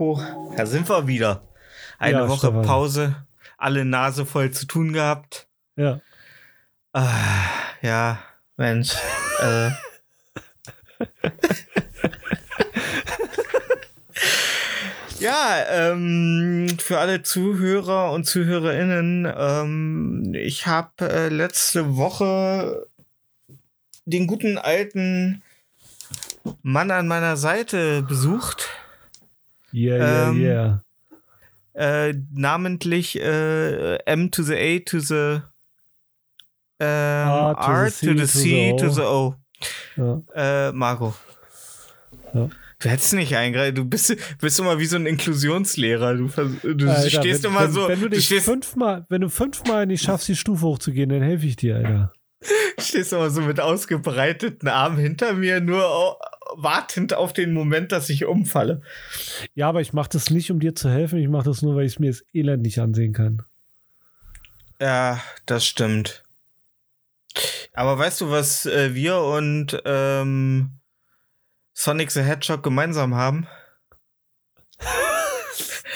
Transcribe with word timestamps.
Marco, 0.00 0.18
da 0.56 0.64
sind 0.64 0.88
wir 0.88 1.06
wieder. 1.06 1.42
Eine 1.98 2.18
Ja, 2.20 2.28
Woche 2.28 2.46
Stefan. 2.46 2.62
Pause, 2.64 3.16
alle 3.58 3.84
Nase 3.84 4.24
voll 4.24 4.50
zu 4.50 4.66
tun 4.66 4.92
gehabt. 4.94 5.46
Ja. 5.76 6.00
Ah, 6.92 7.44
ja, 7.82 8.18
Mensch. 8.56 8.94
äh. 9.42 9.70
Ja, 15.18 15.58
ähm, 15.68 16.66
für 16.78 16.98
alle 16.98 17.22
Zuhörer 17.22 18.10
und 18.12 18.24
Zuhörerinnen, 18.24 19.30
ähm, 19.36 20.32
ich 20.34 20.66
habe 20.66 21.10
äh, 21.10 21.28
letzte 21.28 21.94
Woche 21.98 22.86
den 24.06 24.26
guten 24.26 24.56
alten 24.56 25.42
Mann 26.62 26.90
an 26.90 27.06
meiner 27.06 27.36
Seite 27.36 28.00
besucht. 28.02 28.66
Yeah, 29.72 29.96
yeah, 29.96 30.30
Ähm, 30.30 30.40
yeah. 30.40 30.84
Äh, 31.74 32.14
namentlich 32.32 33.20
äh, 33.20 33.96
M 34.04 34.30
to 34.30 34.42
the 34.42 34.54
A 34.54 34.80
to 34.84 34.98
the 34.98 35.42
ähm, 36.80 37.28
A 37.28 37.54
to 37.54 37.62
the 37.62 37.70
R 37.70 37.90
C 37.90 38.06
to 38.06 38.12
the 38.12 38.20
to 38.20 38.26
C 38.26 38.74
the 38.76 38.76
to 38.76 38.86
O. 38.86 38.90
the 38.92 39.02
O. 39.02 39.34
Ja. 40.34 40.68
Äh, 40.68 40.72
Marco. 40.72 41.14
Ja. 42.34 42.48
Du 42.82 42.88
hättest 42.88 43.12
nicht 43.12 43.36
eingreifen. 43.36 43.74
Du 43.74 43.84
bist, 43.84 44.16
bist 44.40 44.58
immer 44.58 44.78
wie 44.78 44.86
so 44.86 44.96
ein 44.96 45.04
Inklusionslehrer. 45.04 46.14
Du, 46.14 46.28
du 46.28 46.90
Alter, 46.90 47.10
stehst 47.10 47.44
wenn, 47.44 47.50
immer 47.50 47.64
wenn, 47.64 47.72
so. 47.72 47.88
Wenn 47.88 48.00
du, 48.00 48.08
dich 48.08 48.24
stehst, 48.24 48.46
fünfmal, 48.46 49.04
wenn 49.10 49.20
du 49.20 49.28
fünfmal 49.28 49.86
nicht 49.86 50.02
schaffst, 50.02 50.28
die 50.28 50.36
Stufe 50.36 50.64
hochzugehen, 50.64 51.10
dann 51.10 51.20
helfe 51.20 51.46
ich 51.46 51.56
dir, 51.56 51.76
Alter. 51.76 52.12
stehst 52.78 53.12
immer 53.12 53.28
so 53.28 53.42
mit 53.42 53.60
ausgebreiteten 53.60 54.68
Armen 54.68 54.96
hinter 54.96 55.34
mir, 55.34 55.60
nur 55.60 56.18
wartend 56.54 57.14
auf 57.14 57.32
den 57.32 57.52
Moment, 57.52 57.92
dass 57.92 58.08
ich 58.10 58.24
umfalle. 58.24 58.82
Ja, 59.54 59.68
aber 59.68 59.80
ich 59.80 59.92
mache 59.92 60.10
das 60.10 60.30
nicht, 60.30 60.50
um 60.50 60.60
dir 60.60 60.74
zu 60.74 60.90
helfen. 60.90 61.18
Ich 61.18 61.28
mache 61.28 61.44
das 61.44 61.62
nur, 61.62 61.76
weil 61.76 61.86
ich 61.86 61.98
mir 61.98 62.10
das 62.10 62.24
Elend 62.32 62.62
nicht 62.62 62.78
ansehen 62.78 63.12
kann. 63.12 63.42
Ja, 64.80 65.20
das 65.46 65.66
stimmt. 65.66 66.24
Aber 67.72 67.98
weißt 67.98 68.22
du, 68.22 68.30
was 68.30 68.66
äh, 68.66 68.94
wir 68.94 69.18
und 69.18 69.80
ähm, 69.84 70.80
Sonic 71.72 72.10
the 72.10 72.22
Hedgehog 72.22 72.62
gemeinsam 72.62 73.14
haben? 73.14 73.46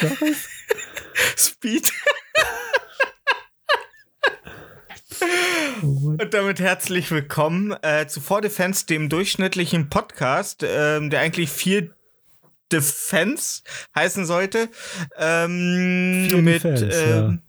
Speed. 1.36 1.90
Oh 5.20 5.26
Mann. 5.26 5.73
Und 5.84 6.32
damit 6.32 6.60
herzlich 6.60 7.10
willkommen 7.10 7.74
äh, 7.82 8.06
zu 8.06 8.22
For 8.22 8.40
Defense, 8.40 8.86
dem 8.86 9.10
durchschnittlichen 9.10 9.90
Podcast, 9.90 10.64
ähm, 10.66 11.10
der 11.10 11.20
eigentlich 11.20 11.50
vier 11.50 11.90
Defense 12.72 13.62
heißen 13.94 14.24
sollte. 14.24 14.70
Ähm, 15.18 16.26
Vier 16.30 16.38
mit 16.38 16.64
Defense, 16.64 16.90
ähm, 16.90 17.42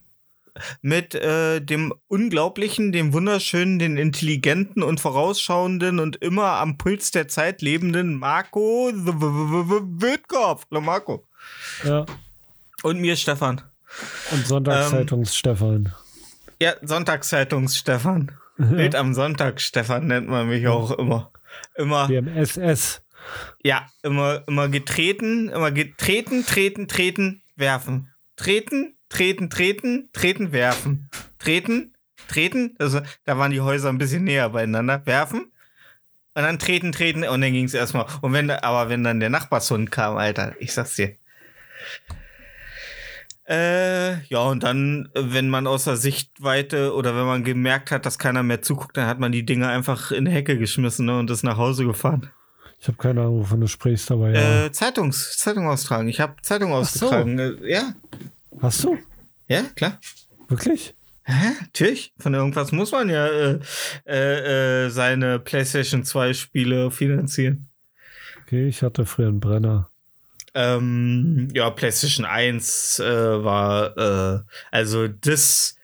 mit 0.82 1.16
äh, 1.16 1.62
dem 1.62 1.94
unglaublichen, 2.08 2.92
dem 2.92 3.14
wunderschönen, 3.14 3.80
den 3.80 3.96
intelligenten 3.96 4.84
und 4.84 5.00
vorausschauenden 5.00 6.00
und 6.00 6.18
immer 6.18 6.58
am 6.58 6.78
Puls 6.78 7.12
der 7.12 7.30
Zeit 7.30 7.62
lebenden 7.62 8.16
Marco 8.16 8.92
the 8.94 9.14
W- 9.14 9.22
W- 9.22 9.70
W- 9.70 10.02
Wildkopf. 10.02 10.66
Hallo 10.70 10.82
Marco. 10.82 11.26
Ja. 11.86 12.06
Und 12.84 13.00
mir 13.00 13.16
Stefan. 13.16 13.62
Und 14.32 14.46
Sonntagszeitungs-Stefan. 14.46 15.94
Ja, 16.62 16.74
Sonntagszeitungs-Stefan. 16.82 18.32
Bild 18.58 18.96
am 18.96 19.14
Sonntag, 19.14 19.60
Stefan, 19.60 20.08
nennt 20.08 20.30
man 20.30 20.48
mich 20.48 20.68
auch 20.68 20.92
immer. 20.92 21.32
Immer, 21.76 22.08
Wir 22.08 22.26
SS. 22.38 23.02
ja, 23.64 23.86
immer, 24.02 24.44
immer 24.48 24.70
getreten, 24.70 25.50
immer 25.50 25.72
getreten, 25.72 26.46
treten, 26.46 26.88
treten, 26.88 27.42
werfen. 27.58 28.12
Treten, 28.38 28.96
treten, 29.10 29.50
treten, 29.50 30.10
treten, 30.14 30.52
werfen. 30.54 31.10
Treten, 31.40 31.94
treten, 32.30 32.76
also 32.80 33.02
da 33.26 33.38
waren 33.38 33.52
die 33.52 33.62
Häuser 33.62 33.90
ein 33.90 33.98
bisschen 33.98 34.24
näher 34.24 34.50
beieinander. 34.50 35.06
Werfen. 35.06 35.52
Und 36.34 36.44
dann 36.44 36.60
treten, 36.60 36.92
treten, 36.92 37.24
und 37.24 37.42
dann 37.42 37.52
ging 37.54 37.66
es 37.66 37.74
erstmal. 37.74 38.06
Und 38.22 38.34
wenn, 38.34 38.50
aber 38.52 38.90
wenn 38.90 39.04
dann 39.04 39.20
der 39.20 39.30
Nachbarshund 39.30 39.92
kam, 39.92 40.18
Alter, 40.18 40.54
ich 40.60 40.74
sag's 40.74 40.96
dir. 40.96 41.16
Äh, 43.48 44.24
ja, 44.26 44.40
und 44.40 44.64
dann, 44.64 45.10
äh, 45.14 45.22
wenn 45.26 45.50
man 45.50 45.68
außer 45.68 45.98
Sichtweite 45.98 46.94
oder 46.96 47.16
wenn 47.16 47.26
man 47.26 47.44
gemerkt 47.44 47.92
hat, 47.92 48.06
dass 48.06 48.18
keiner 48.18 48.42
mehr 48.42 48.64
zuguckt, 48.64 48.98
dann 48.98 49.08
hat 49.08 49.20
man 49.20 49.32
die 49.32 49.46
Dinge 49.46 49.68
einfach 49.68 50.12
in 50.12 50.26
die 50.26 50.32
Hecke 50.32 50.58
geschmissen 50.58 51.06
ne, 51.06 51.20
und 51.20 51.30
ist 51.30 51.44
nach 51.44 51.58
Hause 51.58 51.86
gefahren. 51.86 52.32
Ich 52.82 52.88
habe 52.88 52.98
keine 52.98 53.22
Ahnung, 53.22 53.42
wovon 53.42 53.62
du 53.62 53.68
sprichst, 53.68 54.12
aber 54.12 54.32
ja. 54.32 54.66
Äh, 54.66 54.72
Zeitungs, 54.72 55.38
Zeitung 55.38 55.68
austragen. 55.68 56.08
Ich 56.08 56.20
habe 56.20 56.36
Zeitung 56.42 56.72
so. 56.72 56.76
ausgetragen. 56.78 57.38
Äh, 57.38 57.54
ja, 57.72 57.94
Hast 58.62 58.84
du? 58.84 58.98
ja, 59.48 59.64
klar. 59.76 60.00
Wirklich? 60.48 60.96
Hä? 61.24 61.54
Natürlich. 61.62 62.14
Von 62.18 62.34
irgendwas 62.34 62.72
muss 62.72 62.92
man 62.92 63.10
ja 63.10 63.28
äh, 63.28 63.60
äh, 64.08 64.86
äh, 64.86 64.90
seine 64.90 65.40
PlayStation 65.40 66.04
2 66.04 66.34
Spiele 66.34 66.92
finanzieren. 66.92 67.68
Okay, 68.44 68.68
ich 68.68 68.84
hatte 68.84 69.06
früher 69.06 69.28
einen 69.28 69.40
Brenner. 69.40 69.90
Ähm, 70.58 71.50
ja, 71.54 71.70
PlayStation 71.70 72.26
1 72.26 73.00
äh, 73.00 73.44
war, 73.44 73.98
äh, 73.98 74.40
also 74.72 75.10
das, 75.10 75.76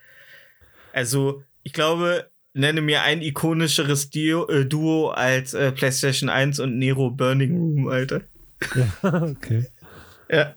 also 0.93 1.43
ich 1.63 1.73
glaube, 1.73 2.31
nenne 2.53 2.79
mir 2.81 3.01
ein 3.01 3.21
ikonischeres 3.21 4.09
Dio, 4.09 4.47
äh, 4.47 4.65
Duo 4.65 5.09
als 5.09 5.53
äh, 5.53 5.73
PlayStation 5.73 6.29
1 6.29 6.59
und 6.59 6.79
Nero 6.79 7.11
Burning 7.11 7.57
Room, 7.57 7.87
Alter. 7.89 8.21
Ja, 8.75 9.13
okay. 9.23 9.67
Ja. 10.29 10.55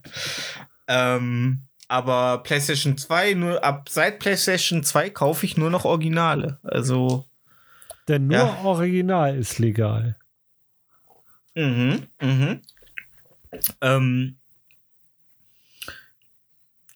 Ähm, 0.86 1.62
aber 1.88 2.42
PlayStation 2.44 2.96
2, 2.96 3.34
nur 3.34 3.64
ab 3.64 3.88
seit 3.88 4.18
PlayStation 4.20 4.82
2 4.84 5.10
kaufe 5.10 5.44
ich 5.44 5.56
nur 5.56 5.70
noch 5.70 5.84
Originale. 5.84 6.58
Also, 6.62 7.26
Denn 8.08 8.28
nur 8.28 8.36
Ja. 8.36 8.58
Original 8.64 9.36
ist 9.36 9.58
legal. 9.58 10.16
mhm, 11.54 12.06
mhm. 12.20 12.60
Ähm, 13.80 14.36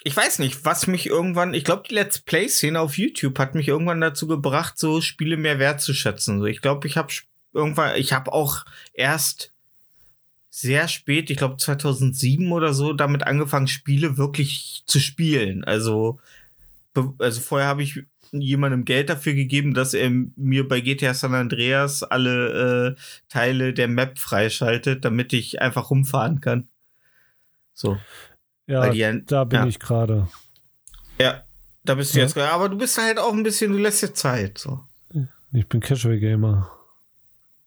ich 0.04 0.16
weiß 0.16 0.38
nicht, 0.38 0.64
was 0.64 0.86
mich 0.86 1.06
irgendwann, 1.06 1.54
ich 1.54 1.64
glaube, 1.64 1.84
die 1.88 1.94
Let's 1.94 2.20
Play-Szene 2.20 2.80
auf 2.80 2.96
YouTube 2.96 3.38
hat 3.38 3.54
mich 3.54 3.68
irgendwann 3.68 4.00
dazu 4.00 4.26
gebracht, 4.26 4.78
so 4.78 5.00
Spiele 5.00 5.36
mehr 5.36 5.58
wertzuschätzen. 5.58 6.40
So, 6.40 6.46
ich 6.46 6.60
glaube, 6.60 6.86
ich 6.86 6.96
habe 6.96 7.12
irgendwann, 7.52 7.96
ich 7.96 8.12
habe 8.12 8.32
auch 8.32 8.64
erst 8.92 9.52
sehr 10.50 10.88
spät, 10.88 11.30
ich 11.30 11.36
glaube 11.36 11.56
2007 11.56 12.50
oder 12.52 12.72
so, 12.72 12.92
damit 12.92 13.24
angefangen, 13.24 13.68
Spiele 13.68 14.16
wirklich 14.16 14.82
zu 14.86 14.98
spielen. 14.98 15.64
Also 15.64 16.18
also 17.18 17.40
vorher 17.40 17.68
habe 17.68 17.82
ich 17.82 18.02
jemandem 18.32 18.84
Geld 18.84 19.08
dafür 19.10 19.34
gegeben, 19.34 19.74
dass 19.74 19.94
er 19.94 20.10
mir 20.10 20.66
bei 20.66 20.80
GTA 20.80 21.14
San 21.14 21.34
Andreas 21.34 22.02
alle 22.02 22.96
äh, 22.96 23.00
Teile 23.28 23.72
der 23.74 23.88
Map 23.88 24.18
freischaltet, 24.18 25.04
damit 25.04 25.32
ich 25.32 25.60
einfach 25.62 25.90
rumfahren 25.90 26.40
kann. 26.40 26.68
So. 27.74 27.98
Ja, 28.66 28.90
die 28.90 29.22
da 29.26 29.44
bin 29.44 29.60
ja. 29.60 29.66
ich 29.66 29.78
gerade. 29.78 30.28
Ja, 31.20 31.44
da 31.84 31.94
bist 31.94 32.14
du 32.14 32.18
Ja. 32.18 32.24
jetzt 32.24 32.34
gerade. 32.34 32.52
Aber 32.52 32.68
du 32.68 32.76
bist 32.76 32.98
halt 32.98 33.18
auch 33.18 33.32
ein 33.32 33.42
bisschen, 33.42 33.72
du 33.72 33.78
lässt 33.78 34.02
dir 34.02 34.12
Zeit. 34.12 34.58
So. 34.58 34.80
Ich 35.52 35.66
bin 35.68 35.80
Casual 35.80 36.18
Gamer. 36.18 36.70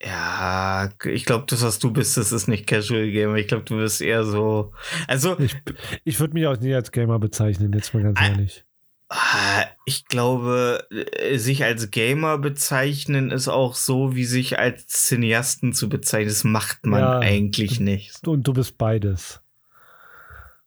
Ja, 0.03 0.89
ich 1.05 1.25
glaube, 1.25 1.45
das, 1.47 1.61
was 1.61 1.77
du 1.79 1.91
bist, 1.91 2.17
das 2.17 2.31
ist 2.31 2.47
nicht 2.47 2.65
Casual 2.67 3.09
Gamer. 3.11 3.35
Ich 3.35 3.47
glaube, 3.47 3.63
du 3.63 3.77
bist 3.77 4.01
eher 4.01 4.23
so. 4.23 4.73
Also, 5.07 5.39
Ich, 5.39 5.55
ich 6.03 6.19
würde 6.19 6.33
mich 6.33 6.47
auch 6.47 6.57
nie 6.59 6.73
als 6.73 6.91
Gamer 6.91 7.19
bezeichnen, 7.19 7.71
jetzt 7.73 7.93
mal 7.93 8.03
ganz 8.03 8.19
ehrlich. 8.19 8.63
Ah, 9.13 9.65
ich 9.85 10.05
glaube, 10.05 10.87
äh, 10.89 11.37
sich 11.37 11.63
als 11.63 11.91
Gamer 11.91 12.37
bezeichnen 12.37 13.29
ist 13.31 13.47
auch 13.49 13.75
so, 13.75 14.15
wie 14.15 14.25
sich 14.25 14.57
als 14.57 14.87
Cineasten 14.87 15.73
zu 15.73 15.89
bezeichnen. 15.89 16.29
Das 16.29 16.43
macht 16.43 16.85
man 16.85 17.01
Ja. 17.01 17.19
eigentlich 17.19 17.79
nicht. 17.79 18.27
Und 18.27 18.47
du 18.47 18.53
bist 18.53 18.77
beides. 18.77 19.41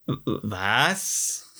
Was? 0.06 1.50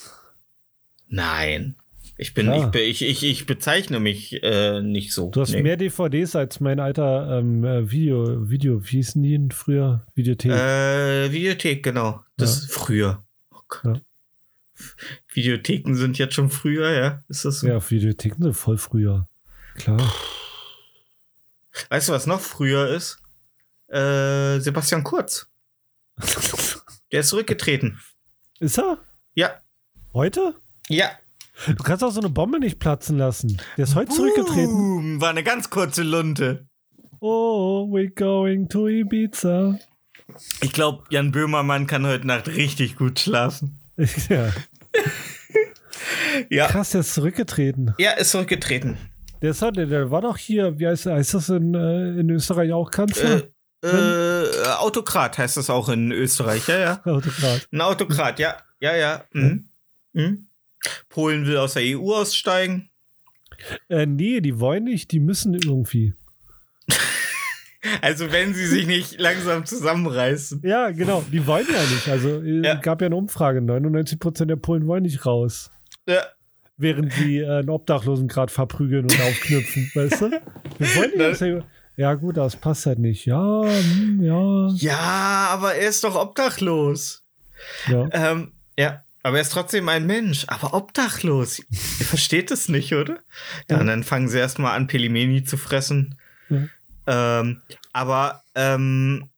Nein. 1.08 1.76
Ich 2.16 2.32
bin, 2.34 2.46
Ja. 2.46 2.70
ich, 2.74 3.02
ich, 3.02 3.02
ich, 3.02 3.24
ich 3.24 3.46
bezeichne 3.46 3.98
mich 3.98 4.40
äh, 4.44 4.80
nicht 4.82 5.12
so. 5.12 5.30
Du 5.30 5.40
hast 5.40 5.52
Nee. 5.52 5.62
mehr 5.62 5.76
DVDs 5.76 6.36
als 6.36 6.60
mein 6.60 6.78
alter 6.78 7.38
ähm, 7.40 7.64
äh, 7.64 7.90
Video, 7.90 8.48
Video, 8.48 8.80
wie 8.84 8.88
hießen 8.98 9.20
die 9.22 9.32
denn 9.32 9.50
früher? 9.50 10.06
Videothek. 10.14 10.52
Äh, 10.52 11.32
Videothek, 11.32 11.82
genau. 11.82 12.20
Das 12.36 12.56
ist 12.58 12.72
früher. 12.72 13.24
Oh 13.50 13.58
Gott. 13.68 14.02
Videotheken 15.32 15.94
sind 15.94 16.18
jetzt 16.18 16.34
schon 16.34 16.50
früher, 16.50 16.90
ja? 16.90 17.22
Ist 17.28 17.44
das 17.44 17.60
so? 17.60 17.66
ja, 17.66 17.90
Videotheken 17.90 18.42
sind 18.42 18.54
voll 18.54 18.78
früher. 18.78 19.28
Klar. 19.74 20.00
Weißt 21.90 22.08
du, 22.08 22.12
was 22.12 22.26
noch 22.26 22.40
früher 22.40 22.88
ist? 22.88 23.20
Äh, 23.88 24.60
Sebastian 24.60 25.04
Kurz. 25.04 25.48
Der 27.12 27.20
ist 27.20 27.28
zurückgetreten. 27.28 28.00
Ist 28.60 28.78
er? 28.78 28.98
Ja. 29.34 29.60
Heute? 30.12 30.54
Ja. 30.88 31.10
Du 31.66 31.82
kannst 31.82 32.02
auch 32.02 32.10
so 32.10 32.20
eine 32.20 32.30
Bombe 32.30 32.58
nicht 32.58 32.78
platzen 32.78 33.18
lassen. 33.18 33.60
Der 33.76 33.84
ist 33.84 33.94
heute 33.94 34.12
zurückgetreten. 34.12 34.72
Boom, 34.72 35.20
war 35.20 35.30
eine 35.30 35.44
ganz 35.44 35.70
kurze 35.70 36.02
Lunte. 36.02 36.66
Oh, 37.20 37.88
we're 37.90 38.12
going 38.14 38.68
to 38.68 38.88
Ibiza. 38.88 39.78
Ich 40.60 40.72
glaube, 40.72 41.04
Jan 41.10 41.30
Böhmermann 41.32 41.86
kann 41.86 42.06
heute 42.06 42.26
Nacht 42.26 42.48
richtig 42.48 42.96
gut 42.96 43.20
schlafen. 43.20 43.78
ja. 44.28 44.52
Ja. 46.50 46.66
Krass, 46.68 46.90
der 46.90 47.00
ist 47.00 47.14
zurückgetreten. 47.14 47.94
Ja, 47.98 48.12
ist 48.12 48.30
zurückgetreten. 48.32 48.96
Der, 49.42 49.50
ist, 49.50 49.62
halt- 49.62 49.76
der, 49.76 49.86
der 49.86 50.10
war 50.10 50.22
doch 50.22 50.36
hier, 50.36 50.78
wie 50.78 50.86
heißt, 50.86 51.06
heißt 51.06 51.34
das 51.34 51.48
in, 51.48 51.74
äh, 51.74 52.18
in 52.20 52.30
Österreich 52.30 52.72
auch 52.72 52.90
Kanzler? 52.90 53.44
Äh, 53.84 53.88
äh, 53.88 54.66
Autokrat 54.78 55.36
heißt 55.38 55.56
das 55.56 55.68
auch 55.70 55.88
in 55.90 56.10
Österreich, 56.12 56.66
ja, 56.68 56.78
ja. 56.78 57.00
Autokrat. 57.04 57.68
Ein 57.70 57.80
Autokrat, 57.82 58.38
ja. 58.38 58.56
Ja, 58.80 58.96
ja. 58.96 59.24
Mhm. 59.32 59.68
Mhm. 60.12 60.46
Polen 61.08 61.46
will 61.46 61.56
aus 61.58 61.74
der 61.74 61.82
EU 61.84 62.14
aussteigen. 62.14 62.90
Äh, 63.88 64.06
nee, 64.06 64.40
die 64.40 64.58
wollen 64.58 64.84
nicht, 64.84 65.12
die 65.12 65.20
müssen 65.20 65.54
irgendwie. 65.54 66.14
Also 68.00 68.32
wenn 68.32 68.54
sie 68.54 68.66
sich 68.66 68.86
nicht 68.86 69.20
langsam 69.20 69.66
zusammenreißen. 69.66 70.62
Ja, 70.64 70.90
genau, 70.90 71.24
die 71.30 71.46
wollen 71.46 71.66
ja 71.72 71.82
nicht. 71.82 72.08
Also 72.08 72.42
äh, 72.42 72.64
Ja. 72.66 72.74
gab 72.76 73.00
ja 73.00 73.06
eine 73.06 73.16
Umfrage, 73.16 73.60
99% 73.60 74.46
der 74.46 74.56
Polen 74.56 74.86
wollen 74.86 75.02
nicht 75.02 75.26
raus. 75.26 75.70
Ja. 76.06 76.22
Während 76.76 77.12
sie 77.12 77.38
äh, 77.38 77.58
einen 77.60 77.70
Obdachlosen 77.70 78.26
gerade 78.28 78.52
verprügeln 78.52 79.04
und 79.04 79.20
aufknüpfen, 79.20 79.90
weißt 79.94 80.20
du? 80.22 80.30
Wir 80.78 80.96
wollen 80.96 81.30
nicht. 81.30 81.42
EU. 81.42 81.60
Ja, 81.96 82.14
gut, 82.14 82.36
das 82.36 82.56
passt 82.56 82.86
halt 82.86 82.98
nicht. 82.98 83.24
Ja, 83.26 83.62
hm, 83.64 84.20
ja, 84.20 84.68
Ja, 84.74 85.48
aber 85.52 85.74
er 85.76 85.88
ist 85.88 86.02
doch 86.02 86.16
obdachlos. 86.16 87.22
ja. 87.88 88.08
Ähm, 88.12 88.50
ja, 88.76 89.04
aber 89.22 89.36
er 89.36 89.42
ist 89.42 89.52
trotzdem 89.52 89.88
ein 89.88 90.04
Mensch, 90.06 90.44
aber 90.48 90.74
obdachlos. 90.74 91.60
Ihr 91.60 92.04
versteht 92.06 92.50
es 92.50 92.68
nicht, 92.68 92.92
oder? 92.94 93.18
Ja, 93.70 93.76
Ja. 93.76 93.80
und 93.80 93.86
dann 93.86 94.02
fangen 94.02 94.26
sie 94.28 94.38
erstmal 94.38 94.74
an, 94.76 94.88
Pelimeni 94.88 95.44
zu 95.44 95.56
fressen. 95.56 96.18
Ja. 96.48 96.64
Ähm, 97.06 97.62
aber 97.92 98.42
ähm, 98.54 99.28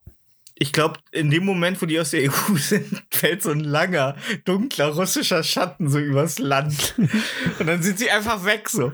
ich 0.58 0.72
glaube, 0.72 0.98
in 1.12 1.30
dem 1.30 1.44
Moment, 1.44 1.80
wo 1.82 1.86
die 1.86 2.00
aus 2.00 2.10
der 2.12 2.22
EU 2.30 2.56
sind, 2.56 3.02
fällt 3.10 3.42
so 3.42 3.50
ein 3.50 3.60
langer, 3.60 4.16
dunkler 4.44 4.88
russischer 4.88 5.42
Schatten 5.42 5.88
so 5.88 5.98
übers 5.98 6.38
Land. 6.38 6.94
und 7.58 7.66
dann 7.66 7.82
sind 7.82 7.98
sie 7.98 8.10
einfach 8.10 8.44
weg 8.44 8.68
so. 8.68 8.92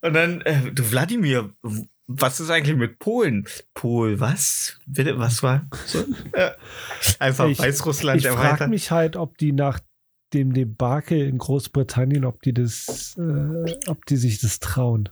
Und 0.00 0.14
dann, 0.14 0.40
äh, 0.42 0.72
du 0.72 0.90
Wladimir, 0.90 1.50
was 2.06 2.38
ist 2.40 2.50
eigentlich 2.50 2.76
mit 2.76 2.98
Polen? 2.98 3.46
Pol, 3.74 4.20
was? 4.20 4.78
Bitte, 4.86 5.18
was 5.18 5.42
war? 5.42 5.66
So? 5.86 6.04
Äh, 6.32 6.50
einfach 7.18 7.48
Ich- 7.48 7.58
Weißrussland 7.58 8.20
Ich 8.20 8.26
frage 8.28 8.42
erweitert. 8.46 8.70
mich 8.70 8.90
halt, 8.90 9.16
ob 9.16 9.36
die 9.38 9.52
nach 9.52 9.80
dem 10.32 10.52
Debakel 10.52 11.20
in 11.28 11.38
Großbritannien, 11.38 12.24
ob 12.24 12.42
die 12.42 12.52
das, 12.52 13.16
äh, 13.18 13.76
ob 13.88 14.04
die 14.06 14.16
sich 14.16 14.40
das 14.40 14.58
trauen. 14.58 15.08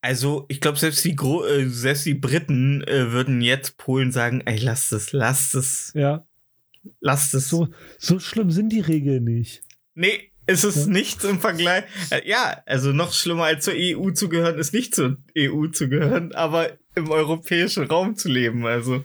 Also, 0.00 0.44
ich 0.48 0.60
glaube, 0.60 0.78
selbst 0.78 1.04
die 1.04 1.16
Gro 1.16 1.44
äh, 1.44 1.66
selbst 1.68 2.06
die 2.06 2.14
Briten 2.14 2.82
äh, 2.84 3.10
würden 3.10 3.40
jetzt 3.40 3.76
Polen 3.78 4.12
sagen, 4.12 4.42
ey, 4.46 4.56
lasst 4.58 4.92
es, 4.92 5.12
lasst 5.12 5.54
es, 5.56 5.92
Ja, 5.94 6.24
lasst 7.00 7.34
es. 7.34 7.48
so, 7.48 7.68
so 7.98 8.20
schlimm 8.20 8.50
sind 8.52 8.68
die 8.70 8.80
Regeln 8.80 9.24
nicht. 9.24 9.62
Nee, 9.94 10.30
ist 10.46 10.62
es 10.62 10.86
Ja. 10.86 10.92
nichts 10.92 11.24
im 11.24 11.40
Vergleich. 11.40 11.82
Äh, 12.10 12.26
ja, 12.28 12.62
also 12.64 12.92
noch 12.92 13.12
schlimmer 13.12 13.44
als 13.44 13.64
zur 13.64 13.74
EU 13.76 14.10
zu 14.12 14.28
gehören, 14.28 14.56
ist 14.58 14.72
nicht 14.72 14.94
zur 14.94 15.16
EU 15.36 15.66
zu 15.66 15.88
gehören, 15.88 16.32
aber 16.32 16.78
im 16.94 17.10
europäischen 17.10 17.84
Raum 17.84 18.14
zu 18.16 18.28
leben. 18.28 18.64
Also, 18.66 19.04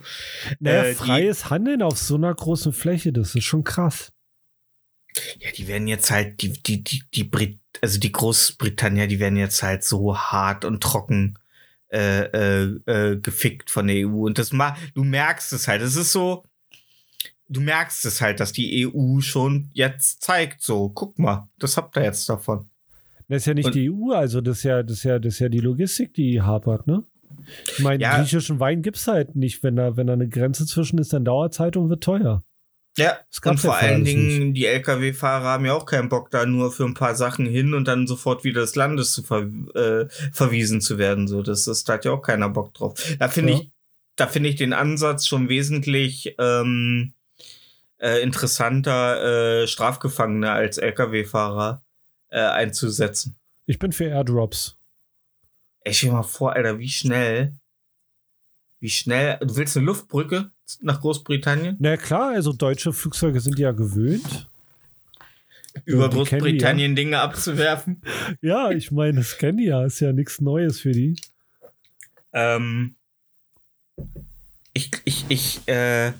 Naja, 0.59 0.83
äh, 0.83 0.93
freies 0.93 1.49
Handeln 1.49 1.81
auf 1.81 1.97
so 1.97 2.15
einer 2.15 2.33
großen 2.33 2.71
Fläche, 2.71 3.11
das 3.11 3.33
ist 3.33 3.43
schon 3.45 3.63
krass. 3.63 4.12
Ja, 5.39 5.49
die 5.55 5.67
werden 5.67 5.87
jetzt 5.87 6.09
halt, 6.11 6.41
die, 6.41 6.53
die, 6.53 6.83
die, 6.83 7.03
die 7.13 7.23
Brit, 7.23 7.59
also 7.81 7.99
die 7.99 8.11
Großbritannier, 8.11 9.07
die 9.07 9.19
werden 9.19 9.37
jetzt 9.37 9.61
halt 9.63 9.83
so 9.83 10.17
hart 10.17 10.65
und 10.65 10.81
trocken 10.81 11.37
äh, 11.91 12.23
äh, 12.25 12.63
äh, 12.85 13.17
gefickt 13.17 13.69
von 13.69 13.87
der 13.87 14.07
EU. 14.07 14.25
Und 14.25 14.39
das 14.39 14.51
ma 14.51 14.75
du 14.95 15.03
merkst 15.03 15.53
es 15.53 15.67
halt. 15.67 15.81
Es 15.81 15.95
ist 15.95 16.11
so, 16.11 16.43
du 17.47 17.61
merkst 17.61 18.05
es 18.05 18.21
halt, 18.21 18.39
dass 18.39 18.51
die 18.51 18.87
EU 18.87 19.19
schon 19.19 19.69
jetzt 19.73 20.23
zeigt, 20.23 20.61
so, 20.63 20.89
guck 20.89 21.19
mal, 21.19 21.47
das 21.59 21.77
habt 21.77 21.95
ihr 21.97 22.03
jetzt 22.03 22.27
davon. 22.27 22.67
Das 23.29 23.43
ist 23.43 23.45
ja 23.45 23.53
nicht 23.53 23.67
Und- 23.67 23.75
die 23.75 23.89
EU, 23.91 24.11
also 24.11 24.41
das 24.41 24.57
ist 24.57 24.63
ja, 24.63 24.81
das 24.83 24.97
ist 24.97 25.03
ja, 25.03 25.19
das 25.19 25.33
ist 25.35 25.39
ja 25.39 25.49
die 25.49 25.59
Logistik, 25.59 26.13
die 26.13 26.41
hapert, 26.41 26.87
ne? 26.87 27.03
Ich 27.71 27.79
meine, 27.79 28.01
Ja. 28.01 28.17
griechischen 28.17 28.59
Wein 28.59 28.81
gibt's 28.83 29.07
halt 29.07 29.35
nicht. 29.35 29.63
Wenn 29.63 29.75
da, 29.75 29.97
wenn 29.97 30.07
da 30.07 30.13
eine 30.13 30.27
Grenze 30.29 30.65
zwischen 30.65 30.97
ist, 30.99 31.13
dann 31.13 31.25
dauert 31.25 31.53
Zeit 31.53 31.75
und 31.77 31.89
wird 31.89 32.03
teuer. 32.03 32.43
Ja, 32.95 33.17
Das 33.31 33.39
und 33.51 33.59
vor 33.59 33.75
allen 33.75 34.03
Dingen, 34.03 34.53
die 34.53 34.67
Lkw-Fahrer 34.67 35.45
haben 35.45 35.65
ja 35.65 35.73
auch 35.73 35.85
keinen 35.87 36.09
Bock, 36.09 36.29
da 36.29 36.45
nur 36.45 36.71
für 36.71 36.85
ein 36.85 36.93
paar 36.93 37.15
Sachen 37.15 37.47
hin 37.47 37.73
und 37.73 37.87
dann 37.87 38.05
sofort 38.05 38.43
wieder 38.43 38.61
des 38.61 38.75
Landes 38.75 39.13
zu 39.13 39.23
ver 39.23 39.41
äh, 39.73 40.07
verwiesen 40.31 40.79
zu 40.79 40.99
werden. 40.99 41.27
So, 41.27 41.41
das 41.41 41.65
ist, 41.65 41.89
da 41.89 41.93
hat 41.93 42.05
ja 42.05 42.11
auch 42.11 42.21
keiner 42.21 42.49
Bock 42.49 42.73
drauf. 42.75 42.93
Da 43.17 43.29
finde 43.29 43.53
Ja. 43.53 43.59
ich, 43.59 43.71
da 44.15 44.27
finde 44.27 44.49
ich 44.49 44.55
den 44.57 44.73
Ansatz 44.73 45.25
schon 45.25 45.49
wesentlich 45.49 46.35
ähm, 46.37 47.13
äh, 47.97 48.21
interessanter, 48.21 49.63
äh, 49.63 49.67
Strafgefangene 49.67 50.51
als 50.51 50.77
Lkw-Fahrer 50.77 51.81
äh, 52.29 52.39
einzusetzen. 52.41 53.35
Ich 53.65 53.79
bin 53.79 53.91
für 53.91 54.05
Airdrops. 54.05 54.77
Ey, 55.81 55.93
stell 55.95 56.11
mal 56.11 56.21
vor, 56.21 56.53
Alter, 56.53 56.77
wie 56.77 56.89
schnell, 56.89 57.53
wie 58.79 58.89
schnell, 58.89 59.39
du 59.41 59.55
willst 59.55 59.75
eine 59.77 59.85
Luftbrücke 59.87 60.51
nach 60.81 61.01
Großbritannien? 61.01 61.77
Na 61.79 61.97
klar, 61.97 62.31
also 62.31 62.53
deutsche 62.53 62.93
Flugzeuge 62.93 63.39
sind 63.39 63.59
ja 63.59 63.71
gewöhnt. 63.71 64.47
Über 65.85 66.07
die 66.07 66.15
Großbritannien 66.15 66.95
Dinge 66.95 67.19
abzuwerfen? 67.19 68.01
Ja, 68.41 68.71
ich 68.71 68.91
meine, 68.91 69.17
das 69.17 69.37
kennen 69.37 69.57
die 69.57 69.65
ja, 69.65 69.85
ist 69.85 69.99
ja 69.99 70.13
nichts 70.13 70.39
Neues 70.39 70.79
für 70.79 70.91
die. 70.91 71.15
Ähm, 72.31 72.95
ich, 74.73 74.91
ich, 75.05 75.25
ich, 75.29 75.67
äh. 75.67 76.13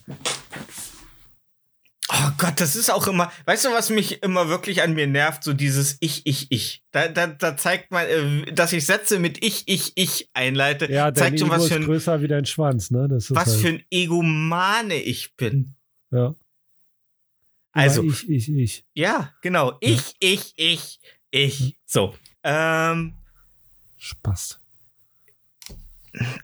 Oh 2.15 2.29
Gott, 2.37 2.59
das 2.59 2.75
ist 2.75 2.91
auch 2.91 3.07
immer, 3.07 3.31
weißt 3.45 3.65
du, 3.65 3.69
was 3.71 3.89
mich 3.89 4.21
immer 4.21 4.47
wirklich 4.47 4.83
an 4.83 4.93
mir 4.93 5.07
nervt? 5.07 5.43
So 5.43 5.53
dieses 5.53 5.97
Ich, 5.99 6.25
Ich, 6.25 6.51
Ich. 6.51 6.83
Da, 6.91 7.07
da, 7.07 7.25
da 7.27 7.57
zeigt 7.57 7.89
man, 7.91 8.05
äh, 8.05 8.51
dass 8.53 8.71
ich 8.71 8.85
Sätze 8.85 9.17
mit 9.17 9.43
Ich, 9.43 9.63
Ich, 9.67 9.93
Ich 9.95 10.29
einleite, 10.33 10.91
Ja, 10.91 11.05
dein 11.09 11.15
zeigt 11.15 11.39
schon, 11.39 11.47
Ego 11.47 11.55
was 11.57 11.63
ist 11.63 11.69
für 11.69 11.75
ein, 11.79 11.85
größer 11.85 12.21
wie 12.21 12.27
dein 12.27 12.45
Schwanz, 12.45 12.91
ne? 12.91 13.07
Das 13.09 13.25
ist 13.31 13.35
was 13.35 13.47
halt, 13.47 13.57
für 13.59 13.67
ein 13.69 13.83
Egomane 13.89 14.95
ich 15.01 15.35
bin. 15.35 15.75
ja. 16.11 16.35
Also, 17.75 18.03
Ja, 18.03 18.09
ich, 18.11 18.29
ich, 18.29 18.49
ich. 18.53 18.85
ja, 18.93 19.33
genau. 19.41 19.77
Ich, 19.79 20.13
ich, 20.19 20.53
ich, 20.57 20.99
ich. 21.31 21.79
So. 21.87 22.13
Ähm, 22.43 23.13
Spaß. 23.97 24.59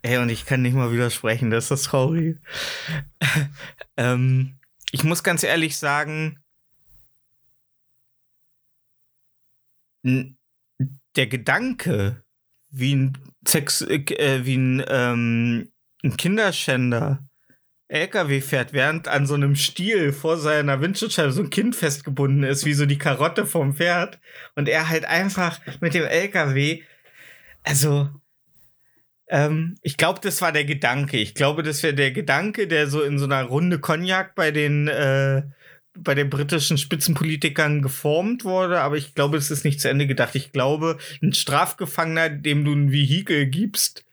Ey, 0.02 0.18
und 0.18 0.30
ich 0.30 0.48
kann 0.48 0.64
nicht 0.64 0.74
mal 0.74 0.92
widersprechen, 0.92 1.52
das 1.52 1.66
ist 1.66 1.70
das 1.72 1.84
Traurige. 1.84 2.40
ähm, 3.98 4.56
ich 4.92 5.04
muss 5.04 5.24
ganz 5.24 5.44
ehrlich 5.44 5.78
sagen, 5.78 6.44
der 10.04 11.28
Gedanke, 11.28 12.24
wie 12.70 12.96
ein, 12.96 13.18
Sex, 13.48 13.82
äh, 13.82 14.46
wie 14.46 14.58
ein, 14.58 14.84
ähm, 14.88 15.72
ein 16.04 16.18
Kinderschänder 16.18 17.28
LKW 17.90 18.42
fährt, 18.42 18.72
während 18.74 19.08
an 19.08 19.26
so 19.26 19.34
einem 19.34 19.56
Stiel 19.56 20.14
vor 20.14 20.38
seiner 20.38 20.80
Windschutzscheibe 20.80 21.32
so 21.32 21.42
ein 21.42 21.50
Kind 21.50 21.76
festgebunden 21.76 22.44
ist, 22.44 22.66
wie 22.66 22.74
so 22.74 22.86
die 22.86 23.00
Karotte 23.00 23.46
vom 23.46 23.74
Pferd. 23.74 24.20
Und 24.56 24.70
er 24.70 24.90
halt 24.90 25.06
einfach 25.06 25.60
mit 25.82 25.96
dem 25.96 26.04
LKW, 26.04 26.84
also, 27.64 28.10
ähm, 29.30 29.76
ich 29.82 29.98
glaube, 29.98 30.20
das 30.22 30.42
war 30.42 30.52
der 30.52 30.66
Gedanke. 30.66 31.18
Ich 31.18 31.36
glaube, 31.36 31.64
das 31.64 31.84
wäre 31.84 31.94
der 31.94 32.12
Gedanke, 32.12 32.68
der 32.68 32.88
so 32.88 33.02
in 33.02 33.20
so 33.20 33.26
einer 33.26 33.44
Runde 33.44 33.80
Cognac 33.80 34.36
bei 34.36 34.52
den, 34.52 34.88
äh, 34.88 35.44
bei 35.96 36.16
den 36.16 36.30
britischen 36.30 36.78
Spitzenpolitikern 36.78 37.82
geformt 37.82 38.44
wurde, 38.44 38.82
aber 38.82 38.98
ich 38.98 39.16
glaube, 39.16 39.38
es 39.38 39.52
ist 39.52 39.66
nicht 39.66 39.82
zu 39.82 39.90
Ende 39.90 40.08
gedacht. 40.08 40.36
Ich 40.36 40.52
glaube, 40.52 40.98
ein 41.22 41.34
Strafgefangener, 41.34 42.30
dem 42.30 42.66
du 42.66 42.74
ein 42.74 42.92
Vehikel 42.92 43.46
gibst, 43.46 44.04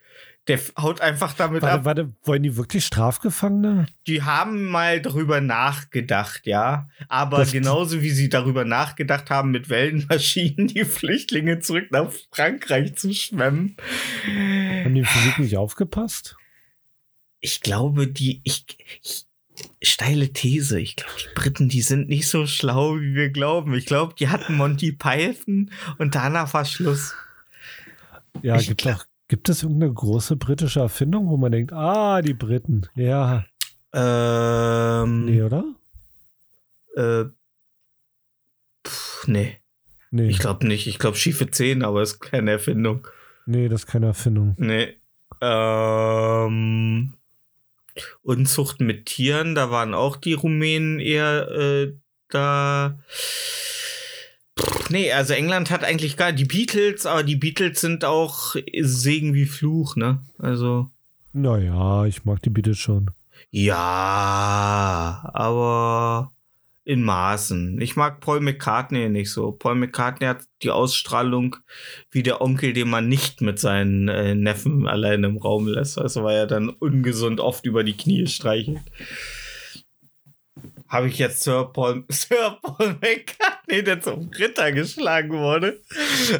der 0.48 0.60
haut 0.80 1.00
einfach 1.00 1.32
damit 1.32 1.62
Warte, 1.62 1.74
ab. 1.78 1.84
warte, 1.84 2.12
wollen 2.22 2.42
die 2.44 2.56
wirklich 2.56 2.84
Strafgefangene? 2.84 3.86
Die 4.06 4.22
haben 4.22 4.64
mal 4.66 5.00
darüber 5.00 5.40
nachgedacht, 5.40 6.46
ja. 6.46 6.88
Aber 7.08 7.38
Das- 7.38 7.52
genauso 7.52 8.00
wie 8.02 8.10
sie 8.10 8.28
darüber 8.28 8.64
nachgedacht 8.64 9.28
haben, 9.30 9.50
mit 9.50 9.68
Wellenmaschinen 9.68 10.68
die 10.68 10.84
Flüchtlinge 10.84 11.58
zurück 11.58 11.90
nach 11.90 12.12
Frankreich 12.32 12.94
zu 12.96 13.12
schwemmen. 13.12 13.76
Haben 14.84 14.94
die 14.94 15.04
Physik 15.04 15.38
nicht 15.40 15.56
aufgepasst? 15.56 16.36
Ich 17.40 17.60
glaube, 17.60 18.06
die, 18.06 18.40
ich, 18.44 18.64
ich 19.02 19.26
steile 19.82 20.32
These. 20.32 20.78
Ich 20.80 20.94
glaube, 20.96 21.12
die 21.20 21.34
Briten, 21.34 21.68
die 21.68 21.82
sind 21.82 22.08
nicht 22.08 22.28
so 22.28 22.46
schlau, 22.46 22.96
wie 23.00 23.14
wir 23.14 23.30
glauben. 23.30 23.74
Ich 23.74 23.86
glaube, 23.86 24.14
die 24.18 24.28
hatten 24.28 24.54
Monty 24.56 24.92
Python 24.92 25.70
und 25.98 26.14
danach 26.14 26.54
war 26.54 26.64
Schluss. 26.64 27.14
Ja, 28.42 28.56
Ich 28.56 28.68
gibt, 28.68 28.82
glaub- 28.82 28.96
auch, 29.00 29.04
gibt 29.28 29.48
es 29.48 29.62
irgendeine 29.62 29.92
große 29.92 30.36
britische 30.36 30.80
Erfindung, 30.80 31.28
wo 31.28 31.36
man 31.36 31.52
denkt, 31.52 31.72
ah, 31.72 32.22
die 32.22 32.34
Briten. 32.34 32.86
Ja, 32.94 33.44
Ähm, 33.92 35.24
nee, 35.26 35.42
oder? 35.42 35.64
äh, 36.96 37.24
pff, 38.86 39.26
nee, 39.28 39.58
Nee, 40.10 40.28
ich 40.28 40.38
glaube 40.38 40.66
nicht. 40.66 40.86
Ich 40.86 40.98
glaube, 40.98 41.16
schiefe 41.16 41.50
Zähne, 41.50 41.86
aber 41.86 42.02
ist 42.02 42.20
keine 42.20 42.52
Erfindung. 42.52 43.06
nee, 43.44 43.68
das 43.68 43.82
ist 43.82 43.86
keine 43.86 44.06
Erfindung. 44.06 44.54
Nee. 44.58 44.96
Ähm, 45.40 47.14
Unzucht 48.22 48.80
mit 48.80 49.06
Tieren, 49.06 49.54
da 49.54 49.70
waren 49.70 49.94
auch 49.94 50.16
die 50.16 50.34
Rumänen 50.34 51.00
eher 51.00 51.48
äh, 51.50 51.92
da. 52.28 52.98
Nee, 54.88 55.12
also 55.12 55.34
England 55.34 55.70
hat 55.70 55.84
eigentlich 55.84 56.16
gar 56.16 56.32
die 56.32 56.44
Beatles, 56.44 57.06
aber 57.06 57.22
die 57.22 57.36
Beatles 57.36 57.80
sind 57.80 58.04
auch 58.04 58.54
Segen 58.80 59.34
wie 59.34 59.46
Fluch, 59.46 59.96
ne? 59.96 60.22
Also. 60.38 60.90
Naja, 61.32 62.06
ich 62.06 62.24
mag 62.24 62.40
die 62.42 62.50
Beatles 62.50 62.78
schon. 62.78 63.10
Ja, 63.50 65.28
aber 65.34 66.32
in 66.86 67.02
Maßen. 67.02 67.80
Ich 67.80 67.96
mag 67.96 68.20
Paul 68.20 68.40
McCartney 68.40 69.08
nicht 69.08 69.32
so. 69.32 69.50
Paul 69.50 69.74
McCartney 69.74 70.28
hat 70.28 70.44
die 70.62 70.70
Ausstrahlung 70.70 71.56
wie 72.12 72.22
der 72.22 72.40
Onkel, 72.40 72.72
den 72.72 72.88
man 72.88 73.08
nicht 73.08 73.40
mit 73.40 73.58
seinen 73.58 74.08
äh, 74.08 74.36
Neffen 74.36 74.86
allein 74.86 75.24
im 75.24 75.36
Raum 75.36 75.66
lässt. 75.66 75.98
Also 75.98 76.22
weil 76.22 76.36
er 76.36 76.46
dann 76.46 76.68
ungesund 76.68 77.40
oft 77.40 77.66
über 77.66 77.82
die 77.82 77.96
Knie 77.96 78.28
streichelt. 78.28 78.82
Habe 80.86 81.08
ich 81.08 81.18
jetzt 81.18 81.42
Sir 81.42 81.64
Paul, 81.72 82.04
Sir 82.08 82.56
Paul 82.62 82.96
McCartney, 83.00 83.55
der 83.68 84.00
zum 84.00 84.30
Ritter 84.30 84.72
geschlagen 84.72 85.30
wurde, 85.32 85.80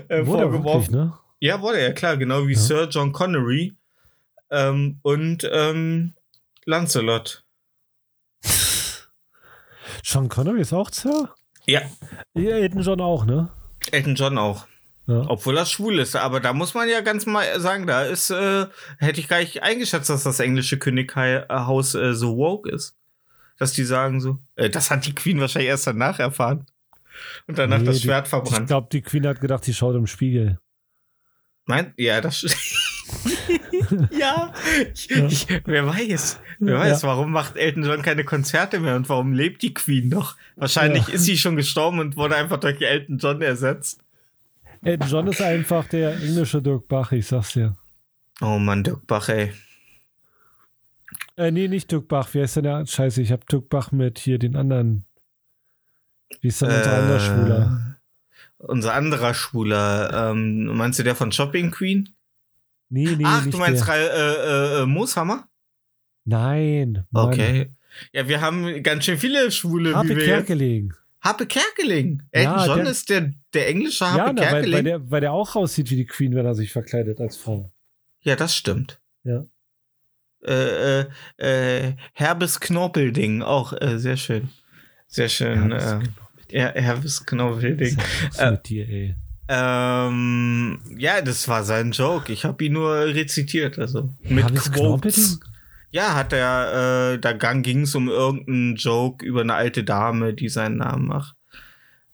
äh, 0.09 0.25
Wurde 0.27 0.53
wirklich, 0.53 0.91
ne? 0.91 1.13
Ja, 1.41 1.61
wurde 1.61 1.79
er, 1.79 1.93
klar, 1.93 2.17
genau 2.17 2.47
wie 2.47 2.55
Ja. 2.55 2.59
Sir 2.59 2.89
John 2.89 3.13
Connery 3.13 3.75
ähm, 4.51 4.99
und 5.03 5.49
ähm, 5.51 6.15
Lancelot. 6.65 7.45
Sean 10.05 10.29
Connery 10.29 10.61
ist 10.61 10.73
auch 10.73 10.91
Sir? 10.93 11.35
Ja, 11.67 11.83
Ja, 12.35 12.57
Elton 12.57 12.83
John 12.83 13.01
auch, 13.01 13.25
ne? 13.25 13.49
Elton 13.91 14.15
John 14.15 14.39
auch. 14.39 14.67
Ja. 15.09 15.25
Obwohl 15.29 15.57
er 15.57 15.67
schwul 15.67 15.99
ist. 16.01 16.17
Aber 16.17 16.41
da 16.41 16.53
muss 16.53 16.75
man 16.75 16.89
ja 16.89 17.01
ganz 17.01 17.27
mal 17.27 17.61
sagen, 17.61 17.87
da 17.87 18.03
ist, 18.03 18.31
äh, 18.31 18.67
hätte 18.99 19.21
ich 19.21 19.29
gar 19.29 19.39
nicht 19.39 19.63
eingeschätzt, 19.63 20.11
dass 20.11 20.25
das 20.25 20.41
englische 20.41 20.79
Könighaus 20.79 21.95
äh, 21.95 22.15
so 22.15 22.37
woke 22.37 22.71
ist. 22.71 22.97
Dass 23.59 23.73
die 23.73 23.85
sagen 23.85 24.21
so, 24.21 24.39
äh, 24.57 24.69
das 24.69 24.91
hat 24.91 25.07
die 25.07 25.15
Queen 25.15 25.41
wahrscheinlich 25.41 25.69
erst 25.71 25.87
danach 25.87 26.19
erfahren. 26.19 26.67
Und 27.47 27.59
danach 27.59 27.79
Nee, 27.79 27.85
das 27.87 27.97
die- 27.97 28.03
Schwert 28.05 28.27
Ich 28.27 28.31
verbrannt. 28.31 28.67
glaube, 28.69 28.89
die 28.93 29.03
Queen 29.03 29.27
hat 29.27 29.41
gedacht, 29.41 29.67
die 29.67 29.75
schaut 29.75 29.95
im 29.97 30.07
Spiegel. 30.07 30.59
Meint? 31.67 31.95
Ja, 31.97 32.21
das. 32.21 32.43
ja, 34.11 34.53
ich, 34.95 35.09
Ja. 35.11 35.27
Ich, 35.27 35.47
wer 35.65 35.87
weiß. 35.87 36.41
Wer 36.61 36.75
Ja. 36.75 36.81
weiß, 36.81 37.03
warum 37.03 37.33
macht 37.33 37.57
Elton 37.57 37.85
John 37.85 38.03
keine 38.03 38.25
Konzerte 38.25 38.79
mehr 38.81 38.97
und 38.97 39.09
warum 39.09 39.33
lebt 39.33 39.63
die 39.63 39.75
Queen 39.75 40.09
noch? 40.09 40.37
Wahrscheinlich 40.57 41.09
Ja. 41.09 41.15
ist 41.15 41.25
sie 41.25 41.37
schon 41.39 41.57
gestorben 41.57 41.99
und 41.99 42.17
wurde 42.17 42.37
einfach 42.37 42.59
durch 42.59 42.81
Elton 42.81 43.19
John 43.19 43.43
ersetzt. 43.43 44.01
Elton 44.83 45.09
John 45.09 45.27
ist 45.27 45.43
einfach 45.43 45.89
der 45.89 46.15
englische 46.17 46.63
Dirk 46.63 46.87
Bach, 46.89 47.11
ich 47.13 47.27
sag's 47.27 47.53
dir. 47.55 47.77
Oh 48.41 48.59
Mann, 48.59 48.85
Dirk 48.85 49.07
Bach, 49.07 49.29
ey. 49.29 49.53
Äh, 51.37 51.51
nee, 51.51 51.69
nicht 51.69 51.91
Dirk 51.91 52.09
Bach. 52.09 52.29
Wer 52.33 52.45
ist 52.45 52.57
denn 52.57 52.65
der? 52.65 52.87
Scheiße, 52.87 53.21
ich 53.23 53.33
hab 53.33 53.47
Dirk 53.49 53.69
Bach 53.69 53.93
mit 53.93 54.19
hier 54.19 54.39
den 54.39 54.57
anderen. 54.57 55.05
Wie 56.41 56.49
ist 56.49 56.61
denn 56.63 56.69
unser 56.69 56.93
Äh, 56.93 56.97
anderer 56.97 57.21
Schwuler? 57.21 57.97
Unser 58.59 58.95
anderer 58.95 59.35
Schwuler. 59.35 60.31
Ähm, 60.33 60.65
meinst 60.77 60.99
du 60.99 61.03
der 61.03 61.15
von 61.15 61.31
Shopping 61.33 61.71
Queen? 61.71 62.09
Nee, 62.89 63.05
nee, 63.17 63.23
Ach, 63.27 63.45
du 63.47 63.59
meinst 63.59 63.87
der. 63.87 63.95
Ra- 63.95 64.79
äh, 64.79 64.83
äh, 64.83 64.87
Mooshammer? 64.87 65.49
Nein. 66.25 67.05
Mann. 67.11 67.27
Okay. 67.29 67.71
Ja, 68.13 68.29
wir 68.29 68.41
haben 68.41 68.83
ganz 68.83 69.05
schön 69.05 69.19
viele 69.19 69.51
Schwule, 69.51 69.95
Harpe. 69.95 70.15
Kerkeling. 70.17 70.93
Happe 71.21 71.47
Kerkeling. 71.47 72.23
Elton 72.31 72.53
Ja, 72.59 72.67
John 72.67 72.79
der- 72.81 72.91
ist 72.91 73.09
der, 73.09 73.33
der 73.55 73.69
englische 73.69 74.05
Ja, 74.05 74.13
Happe 74.13 74.33
na, 74.35 74.43
weil, 74.43 74.49
Kerkeling. 74.51 74.73
weil, 74.75 74.83
der, 74.85 75.11
weil 75.11 75.21
der 75.21 75.33
auch 75.33 75.57
aussieht 75.57 75.91
wie 75.91 75.97
die 75.97 76.07
Queen, 76.07 76.35
wenn 76.35 76.47
er 76.47 76.55
sich 76.55 76.73
verkleidet 76.73 77.21
als 77.21 77.37
Frau. 77.37 77.71
Ja, 78.21 78.37
das 78.37 78.55
stimmt. 78.57 79.01
Ja. 79.25 79.45
Äh, 80.45 81.01
äh, 81.01 81.07
äh, 81.39 81.93
Herbes 82.13 82.61
Knorpelding, 82.61 83.43
auch 83.43 83.73
äh, 83.81 83.99
sehr 83.99 84.17
schön. 84.17 84.51
Sehr 85.17 85.31
schön. 85.31 85.71
Ja, 85.71 85.99
äh, 85.99 86.03
ja, 86.51 86.73
Herbes. 86.75 87.25
Was 88.29 88.39
Äh, 88.39 88.51
mit 88.51 88.69
dir, 88.69 88.87
ey? 88.87 89.15
Ähm, 89.49 90.79
ja, 90.99 91.23
das 91.23 91.49
war 91.49 91.65
sein 91.65 91.93
Joke. 91.93 92.31
Ich 92.31 92.45
habe 92.45 92.63
ihn 92.63 92.75
nur 92.75 92.95
rezitiert, 92.95 93.79
also 93.79 94.13
mit 94.29 94.45
Herbes 94.45 94.71
Quotes. 94.71 95.41
Ja, 95.91 96.15
hat 96.15 96.35
er, 96.35 97.15
äh, 97.15 97.19
da 97.19 97.33
ging 97.33 97.83
es 97.83 97.95
um 97.95 98.11
irgendeinen 98.11 98.77
Joke 98.77 99.25
über 99.25 99.41
eine 99.41 99.55
alte 99.55 99.85
Dame, 99.85 100.35
die 100.35 100.51
seinen 100.51 100.77
Namen 100.77 101.07
macht. 101.07 101.35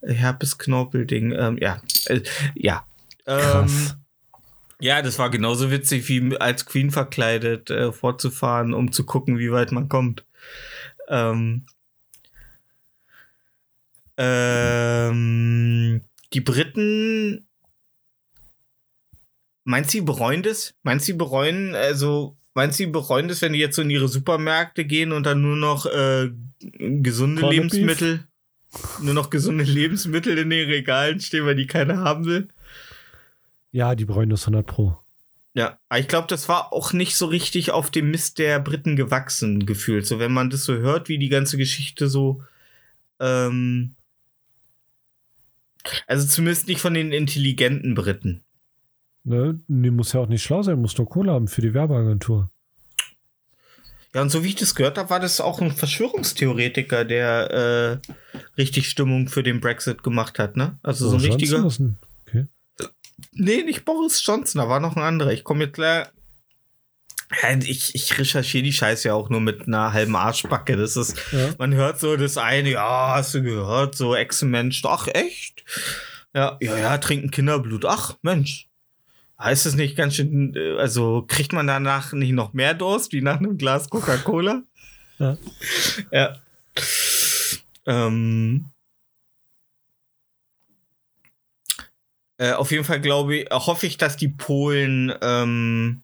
Herbes 0.06 0.58
Knorpelding, 0.58 1.32
ähm, 1.32 1.58
ja, 1.60 1.82
äh, 2.06 2.20
ja. 2.54 2.86
Ähm, 3.26 3.66
ja, 4.78 5.02
das 5.02 5.18
war 5.18 5.28
genauso 5.28 5.72
witzig 5.72 6.08
wie 6.08 6.36
als 6.36 6.66
Queen 6.66 6.92
verkleidet 6.92 7.68
äh, 7.68 7.90
fortzufahren, 7.90 8.74
um 8.74 8.92
zu 8.92 9.04
gucken, 9.04 9.40
wie 9.40 9.50
weit 9.50 9.72
man 9.72 9.88
kommt. 9.88 10.24
Ähm, 11.08 11.66
ähm, 14.16 16.02
die 16.32 16.40
Briten, 16.40 17.46
meinst 19.64 19.90
du, 19.90 19.98
sie 19.98 20.04
bereuen 20.04 20.42
das? 20.42 20.74
Meinst 20.82 21.06
du, 21.06 21.12
sie 21.12 21.18
bereuen, 21.18 21.74
also, 21.74 22.36
meinst 22.54 22.78
du, 22.78 22.84
sie 22.84 22.90
bereuen 22.90 23.28
das, 23.28 23.42
wenn 23.42 23.52
die 23.52 23.58
jetzt 23.58 23.76
so 23.76 23.82
in 23.82 23.90
ihre 23.90 24.08
Supermärkte 24.08 24.84
gehen 24.84 25.12
und 25.12 25.24
dann 25.24 25.42
nur 25.42 25.56
noch 25.56 25.86
äh, 25.86 26.30
gesunde 26.78 27.40
Corned 27.40 27.56
Lebensmittel, 27.56 28.26
nur 29.00 29.14
noch 29.14 29.30
gesunde 29.30 29.64
Lebensmittel 29.70 30.38
in 30.38 30.50
den 30.50 30.68
Regalen 30.68 31.20
stehen, 31.20 31.46
weil 31.46 31.56
die 31.56 31.66
keiner 31.66 31.98
haben 31.98 32.24
will? 32.24 32.48
Ja, 33.70 33.94
die 33.94 34.04
bereuen 34.04 34.30
das 34.30 34.42
100 34.42 34.66
Pro. 34.66 34.98
Ja, 35.54 35.78
aber 35.88 36.00
ich 36.00 36.08
glaube, 36.08 36.28
das 36.28 36.48
war 36.48 36.72
auch 36.72 36.92
nicht 36.92 37.16
so 37.16 37.26
richtig 37.26 37.72
auf 37.72 37.90
dem 37.90 38.10
Mist 38.10 38.38
der 38.38 38.58
Briten 38.58 38.96
gewachsen 38.96 39.66
gefühlt. 39.66 40.06
So, 40.06 40.18
wenn 40.18 40.32
man 40.32 40.48
das 40.48 40.64
so 40.64 40.74
hört, 40.74 41.08
wie 41.08 41.18
die 41.18 41.28
ganze 41.28 41.58
Geschichte 41.58 42.08
so. 42.08 42.42
Ähm, 43.20 43.94
also 46.06 46.26
zumindest 46.26 46.68
nicht 46.68 46.80
von 46.80 46.94
den 46.94 47.12
intelligenten 47.12 47.94
Briten. 47.94 48.44
Ne? 49.24 49.60
Nee, 49.68 49.90
muss 49.90 50.12
ja 50.12 50.20
auch 50.20 50.28
nicht 50.28 50.42
schlau 50.42 50.62
sein, 50.62 50.80
muss 50.80 50.98
nur 50.98 51.08
Kohle 51.08 51.32
haben 51.32 51.48
für 51.48 51.62
die 51.62 51.74
Werbeagentur. 51.74 52.50
Ja, 54.14 54.20
und 54.20 54.30
so 54.30 54.44
wie 54.44 54.48
ich 54.48 54.56
das 54.56 54.74
gehört 54.74 54.98
habe, 54.98 55.08
war 55.08 55.20
das 55.20 55.40
auch 55.40 55.60
ein 55.62 55.70
Verschwörungstheoretiker, 55.70 57.04
der 57.04 58.00
äh, 58.04 58.38
richtig 58.58 58.88
Stimmung 58.88 59.28
für 59.28 59.42
den 59.42 59.60
Brexit 59.60 60.02
gemacht 60.02 60.38
hat, 60.38 60.56
ne? 60.56 60.78
Also 60.82 61.08
so 61.08 61.16
ein 61.16 61.22
Boris 61.22 61.34
richtiger. 61.34 61.58
Johnson 61.58 61.98
Okay. 62.26 62.46
Nee, 63.32 63.62
nicht 63.62 63.84
Boris 63.84 64.24
Johnson, 64.24 64.60
da 64.60 64.68
war 64.68 64.80
noch 64.80 64.96
ein 64.96 65.02
anderer. 65.02 65.32
Ich 65.32 65.44
komme 65.44 65.64
jetzt 65.64 65.78
Ich, 67.64 67.94
ich 67.94 68.18
recherchiere 68.18 68.62
die 68.62 68.72
Scheiße 68.72 69.08
ja 69.08 69.14
auch 69.14 69.30
nur 69.30 69.40
mit 69.40 69.66
einer 69.66 69.92
halben 69.92 70.14
Arschbacke. 70.16 70.76
Das 70.76 70.96
ist, 70.96 71.16
Ja. 71.32 71.54
man 71.58 71.74
hört 71.74 71.98
so 71.98 72.16
das 72.16 72.36
eine, 72.36 72.70
ja, 72.70 73.14
hast 73.16 73.34
du 73.34 73.42
gehört, 73.42 73.94
so 73.96 74.14
Ex-Mensch, 74.14 74.82
ach 74.84 75.08
echt? 75.08 75.64
Ja, 76.34 76.58
ja, 76.60 76.76
ja, 76.76 76.98
trinken 76.98 77.30
Kinderblut. 77.30 77.84
Ach, 77.86 78.16
Mensch. 78.22 78.68
Heißt 79.38 79.66
es 79.66 79.74
nicht 79.74 79.96
ganz 79.96 80.14
schön, 80.14 80.54
äh, 80.54 80.76
also 80.78 81.24
kriegt 81.26 81.52
man 81.52 81.66
danach 81.66 82.12
nicht 82.12 82.32
noch 82.32 82.52
mehr 82.52 82.74
Durst 82.74 83.12
wie 83.12 83.22
nach 83.22 83.38
einem 83.38 83.58
Glas 83.58 83.88
Coca-Cola? 83.90 84.62
Ja. 85.18 85.36
Ja. 86.10 86.36
Ähm, 87.86 88.66
äh, 92.38 92.52
auf 92.52 92.70
jeden 92.70 92.84
Fall 92.84 93.00
glaube 93.00 93.36
ich, 93.36 93.50
hoffe 93.50 93.86
ich, 93.86 93.96
dass 93.98 94.16
die 94.16 94.28
Polen 94.28 95.12
ähm, 95.20 96.02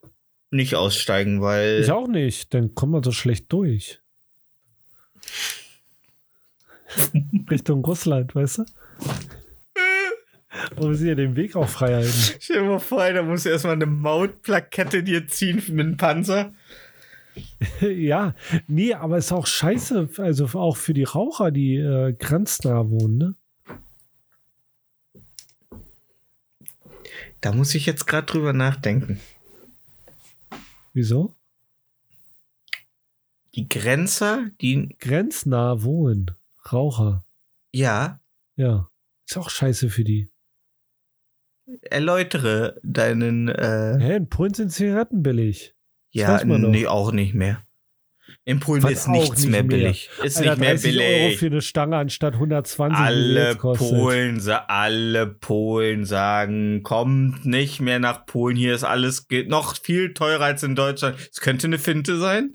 nicht 0.50 0.74
aussteigen, 0.74 1.40
weil. 1.40 1.80
Ich 1.80 1.90
auch 1.90 2.08
nicht, 2.08 2.54
dann 2.54 2.74
kommt 2.74 2.92
man 2.92 3.02
so 3.02 3.12
schlecht 3.12 3.52
durch. 3.52 4.00
Richtung 7.50 7.84
Russland, 7.84 8.34
weißt 8.34 8.58
du? 8.58 8.64
Und 10.76 10.90
wir 10.90 10.96
sind 10.96 11.08
ja 11.08 11.14
den 11.14 11.36
Weg 11.36 11.56
auch 11.56 11.68
frei 11.68 11.94
halten. 11.94 12.12
Stell 12.40 12.62
dir 12.62 12.68
mal 12.68 12.78
vor, 12.78 13.12
da 13.12 13.22
musst 13.22 13.44
du 13.44 13.50
erstmal 13.50 13.74
eine 13.74 13.86
Mautplakette 13.86 15.02
dir 15.02 15.26
ziehen 15.28 15.62
mit 15.68 15.86
einem 15.86 15.96
Panzer. 15.96 16.52
ja, 17.80 18.34
nee, 18.66 18.94
aber 18.94 19.18
ist 19.18 19.32
auch 19.32 19.46
scheiße, 19.46 20.08
also 20.18 20.46
auch 20.58 20.76
für 20.76 20.94
die 20.94 21.04
Raucher, 21.04 21.50
die 21.50 21.76
äh, 21.76 22.12
grenznah 22.12 22.88
wohnen, 22.90 23.18
ne? 23.18 23.34
Da 27.40 27.52
muss 27.52 27.76
ich 27.76 27.86
jetzt 27.86 28.06
gerade 28.06 28.26
drüber 28.26 28.52
nachdenken. 28.52 29.20
Wieso? 30.98 31.36
Die 33.54 33.68
Grenzer, 33.68 34.50
die. 34.60 34.96
Grenznah 34.98 35.84
wohnen. 35.84 36.32
Raucher. 36.72 37.24
Ja, 37.72 38.18
Ja. 38.56 38.90
Ist 39.24 39.36
auch 39.36 39.48
scheiße 39.48 39.90
für 39.90 40.02
die. 40.02 40.28
erläutere 41.82 42.80
deinen. 42.82 43.46
Äh, 43.46 43.98
Hä, 44.00 44.16
in 44.16 44.28
Polen 44.28 44.54
sind 44.54 44.72
Zigaretten 44.72 45.22
billig. 45.22 45.76
ja, 46.10 46.42
nee, 46.44 46.88
auch 46.88 47.12
nicht 47.12 47.32
mehr. 47.32 47.64
In 48.48 48.60
Polen 48.60 48.82
Was 48.82 48.92
ist 48.92 49.08
nichts 49.08 49.40
nicht 49.42 49.50
mehr 49.50 49.62
mehr. 49.62 49.76
billig. 49.76 50.08
Ist 50.22 50.38
Alter, 50.38 50.52
nicht 50.52 50.60
mehr 50.60 50.70
30 50.70 50.98
Euro 50.98 51.06
billig. 51.06 51.38
für 51.38 51.46
eine 51.46 51.60
Stange 51.60 51.96
anstatt 51.98 52.32
120, 52.32 52.98
wie 52.98 53.02
sie 53.02 53.06
alle. 53.06 53.56
Polen, 53.56 54.48
alle 54.66 55.26
Polen 55.26 56.06
sagen, 56.06 56.82
kommt 56.82 57.44
nicht 57.44 57.80
mehr 57.82 57.98
nach 57.98 58.24
Polen. 58.24 58.56
Hier 58.56 58.74
ist 58.74 58.84
alles 58.84 59.26
noch 59.48 59.76
viel 59.76 60.14
teurer 60.14 60.46
als 60.46 60.62
in 60.62 60.74
Deutschland. 60.76 61.18
Es 61.30 61.42
könnte 61.42 61.66
eine 61.66 61.78
Finte 61.78 62.16
sein. 62.18 62.54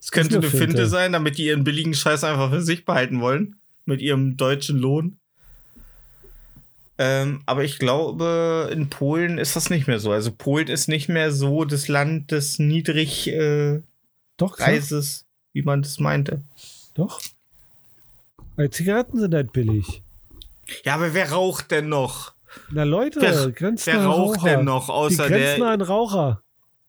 Es 0.00 0.10
könnte 0.10 0.38
eine 0.38 0.48
Finte. 0.48 0.66
Finte. 0.66 0.86
sein, 0.88 1.12
damit 1.12 1.38
die 1.38 1.46
ihren 1.46 1.62
billigen 1.62 1.94
Scheiß 1.94 2.24
einfach 2.24 2.50
für 2.50 2.60
sich 2.60 2.84
behalten 2.84 3.20
wollen. 3.20 3.60
Mit 3.84 4.00
ihrem 4.02 4.36
deutschen 4.36 4.76
Lohn. 4.76 5.20
Ähm, 6.98 7.42
aber 7.46 7.62
ich 7.62 7.78
glaube, 7.78 8.70
in 8.72 8.90
Polen 8.90 9.38
ist 9.38 9.54
das 9.54 9.70
nicht 9.70 9.86
mehr 9.86 10.00
so. 10.00 10.10
Also 10.10 10.32
Polen 10.32 10.66
ist 10.66 10.88
nicht 10.88 11.08
mehr 11.08 11.30
so 11.30 11.64
das 11.64 11.86
Land 11.86 12.32
des 12.32 12.58
Niedrigpreises, 12.58 13.28
äh, 13.28 13.82
Doch, 14.36 14.56
Preises, 14.56 15.27
wie 15.58 15.62
man 15.62 15.82
das 15.82 15.98
meinte. 15.98 16.42
doch. 16.94 17.20
Weil 18.56 18.70
Zigaretten 18.70 19.18
sind 19.20 19.34
halt 19.34 19.52
billig. 19.52 20.02
Ja, 20.84 20.94
aber 20.94 21.14
wer 21.14 21.30
raucht 21.32 21.70
denn 21.72 21.88
noch? 21.88 22.32
Na 22.70 22.84
Leute, 22.84 23.20
Wer- 23.20 23.50
grenznahe 23.52 23.96
Wer 23.98 24.04
raucht 24.06 24.38
Raucher. 24.38 24.48
denn 24.56 24.64
noch 24.64 24.86
Die 24.86 24.92
außer 24.92 25.28
der 25.28 25.38
grenznahen 25.38 25.80
Raucher. 25.82 26.42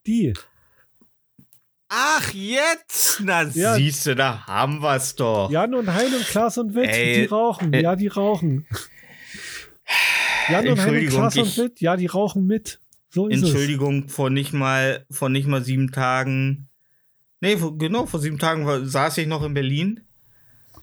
Die. 0.07 0.33
Ach, 1.89 2.31
jetzt? 2.33 3.21
Na, 3.23 3.43
Ja. 3.43 3.73
siehst 3.75 4.05
du, 4.05 4.15
da 4.15 4.45
haben 4.45 4.81
wir's 4.81 5.15
doch. 5.15 5.49
Jan 5.51 5.73
und 5.73 5.91
Hein 5.91 6.13
und 6.13 6.25
Klaas 6.27 6.57
und 6.59 6.75
Witt, 6.75 6.89
Ey, 6.89 7.21
die 7.21 7.25
rauchen. 7.25 7.73
äh, 7.73 7.81
ja, 7.81 7.95
die 7.95 8.07
rauchen. 8.07 8.67
Jan 10.49 10.67
und 10.67 10.79
Hein 10.79 10.95
und 11.03 11.07
Klaas 11.09 11.37
und 11.37 11.57
Witt, 11.57 11.81
ja, 11.81 11.95
die 11.97 12.05
rauchen 12.07 12.45
mit. 12.45 12.79
So 13.09 13.27
ist 13.27 13.41
Entschuldigung, 13.43 14.07
vor 14.07 14.29
nicht 14.29 14.53
mal, 14.53 15.05
vor 15.09 15.29
nicht 15.29 15.47
mal 15.47 15.63
sieben 15.63 15.91
Tagen. 15.91 16.68
Nee, 17.41 17.57
genau, 17.77 18.05
vor 18.05 18.19
sieben 18.19 18.39
Tagen 18.39 18.65
war, 18.65 18.85
saß 18.85 19.17
ich 19.19 19.27
noch 19.27 19.43
in 19.43 19.53
Berlin. 19.53 20.01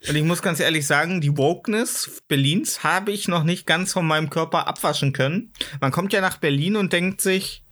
Und 0.08 0.14
ich 0.14 0.24
muss 0.24 0.42
ganz 0.42 0.60
ehrlich 0.60 0.86
sagen, 0.86 1.20
die 1.20 1.36
Wokeness 1.36 2.22
Berlins 2.28 2.84
habe 2.84 3.12
ich 3.12 3.28
noch 3.28 3.44
nicht 3.44 3.66
ganz 3.66 3.92
von 3.92 4.06
meinem 4.06 4.30
Körper 4.30 4.66
abwaschen 4.66 5.12
können. 5.12 5.52
Man 5.80 5.90
kommt 5.90 6.12
ja 6.12 6.20
nach 6.20 6.38
Berlin 6.38 6.76
und 6.76 6.92
denkt 6.92 7.20
sich, 7.20 7.64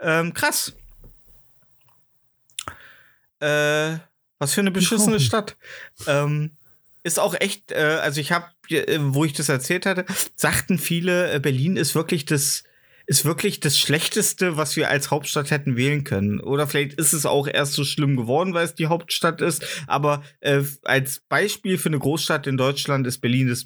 ähm, 0.00 0.34
krass. 0.34 0.74
Äh, 3.40 3.98
was 4.38 4.54
für 4.54 4.60
eine 4.60 4.70
beschissene. 4.70 5.20
Stadt. 5.20 5.56
Ähm, 6.06 6.52
ist 7.02 7.18
auch 7.18 7.34
echt, 7.34 7.72
äh, 7.72 7.98
also 8.02 8.20
ich 8.20 8.32
habe, 8.32 8.46
äh, 8.68 8.98
wo 9.00 9.24
ich 9.24 9.32
das 9.32 9.48
erzählt 9.48 9.86
hatte, 9.86 10.04
sagten 10.34 10.78
viele, 10.78 11.32
äh, 11.32 11.40
Berlin 11.40 11.76
ist 11.76 11.94
wirklich 11.94 12.24
das, 12.24 12.64
ist 13.08 13.24
wirklich 13.24 13.58
das 13.58 13.78
Schlechteste, 13.78 14.58
was 14.58 14.76
wir 14.76 14.90
als 14.90 15.10
Hauptstadt 15.10 15.50
hätten 15.50 15.76
wählen 15.76 16.04
können. 16.04 16.40
Oder 16.40 16.66
vielleicht 16.66 16.92
ist 16.92 17.14
es 17.14 17.24
auch 17.24 17.48
erst 17.48 17.72
so 17.72 17.82
schlimm 17.82 18.16
geworden, 18.16 18.52
weil 18.52 18.66
es 18.66 18.74
die 18.74 18.88
Hauptstadt 18.88 19.40
ist. 19.40 19.64
Aber 19.86 20.22
äh, 20.40 20.62
als 20.84 21.20
Beispiel 21.20 21.78
für 21.78 21.88
eine 21.88 21.98
Großstadt 21.98 22.46
in 22.46 22.58
Deutschland 22.58 23.06
ist 23.06 23.18
Berlin 23.22 23.48
das 23.48 23.64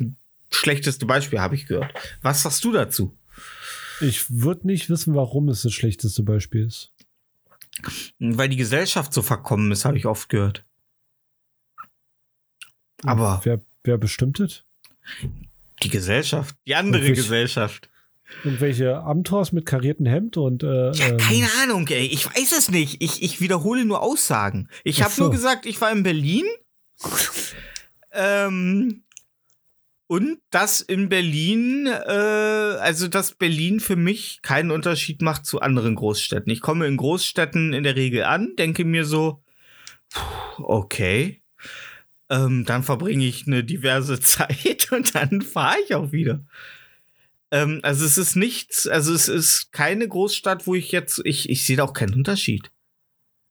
schlechteste 0.52 1.06
Beispiel, 1.06 1.40
habe 1.40 1.56
ich 1.56 1.66
gehört. 1.66 1.92
Was 2.22 2.42
sagst 2.42 2.62
du 2.64 2.70
dazu? 2.72 3.16
es. 4.00 4.08
Ich 4.08 4.30
würde 4.30 4.68
nicht 4.68 4.88
wissen, 4.88 5.16
warum 5.16 5.48
es 5.48 5.62
das 5.62 5.72
schlechteste 5.72 6.22
Beispiel 6.22 6.64
ist. 6.64 6.92
Weil 8.20 8.48
die 8.48 8.56
Gesellschaft 8.56 9.12
so 9.12 9.22
verkommen 9.22 9.72
ist, 9.72 9.84
habe 9.84 9.98
ich 9.98 10.06
oft 10.06 10.28
gehört. 10.28 10.64
Aber 13.02 13.40
Wer, 13.42 13.60
wer 13.82 13.98
bestimmt 13.98 14.38
das? 14.38 14.62
die 15.82 15.88
Gesellschaft, 15.88 16.54
die 16.64 16.76
andere? 16.76 17.12
Gesellschaft. 17.12 17.88
Irgendwelche 18.44 18.98
Amtors 18.98 19.52
mit 19.52 19.66
kariertem 19.66 20.06
Hemd 20.06 20.36
und 20.36 20.62
äh, 20.62 20.90
ähm, 20.90 21.16
Keine 21.18 21.48
Ahnung, 21.62 21.86
ey. 21.88 22.06
Ich 22.06 22.26
weiß 22.26 22.52
es 22.56 22.70
nicht. 22.70 23.02
Ich, 23.02 23.22
ich 23.22 23.40
wiederhole 23.40 23.84
nur 23.84 24.02
Aussagen. 24.02 24.68
Ich 24.84 25.02
habe 25.02 25.12
so. 25.12 25.24
nur 25.24 25.30
gesagt, 25.30 25.66
ich 25.66 25.80
war 25.80 25.92
in 25.92 26.02
Berlin. 26.02 26.44
ähm, 28.12 29.02
und 30.12 30.40
dass 30.50 30.82
in 30.82 31.08
Berlin, 31.08 31.86
äh, 31.86 32.10
also 32.10 33.08
dass 33.08 33.34
Berlin 33.34 33.80
für 33.80 33.96
mich 33.96 34.40
keinen 34.42 34.70
Unterschied 34.70 35.22
macht 35.22 35.46
zu 35.46 35.62
anderen 35.62 35.94
Großstädten. 35.94 36.52
Ich 36.52 36.60
komme 36.60 36.86
in 36.86 36.98
Großstädten 36.98 37.72
in 37.72 37.82
der 37.82 37.96
Regel 37.96 38.24
an, 38.24 38.54
denke 38.58 38.84
mir 38.84 39.06
so, 39.06 39.42
okay. 40.58 41.40
Ähm, 42.28 42.64
dann 42.66 42.82
verbringe 42.82 43.24
ich 43.24 43.46
eine 43.46 43.64
diverse 43.64 44.20
Zeit 44.20 44.88
und 44.90 45.14
dann 45.14 45.40
fahre 45.40 45.76
ich 45.84 45.94
auch 45.94 46.12
wieder. 46.12 46.44
Ähm, 47.52 47.80
also 47.82 48.04
es 48.04 48.18
ist 48.18 48.34
nichts, 48.34 48.88
also 48.88 49.12
es 49.14 49.28
ist 49.28 49.70
keine 49.72 50.08
Großstadt, 50.08 50.66
wo 50.66 50.74
ich 50.74 50.90
jetzt, 50.90 51.20
ich, 51.24 51.48
ich 51.50 51.64
sehe 51.64 51.76
da 51.76 51.84
auch 51.84 51.92
keinen 51.92 52.14
Unterschied. 52.14 52.70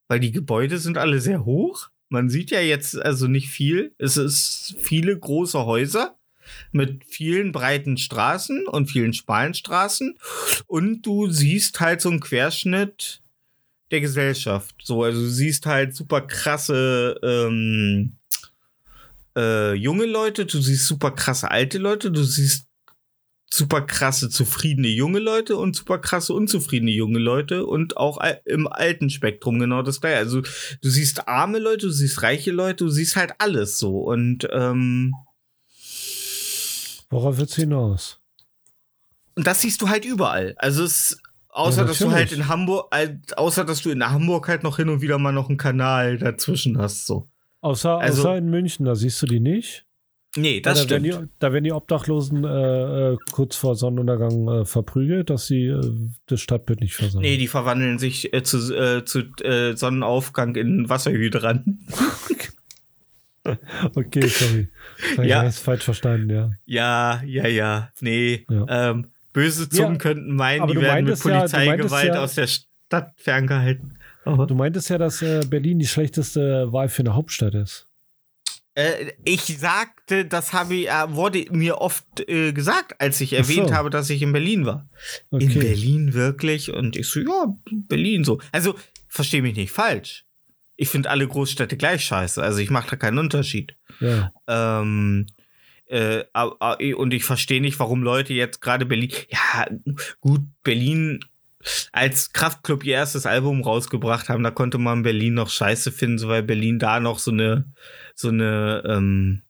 Weil 0.09 0.19
die 0.19 0.31
Gebäude 0.31 0.79
sind 0.79 0.97
alle 0.97 1.21
sehr 1.21 1.45
hoch. 1.45 1.89
Man 2.09 2.29
sieht 2.29 2.51
ja 2.51 2.59
jetzt 2.59 2.99
also 2.99 3.27
nicht 3.27 3.49
viel. 3.49 3.93
Es 3.97 4.17
ist 4.17 4.75
viele 4.81 5.17
große 5.17 5.65
Häuser 5.65 6.17
mit 6.73 7.05
vielen 7.05 7.53
breiten 7.53 7.95
Straßen 7.95 8.67
und 8.67 8.91
vielen 8.91 9.13
schmalen 9.13 9.53
Straßen. 9.53 10.17
Und 10.67 11.03
du 11.03 11.29
siehst 11.29 11.79
halt 11.79 12.01
so 12.01 12.09
einen 12.09 12.19
Querschnitt 12.19 13.21
der 13.91 14.01
Gesellschaft. 14.01 14.75
So, 14.83 15.03
also 15.03 15.21
du 15.21 15.29
siehst 15.29 15.65
halt 15.65 15.95
super 15.95 16.21
krasse 16.21 17.17
ähm, 17.23 18.17
äh, 19.37 19.73
junge 19.75 20.05
Leute, 20.05 20.45
du 20.45 20.59
siehst 20.59 20.87
super 20.87 21.11
krasse 21.11 21.51
alte 21.51 21.77
Leute, 21.77 22.11
du 22.11 22.23
siehst 22.23 22.65
super 23.53 23.81
krasse 23.81 24.29
zufriedene 24.29 24.87
junge 24.87 25.19
Leute 25.19 25.57
und 25.57 25.75
super 25.75 25.99
krasse 25.99 26.33
unzufriedene 26.33 26.91
junge 26.91 27.19
Leute 27.19 27.65
und 27.65 27.97
auch 27.97 28.19
im 28.45 28.67
alten 28.67 29.09
Spektrum 29.09 29.59
genau 29.59 29.81
das 29.81 29.99
gleiche. 29.99 30.17
Also 30.17 30.41
du 30.41 30.89
siehst 30.89 31.27
arme 31.27 31.59
Leute, 31.59 31.87
du 31.87 31.91
siehst 31.91 32.23
reiche 32.23 32.51
Leute, 32.51 32.85
du 32.85 32.89
siehst 32.89 33.15
halt 33.17 33.33
alles 33.39 33.77
so 33.77 33.99
und 33.99 34.47
ähm, 34.51 35.13
worauf 37.09 37.37
wird's 37.37 37.55
hinaus? 37.55 38.17
und 39.35 39.47
das 39.47 39.61
siehst 39.61 39.81
du 39.81 39.89
halt 39.89 40.03
überall. 40.05 40.55
Also 40.57 40.83
es 40.83 41.17
außer 41.49 41.81
Ja, 41.81 41.87
dass 41.87 41.99
du 41.99 42.11
halt 42.11 42.31
in 42.31 42.47
Hamburg, 42.47 42.87
halt, 42.93 43.37
außer 43.37 43.65
dass 43.65 43.81
du 43.81 43.89
in 43.89 44.03
Hamburg 44.03 44.47
halt 44.47 44.63
noch 44.63 44.77
hin 44.77 44.87
und 44.89 45.01
wieder 45.01 45.17
mal 45.17 45.31
noch 45.33 45.49
einen 45.49 45.57
Kanal 45.57 46.17
dazwischen 46.17 46.77
hast 46.77 47.05
so. 47.05 47.27
Außer, 47.61 47.97
Also- 47.99 48.21
außer 48.21 48.37
in 48.37 48.49
München, 48.49 48.85
da 48.85 48.95
siehst 48.95 49.21
du 49.21 49.25
die 49.25 49.39
nicht. 49.39 49.85
Nee, 50.38 50.62
das 50.62 50.86
da, 50.86 50.89
werden 50.91 51.06
stimmt. 51.12 51.30
die, 51.30 51.36
da 51.39 51.52
werden 51.52 51.63
die 51.65 51.74
Obdachlosen 51.74 52.46
äh, 52.46 53.12
äh, 53.13 53.17
kurz 53.34 53.58
vor 53.58 53.76
Sonnenuntergang 53.76 54.48
äh, 54.48 54.65
verprügelt, 54.65 55.30
dass 55.30 55.48
sie 55.48 55.65
äh, 55.65 55.82
das 56.28 56.39
Stadtbild 56.39 56.80
nicht 56.80 56.96
versauen. 56.96 57.22
Nee, 57.22 57.36
die 57.38 57.48
verwandeln 57.50 58.00
sich 58.00 58.34
äh, 58.34 58.41
zu, 58.41 58.58
äh, 58.74 59.04
zu 59.04 59.24
Sonnenaufgang 59.76 60.56
in 60.56 60.88
Wasserhydranten. 60.89 61.86
Okay, 63.96 64.22
sorry. 64.28 64.67
Das 65.17 65.26
Ja. 65.26 65.44
ja. 65.44 65.50
Ich 65.50 65.56
falsch 65.56 65.84
verstanden, 65.84 66.30
ja. 66.30 66.52
Ja, 66.65 67.24
ja, 67.26 67.48
ja. 67.48 67.89
Nee. 68.00 68.46
Ja. 68.48 68.91
Ähm, 68.91 69.08
böse 69.34 69.67
Zungen 69.67 69.94
Ja, 69.94 69.98
könnten 69.98 70.36
meinen, 70.36 70.67
die 70.67 70.76
werden 70.80 71.06
mit 71.06 71.17
ja- 71.17 71.22
Polizeigewalt 71.39 72.13
ja- 72.13 72.24
aus 72.24 72.36
der 72.36 72.46
Stadt 72.48 73.13
ferngehalten. 73.17 73.98
Aber 74.26 74.46
Du 74.46 74.54
meintest 74.54 74.91
ja, 74.91 75.00
dass 75.00 75.26
Berlin 75.50 75.80
die 75.80 75.88
schlechteste 75.88 76.72
Wahl 76.72 76.88
für 76.89 77.02
eine 77.02 77.15
Hauptstadt 77.15 77.56
ist. 77.56 77.88
Äh, 78.73 79.12
ich 79.25 79.41
sagte, 79.60 80.25
das 80.25 80.53
habe 80.53 80.75
ich, 80.75 80.89
äh, 80.89 81.13
wurde 81.13 81.45
mir 81.51 81.79
oft 81.79 82.05
äh, 82.27 82.53
gesagt, 82.53 82.99
als 82.99 83.19
ich 83.19 83.34
erwähnt 83.34 83.69
so. 83.69 83.73
habe, 83.73 83.89
dass 83.89 84.10
ich 84.10 84.21
in 84.21 84.31
Berlin 84.31 84.65
war. 84.65 84.89
Okay. 85.29 85.45
In 85.45 85.60
Berlin 85.60 86.13
wirklich? 86.13 86.71
Und 86.71 86.95
ich 86.95 87.07
so, 87.07 87.19
ja, 87.19 87.55
Berlin 87.69 88.23
so. 88.23 88.39
Also, 88.51 88.75
verstehe 89.07 89.41
mich 89.41 89.55
nicht 89.55 89.71
falsch. 89.71 90.25
Ich 90.77 90.89
finde 90.89 91.10
alle 91.10 91.27
Großstädte 91.27 91.75
gleich 91.77 92.05
scheiße. 92.05 92.41
Also, 92.41 92.60
ich 92.60 92.69
mache 92.69 92.91
da 92.91 92.95
keinen 92.95 93.19
Unterschied. 93.19 93.75
Ja. 93.99 94.31
Ähm, 94.47 95.27
äh, 95.88 96.23
und 96.93 97.13
ich 97.13 97.25
verstehe 97.25 97.60
nicht, 97.62 97.77
warum 97.79 98.01
Leute 98.01 98.34
jetzt 98.34 98.62
gerade 98.62 98.86
Berlin. 98.86 99.12
Ja, 99.29 99.67
gut, 100.21 100.41
Berlin, 100.63 101.19
als 101.91 102.31
Kraftklub 102.31 102.86
ihr 102.86 102.95
erstes 102.95 103.25
Album 103.25 103.62
rausgebracht 103.62 104.29
haben, 104.29 104.43
da 104.43 104.51
konnte 104.51 104.77
man 104.77 105.03
Berlin 105.03 105.34
noch 105.34 105.49
scheiße 105.49 105.91
finden, 105.91 106.17
so 106.17 106.29
weil 106.29 106.43
Berlin 106.43 106.79
da 106.79 107.01
noch 107.01 107.19
so 107.19 107.31
eine, 107.31 107.65
so 108.21 108.29
eine, 108.29 108.84
ähm, 108.88 109.41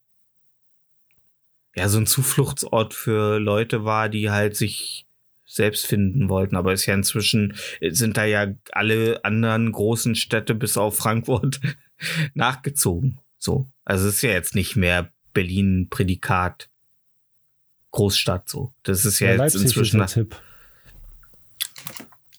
ja, 1.75 1.87
so 1.89 1.99
ein 1.99 2.07
Zufluchtsort 2.07 2.93
für 2.93 3.39
Leute 3.39 3.85
war, 3.85 4.09
die 4.09 4.29
halt 4.29 4.55
sich 4.55 5.05
selbst 5.45 5.85
finden 5.85 6.29
wollten. 6.29 6.55
Aber 6.55 6.73
ist 6.73 6.85
ja 6.85 6.93
inzwischen, 6.93 7.55
sind 7.81 8.17
da 8.17 8.25
ja 8.25 8.47
alle 8.71 9.23
anderen 9.23 9.71
großen 9.71 10.15
Städte 10.15 10.55
bis 10.55 10.77
auf 10.77 10.97
Frankfurt 10.97 11.59
nachgezogen. 12.33 13.19
So. 13.37 13.67
Also 13.85 14.07
es 14.07 14.15
ist 14.15 14.21
ja 14.21 14.31
jetzt 14.31 14.55
nicht 14.55 14.75
mehr 14.75 15.11
Berlin 15.33 15.87
Prädikat 15.89 16.69
Großstadt 17.91 18.47
so. 18.47 18.73
Das 18.83 19.03
ist 19.05 19.19
ja, 19.19 19.27
Ja, 19.27 19.31
jetzt 19.33 19.39
Leipzig 19.39 19.55
ist 19.55 19.63
inzwischen. 19.63 19.97
der 19.97 20.07
Tipp. 20.07 20.41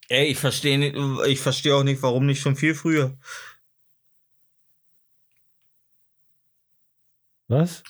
Ey, 0.09 0.27
ich 0.27 0.39
verstehe 0.39 0.79
nicht, 0.79 0.97
ich 1.27 1.41
verstehe 1.41 1.75
auch 1.75 1.85
nicht, 1.85 2.03
warum 2.03 2.27
nicht 2.27 2.41
schon 2.41 2.57
viel 2.57 2.75
früher. 2.75 3.17
Was? 7.53 7.83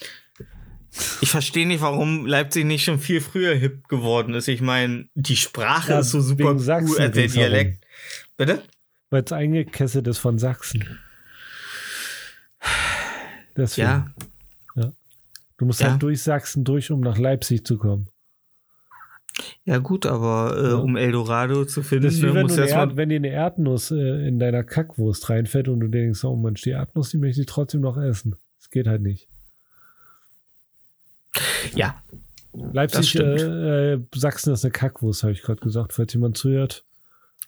Ich 1.21 1.31
verstehe 1.31 1.67
nicht, 1.67 1.81
warum 1.81 2.27
Leipzig 2.27 2.65
nicht 2.67 2.85
schon 2.85 2.99
viel 2.99 3.21
früher 3.21 3.55
hip 3.55 3.89
geworden 3.89 4.35
ist. 4.35 4.49
Ich 4.49 4.61
meine, 4.61 5.09
die 5.15 5.37
Sprache 5.37 5.93
Ja, 5.93 6.01
ist 6.01 6.11
so 6.11 6.21
super 6.21 6.55
cool, 6.57 6.99
äh, 6.99 7.11
der. 7.11 7.29
Dialekt. 7.29 7.85
Bitte? 8.37 8.63
Weil 9.11 9.23
es 9.25 9.33
eingekesselt 9.33 10.07
ist 10.09 10.19
von 10.19 10.39
Sachsen. 10.39 10.99
Deswegen. 13.57 13.87
Ja. 13.89 14.93
Du 15.59 15.67
musst 15.67 15.81
Ja. 15.81 15.91
halt 15.93 16.03
durch 16.03 16.21
Sachsen 16.23 16.65
durch, 16.65 16.91
um 16.91 17.01
nach 17.01 17.19
Leipzig 17.19 17.65
zu 17.65 17.79
kommen. 17.79 18.09
Ja, 19.65 19.79
gut, 19.79 20.07
aber 20.07 20.57
äh, 20.59 20.69
Ja. 20.71 20.75
um 20.77 20.97
Eldorado 20.97 21.65
zu 21.65 21.83
finden, 21.83 22.05
Das 22.05 22.15
ist 22.15 22.23
wie 22.23 22.27
ne, 22.27 22.35
wenn, 22.35 22.49
du. 22.49 22.55
Erd, 22.67 22.97
wenn 22.97 23.09
dir 23.11 23.17
eine 23.17 23.29
Erdnuss 23.31 23.93
äh, 23.93 24.27
in 24.27 24.39
deiner 24.41 24.65
Kackwurst 24.65 25.31
reinfällt 25.31 25.69
und 25.69 25.81
du 25.81 25.89
denkst, 25.89 26.25
oh 26.25 26.35
Mensch, 26.37 26.63
die 26.63 26.71
Erdnuss, 26.71 27.11
die 27.11 27.19
möchte 27.19 27.41
ich 27.43 27.47
trotzdem 27.47 27.81
noch 27.83 27.97
essen. 27.97 28.35
Das 28.59 28.71
geht 28.71 28.87
halt 28.89 29.03
nicht. 29.03 29.29
Ja, 31.75 32.03
Leipzig, 32.53 33.17
äh, 33.19 33.93
äh, 33.95 34.01
Sachsen 34.15 34.53
ist 34.53 34.65
eine 34.65 34.73
Kackwurst, 34.73 35.23
habe 35.23 35.33
ich 35.33 35.43
gerade 35.43 35.61
gesagt, 35.61 35.93
falls 35.95 36.13
jemand 36.13 36.37
zuhört. 36.37 36.85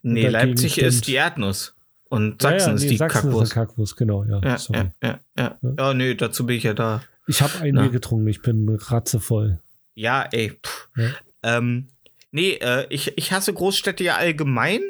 nee, 0.03 0.27
Leipzig 0.27 0.73
stimmt. 0.73 0.89
ist 0.89 1.07
die 1.07 1.15
Erdnuss. 1.15 1.75
Und 2.09 2.43
Sachsen 2.43 2.59
ja, 2.59 2.67
ja, 2.67 2.75
ist 2.75 2.83
nee, 2.83 2.89
die 2.91 2.97
Sachsen 2.97 3.23
Kackwurst. 3.23 3.51
ist 3.51 3.57
eine 3.57 3.67
Kackwurst, 3.67 3.97
genau, 3.97 4.25
ja. 4.25 4.41
ja, 4.43 4.59
sorry. 4.59 4.91
ja, 5.03 5.21
ja, 5.37 5.59
ja. 5.63 5.75
Ja. 5.79 5.95
Nee, 5.95 6.15
dazu 6.15 6.47
bin 6.47 6.57
ich 6.57 6.63
ja 6.63 6.75
da. 6.75 7.03
Ich 7.27 7.43
habe 7.43 7.59
ein. 7.61 7.75
Bier 7.75 7.89
getrunken, 7.91 8.29
ich 8.29 8.41
bin 8.43 8.69
ratzevoll. 8.69 9.61
Ja, 9.95 10.23
ey. 10.33 10.59
Ja. 10.97 11.11
Ähm, 11.43 11.89
nee, 12.31 12.53
äh, 12.55 12.87
ich, 12.91 13.17
ich 13.17 13.33
hasse 13.33 13.53
Großstädte 13.53 14.05
ja 14.05 14.17
allgemein. 14.17 14.81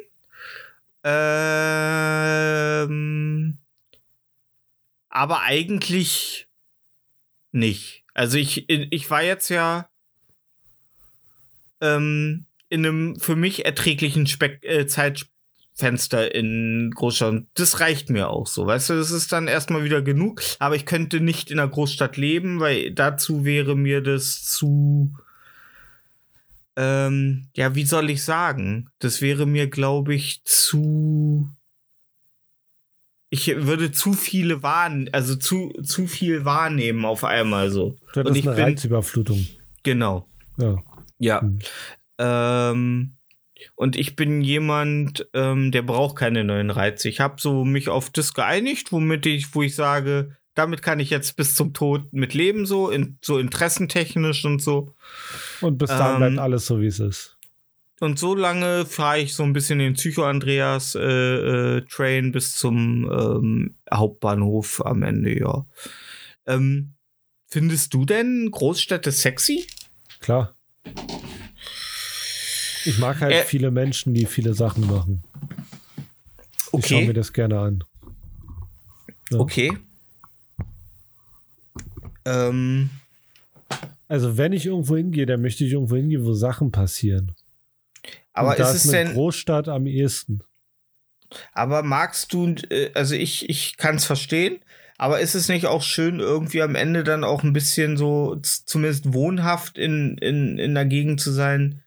Ähm, 1.02 1.48
aber 5.08 5.42
eigentlich 5.42 6.46
nicht. 7.52 8.03
Also 8.14 8.38
ich, 8.38 8.68
ich 8.68 9.10
war 9.10 9.22
jetzt 9.22 9.48
ja 9.50 9.88
ähm, 11.80 12.46
in 12.68 12.86
einem 12.86 13.16
für 13.16 13.36
mich 13.36 13.64
erträglichen 13.64 14.26
Speck, 14.26 14.64
äh, 14.64 14.86
Zeitfenster 14.86 16.34
in 16.34 16.92
Großstadt. 16.94 17.44
Das 17.54 17.80
reicht 17.80 18.10
mir 18.10 18.30
auch 18.30 18.46
so. 18.46 18.66
Weißt 18.66 18.90
du, 18.90 18.94
das 18.94 19.10
ist 19.10 19.32
dann 19.32 19.48
erstmal 19.48 19.84
wieder 19.84 20.00
genug. 20.00 20.42
Aber 20.60 20.76
ich 20.76 20.86
könnte 20.86 21.20
nicht 21.20 21.50
in 21.50 21.58
einer 21.58 21.70
Großstadt 21.70 22.16
leben, 22.16 22.60
weil 22.60 22.92
dazu 22.92 23.44
wäre 23.44 23.76
mir 23.76 24.00
das 24.00 24.44
zu. 24.44 25.12
Ähm, 26.76 27.48
ja, 27.54 27.74
wie 27.74 27.84
soll 27.84 28.10
ich 28.10 28.24
sagen? 28.24 28.90
Das 28.98 29.20
wäre 29.20 29.46
mir, 29.46 29.68
glaube 29.68 30.14
ich, 30.14 30.42
zu. 30.44 31.50
Ich 33.34 33.48
würde 33.66 33.90
zu 33.90 34.12
viele 34.12 34.62
wahrnehmen, 34.62 35.08
also 35.12 35.34
zu, 35.34 35.72
zu 35.82 36.06
viel 36.06 36.44
wahrnehmen 36.44 37.04
auf 37.04 37.24
einmal 37.24 37.68
so. 37.72 37.96
Das 38.12 38.26
Und 38.26 38.32
ist 38.32 38.38
ich 38.38 38.46
eine 38.46 38.54
bin- 38.54 38.64
Reizüberflutung. 38.64 39.44
Genau. 39.82 40.28
Ja. 40.56 40.76
Ja. 41.18 41.40
Hm. 41.40 41.58
Ähm, 42.18 43.12
und 43.74 43.96
ich 43.96 44.14
bin 44.14 44.40
jemand, 44.40 45.26
ähm, 45.34 45.72
der 45.72 45.82
braucht 45.82 46.14
keine 46.16 46.44
neuen 46.44 46.70
Reize. 46.70 47.08
Ich 47.08 47.18
habe 47.18 47.40
so 47.40 47.64
mich 47.64 47.88
auf 47.88 48.08
das 48.10 48.34
geeinigt, 48.34 48.92
womit 48.92 49.26
ich, 49.26 49.52
wo 49.52 49.62
ich 49.62 49.74
sage, 49.74 50.36
damit 50.54 50.82
kann 50.82 51.00
ich 51.00 51.10
jetzt 51.10 51.36
bis 51.36 51.56
zum 51.56 51.72
Tod 51.72 52.12
mit 52.12 52.34
leben, 52.34 52.66
so, 52.66 52.88
in, 52.88 53.18
so 53.20 53.38
interessentechnisch 53.38 54.44
und 54.44 54.62
so. 54.62 54.94
Und 55.60 55.78
bis 55.78 55.90
dahin 55.90 56.22
Ähm, 56.22 56.34
bleibt 56.34 56.38
alles 56.38 56.66
so, 56.66 56.80
wie 56.80 56.86
es 56.86 57.00
ist. 57.00 57.33
Und 58.00 58.18
so 58.18 58.34
lange 58.34 58.84
fahre 58.86 59.20
ich 59.20 59.34
so 59.34 59.44
ein 59.44 59.52
bisschen 59.52 59.78
den 59.78 59.94
Psycho-Andreas-Train 59.94 62.32
bis 62.32 62.56
zum 62.56 63.08
ähm, 63.10 63.76
Hauptbahnhof 63.92 64.84
am 64.84 65.02
Ende, 65.04 65.38
ja. 65.38 65.64
Ähm, 66.46 66.94
findest 67.46 67.94
du 67.94 68.04
denn 68.04 68.50
Großstädte 68.50 69.12
sexy? 69.12 69.66
Klar. 70.20 70.54
Ich 72.84 72.98
mag 72.98 73.20
halt 73.20 73.32
Äh, 73.32 73.44
viele 73.44 73.70
Menschen, 73.70 74.12
die 74.12 74.26
viele 74.26 74.54
Sachen 74.54 74.86
machen. 74.88 75.22
Ich 76.76 76.86
schaue 76.86 77.02
mir 77.02 77.10
Okay, 77.10 77.12
das 77.14 77.32
gerne 77.32 77.60
an. 77.60 77.84
Ja. 79.30 79.38
okay. 79.38 79.72
Ähm, 82.26 82.90
Also, 84.08 84.36
wenn 84.36 84.52
ich 84.52 84.66
irgendwo 84.66 84.96
hingehe, 84.96 85.24
dann 85.26 85.40
möchte 85.40 85.64
ich 85.64 85.72
irgendwo 85.72 85.94
hingehen, 85.96 86.24
wo 86.24 86.32
Sachen 86.34 86.72
passieren. 86.72 87.32
Aber 88.34 88.50
Und 88.50 88.58
da 88.58 88.70
ist 88.70 88.76
es 88.76 88.84
ist 88.84 88.94
eine 88.94 89.04
denn, 89.04 89.14
Großstadt 89.14 89.68
am 89.68 89.86
ehesten. 89.86 90.42
aber 91.52 91.82
magst 91.82 92.32
du, 92.32 92.54
äh, 92.68 92.90
also 92.94 93.14
ich, 93.14 93.48
ich 93.48 93.78
kann 93.78 93.96
es 93.96 94.04
verstehen, 94.04 94.58
aber 94.98 95.20
ist 95.20 95.34
es 95.34 95.48
nicht 95.48 95.66
auch 95.66 95.82
schön, 95.82 96.20
irgendwie 96.20 96.62
am 96.62 96.74
Ende 96.74 97.02
dann 97.02 97.24
auch 97.24 97.42
ein 97.42 97.52
bisschen 97.52 97.96
so, 97.96 98.36
zumindest 98.42 99.12
wohnhaft 99.12 99.78
in, 99.78 100.18
in, 100.18 100.58
in 100.58 100.74
der 100.74 100.84
Gegend 100.84 101.20
zu 101.20 101.32
sein, 101.32 101.82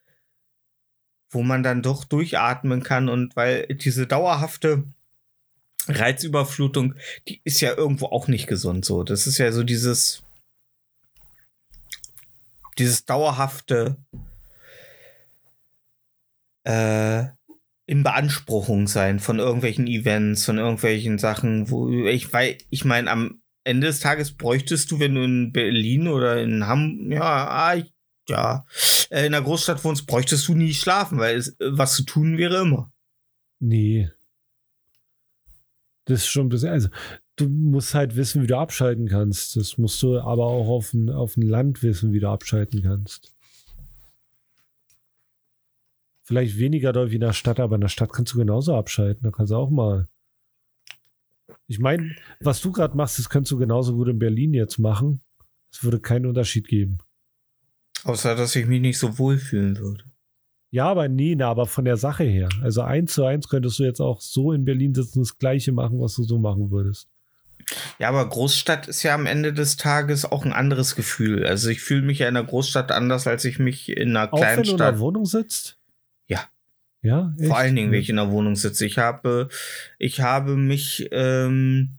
wo 1.30 1.44
man 1.44 1.64
dann 1.64 1.82
doch 1.82 2.04
durchatmen 2.04 2.84
kann 2.84 3.10
und 3.10 3.36
weil 3.36 3.68
diese 3.68 4.08
dauerhafte 4.08 4.84
Reizüberflutung, 5.88 6.96
die 7.28 7.42
ist 7.44 7.62
ja 7.62 7.76
irgendwo 7.76 8.08
auch 8.08 8.28
nicht 8.28 8.48
gesund 8.48 8.84
so. 8.84 9.04
Das 9.04 9.28
ist 9.28 9.38
ja 9.38 9.52
so 9.52 9.64
dieses, 9.64 10.24
dieses 12.78 13.06
dauerhafte, 13.06 13.98
äh, 16.68 17.30
in 17.86 18.04
Beanspruchung 18.04 18.88
sein 18.88 19.20
von 19.20 19.40
irgendwelchen 19.40 19.88
Events, 19.88 20.46
von 20.46 20.58
irgendwelchen 20.58 21.18
Sachen, 21.18 21.72
wo 21.72 21.90
ich, 21.90 22.34
weil 22.34 22.58
ich 22.70 22.84
meine, 22.84 23.10
am 23.10 23.42
Ende 23.64 23.88
des 23.88 24.02
Tages 24.02 24.34
bräuchtest 24.34 24.92
du, 24.92 25.00
wenn 25.00 25.16
du 25.16 25.24
in 25.24 25.52
Berlin 25.54 26.08
oder 26.08 26.42
in 26.42 26.68
Hamburg, 26.68 27.14
ja, 27.14 27.48
ah, 27.48 27.76
ja, 28.30 28.66
äh, 29.10 29.26
in 29.26 29.34
einer 29.34 29.42
Großstadt 29.42 29.84
wohnst, 29.86 30.06
bräuchtest 30.06 30.48
du 30.50 30.56
nie 30.56 30.74
schlafen, 30.74 31.18
weil 31.20 31.38
es, 31.38 31.50
äh, 31.60 31.70
was 31.72 31.96
zu 31.96 32.04
tun 32.04 32.38
wäre 32.38 32.62
immer. 32.62 32.92
Nee. 33.60 34.10
Das 36.04 36.20
ist 36.20 36.28
schon 36.28 36.48
ein 36.48 36.50
bisschen. 36.50 36.70
Also, 36.70 36.90
du 37.38 37.48
musst 37.48 37.94
halt 37.94 38.18
wissen, 38.18 38.44
wie 38.44 38.48
du 38.48 38.58
abschalten 38.58 39.08
kannst. 39.08 39.56
Das 39.56 39.78
musst 39.78 40.02
du 40.04 40.20
aber 40.20 40.46
auch 40.46 40.68
auf 40.68 40.92
dem, 40.92 41.10
auf 41.10 41.36
dem 41.36 41.44
Land 41.44 41.84
wissen, 41.84 42.12
wie 42.12 42.20
du 42.20 42.30
abschalten 42.30 42.84
kannst. 42.84 43.34
Vielleicht 46.28 46.60
weniger 46.60 46.92
doll 46.92 47.10
wie 47.10 47.16
in 47.16 47.22
der 47.22 47.32
Stadt, 47.32 47.58
aber 47.58 47.76
in 47.76 47.82
der 47.82 47.88
Stadt 47.88 48.12
kannst 48.12 48.34
du 48.34 48.38
genauso 48.38 48.76
abschalten. 48.76 49.24
Da 49.24 49.32
kannst 49.32 49.54
du 49.54 49.56
auch 49.56 49.70
mal. 49.70 50.10
Ich 51.68 51.80
meine, 51.80 52.18
was 52.42 52.60
du 52.60 52.74
gerade 52.74 52.98
machst, 52.98 53.18
das 53.18 53.30
könntest 53.30 53.54
du 53.54 53.58
genauso 53.58 53.94
gut 53.96 54.10
in 54.10 54.20
Berlin 54.20 54.54
jetzt 54.54 54.78
machen. 54.78 55.22
Es 55.72 55.86
würde 55.86 56.02
keinen 56.02 56.26
Unterschied 56.26 56.68
geben. 56.68 56.98
Außer, 58.04 58.36
dass 58.36 58.58
ich 58.58 58.66
mich 58.66 58.82
nicht 58.82 59.00
so 59.00 59.18
wohl 59.18 59.38
fühlen 59.38 59.78
würde. 59.78 60.04
Ja, 60.70 60.90
aber 60.90 61.08
nee, 61.08 61.34
na, 61.34 61.48
aber 61.48 61.66
von 61.66 61.86
der 61.86 61.96
Sache 61.96 62.26
her. 62.26 62.50
Also 62.62 62.82
eins 62.82 63.14
zu 63.14 63.24
eins 63.24 63.48
könntest 63.48 63.80
du 63.80 63.84
jetzt 63.84 64.02
auch 64.02 64.20
so 64.20 64.52
in 64.52 64.66
Berlin 64.66 64.94
sitzen, 64.94 65.20
das 65.20 65.38
Gleiche 65.38 65.72
machen, 65.72 66.02
was 66.02 66.16
du 66.16 66.24
so 66.24 66.40
machen 66.40 66.72
würdest. 66.72 67.08
Ja, 68.00 68.10
aber 68.10 68.28
Großstadt 68.28 68.90
ist 68.90 69.02
ja 69.04 69.16
am 69.16 69.28
Ende 69.28 69.54
des 69.54 69.78
Tages 69.78 70.26
auch 70.26 70.44
ein 70.44 70.52
anderes 70.52 70.98
Gefühl. 70.98 71.46
Also 71.48 71.70
ich 71.70 71.80
fühle 71.80 72.02
mich 72.02 72.20
ja 72.20 72.28
in 72.28 72.36
einer 72.36 72.46
Großstadt 72.46 72.92
anders, 72.92 73.28
als 73.28 73.46
ich 73.46 73.60
mich 73.60 73.96
in 73.96 74.10
einer 74.10 74.34
Auch 74.34 74.40
kleinen 74.40 74.58
wenn 74.58 74.64
du 74.66 74.72
in 74.72 74.78
der 74.78 74.88
Stadt. 74.88 75.00
Wohnung 75.00 75.26
sitzt? 75.26 75.78
Ja. 77.02 77.34
Echt? 77.38 77.48
Vor 77.48 77.58
allen 77.58 77.76
Dingen, 77.76 77.92
wenn 77.92 78.02
ich 78.02 78.10
in 78.10 78.16
der 78.16 78.32
Wohnung 78.32 78.56
sitze. 78.56 78.86
Ich 78.86 78.98
habe, 78.98 79.50
ich 79.98 80.22
habe 80.22 80.56
mich 80.56 81.08
ähm, 81.12 81.98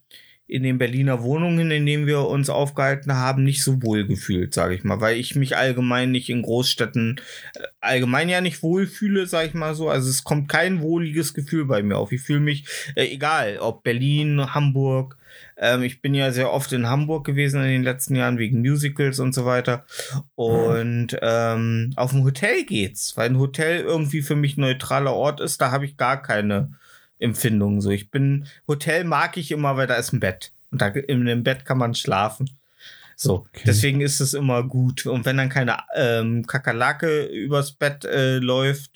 in 0.48 0.62
den 0.62 0.78
Berliner 0.78 1.22
Wohnungen, 1.22 1.70
in 1.70 1.84
denen 1.84 2.06
wir 2.06 2.26
uns 2.26 2.48
aufgehalten 2.48 3.12
haben, 3.12 3.44
nicht 3.44 3.62
so 3.62 3.82
wohl 3.82 4.06
gefühlt, 4.06 4.54
sage 4.54 4.74
ich 4.74 4.82
mal, 4.82 5.00
weil 5.00 5.18
ich 5.18 5.34
mich 5.34 5.56
allgemein 5.56 6.10
nicht 6.10 6.30
in 6.30 6.42
Großstädten 6.42 7.20
äh, 7.54 7.60
allgemein 7.80 8.30
ja 8.30 8.40
nicht 8.40 8.62
wohlfühle, 8.62 9.26
sage 9.26 9.48
ich 9.48 9.54
mal 9.54 9.74
so. 9.74 9.90
Also 9.90 10.08
es 10.08 10.24
kommt 10.24 10.48
kein 10.48 10.80
wohliges 10.80 11.34
Gefühl 11.34 11.66
bei 11.66 11.82
mir 11.82 11.98
auf. 11.98 12.12
Ich 12.12 12.22
fühle 12.22 12.40
mich 12.40 12.64
äh, 12.96 13.04
egal, 13.04 13.58
ob 13.60 13.84
Berlin, 13.84 14.54
Hamburg. 14.54 15.18
Ähm, 15.60 15.82
ich 15.82 16.00
bin 16.00 16.14
ja 16.14 16.30
sehr 16.30 16.52
oft 16.52 16.72
in 16.72 16.86
Hamburg 16.88 17.26
gewesen 17.26 17.60
in 17.62 17.68
den 17.68 17.82
letzten 17.82 18.14
Jahren 18.14 18.38
wegen 18.38 18.60
Musicals 18.60 19.18
und 19.18 19.34
so 19.34 19.44
weiter. 19.44 19.84
Und 20.36 21.16
ähm, 21.20 21.92
auf 21.96 22.12
ein 22.12 22.24
Hotel 22.24 22.64
geht's, 22.64 23.16
weil 23.16 23.28
ein 23.30 23.38
Hotel 23.38 23.80
irgendwie 23.80 24.22
für 24.22 24.36
mich 24.36 24.56
ein 24.56 24.62
neutraler 24.62 25.12
Ort 25.12 25.40
ist. 25.40 25.60
Da 25.60 25.70
habe 25.70 25.84
ich 25.84 25.96
gar 25.96 26.22
keine 26.22 26.74
Empfindungen. 27.18 27.80
So, 27.80 27.90
ich 27.90 28.10
bin 28.10 28.46
Hotel 28.68 29.04
mag 29.04 29.36
ich 29.36 29.50
immer, 29.50 29.76
weil 29.76 29.88
da 29.88 29.94
ist 29.96 30.12
ein 30.12 30.20
Bett 30.20 30.52
und 30.70 30.80
da 30.80 30.88
in 30.88 31.24
dem 31.24 31.42
Bett 31.42 31.64
kann 31.64 31.78
man 31.78 31.94
schlafen. 31.94 32.48
So, 33.16 33.46
Okay. 33.48 33.62
deswegen 33.66 34.00
ist 34.00 34.20
es 34.20 34.32
immer 34.34 34.62
gut. 34.62 35.06
Und 35.06 35.24
wenn 35.24 35.36
dann 35.38 35.48
keine 35.48 35.78
ähm, 35.96 36.46
Kakerlake 36.46 37.24
übers 37.24 37.72
Bett 37.72 38.04
äh, 38.04 38.38
läuft, 38.38 38.92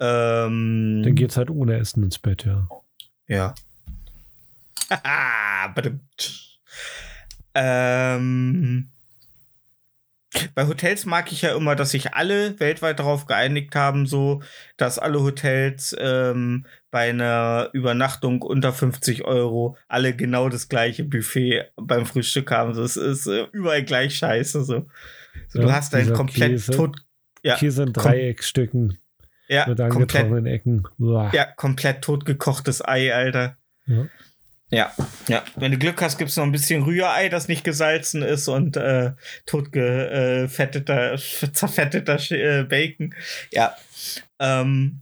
ähm, 0.00 1.02
Dann 1.02 1.14
geht's 1.14 1.36
halt 1.38 1.48
ohne 1.48 1.78
Essen 1.78 2.02
ins 2.02 2.18
Bett, 2.18 2.44
ja. 2.44 2.68
ja. 3.28 3.54
Ähm, 7.54 8.88
bei 10.54 10.66
Hotels 10.66 11.04
mag 11.04 11.30
ich 11.30 11.42
ja 11.42 11.54
immer, 11.54 11.76
dass 11.76 11.90
sich 11.90 12.14
alle 12.14 12.58
weltweit 12.58 12.98
darauf 12.98 13.26
geeinigt 13.26 13.74
haben, 13.74 14.06
so, 14.06 14.42
dass 14.78 14.98
alle 14.98 15.20
Hotels 15.20 15.94
ähm, 15.98 16.64
bei 16.90 17.10
einer 17.10 17.68
Übernachtung 17.74 18.40
unter 18.40 18.72
50 18.72 19.24
Euro 19.24 19.76
alle 19.88 20.16
genau 20.16 20.48
das 20.48 20.68
gleiche 20.70 21.04
Buffet 21.04 21.64
beim 21.76 22.06
Frühstück 22.06 22.50
haben. 22.50 22.70
Es 22.78 22.96
ist 22.96 23.26
äh, 23.26 23.46
überall 23.52 23.84
gleich 23.84 24.16
scheiße. 24.16 24.64
So. 24.64 24.86
So, 25.48 25.60
du 25.60 25.68
Ja, 25.68 25.74
hast 25.74 25.92
dein 25.92 26.04
dieser 26.04 26.14
komplett 26.14 26.52
Käse. 26.52 26.72
tot, 26.72 26.96
Ja, 27.42 27.56
Käse 27.56 27.82
in. 27.82 27.92
Dreieckstücken 27.92 28.98
ja, 29.48 29.66
mit 29.66 29.78
komplett 29.90 30.46
Ecken. 30.46 30.88
Uah. 30.98 31.30
Ja, 31.34 31.44
komplett 31.44 32.00
totgekochtes 32.02 32.82
Ei, 32.82 33.14
Alter. 33.14 33.58
Ja. 33.84 34.06
Ja, 34.72 34.90
ja. 35.28 35.44
Wenn 35.56 35.70
du 35.72 35.78
Glück 35.78 36.00
hast, 36.00 36.16
gibt's 36.16 36.36
noch 36.36 36.44
ein 36.44 36.52
bisschen 36.52 36.82
Rührei, 36.82 37.28
das 37.28 37.46
nicht 37.46 37.62
gesalzen 37.62 38.22
ist 38.22 38.48
und 38.48 38.78
äh, 38.78 39.12
totgefetteter, 39.44 41.16
zerfetteter 41.52 42.16
Sch- 42.16 42.34
äh, 42.36 42.64
Bacon. 42.64 43.14
Ja. 43.50 43.76
Ähm, 44.38 45.00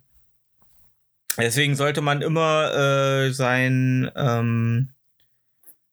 deswegen 1.38 1.76
sollte 1.76 2.00
man 2.00 2.20
immer 2.20 2.74
äh, 2.74 3.32
sein, 3.32 4.10
ähm, 4.16 4.88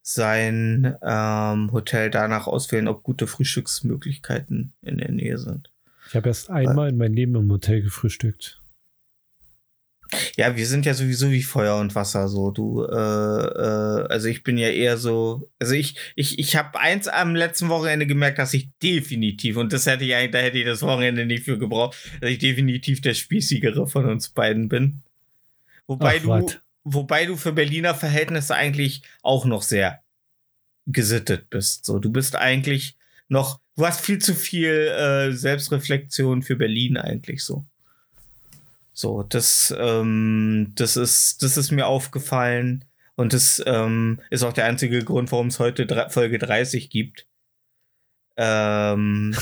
sein 0.02 0.96
ähm, 1.04 1.72
Hotel 1.72 2.10
danach 2.10 2.48
auswählen, 2.48 2.88
ob 2.88 3.04
gute 3.04 3.28
Frühstücksmöglichkeiten 3.28 4.74
in 4.82 4.98
der 4.98 5.12
Nähe 5.12 5.38
sind. 5.38 5.72
Ich 6.10 6.16
habe 6.16 6.30
erst 6.30 6.50
einmal 6.50 6.90
in 6.90 6.98
meinem 6.98 7.14
Leben 7.14 7.36
im 7.36 7.52
Hotel 7.52 7.82
gefrühstückt. 7.84 8.57
Ja, 10.36 10.56
wir 10.56 10.66
sind 10.66 10.86
ja 10.86 10.94
sowieso 10.94 11.32
wie 11.32 11.44
Feuer 11.44 11.78
und 11.78 11.96
Wasser 11.96 12.28
so. 12.28 12.52
Du, 12.52 12.84
äh, 12.84 12.96
äh, 12.96 14.08
also 14.08 14.28
ich 14.28 14.44
bin 14.44 14.58
ja 14.58 14.70
eher 14.70 14.98
so, 14.98 15.50
also 15.60 15.74
ich, 15.74 15.96
ich, 16.16 16.40
ich 16.40 16.56
habe 16.56 16.80
eins 16.80 17.08
am 17.08 17.36
letzten 17.36 17.70
Wochenende 17.70 18.08
gemerkt, 18.08 18.40
dass 18.40 18.54
ich 18.54 18.70
definitiv 18.82 19.58
und 19.58 19.74
das 19.74 19.86
hätte 19.86 20.06
ich 20.06 20.16
eigentlich, 20.16 20.32
da 20.32 20.40
hätte 20.40 20.58
ich 20.58 20.66
das 20.66 20.82
Wochenende 20.82 21.26
nicht 21.26 21.46
für 21.46 21.58
gebraucht, 21.58 21.98
dass 22.22 22.30
ich 22.30 22.40
definitiv 22.40 23.02
der 23.02 23.14
spießigere 23.14 23.88
von 23.88 24.06
uns 24.06 24.30
beiden 24.30 24.70
bin. 24.70 25.02
Wobei 25.88 26.18
Ach, 26.18 26.22
du, 26.22 26.28
wat. 26.28 26.62
wobei 26.84 27.26
du 27.26 27.38
für 27.38 27.54
Berliner 27.54 27.96
Verhältnisse 27.96 28.56
eigentlich 28.56 29.02
auch 29.22 29.46
noch 29.46 29.62
sehr 29.62 30.02
gesittet 30.86 31.50
bist. 31.50 31.86
So, 31.86 32.00
du 32.00 32.12
bist 32.12 32.36
eigentlich 32.36 32.98
noch, 33.30 33.60
du 33.76 33.86
hast 33.86 34.02
viel 34.02 34.20
zu 34.20 34.34
viel 34.34 34.70
äh, 34.70 35.32
Selbstreflexion 35.32 36.42
für 36.42 36.56
Berlin 36.56 36.98
eigentlich 36.98 37.44
so. 37.44 37.66
So, 39.00 39.22
das, 39.22 39.72
ähm, 39.78 40.72
das 40.74 40.98
ist, 40.98 41.44
das 41.44 41.56
ist 41.56 41.70
mir 41.70 41.86
aufgefallen. 41.86 42.84
Und 43.14 43.34
das 43.34 43.62
ähm, 43.64 44.22
ist 44.32 44.42
auch 44.42 44.54
der 44.54 44.66
einzige 44.66 45.04
Grund, 45.04 45.32
warum 45.32 45.50
es 45.50 45.60
heute 45.60 45.86
Folge 46.10 46.40
30 46.40 46.90
gibt. 46.90 47.28
Ähm, 48.38 49.36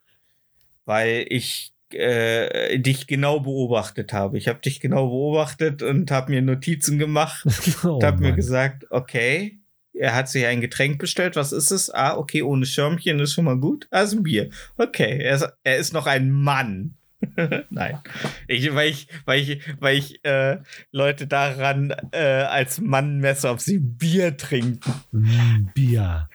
weil 0.86 1.26
ich 1.28 1.74
äh, 1.90 2.78
dich 2.78 3.06
genau 3.06 3.40
beobachtet 3.40 4.14
habe. 4.14 4.38
Ich 4.38 4.48
habe 4.48 4.60
dich 4.60 4.80
genau 4.80 5.08
beobachtet 5.08 5.82
und 5.82 6.10
habe 6.10 6.30
mir 6.30 6.40
Notizen 6.40 6.98
gemacht 6.98 7.44
oh, 7.84 7.96
und 7.96 8.02
habe 8.02 8.22
mir 8.22 8.32
gesagt, 8.32 8.86
okay, 8.88 9.58
er 9.92 10.14
hat 10.14 10.30
sich 10.30 10.46
ein 10.46 10.62
Getränk 10.62 10.98
bestellt. 10.98 11.36
Was 11.36 11.52
ist 11.52 11.70
es? 11.70 11.90
Ah, 11.90 12.16
okay, 12.16 12.40
ohne 12.40 12.64
Schirmchen 12.64 13.20
ist 13.20 13.34
schon 13.34 13.44
mal 13.44 13.58
gut. 13.58 13.88
Ist 13.90 14.14
ein 14.14 14.22
Bier. 14.22 14.48
Okay, 14.78 15.18
er 15.22 15.34
ist, 15.36 15.48
er 15.64 15.76
ist 15.76 15.92
noch 15.92 16.06
ein 16.06 16.30
Mann. 16.30 16.96
Nein. 17.70 18.00
Ich, 18.48 18.74
weil 18.74 18.90
ich, 18.90 19.08
weil 19.24 19.40
ich, 19.40 19.60
weil 19.78 19.96
ich 19.98 20.24
äh, 20.24 20.58
Leute 20.90 21.26
daran 21.26 21.94
äh, 22.12 22.18
als 22.18 22.80
Mann 22.80 23.18
messe, 23.18 23.48
ob 23.50 23.60
sie 23.60 23.78
Bier 23.78 24.36
trinken. 24.36 24.92
Mm, 25.12 25.66
Bier. 25.74 26.28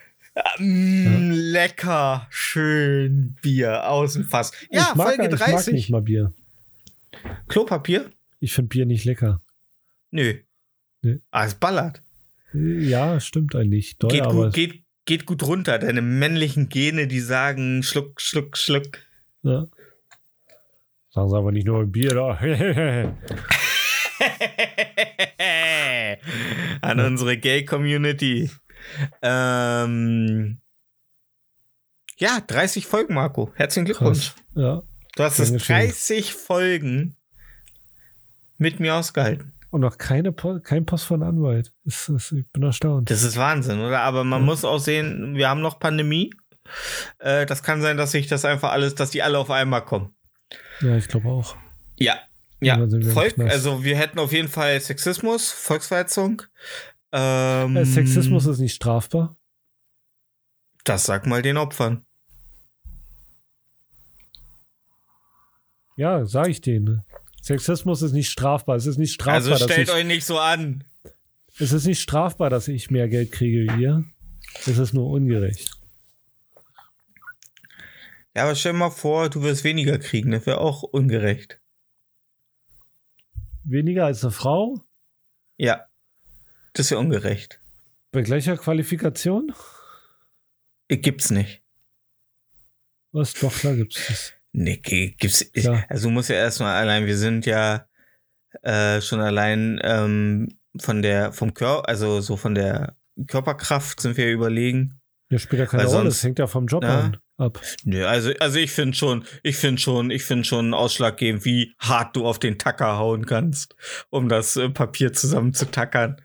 Mm, 0.58 1.32
Lecker, 1.32 2.28
schön 2.30 3.36
Bier 3.41 3.89
aus 3.89 4.13
dem 4.13 4.26
Fass. 4.26 4.52
Ja, 4.69 4.89
ich, 4.89 4.95
mag, 4.95 5.08
Folge 5.15 5.34
ich 5.34 5.39
mag 5.39 5.50
30. 5.50 5.74
nicht 5.74 5.89
mal 5.89 6.02
Bier. 6.02 6.34
Klopapier? 7.48 8.12
Ich 8.39 8.54
finde 8.54 8.69
Bier 8.69 8.86
nicht 8.86 9.06
lecker. 9.06 9.41
Nö. 10.12 10.36
Nee. 11.02 11.19
Ah, 11.32 11.45
es 11.45 11.56
ballert. 11.56 12.02
Ja, 12.54 13.19
stimmt 13.19 13.56
eigentlich. 13.56 13.98
Doll, 13.98 14.12
Geht 14.12 14.26
gut, 14.26 14.54
geht, 14.54 14.84
geht 15.06 15.26
gut 15.26 15.43
runter. 15.43 15.80
Deine 15.80 16.02
männlichen 16.02 16.69
Gene, 16.69 17.08
die 17.08 17.19
sagen 17.19 17.84
Schluck, 17.84 18.21
Schluck, 18.21 18.58
Schluck. 18.58 19.00
ja. 19.43 19.67
Sagen 21.15 21.30
sie 21.30 21.38
aber 21.38 21.54
nicht 21.54 21.65
nur 21.65 21.86
Bier 21.86 22.13
da. 22.13 22.38
An 26.82 26.99
unsere 26.99 27.38
Gay-Community. 27.38 28.51
Ähm, 29.21 30.60
ja, 32.17 32.39
30 32.45 32.86
Folgen, 32.86 33.13
Marco. 33.13 33.51
Herzlichen 33.56 33.86
Glückwunsch. 33.86 34.34
Krass. 34.34 34.43
Ja. 34.56 34.84
Du 35.15 35.23
hast 35.23 35.39
es 35.39 35.49
Dankeschön. 35.49 35.75
30 35.78 36.34
Folgen 36.34 37.15
mit 38.58 38.80
mir 38.82 38.95
ausgehalten. 38.95 39.54
Und 39.71 39.82
noch 39.82 39.97
keine 39.97 40.32
Po- 40.32 40.60
kein 40.60 40.86
Post 40.86 41.06
von 41.06 41.23
Anwalt. 41.23 41.71
Das, 41.84 42.10
das, 42.12 42.32
ich 42.32 42.45
bin 42.51 42.63
erstaunt. 42.63 43.10
Das 43.10 43.23
ist 43.23 43.38
Wahnsinn, 43.38 43.80
oder? 43.80 44.01
Aber 44.01 44.23
man 44.23 44.41
Ja. 44.41 44.45
muss 44.45 44.63
auch 44.63 44.80
sehen, 44.80 45.36
wir 45.36 45.49
haben 45.49 45.62
noch 45.62 45.80
Pandemie. 45.80 46.32
Äh, 47.19 47.45
das 47.45 47.63
kann 47.63 47.82
sein, 47.82 47.97
dass 47.97 48.12
sich 48.12 48.28
das 48.28 48.45
einfach 48.45 48.71
alles, 48.71 48.95
dass 48.95 49.12
die 49.12 49.21
alle 49.23 49.38
auf 49.38 49.51
einmal 49.51 49.84
kommen. 49.84 50.14
Ja, 50.82 50.98
ich 50.98 51.08
glaube 51.08 51.30
auch. 51.30 51.56
Ja. 51.98 52.20
Ja, 52.62 52.78
Volk, 53.13 53.38
also 53.39 53.84
wir 53.84 53.98
hätten 53.98 54.18
auf 54.18 54.32
jeden 54.32 54.48
Fall 54.48 54.80
Sexismus, 54.80 55.52
Volksverhetzung. 55.52 56.41
Ähm, 57.12 57.76
Äh, 57.78 57.86
Sexismus 57.86 58.46
ist 58.46 58.60
nicht 58.60 58.74
strafbar. 58.76 59.36
Das 60.86 61.04
sag 61.06 61.28
mal 61.28 61.41
den 61.41 61.58
Opfern. 61.58 62.06
Ja, 65.98 66.26
sage 66.26 66.50
ich 66.52 66.62
denen. 66.62 67.04
Sexismus 67.41 68.02
ist 68.02 68.13
nicht 68.13 68.30
strafbar. 68.30 68.76
Es 68.76 68.86
ist 68.86 68.98
nicht 68.98 69.13
strafbar, 69.13 69.54
Also 69.54 69.63
stellt 69.63 69.89
euch 69.89 70.06
nicht 70.06 70.26
so 70.26 70.39
an. 70.39 70.84
es 71.60 71.72
ist 71.72 71.86
nicht 71.86 72.02
strafbar, 72.02 72.50
dass 72.50 72.68
ich 72.68 72.89
mehr 72.89 73.08
Geld 73.08 73.32
kriege 73.32 73.72
wie 73.74 73.82
ihr. 73.84 74.04
Es 74.65 74.78
ist 74.78 74.94
nur 74.94 75.10
ungerecht. 75.10 75.75
Ja, 78.36 78.43
aber 78.43 78.56
stell 78.56 78.74
dir 78.74 78.80
mal 78.80 78.89
vor, 78.89 79.30
du 79.30 79.41
wirst 79.43 79.63
weniger 79.63 79.98
kriegen. 79.98 80.32
Das 80.32 80.45
wäre 80.45 80.60
auch 80.60 80.84
ungerecht. 80.84 81.60
Weniger 83.63 84.06
als 84.06 84.24
eine 84.24 84.32
Frau 84.32 84.82
Ja. 85.58 85.86
Das 86.74 86.91
wäre 86.91 87.00
ungerecht. 87.00 87.62
bei 88.12 88.21
gleicher 88.21 88.58
Qualifikation? 88.58 89.54
Äh, 90.89 90.98
Gibt's 90.98 91.32
nicht. 91.32 91.62
Was? 93.12 93.34
Doch, 93.34 93.54
klar 93.54 93.76
gibt's 93.76 94.06
das. 94.08 94.34
Nee, 94.52 94.78
gibt's. 94.78 95.52
Klar. 95.54 95.86
Also 95.89 96.10
du 96.10 96.13
musst 96.13 96.30
ja 96.30 96.36
erstmal 96.36 96.76
allein, 96.76 97.06
wir 97.06 97.17
sind 97.17 97.45
ja 97.45 97.88
äh, 98.62 99.00
schon 99.02 99.21
allein 99.21 99.80
ähm, 99.84 100.58
von 100.80 101.02
der, 101.02 101.32
vom 101.32 101.54
Körper, 101.54 101.88
also 101.88 102.19
so 102.21 102.36
von 102.38 102.56
der 102.56 102.95
Körperkraft 103.28 104.02
sind 104.02 104.17
wir 104.17 104.30
überlegen. 104.32 105.00
Ja, 105.30 105.39
spielt 105.39 105.62
ja 105.62 105.65
keine 105.65 105.84
Rolle. 105.84 105.91
sonst- 106.04 106.17
Das 106.17 106.24
hängt 106.24 106.39
ja 106.39 106.48
vom 106.48 106.67
Job 106.67 106.84
Ja. 106.84 107.00
an, 107.02 107.17
ab. 107.38 107.62
Nö, 107.84 108.06
also, 108.06 108.32
also 108.39 108.60
ich 108.60 108.71
finde 108.71 108.95
schon, 108.95 109.26
ich 109.43 109.58
finde 109.58 109.82
schon, 109.82 110.12
ich 110.12 110.24
finde 110.24 110.45
schon 110.45 110.74
ausschlaggebend, 110.74 111.45
wie 111.45 111.74
hart 111.80 112.15
du 112.15 112.26
auf 112.26 112.39
den 112.39 112.58
Tacker 112.58 112.98
hauen 112.98 113.26
kannst, 113.26 113.76
um 114.10 114.30
das 114.30 114.56
äh, 114.56 114.69
Papier 114.69 115.13
zusammenzutackern. 115.13 116.21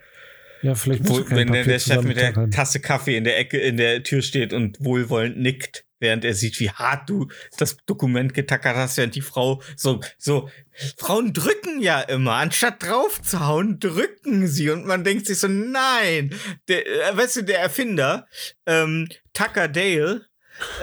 Ja, 0.63 0.75
vielleicht 0.75 1.09
Wo, 1.09 1.19
wenn 1.31 1.53
der, 1.53 1.61
Papier 1.61 1.65
der 1.65 1.79
Chef 1.79 2.03
mit 2.03 2.17
der 2.17 2.29
zusammentackern. 2.29 2.51
Tasse 2.51 2.81
Kaffee 2.81 3.17
in 3.17 3.25
der 3.25 3.39
Ecke 3.39 3.59
in 3.59 3.77
der 3.77 4.03
Tür 4.03 4.23
steht 4.23 4.53
und 4.53 4.77
wohlwollend 4.85 5.39
nickt, 5.39 5.85
während 6.01 6.25
er 6.25 6.35
sieht, 6.35 6.61
wie 6.61 6.71
hart 6.71 7.09
du 7.09 7.29
das 7.57 7.77
Dokument 7.87 8.35
getackert 8.35 8.77
hast, 8.77 8.97
während 8.97 9.15
die 9.15 9.21
Frau 9.21 9.63
so, 9.77 10.01
so, 10.19 10.49
Frauen 10.97 11.33
drücken 11.33 11.81
ja 11.81 12.01
immer, 12.01 12.35
anstatt 12.35 12.83
draufzuhauen, 12.83 13.79
drücken 13.79 14.47
sie 14.47 14.71
und 14.71 14.87
man 14.87 15.05
denkt 15.05 15.27
sich 15.27 15.39
so, 15.39 15.49
nein, 15.49 16.35
der, 16.69 16.87
äh, 16.87 17.17
weißt 17.17 17.37
du, 17.37 17.43
der 17.43 17.61
Erfinder, 17.61 18.27
ähm, 18.67 19.09
Tucker 19.33 19.69
Dale, 19.69 20.27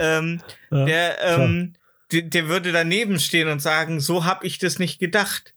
ähm, 0.00 0.40
Ja, 0.70 0.84
der, 0.84 1.24
ähm, 1.24 1.74
der, 2.12 2.22
der 2.22 2.48
würde 2.48 2.72
daneben 2.72 3.18
stehen 3.20 3.48
und 3.48 3.60
sagen, 3.60 4.00
so 4.00 4.24
hab 4.24 4.44
ich 4.44 4.58
das 4.58 4.78
nicht 4.78 4.98
gedacht. 4.98 5.54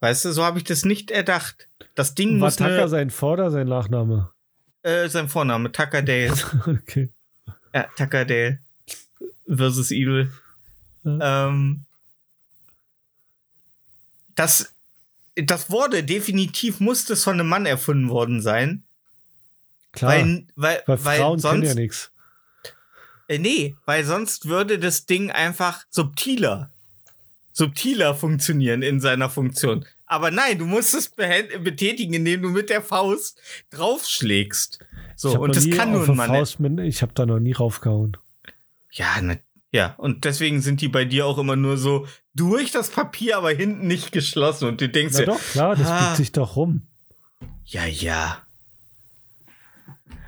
Weißt 0.00 0.24
du, 0.24 0.32
so 0.32 0.44
habe 0.44 0.58
ich 0.58 0.64
das 0.64 0.84
nicht 0.84 1.10
erdacht. 1.10 1.68
Das 1.94 2.14
Ding 2.14 2.32
War 2.40 2.48
muss 2.48 2.56
Tucker 2.56 2.88
sein 2.88 3.10
Vor- 3.10 3.34
oder 3.34 3.50
sein 3.50 3.68
Nachname? 3.68 4.30
äh, 4.82 5.08
sein 5.08 5.28
Vorname, 5.28 5.72
Tucker 5.72 6.02
Dale. 6.02 6.34
okay. 6.66 7.08
Ja, 7.72 7.84
Tucker 7.96 8.24
Dale 8.26 8.58
versus 9.48 9.90
Evil. 9.90 10.30
Ähm, 11.06 11.84
das, 14.34 14.74
das 15.36 15.70
wurde 15.70 16.02
definitiv, 16.04 16.80
musste 16.80 17.16
von 17.16 17.34
einem 17.34 17.48
Mann 17.48 17.66
erfunden 17.66 18.08
worden 18.10 18.42
sein. 18.42 18.82
Klar, 19.92 20.12
Weil, 20.12 20.44
weil, 20.56 20.82
weil, 20.86 21.04
weil 21.04 21.18
Frauen 21.18 21.40
können 21.40 21.62
sonst, 21.62 21.68
ja 21.68 21.74
nichts. 21.74 22.10
Äh, 23.28 23.38
nee, 23.38 23.74
weil 23.86 24.04
sonst 24.04 24.46
würde 24.48 24.78
das 24.78 25.06
Ding 25.06 25.30
einfach 25.30 25.84
subtiler, 25.90 26.70
subtiler 27.52 28.14
funktionieren 28.14 28.82
in 28.82 29.00
seiner 29.00 29.30
Funktion. 29.30 29.84
Aber 30.06 30.30
nein, 30.30 30.58
du 30.58 30.66
musst 30.66 30.94
es 30.94 31.08
betätigen, 31.08 32.14
indem 32.14 32.42
du 32.42 32.50
mit 32.50 32.68
der 32.70 32.82
Faust 32.82 33.38
draufschlägst. 33.70 34.78
So, 35.16 35.38
und 35.40 35.56
das 35.56 35.68
kann 35.70 35.92
nur 35.92 36.06
Mann. 36.14 36.28
Faust 36.28 36.60
mit, 36.60 36.78
ich 36.80 37.02
habe 37.02 37.12
da 37.14 37.24
noch 37.26 37.38
nie 37.40 37.52
raufgehauen. 37.52 38.16
Ja, 38.90 39.20
ne, 39.22 39.40
ja, 39.72 39.94
und 39.98 40.24
deswegen 40.24 40.60
sind 40.60 40.80
die 40.82 40.88
bei 40.88 41.04
dir 41.04 41.26
auch 41.26 41.38
immer 41.38 41.56
nur 41.56 41.76
so 41.76 42.06
durch 42.34 42.70
das 42.70 42.90
Papier, 42.90 43.38
aber 43.38 43.50
hinten 43.50 43.86
nicht 43.86 44.12
geschlossen. 44.12 44.68
Und 44.68 44.80
du 44.80 44.88
denkst 44.88 45.14
Na 45.14 45.20
dir, 45.20 45.26
doch, 45.26 45.40
klar, 45.40 45.74
das 45.76 45.88
Ah. 45.88 46.04
biegt 46.06 46.16
sich 46.18 46.32
doch 46.32 46.56
rum. 46.56 46.82
ja, 47.64 47.84
ja. 47.86 48.43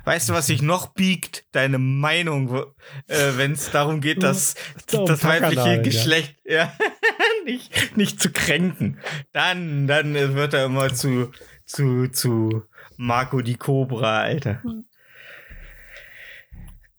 Weißt 0.07 0.29
du, 0.29 0.33
was 0.33 0.47
sich 0.47 0.61
noch 0.61 0.93
biegt? 0.93 1.43
Deine 1.51 1.79
Meinung, 1.79 2.63
äh, 3.07 3.33
wenn 3.35 3.51
es 3.51 3.71
darum 3.71 3.99
geht, 3.99 4.23
dass 4.23 4.55
So, 4.89 5.05
das 5.05 5.21
weibliche. 5.25 5.81
Geschlecht 5.81 6.37
ja, 6.45 6.71
nicht, 7.45 7.97
nicht 7.97 8.21
zu 8.21 8.31
kränken. 8.31 8.99
Dann, 9.33 9.85
dann 9.85 10.13
wird 10.13 10.53
er 10.53 10.67
immer 10.67 10.93
zu, 10.93 11.33
zu, 11.65 12.07
zu 12.07 12.63
Marco 12.95 13.41
die 13.41 13.57
Cobra, 13.57 14.21
Alter. 14.21 14.63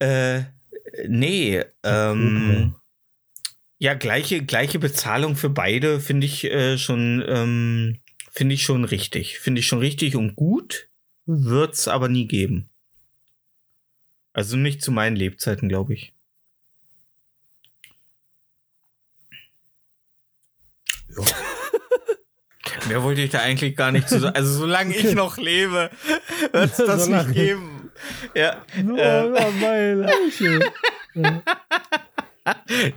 Äh, 0.01 0.42
nee, 1.09 1.64
ähm, 1.85 2.75
ja, 3.79 3.94
gleiche, 3.94 4.44
gleiche 4.44 4.79
Bezahlung 4.79 5.35
für 5.35 5.49
beide 5.49 6.01
finde 6.01 6.27
ich 6.27 6.44
äh, 6.44 6.77
schon, 6.77 7.25
ähm, 7.27 8.01
finde 8.33 8.55
ich 8.55 8.64
schon 8.64 8.85
richtig. 8.85 9.38
Finde 9.38 9.61
ich 9.61 9.66
schon 9.66 9.79
richtig 9.79 10.14
und 10.14 10.37
gut. 10.37 10.90
Wird's 11.25 11.88
aber 11.88 12.11
nie 12.11 12.27
geben. 12.27 12.68
Also 14.38 14.57
nicht 14.57 14.83
zu 14.83 14.92
meinen 14.92 15.16
Lebzeiten, 15.16 15.68
glaube 15.68 15.94
ich. 15.94 16.12
Ja. 21.09 21.24
Mehr 22.88 23.03
wollte 23.03 23.20
ich 23.22 23.31
da 23.31 23.40
eigentlich 23.40 23.74
gar 23.74 23.90
nicht 23.90 24.09
zu 24.09 24.20
sagen. 24.20 24.37
Also 24.37 24.53
solange 24.53 24.94
ich 24.94 25.12
noch 25.16 25.38
lebe, 25.38 25.90
wird 26.53 26.70
es 26.70 26.77
das 26.77 27.07
Solange. 27.07 27.24
nicht 27.31 27.35
geben. 27.35 27.90
Ja. 28.37 28.64
Nur 28.81 28.98
Äh. 29.01 29.51
mein. 29.61 30.09
Ja. 31.14 31.42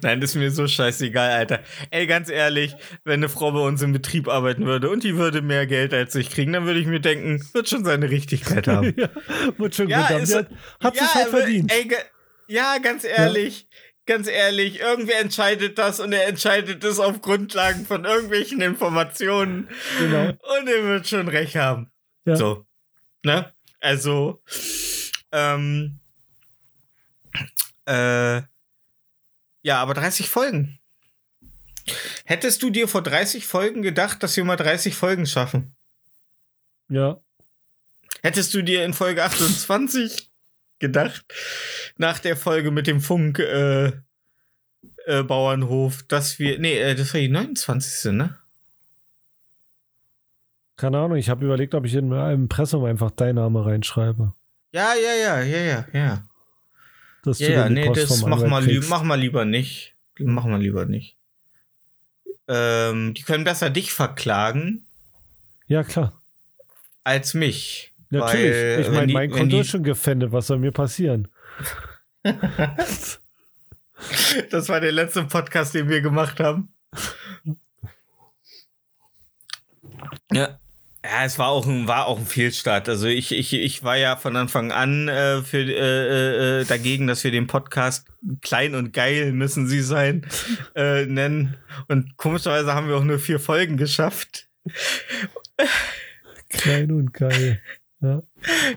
Nein, 0.01 0.21
das 0.21 0.31
ist 0.31 0.35
mir 0.35 0.51
so 0.51 0.67
scheißegal, 0.67 1.31
Alter. 1.31 1.59
Ey, 1.89 2.07
ganz 2.07 2.29
ehrlich, 2.29 2.75
wenn 3.03 3.15
eine 3.15 3.29
Frau 3.29 3.51
bei 3.51 3.59
uns 3.59 3.81
im 3.81 3.93
Betrieb 3.93 4.27
arbeiten 4.27 4.65
würde 4.65 4.89
und 4.89 5.03
die 5.03 5.15
würde 5.17 5.41
mehr 5.41 5.67
Geld 5.67 5.93
als 5.93 6.15
ich 6.15 6.29
kriegen, 6.29 6.53
dann 6.53 6.65
würde 6.65 6.79
ich 6.79 6.87
mir 6.87 6.99
denken, 6.99 7.41
wird 7.53 7.69
schon 7.69 7.85
seine 7.85 8.09
Richtigkeit 8.09 8.67
haben. 8.67 8.93
ja, 8.97 9.09
wird 9.57 9.75
schon 9.75 9.89
Ja, 9.89 10.09
haben. 10.09 10.23
ist- 10.23 10.33
Die 10.33 10.85
hat, 10.85 10.95
ja, 10.95 11.03
es 11.03 11.15
halt 11.15 11.27
verdient. 11.29 11.71
Ey, 11.71 11.89
ja, 12.47 12.77
ganz 12.79 13.03
ehrlich, 13.03 13.67
ganz 14.05 14.27
ehrlich, 14.27 14.79
irgendwer 14.81 15.19
entscheidet 15.21 15.77
das 15.77 15.99
und 15.99 16.11
er 16.11 16.27
entscheidet 16.27 16.83
es 16.83 16.99
auf 16.99 17.21
Grundlagen 17.21 17.85
von 17.85 18.03
irgendwelchen 18.05 18.61
Informationen 18.61 19.69
Genau. 19.99 20.29
und 20.29 20.67
er 20.67 20.83
wird 20.83 21.07
schon 21.07 21.27
recht 21.27 21.55
haben. 21.55 21.91
Ja. 22.25 22.35
So, 22.35 22.65
ne? 23.23 23.51
Also, 23.79 24.41
ähm, 25.31 25.99
äh, 27.85 28.41
ja, 29.61 29.81
aber 29.81 29.93
30 29.93 30.29
Folgen. 30.29 30.79
Hättest 32.25 32.61
du 32.63 32.69
dir 32.69 32.87
vor 32.87 33.01
30 33.01 33.45
Folgen 33.45 33.81
gedacht, 33.81 34.23
dass 34.23 34.37
wir 34.37 34.43
mal 34.43 34.55
30 34.55 34.95
Folgen 34.95 35.25
schaffen? 35.25 35.75
Ja. 36.89 37.21
Hättest 38.21 38.53
du 38.53 38.61
dir 38.61 38.85
in 38.85 38.93
Folge 38.93 39.23
28 39.23 40.31
gedacht, 40.79 41.25
nach 41.97 42.19
der 42.19 42.35
Folge 42.35 42.71
mit 42.71 42.87
dem 42.87 43.01
Funk 43.01 43.39
äh, 43.39 43.91
äh, 45.05 45.23
Bauernhof, 45.23 46.03
dass 46.03 46.39
wir. 46.39 46.59
Nee, 46.59 46.77
äh, 46.77 46.95
das 46.95 47.13
war 47.13 47.21
die 47.21 47.29
29. 47.29 48.11
ne? 48.13 48.37
Keine 50.77 50.97
Ahnung, 50.97 51.17
ich 51.17 51.29
habe 51.29 51.45
überlegt, 51.45 51.75
ob 51.75 51.85
ich 51.85 51.93
in 51.93 52.11
im 52.11 52.43
Impressum 52.43 52.83
einfach 52.85 53.11
deinen 53.11 53.35
Name 53.35 53.65
reinschreibe. 53.65 54.33
Ja, 54.71 54.93
ja, 54.95 55.13
ja, 55.13 55.41
ja, 55.41 55.59
ja, 55.59 55.85
ja. 55.93 56.27
Dass 57.23 57.39
Ja, 57.39 57.47
du 57.47 57.53
ja, 57.53 57.69
nee, 57.69 57.85
Post 57.85 58.01
das 58.11 58.19
vom 58.19 58.29
mach 58.31 58.43
mal, 58.45 58.63
kriegst. 58.63 58.89
mach 58.89 59.03
mal 59.03 59.19
lieber 59.19 59.45
nicht. 59.45 59.95
Mach 60.19 60.45
mal 60.45 60.61
lieber 60.61 60.85
nicht. 60.85 61.17
Ähm, 62.47 63.13
die 63.13 63.21
können 63.23 63.43
besser 63.43 63.69
dich 63.69 63.93
verklagen 63.93 64.85
Ja, 65.67 65.83
klar. 65.83 66.21
als 67.03 67.33
mich. 67.33 67.93
Natürlich. 68.09 68.51
Weil, 68.51 68.79
ich 68.81 68.89
meine, 68.89 69.07
die- 69.07 69.13
mein 69.13 69.29
Konto 69.31 69.45
die- 69.55 69.59
ist 69.59 69.69
schon 69.69 69.83
gefändet. 69.83 70.31
Was 70.31 70.47
soll 70.47 70.57
mir 70.59 70.71
passieren? 70.71 71.27
Das 74.49 74.67
war 74.67 74.79
der 74.79 74.91
letzte 74.91 75.23
Podcast, 75.25 75.75
den 75.75 75.87
wir 75.87 76.01
gemacht 76.01 76.39
haben. 76.39 76.69
Ja. 80.31 80.59
Ja, 81.11 81.25
es 81.25 81.37
war 81.37 81.49
auch 81.49 81.67
ein, 81.67 81.89
war 81.89 82.05
auch 82.05 82.17
ein 82.19 82.25
Fehlstart. 82.25 82.87
Also 82.87 83.05
ich, 83.07 83.33
ich, 83.33 83.51
ich 83.51 83.83
war 83.83 83.97
ja 83.97 84.15
von 84.15 84.37
Anfang 84.37 84.71
an 84.71 85.09
äh, 85.09 85.41
für, 85.41 85.57
äh, 85.57 86.61
äh, 86.61 86.63
dagegen, 86.63 87.05
dass 87.05 87.25
wir 87.25 87.31
den 87.31 87.47
Podcast 87.47 88.07
klein 88.41 88.75
und 88.75 88.93
geil 88.93 89.33
müssen 89.33 89.67
sie 89.67 89.81
sein 89.81 90.25
äh, 90.75 91.05
nennen. 91.05 91.57
Und 91.89 92.15
komischerweise 92.15 92.73
haben 92.73 92.87
wir 92.87 92.95
auch 92.95 93.03
nur 93.03 93.19
vier 93.19 93.41
Folgen 93.41 93.75
geschafft. 93.75 94.47
Klein 96.47 96.91
und 96.91 97.13
geil. 97.13 97.61
Ja. 97.99 98.21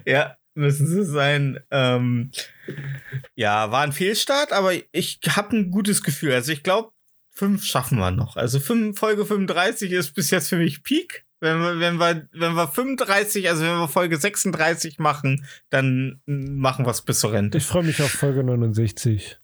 Ja, 0.05 0.37
müssen 0.55 0.89
sie 0.89 1.05
sein. 1.05 1.61
Ähm, 1.71 2.33
ja, 3.37 3.71
war 3.71 3.83
ein 3.83 3.93
Fehlstart, 3.93 4.53
aber 4.53 4.73
ich 4.91 5.21
habe 5.29 5.57
ein 5.57 5.71
gutes 5.71 6.03
Gefühl. 6.03 6.33
Also 6.33 6.51
ich 6.51 6.65
glaube, 6.65 6.91
fünf 7.31 7.65
schaffen 7.65 7.99
wir 7.99 8.11
noch. 8.11 8.37
Also 8.37 8.59
fünf, 8.59 8.99
Folge 8.99 9.25
35 9.25 9.93
ist 9.93 10.15
bis 10.15 10.31
jetzt 10.31 10.49
für 10.49 10.57
mich 10.57 10.83
Peak. 10.83 11.25
Wenn 11.45 11.61
wir, 11.61 11.79
wenn 11.79 11.97
wir, 11.99 12.27
wenn 12.33 12.55
wir 12.55 12.67
35, 12.69 13.49
also 13.51 13.63
wenn 13.65 13.79
wir 13.79 13.87
Folge 13.89 14.17
36 14.17 14.99
machen, 14.99 15.45
dann 15.69 16.21
machen 16.27 16.87
wir 16.87 16.91
es 16.91 17.03
bis 17.03 17.21
zur 17.21 17.33
Rente. 17.33 17.59
Ich 17.59 17.65
freue 17.67 17.83
mich 17.83 18.01
auf 18.03 18.11
Folge 18.11 18.43
69. 18.43 19.39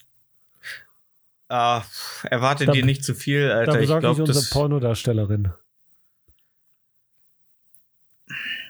Ah, 1.50 1.82
erwartet 2.24 2.68
Da- 2.68 2.72
dir 2.72 2.84
nicht 2.86 3.04
zu 3.04 3.14
viel, 3.14 3.50
Alter. 3.50 3.80
Ich 3.80 3.86
glaube, 3.88 4.08
unsere 4.08 4.28
das 4.28 4.48
Pornodarstellerin. 4.50 5.52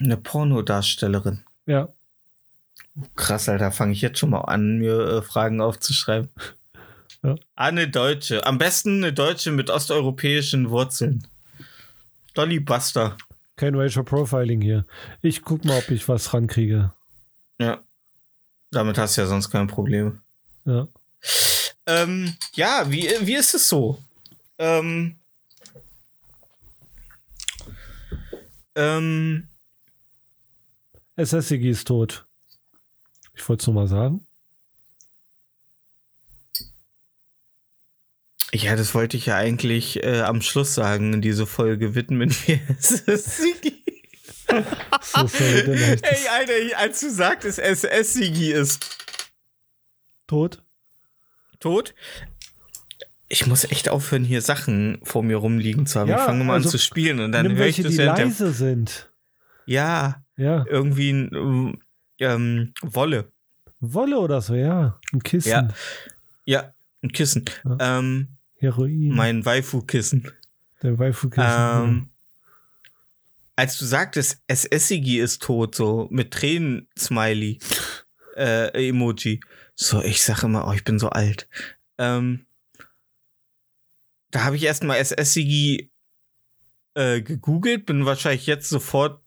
eine 0.00 0.16
Pornodarstellerin. 0.16 1.44
Ja. 1.66 1.88
Krass, 3.16 3.48
Alter, 3.48 3.70
fange 3.70 3.92
ich 3.92 4.00
jetzt 4.00 4.18
schon 4.18 4.30
mal 4.30 4.40
an, 4.40 4.78
mir 4.78 4.98
äh, 4.98 5.22
Fragen 5.22 5.60
aufzuschreiben. 5.60 6.30
Ja. 7.22 7.36
Ah, 7.54 7.66
eine 7.66 7.86
Deutsche. 7.88 8.46
Am 8.46 8.58
besten 8.58 8.96
eine 9.04 9.12
Deutsche 9.12 9.52
mit 9.52 9.70
osteuropäischen 9.70 10.70
Wurzeln. 10.70 11.26
Dolly 12.34 12.60
Buster. 12.60 13.16
Kein 13.57 13.74
Racial 13.74 14.05
Profiling 14.05 14.61
hier. 14.61 14.86
Ich 15.20 15.42
guck 15.42 15.64
mal, 15.64 15.78
ob 15.78 15.90
ich 15.90 16.09
was 16.09 16.32
rankriege. 16.32 16.92
Ja. 17.59 17.84
Damit 18.70 18.98
hast 18.98 19.16
du 19.16 19.22
ja 19.22 19.26
sonst 19.26 19.50
kein 19.50 19.66
Problem. 19.66 20.20
Ja. 20.64 20.88
Ähm, 21.86 22.34
ja, 22.55 22.90
wie, 22.90 23.09
wie 23.20 23.34
ist 23.34 23.55
es 23.55 23.68
so? 23.68 23.98
Ähm, 24.59 25.18
ähm, 28.74 29.48
SSCG 31.16 31.70
ist 31.70 31.86
tot. 31.86 32.26
Ich 33.34 33.46
wollte 33.48 33.62
es 33.62 33.66
nur 33.66 33.74
mal 33.74 33.88
sagen. 33.88 34.26
Ja, 38.53 38.76
das 38.76 38.94
wollte 38.94 39.16
ich 39.16 39.26
ja 39.26 39.36
eigentlich 39.36 40.03
äh, 40.03 40.20
am 40.20 40.42
Schluss 40.42 40.74
sagen. 40.74 41.20
Diese 41.22 41.46
Folge 41.46 41.94
widmen 41.94 42.30
wir 42.46 42.61
Sigi. 42.78 43.84
So, 45.01 45.20
Ey, 45.72 46.28
Alter, 46.36 46.78
als 46.78 47.01
du 47.01 47.11
sagtest, 47.11 47.59
SS-Sigi 47.61 48.51
ist 48.53 48.84
tot. 50.26 50.62
tot. 51.61 51.94
Ich 53.28 53.46
muss 53.46 53.62
echt 53.64 53.88
aufhören, 53.88 54.24
hier 54.24 54.42
Sachen 54.42 54.98
vor 55.05 55.22
mir 55.22 55.36
rumliegen 55.36 55.86
zu 55.86 56.01
haben. 56.01 56.09
Ja, 56.09 56.16
ich 56.18 56.22
fange 56.24 56.42
mal 56.42 56.55
also 56.55 56.68
an 56.68 56.70
zu 56.72 56.78
spielen 56.78 57.20
und 57.20 57.30
dann 57.30 57.46
Nimm 57.46 57.57
höre 57.57 57.66
ich 57.66 57.78
welche, 57.78 57.82
das 57.84 57.92
die 57.92 57.98
ja. 58.03 58.16
leise 58.16 58.51
sind. 58.53 59.12
Ja, 59.66 60.24
Ja. 60.36 60.64
irgendwie 60.68 61.11
ein 61.12 61.78
ähm, 62.18 62.72
Wolle. 62.82 63.30
Wolle 63.78 64.18
oder 64.18 64.40
so, 64.40 64.55
ja. 64.57 64.98
Ein 65.12 65.22
Kissen. 65.22 65.48
Ja. 65.51 65.68
Ja, 66.44 66.74
ein 67.05 67.12
Kissen. 67.12 67.44
Ähm, 67.78 68.36
Heroin. 68.61 69.08
mein 69.08 69.44
Waifu-Kissen. 69.44 70.30
Der 70.82 70.98
Waifu-Kissen. 70.98 71.48
Ähm, 71.48 72.11
als 73.56 73.78
du 73.78 73.84
sagtest, 73.84 74.42
SSigi 74.50 75.18
ist 75.18 75.42
tot, 75.42 75.74
so 75.74 76.08
mit 76.11 76.30
Tränen-Smiley, 76.30 77.58
äh, 78.36 78.88
Emoji. 78.88 79.40
So, 79.74 80.02
ich 80.02 80.22
sage 80.22 80.46
immer, 80.46 80.68
oh, 80.68 80.72
ich 80.72 80.84
bin 80.84 80.98
so 80.98 81.08
alt. 81.08 81.48
Ähm, 81.98 82.46
da 84.30 84.44
habe 84.44 84.56
ich 84.56 84.64
erstmal 84.64 85.02
SSigi 85.02 85.90
äh, 86.94 87.22
gegoogelt, 87.22 87.86
bin 87.86 88.04
wahrscheinlich 88.04 88.46
jetzt 88.46 88.68
sofort 88.68 89.22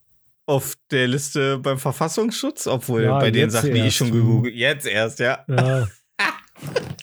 auf 0.45 0.75
der 0.91 1.07
Liste 1.07 1.57
beim 1.59 1.79
Verfassungsschutz, 1.79 2.67
obwohl 2.67 3.03
Ja, 3.03 3.19
bei 3.19 3.31
den 3.31 3.49
Sachen, 3.49 3.73
die 3.73 3.81
ich 3.81 3.95
schon 3.95 4.11
gegoogelt, 4.11 4.55
jetzt 4.55 4.86
erst, 4.86 5.19
ja. 5.19 5.45
ja. 5.47 5.88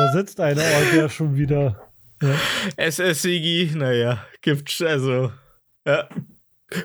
da 0.00 0.12
sitzt 0.12 0.40
einer, 0.40 0.62
oh, 0.62 0.94
der 0.94 1.08
schon 1.08 1.36
wieder. 1.36 1.90
Ja. 2.22 2.90
SSigi, 2.90 3.72
naja, 3.74 4.24
gibt 4.40 4.80
also 4.82 5.32
ja. 5.86 6.08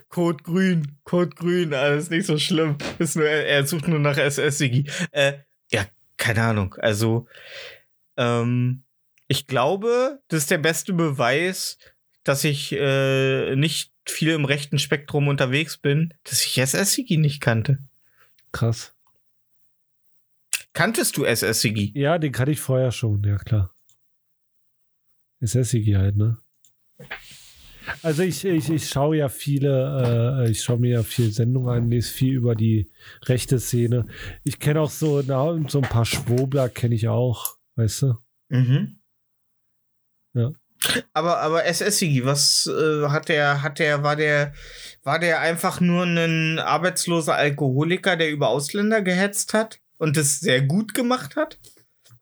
Code 0.09 0.43
grün, 0.43 0.97
Code 1.03 1.35
grün, 1.35 1.73
alles 1.73 2.09
nicht 2.09 2.25
so 2.25 2.37
schlimm. 2.37 2.77
Ist 2.97 3.15
nur, 3.15 3.27
er, 3.27 3.65
sucht 3.67 3.87
nur 3.87 3.99
nach 3.99 4.17
SSigi. 4.17 4.89
Äh, 5.11 5.33
ja, 5.71 5.85
keine 6.17 6.43
Ahnung. 6.43 6.75
Also, 6.79 7.27
ähm, 8.17 8.83
ich 9.27 9.45
glaube, 9.45 10.21
das 10.27 10.39
ist 10.39 10.51
der 10.51 10.57
beste 10.57 10.93
Beweis, 10.93 11.77
dass 12.23 12.43
ich 12.43 12.71
äh, 12.71 13.55
nicht 13.55 13.91
viel 14.07 14.31
im 14.31 14.45
rechten 14.45 14.79
Spektrum 14.79 15.27
unterwegs 15.27 15.77
bin, 15.77 16.13
dass 16.23 16.43
ich 16.43 16.59
SSigi 16.65 17.17
nicht 17.17 17.41
kannte. 17.41 17.77
Krass. 18.51 18.94
Kanntest 20.75 21.15
du 21.15 21.23
SSigi? 21.23 21.93
Ja, 21.95 22.17
den 22.17 22.33
kannte 22.33 22.51
ich 22.51 22.59
vorher 22.59 22.91
schon, 22.91 23.23
ja 23.23 23.37
klar. 23.37 23.73
SSigi 25.41 25.93
halt, 25.93 26.17
ne? 26.17 26.37
Also 28.03 28.23
ich, 28.23 28.43
ich, 28.43 28.69
ich 28.69 28.89
schaue 28.89 29.15
ja 29.15 29.29
viele, 29.29 30.43
äh, 30.43 30.51
ich 30.51 30.61
schaue 30.61 30.79
mir 30.79 30.91
ja 30.91 31.03
viel 31.03 31.31
Sendungen 31.31 31.69
an, 31.69 31.89
lese 31.89 32.11
viel 32.11 32.33
über 32.33 32.55
die 32.55 32.91
rechte 33.23 33.57
Szene. 33.59 34.07
Ich 34.43 34.59
kenne 34.59 34.81
auch 34.81 34.89
so, 34.89 35.23
na, 35.25 35.57
so 35.69 35.79
ein 35.79 35.89
paar 35.89 36.05
Schwobler 36.05 36.67
kenne 36.67 36.95
ich 36.95 37.07
auch, 37.07 37.57
weißt 37.77 38.01
du? 38.01 38.15
Mhm. 38.49 38.99
Ja. 40.33 40.51
Aber, 41.13 41.39
aber 41.39 41.63
SSigi, 41.73 42.25
was 42.25 42.67
äh, 42.67 43.07
hat 43.07 43.29
der, 43.29 43.61
hat 43.61 43.79
der, 43.79 44.03
war 44.03 44.17
der, 44.17 44.53
war 45.03 45.19
der 45.19 45.39
einfach 45.39 45.79
nur 45.79 46.03
ein 46.03 46.59
arbeitsloser 46.59 47.35
Alkoholiker, 47.35 48.17
der 48.17 48.29
über 48.29 48.49
Ausländer 48.49 49.01
gehetzt 49.01 49.53
hat 49.53 49.79
und 49.97 50.17
das 50.17 50.39
sehr 50.39 50.61
gut 50.61 50.93
gemacht 50.93 51.35
hat? 51.35 51.59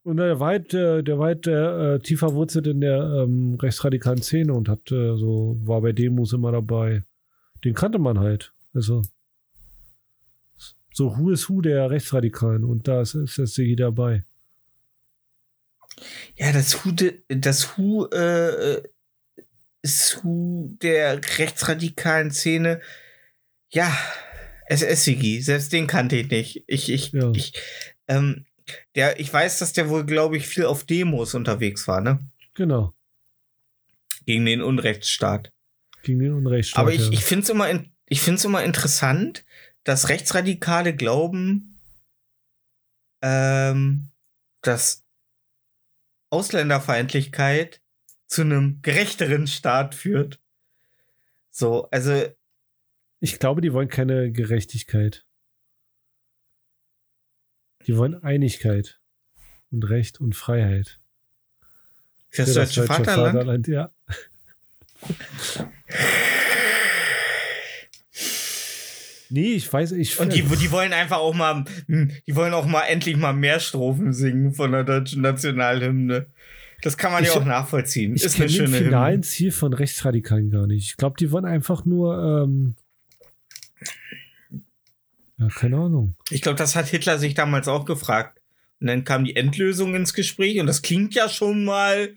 Und 0.04 0.18
der 0.18 0.40
war 0.40 0.50
halt, 0.50 0.74
äh, 0.74 1.02
der 1.02 1.18
war 1.18 1.28
halt 1.28 1.48
äh, 1.48 2.00
tief 2.00 2.20
verwurzelt 2.20 2.68
in 2.68 2.82
der 2.82 3.00
ähm, 3.00 3.56
rechtsradikalen 3.56 4.22
Szene 4.22 4.54
und 4.54 4.68
hat 4.68 4.92
äh, 4.92 5.16
so, 5.16 5.58
war 5.62 5.82
bei 5.82 5.94
Demos 5.94 6.34
immer 6.34 6.52
dabei. 6.52 7.04
Den 7.64 7.74
kannte 7.74 8.00
man 8.00 8.20
halt. 8.20 8.54
Also 8.74 9.04
so 10.94 11.18
Who 11.18 11.32
is 11.32 11.50
Who 11.50 11.62
der 11.62 11.90
Rechtsradikalen 11.90 12.64
und 12.64 12.88
da 12.88 13.02
ist 13.02 13.18
SSigi 13.28 13.76
dabei. 13.76 14.26
Ja, 16.36 16.52
das 16.52 16.84
Hu, 16.84 16.92
de, 16.92 17.22
das 17.30 17.78
Hu, 17.78 18.06
äh, 18.06 18.82
ist 19.82 20.24
Hu 20.24 20.76
der 20.82 21.22
rechtsradikalen 21.38 22.32
Szene. 22.32 22.82
Ja, 23.70 23.96
SSigi, 24.70 25.42
selbst 25.42 25.74
den 25.74 25.88
kannte 25.88 26.16
ich 26.16 26.30
nicht. 26.30 26.64
Ich, 26.68 26.90
ich, 26.90 27.12
Ja. 27.12 27.32
ich, 27.32 27.54
ähm, 28.08 28.46
der, 28.96 29.20
ich 29.20 29.32
weiß, 29.32 29.60
dass 29.60 29.74
der 29.74 29.90
wohl, 29.90 30.06
glaube 30.06 30.38
ich, 30.38 30.48
viel 30.48 30.66
auf 30.66 30.84
Demos 30.84 31.34
unterwegs 31.34 31.88
war, 31.88 32.02
ne? 32.02 32.20
Genau. 32.54 32.94
Gegen 34.26 34.46
den 34.46 34.62
Unrechtsstaat. 34.62 35.52
Gegen 36.04 36.20
den 36.20 36.34
Unrechtsstaat. 36.34 36.80
Aber 36.80 36.94
ich, 36.94 37.02
ja. 37.02 37.12
ich 37.12 37.24
finde 37.24 37.44
es 37.44 37.50
immer, 37.50 37.70
in, 37.70 37.92
ich 38.08 38.22
find's 38.22 38.46
immer 38.46 38.64
interessant, 38.64 39.46
dass 39.84 40.10
Rechtsradikale 40.10 40.96
glauben, 40.96 41.80
ähm, 43.22 44.10
dass 44.62 45.04
Ausländerfeindlichkeit 46.30 47.82
zu 48.28 48.42
einem 48.42 48.82
gerechteren 48.82 49.48
Staat 49.48 49.94
führt. 49.94 50.40
So, 51.52 51.90
also, 51.92 52.28
Ich 53.24 53.40
glaube, 53.40 53.62
die 53.62 53.72
wollen 53.72 53.88
keine 53.88 54.34
Gerechtigkeit. 54.34 55.26
Die 57.88 57.96
wollen 57.96 58.22
Einigkeit 58.22 59.00
und 59.72 59.84
Recht 59.90 60.20
und 60.20 60.36
Freiheit. 60.36 61.00
für 62.30 62.42
das, 62.44 62.74
Für 62.74 62.82
deutsche, 62.82 62.84
Vaterland. 62.86 63.68
ja. 63.70 63.92
Nee, 69.30 69.54
ich 69.54 69.72
weiß, 69.72 69.94
ich 69.94 70.20
Und 70.20 70.34
die, 70.34 70.44
die 70.44 70.72
wollen 70.72 70.94
einfach 70.94 71.18
auch 71.18 71.34
mal, 71.34 71.66
hm, 71.88 72.12
die 72.28 72.36
wollen 72.36 72.54
auch 72.54 72.66
mal 72.68 72.84
endlich 72.84 73.18
mal 73.18 73.34
mehr 73.34 73.60
Strophen 73.60 74.14
singen 74.14 74.54
von 74.54 74.72
der 74.74 74.84
deutschen 74.84 75.22
Nationalhymne. 75.22 76.28
Das 76.82 76.98
kann 76.98 77.12
man 77.14 77.24
Ich- 77.24 77.30
ja 77.34 77.40
auch 77.40 77.46
nachvollziehen. 77.46 78.16
ich 78.16 78.22
kenne 78.24 78.48
den 78.48 78.50
schöne 78.50 78.68
Hymne. 78.68 78.78
finalen 78.86 79.24
Ziel 79.24 79.52
von 79.52 79.74
Rechtsradikalen 79.74 80.52
gar 80.52 80.68
nicht. 80.68 80.90
Ich 80.90 80.98
glaube, 80.98 81.16
die 81.18 81.32
wollen 81.32 81.46
einfach 81.46 81.86
nur, 81.86 82.44
ähm, 82.44 82.76
ja, 85.38 85.48
keine 85.50 85.78
Ahnung. 85.78 86.16
Ich 86.30 86.42
glaube, 86.42 86.58
das 86.58 86.76
hat 86.76 86.88
Hitler 86.88 87.18
sich 87.20 87.34
damals 87.34 87.68
auch 87.68 87.86
gefragt. 87.86 88.40
Und 88.80 88.88
dann 88.88 89.04
kam 89.04 89.24
die 89.24 89.36
Endlösung 89.36 89.96
ins 89.96 90.14
Gespräch 90.14 90.60
und 90.60 90.68
das 90.68 90.82
klingt 90.82 91.16
ja 91.16 91.30
schon 91.30 91.64
mal, 91.64 92.16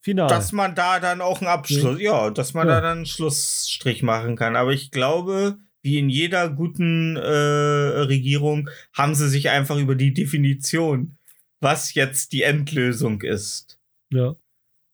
Final. 0.00 0.28
dass 0.28 0.52
man 0.52 0.74
da 0.74 1.00
dann 1.00 1.20
auch 1.20 1.40
einen 1.40 1.48
Abschluss, 1.48 2.00
ja, 2.00 2.30
dass 2.30 2.54
man 2.54 2.66
Ja. 2.68 2.74
da 2.76 2.80
dann 2.80 2.98
einen 2.98 3.06
Schlussstrich 3.06 4.02
machen 4.02 4.36
kann. 4.36 4.56
Aber 4.56 4.72
ich 4.72 4.90
glaube, 4.90 5.58
wie 5.82 5.98
in 5.98 6.08
jeder 6.10 6.48
guten 6.48 7.16
äh, 7.16 7.20
Regierung 7.20 8.68
haben 8.92 9.14
sie 9.14 9.28
sich 9.28 9.48
einfach 9.50 9.78
über 9.78 9.94
die 9.94 10.12
Definition, 10.12 11.18
was 11.60 11.94
jetzt 11.94 12.32
die 12.32 12.42
Endlösung 12.42 13.20
ist, 13.22 13.78
ja. 14.10 14.34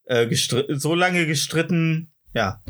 äh, 0.04 0.28
so 0.34 0.94
lange 0.94 1.26
gestritten, 1.26 2.12
ja. 2.34 2.62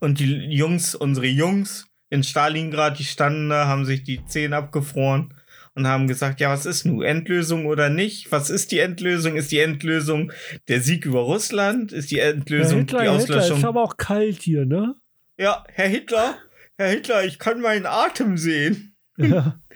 Und 0.00 0.18
die 0.18 0.34
Jungs, 0.54 0.94
unsere 0.94 1.26
Jungs 1.26 1.86
in 2.08 2.24
Stalingrad, 2.24 2.98
die 2.98 3.04
standen 3.04 3.50
da, 3.50 3.66
haben 3.66 3.84
sich 3.84 4.02
die 4.02 4.24
Zehen 4.26 4.52
abgefroren 4.52 5.34
und 5.74 5.86
haben 5.86 6.08
gesagt, 6.08 6.40
ja, 6.40 6.50
was 6.50 6.66
ist 6.66 6.84
nun 6.84 7.02
Endlösung 7.02 7.66
oder 7.66 7.88
nicht? 7.88 8.32
Was 8.32 8.50
ist 8.50 8.72
die 8.72 8.80
Endlösung? 8.80 9.36
Ist 9.36 9.52
die 9.52 9.60
Endlösung 9.60 10.32
der 10.68 10.80
Sieg 10.80 11.04
über 11.06 11.20
Russland? 11.20 11.92
Ist 11.92 12.10
die 12.10 12.16
ja 12.16 12.30
Endlösung 12.30 12.80
Hitler, 12.80 13.00
die 13.00 13.04
ja, 13.04 13.12
Hitler, 13.12 13.36
Auslöschung? 13.36 13.58
ist 13.58 13.64
aber 13.64 13.82
auch 13.82 13.96
kalt 13.96 14.42
hier, 14.42 14.66
ne? 14.66 14.94
ja, 15.40 15.64
Herr 15.72 15.88
Hitler, 15.88 16.38
Herr 16.76 16.90
Hitler, 16.90 17.24
ich 17.24 17.38
kann 17.38 17.60
meinen 17.60 17.86
Atem 17.86 18.36
sehen. 18.36 18.96
Ja. 19.16 19.58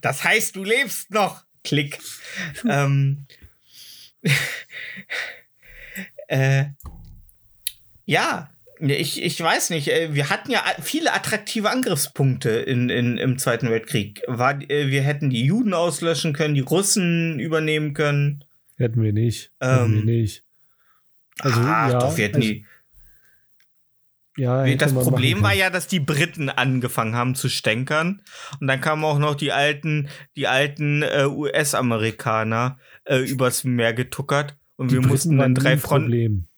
Das 0.00 0.22
heißt, 0.22 0.54
du 0.54 0.62
lebst 0.62 1.10
noch. 1.10 1.44
Klick. 1.64 1.98
ähm, 2.68 3.26
äh, 6.28 6.66
ja, 8.04 8.50
ich, 8.80 9.22
ich 9.22 9.40
weiß 9.40 9.70
nicht. 9.70 9.88
äh, 9.88 10.14
Wir 10.14 10.30
hatten 10.30 10.50
ja 10.50 10.62
viele 10.82 11.12
attraktive 11.12 11.70
Angriffspunkte 11.70 12.50
in, 12.50 12.88
in, 12.90 13.18
im 13.18 13.38
Zweiten 13.38 13.70
Weltkrieg. 13.70 14.22
War, 14.26 14.60
äh, 14.70 14.88
wir 14.90 15.02
hätten 15.02 15.30
die 15.30 15.44
Juden 15.44 15.74
auslöschen 15.74 16.32
können, 16.32 16.54
die 16.54 16.60
Russen 16.60 17.38
übernehmen 17.38 17.94
können. 17.94 18.44
Hätten 18.76 19.02
wir 19.02 19.12
nicht. 19.12 19.52
Hätten 19.60 19.92
wir 19.92 19.98
Ähm, 19.98 20.04
nicht. 20.04 20.44
Also, 21.38 21.60
Ach, 21.60 21.90
ja, 21.90 21.98
doch, 21.98 22.16
wir 22.16 22.24
hätten 22.24 22.36
also, 22.36 22.48
die. 22.48 22.66
ja, 24.36 24.74
Das 24.76 24.92
Problem 24.92 25.42
war 25.42 25.54
ja, 25.54 25.70
dass 25.70 25.86
die 25.86 26.00
Briten 26.00 26.48
angefangen 26.48 27.14
haben 27.14 27.34
zu 27.34 27.48
stänkern. 27.48 28.22
Und 28.60 28.66
dann 28.66 28.80
kamen 28.80 29.04
auch 29.04 29.18
noch 29.18 29.34
die 29.34 29.52
alten, 29.52 30.08
die 30.36 30.46
alten 30.46 31.02
äh, 31.02 31.26
US-Amerikaner 31.26 32.78
äh, 33.04 33.18
übers 33.18 33.64
Meer 33.64 33.92
getuckert. 33.94 34.56
Und 34.76 34.92
wir 34.92 34.98
Briten 35.00 35.08
mussten 35.08 35.38
dann 35.38 35.54
drei 35.54 35.78
Fronten. 35.78 36.48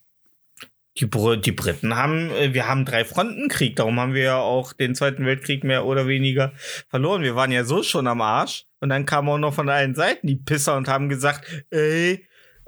Die, 0.99 1.07
Br 1.07 1.37
die 1.37 1.53
Briten 1.53 1.95
haben, 1.97 2.31
äh, 2.31 2.55
wir 2.55 2.69
haben 2.69 2.85
drei 2.85 3.05
Frontenkrieg, 3.05 3.77
darum 3.77 4.01
haben 4.01 4.15
wir 4.15 4.23
ja 4.23 4.39
auch 4.39 4.73
den 4.73 4.95
Zweiten 4.95 5.25
Weltkrieg 5.25 5.65
mehr 5.65 5.85
oder 5.85 6.07
weniger 6.07 6.53
verloren. 6.89 7.23
Wir 7.23 7.37
waren 7.37 7.53
ja 7.53 7.65
so 7.65 7.83
schon 7.83 8.07
am 8.07 8.21
Arsch. 8.21 8.65
Und 8.81 8.91
dann 8.91 9.07
kamen 9.07 9.29
auch 9.29 9.39
noch 9.39 9.55
von 9.55 9.69
allen 9.69 9.95
Seiten 9.95 10.29
die 10.29 10.37
Pisser 10.37 10.77
und 10.77 10.89
haben 10.89 11.09
gesagt, 11.09 11.45
ey, 11.71 12.25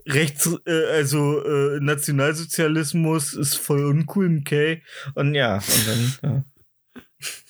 Rechts, 0.07 0.51
äh, 0.67 0.87
also 0.93 1.45
äh, 1.45 1.79
Nationalsozialismus 1.81 3.35
ist 3.35 3.57
voll 3.57 3.85
uncool, 3.85 4.39
okay? 4.41 4.83
Und 5.15 5.35
ja, 5.35 5.57
und 5.57 6.21
dann, 6.23 6.45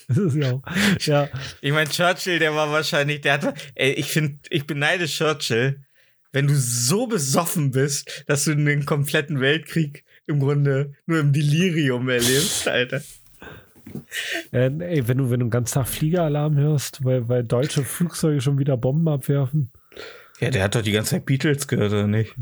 Das 0.09 0.18
ist 0.18 0.35
ja 0.35 0.53
auch. 0.55 0.62
Ja, 0.99 1.28
Ich 1.61 1.72
meine, 1.72 1.89
Churchill, 1.89 2.41
der 2.41 2.53
war 2.55 2.72
wahrscheinlich, 2.72 3.20
der 3.20 3.35
hat, 3.35 3.55
ey, 3.76 3.93
ich 3.93 4.11
finde, 4.11 4.41
ich 4.51 4.66
beneide 4.66 5.07
Churchill, 5.07 5.85
wenn 6.33 6.49
du 6.49 6.57
so 6.57 7.07
besoffen 7.07 7.70
bist, 7.70 8.24
dass 8.26 8.45
du 8.45 8.57
den 8.57 8.87
kompletten 8.87 9.41
Weltkrieg 9.41 10.05
im 10.31 10.41
Grunde 10.41 10.95
nur 11.07 11.20
im 11.20 11.33
Delirium 11.33 12.09
erlebst, 12.09 12.66
Alter. 12.68 13.03
äh, 14.53 14.70
ey, 14.70 15.07
wenn 15.09 15.18
du, 15.18 15.31
wenn 15.31 15.41
du 15.41 15.47
den 15.47 15.51
ganzen 15.51 15.74
Tag 15.74 15.89
Fliegeralarm 15.89 16.57
hörst, 16.57 17.05
weil, 17.05 17.28
weil 17.28 17.45
deutsche 17.45 17.85
Flugzeuge 17.85 18.41
schon 18.41 18.59
wieder 18.59 18.76
Bomben 18.76 19.09
abwerfen. 19.09 19.70
Ja, 20.39 20.51
der 20.51 20.64
hat 20.64 20.74
doch 20.74 20.83
die 20.83 20.93
ganze 20.93 21.11
Zeit 21.11 21.26
Beatles 21.26 21.68
gehört, 21.68 21.93
oder 21.93 22.07
nicht? 22.07 22.35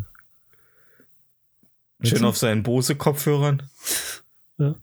Schön 2.03 2.25
auf 2.25 2.37
seinen 2.37 2.63
Bose-Kopfhörern. 2.63 3.63
Ja. 4.59 4.77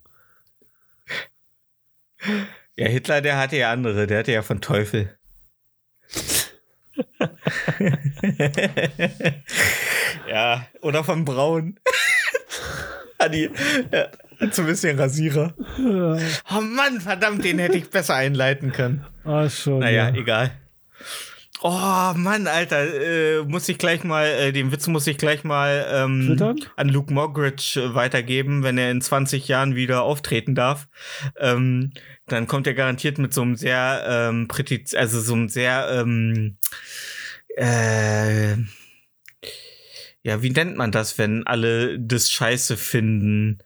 Ja, 2.76 2.88
Hitler, 2.88 3.22
der 3.22 3.38
hatte 3.38 3.56
ja 3.56 3.72
andere, 3.72 4.06
der 4.06 4.20
hatte 4.20 4.34
ja 4.34 4.42
von 4.42 4.60
Teufel. 4.60 5.18
ja, 10.30 10.68
oder 10.82 11.06
von 11.06 11.24
Braun. 11.24 11.80
Hat 13.20 13.34
die, 13.34 13.50
ja, 13.92 14.08
so 14.52 14.62
ein 14.62 14.68
bisschen 14.68 15.00
Rasierer. 15.00 15.54
Ja. 15.78 16.18
Oh 16.56 16.62
Mann, 16.62 17.02
verdammt, 17.02 17.44
den 17.44 17.60
hätte 17.60 17.78
ich 17.78 17.90
besser 17.90 18.16
einleiten 18.16 18.72
können. 18.72 19.06
Ah, 19.24 19.50
schon. 19.50 19.80
Naja, 19.80 20.10
ja. 20.10 20.16
egal. 20.16 20.52
Oh 21.62 22.14
Mann, 22.16 22.48
Alter, 22.48 22.84
äh, 22.94 23.44
muss 23.44 23.68
ich 23.70 23.78
gleich 23.78 24.04
mal, 24.04 24.28
äh, 24.28 24.52
den 24.52 24.72
Witz 24.72 24.88
muss 24.88 25.08
ich 25.08 25.18
gleich 25.18 25.44
mal 25.44 25.86
ähm, 25.90 26.38
an 26.76 26.90
Luke 26.90 27.12
Mogridge 27.12 27.82
äh, 27.82 27.96
weitergeben, 27.96 28.62
wenn 28.62 28.78
er 28.78 28.92
in 28.92 29.02
20 29.02 29.48
Jahren 29.48 29.74
wieder 29.74 30.04
auftreten 30.04 30.54
darf. 30.54 30.88
Ähm, 31.40 31.92
dann 32.28 32.48
kommt 32.48 32.68
er 32.68 32.74
garantiert 32.74 33.18
mit 33.18 33.34
so 33.34 33.42
einem 33.42 33.56
sehr, 33.56 34.04
ähm, 34.08 34.48
also 34.96 35.20
so 35.22 35.34
einem 35.34 35.50
sehr, 35.50 35.88
ähm, 35.92 36.58
äh, 37.56 38.58
ja, 40.26 40.42
wie 40.42 40.50
nennt 40.50 40.76
man 40.76 40.92
das, 40.92 41.20
wenn 41.20 41.46
alle 41.46 42.00
das 42.00 42.32
Scheiße 42.32 42.78
finden, 42.78 43.60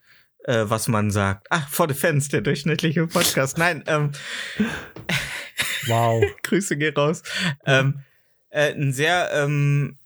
äh, 0.44 0.66
was 0.66 0.90
man 0.90 1.10
sagt? 1.10 1.48
Ach, 1.50 1.70
for 1.70 1.88
the 1.88 1.94
fans, 1.94 2.28
der 2.28 2.42
durchschnittliche 2.42 3.08
Podcast. 3.08 3.58
Nein, 3.58 3.82
ähm, 3.88 4.12
Wow. 5.88 6.22
Grüße 6.44 6.76
gehen 6.76 6.94
raus. 6.96 7.24
Ähm, 7.66 8.02
äh, 8.50 8.74
ein 8.74 8.92
sehr 8.92 9.30
ähm, 9.34 9.98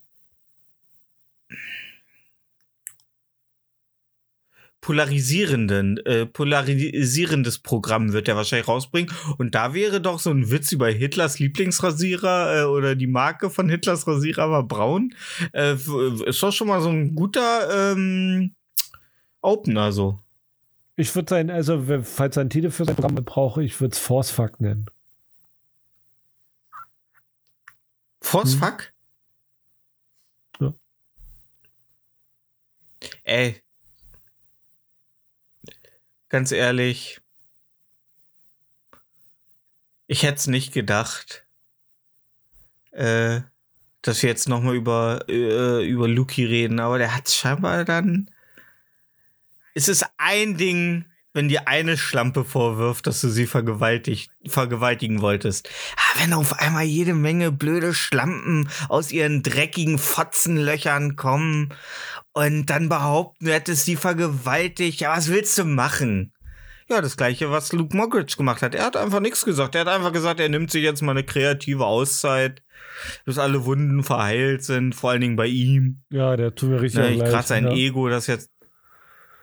polarisierenden, 4.84 5.97
äh, 6.05 6.25
polarisierendes 6.25 7.59
Programm 7.59 8.11
wird 8.11 8.27
er 8.27 8.36
wahrscheinlich 8.36 8.67
rausbringen. 8.67 9.11
Und 9.38 9.55
da 9.55 9.73
wäre 9.73 10.01
doch 10.01 10.19
so 10.19 10.29
ein 10.29 10.51
Witz 10.51 10.73
über 10.73 10.89
Hitlers 10.89 11.39
Lieblingsrasierer 11.39 12.61
äh, 12.61 12.63
oder 12.65 12.93
die 12.95 13.07
Marke 13.07 13.49
von 13.49 13.69
Hitlers 13.69 14.05
Rasierer 14.05 14.51
war 14.51 14.63
braun. 14.63 15.15
Äh, 15.53 15.75
ist 16.25 16.43
doch 16.43 16.51
schon 16.51 16.67
mal 16.67 16.81
so 16.81 16.89
ein 16.89 17.15
guter 17.15 17.93
ähm, 17.93 18.53
Opener 19.41 19.93
so. 19.93 20.19
Ich 20.97 21.15
würde 21.15 21.29
sein, 21.29 21.49
also, 21.49 21.81
falls 22.03 22.36
er 22.38 22.41
einen 22.41 22.49
Titel 22.49 22.69
für 22.69 22.84
sein 22.84 22.95
Programm 22.95 23.15
brauche, 23.23 23.63
ich 23.63 23.79
würde 23.79 23.93
es 23.93 23.99
Forcefuck 23.99 24.59
nennen. 24.59 24.86
Force 28.21 28.53
Hm. 28.53 28.59
fuck? 28.59 28.93
Ja. 30.59 30.73
Ey. 33.23 33.62
Ganz 36.34 36.51
ehrlich. 36.51 37.21
Ich 40.07 40.23
hätte 40.23 40.38
es 40.38 40.47
nicht 40.47 40.73
gedacht, 40.73 41.45
äh, 42.89 43.41
dass 44.01 44.23
wir 44.23 44.31
jetzt 44.31 44.49
nochmal 44.49 44.73
über, 44.73 45.25
äh, 45.29 45.88
über 45.88 46.07
Luki 46.07 46.43
reden, 46.43 46.79
aber 46.79 46.97
der 46.97 47.15
hat 47.15 47.29
scheinbar 47.29 47.86
dann. 47.86 48.31
Es 49.75 49.88
ist 49.88 50.07
ein 50.17 50.57
Ding, 50.57 51.05
wenn 51.34 51.49
dir 51.49 51.67
eine 51.67 51.97
Schlampe 51.97 52.45
vorwirft, 52.45 53.07
dass 53.07 53.21
du 53.21 53.29
sie 53.29 53.47
vergewaltigt, 53.47 54.31
vergewaltigen 54.45 55.21
wolltest. 55.21 55.67
Ah, 55.97 56.21
wenn 56.21 56.34
auf 56.34 56.59
einmal 56.59 56.84
jede 56.84 57.13
Menge 57.15 57.51
blöde 57.51 57.93
Schlampen 57.93 58.69
aus 58.88 59.11
ihren 59.11 59.41
dreckigen 59.43 59.97
Fotzenlöchern 59.97 61.15
kommen 61.15 61.73
und 62.34 62.67
dann 62.67 62.88
behaupten, 62.88 63.45
du 63.45 63.53
hättest 63.53 63.86
sie 63.86 63.95
vergewaltigt. 63.95 65.01
Ja, 65.01 65.17
was 65.17 65.29
willst 65.29 65.57
du 65.57 65.65
machen? 65.65 66.31
Ja, 66.89 67.01
das 67.01 67.17
gleiche, 67.17 67.49
was 67.49 67.71
Luke 67.73 67.95
Mockridge 67.95 68.36
gemacht 68.38 68.61
hat. 68.61 68.75
Er 68.75 68.86
hat 68.86 68.97
einfach 68.97 69.19
nichts 69.19 69.45
gesagt. 69.45 69.73
Er 69.73 69.81
hat 69.81 69.88
einfach 69.88 70.11
gesagt, 70.11 70.39
er 70.39 70.49
nimmt 70.49 70.69
sich 70.69 70.84
jetzt 70.84 71.01
mal 71.01 71.11
eine 71.11 71.23
kreative 71.23 71.86
Auszeit, 71.86 72.61
bis 73.25 73.38
alle 73.39 73.65
Wunden 73.65 74.03
verheilt 74.03 74.63
sind, 74.63 74.93
vor 74.93 75.11
allen 75.11 75.21
Dingen 75.21 75.36
bei 75.36 75.47
ihm. 75.47 76.03
Ja, 76.09 76.36
der 76.36 76.53
tut 76.53 76.69
mir 76.69 76.81
richtig 76.81 76.99
Ne, 77.01 77.15
leid. 77.15 77.29
Gerade 77.29 77.47
sein 77.47 77.65
ja. 77.65 77.73
Ego, 77.73 78.09
das 78.09 78.27
jetzt. 78.27 78.51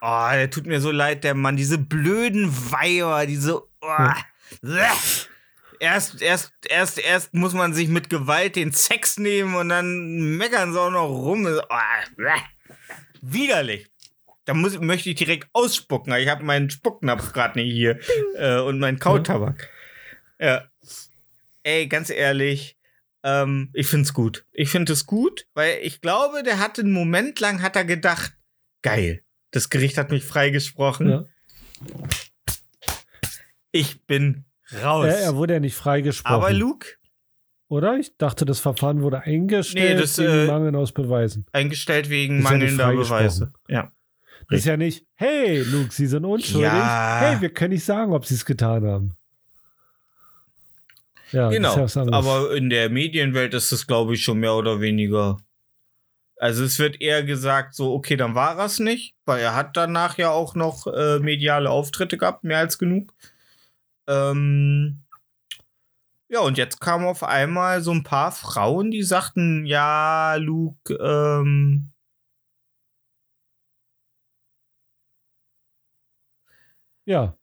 Oh, 0.01 0.29
der 0.33 0.51
tut 0.51 0.67
mir 0.67 0.81
so 0.81 0.91
leid, 0.91 1.25
der 1.25 1.35
Mann. 1.35 1.57
Diese 1.57 1.79
blöden 1.79 2.51
Weiher, 2.71 3.27
diese. 3.27 3.63
Oh, 3.81 4.13
bleh. 4.63 4.83
Erst, 5.79 6.21
erst, 6.21 6.53
erst, 6.69 6.99
erst 6.99 7.33
muss 7.33 7.55
man 7.55 7.73
sich 7.73 7.89
mit 7.89 8.11
Gewalt 8.11 8.57
den 8.57 8.73
Sex 8.73 9.19
nehmen 9.19 9.55
und 9.55 9.71
dann 9.71 10.37
meckern 10.37 10.73
sie 10.73 10.81
auch 10.81 10.91
noch 10.91 11.09
rum. 11.09 11.47
Oh. 11.47 12.25
Widerlich. 13.23 13.91
Da 14.45 14.55
muss, 14.55 14.79
möchte 14.79 15.11
ich 15.11 15.17
direkt 15.17 15.49
ausspucken. 15.53 16.13
Ich 16.15 16.29
habe 16.29 16.45
meinen 16.45 16.71
Spucknapf 16.71 17.33
gerade 17.33 17.59
nicht 17.59 17.73
hier. 17.73 17.99
Äh, 18.35 18.61
und 18.61 18.79
meinen 18.79 18.99
Kautabak. 18.99 19.71
Ja. 20.39 20.69
Ey, 21.63 21.87
ganz 21.87 22.11
ehrlich, 22.11 22.77
ähm, 23.23 23.71
ich 23.75 23.87
find's 23.87 24.15
gut. 24.15 24.47
Ich 24.53 24.71
finde 24.71 24.93
es 24.93 25.07
gut, 25.07 25.47
weil 25.55 25.79
ich 25.83 26.01
glaube, 26.01 26.43
der 26.43 26.59
hatte 26.59 26.81
einen 26.83 26.93
Moment 26.93 27.39
lang 27.41 27.63
hat 27.63 27.77
er 27.77 27.85
gedacht, 27.85 28.33
geil, 28.83 29.23
das 29.51 29.71
Gericht 29.71 29.97
hat 29.99 30.11
mich 30.11 30.25
freigesprochen. 30.25 31.09
Ja. 31.09 31.25
Ich 33.73 34.05
bin 34.07 34.45
raus. 34.83 35.07
Er, 35.07 35.19
er 35.21 35.37
wurde 35.37 35.55
ja 35.55 35.61
nicht 35.61 35.75
freigesprochen. 35.77 36.35
Aber 36.37 36.53
Luke, 36.53 36.89
oder? 37.69 37.99
Ich 37.99 38.17
dachte, 38.17 38.45
das 38.45 38.61
Verfahren 38.61 39.03
wurde 39.03 39.21
eingestellt 39.23 39.95
Nee, 39.97 40.01
das, 40.01 40.19
wegen 40.19 40.31
äh, 40.31 40.47
Mangel 40.47 40.75
aus 40.77 40.93
Beweisen. 40.93 41.47
eingestellt 41.53 42.11
wegen 42.11 42.37
ja 42.39 42.43
mangelnder 42.43 42.85
freigesprochen. 42.85 43.19
Beweise. 43.19 43.53
Ja. 43.69 43.93
Das 44.49 44.61
ist 44.61 44.65
ja 44.65 44.77
nicht, 44.77 45.07
hey, 45.15 45.63
Luke, 45.63 45.93
Sie 45.93 46.07
sind 46.07 46.25
unschuldig. 46.25 46.63
Ja. 46.73 47.21
Hey, 47.21 47.41
wir 47.41 47.51
können 47.55 47.73
nicht 47.73 47.85
sagen, 47.85 48.13
ob 48.13 48.27
Sie 48.27 48.35
es 48.35 48.45
getan 48.45 48.85
haben. 48.85 49.15
Ja, 51.31 51.51
das 51.51 51.55
Genau. 51.95 52.07
ja. 52.11 52.13
Aber 52.13 52.57
in 52.57 52.69
der 52.71 52.91
Medienwelt 52.91 53.55
ist 53.55 53.71
es, 53.71 53.87
glaube 53.87 54.15
ich, 54.15 54.25
schon 54.25 54.39
mehr 54.41 54.55
oder 54.55 54.81
weniger. 54.81 55.37
Also 56.41 56.65
es 56.65 56.79
wird 56.79 57.03
eher 57.03 57.23
gesagt, 57.23 57.75
so, 57.75 57.93
okay, 57.93 58.17
dann 58.17 58.35
war 58.35 58.57
er 58.59 58.65
es 58.65 58.79
nicht, 58.79 59.15
weil 59.27 59.41
er 59.43 59.55
hat 59.55 59.77
danach 59.77 60.17
ja 60.17 60.31
auch 60.31 60.55
noch 60.55 60.87
äh, 60.87 61.19
mediale 61.19 61.69
Auftritte 61.69 62.17
gehabt, 62.17 62.45
mehr 62.45 62.61
als 62.61 62.79
genug. 62.79 63.13
Ähm, 64.09 65.03
ja, 66.31 66.41
und 66.41 66.57
jetzt 66.57 66.81
kamen 66.81 67.05
auf 67.05 67.25
einmal 67.25 67.83
so 67.83 67.91
ein 67.93 68.05
paar 68.05 68.33
Frauen, 68.33 68.91
die 68.91 69.03
sagten, 69.03 69.67
ja, 69.67 70.37
Luke, 70.37 70.95
ähm, 70.95 71.93
ja, 77.05 77.37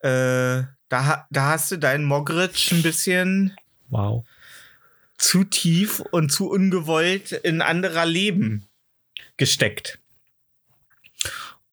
äh, 0.00 0.64
da, 0.88 1.26
da 1.30 1.50
hast 1.50 1.70
du 1.70 1.78
deinen 1.78 2.04
Mogritsch 2.04 2.72
ein 2.72 2.82
bisschen 2.82 3.56
wow. 3.90 4.24
Zu 5.18 5.44
tief 5.44 6.00
und 6.10 6.30
zu 6.30 6.50
ungewollt 6.50 7.32
in 7.32 7.62
anderer 7.62 8.06
Leben 8.06 8.66
gesteckt. 9.36 9.98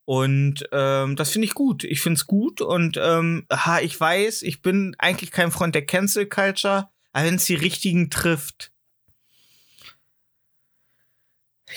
Und 0.05 0.67
ähm, 0.71 1.15
das 1.15 1.31
finde 1.31 1.45
ich 1.45 1.53
gut. 1.53 1.83
Ich 1.83 2.01
finde 2.01 2.17
es 2.17 2.27
gut 2.27 2.59
und 2.61 2.97
ähm, 3.01 3.45
ha, 3.51 3.79
ich 3.79 3.99
weiß, 3.99 4.41
ich 4.41 4.61
bin 4.61 4.95
eigentlich 4.97 5.31
kein 5.31 5.51
Freund 5.51 5.75
der 5.75 5.85
Cancel 5.85 6.25
Culture, 6.25 6.89
aber 7.13 7.25
wenn 7.25 7.35
es 7.35 7.45
die 7.45 7.55
richtigen 7.55 8.09
trifft, 8.09 8.71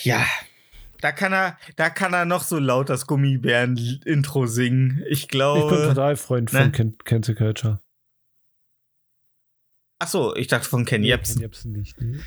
ja, 0.02 0.26
da 1.00 1.12
kann 1.12 1.32
er, 1.32 1.58
da 1.76 1.90
kann 1.90 2.14
er 2.14 2.24
noch 2.24 2.42
so 2.42 2.58
laut 2.58 2.88
das 2.88 3.06
Gummibären-Intro 3.06 4.46
singen. 4.46 5.02
Ich 5.06 5.24
Ich 5.24 5.28
bin 5.28 5.38
glaube. 5.38 5.88
total 5.88 6.16
Freund 6.16 6.52
ne? 6.52 6.60
von 6.62 6.72
Ken 6.72 6.98
Cancel 7.04 7.34
Culture. 7.34 7.78
Ach 10.04 10.08
so, 10.08 10.36
ich 10.36 10.48
dachte 10.48 10.68
von 10.68 10.84
Ken 10.84 11.00
Nee, 11.00 11.08
Jebsen. 11.08 11.36
Ken 11.36 11.42
Jebsen 11.42 11.72
nicht. 11.72 11.98
Nee. 11.98 12.18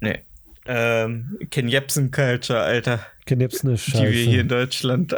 Nee. 0.00 0.24
Ähm, 0.64 1.36
Ken 1.50 1.66
Jebsen 1.66 2.12
Culture, 2.12 2.60
Alter. 2.60 3.04
Ken 3.26 3.40
Jebsen 3.40 3.74
ist 3.74 3.82
scheiße. 3.82 4.04
die 4.06 4.12
wir 4.12 4.24
hier 4.24 4.40
in 4.42 4.48
Deutschland. 4.48 5.16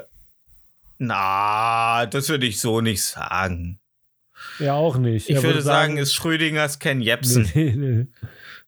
Na, 0.96 2.06
das 2.06 2.30
würde 2.30 2.46
ich 2.46 2.58
so 2.58 2.80
nicht 2.80 3.02
sagen. 3.02 3.78
ja, 4.58 4.72
auch 4.72 4.96
nicht. 4.96 5.28
Ich 5.28 5.36
Er 5.36 5.42
würde 5.42 5.60
sagen, 5.60 5.98
ist 5.98 6.14
Schrödingers 6.14 6.78
Ken 6.78 7.02
Jebsen. 7.02 7.46
Nee, 7.54 7.74
nee. 7.76 8.06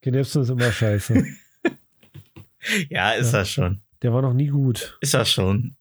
Ken 0.03 0.13
Jebsen 0.15 0.43
ist 0.43 0.51
immer 0.51 0.71
scheiße. 0.71 1.25
Ja, 2.91 3.13
ist 3.13 3.33
Ja. 3.33 3.39
er 3.39 3.45
schon. 3.47 3.81
Der 4.03 4.13
war 4.13 4.21
noch 4.21 4.35
nie 4.35 4.49
gut. 4.49 4.99
Ist 5.01 5.15
er 5.15 5.25
schon. 5.25 5.77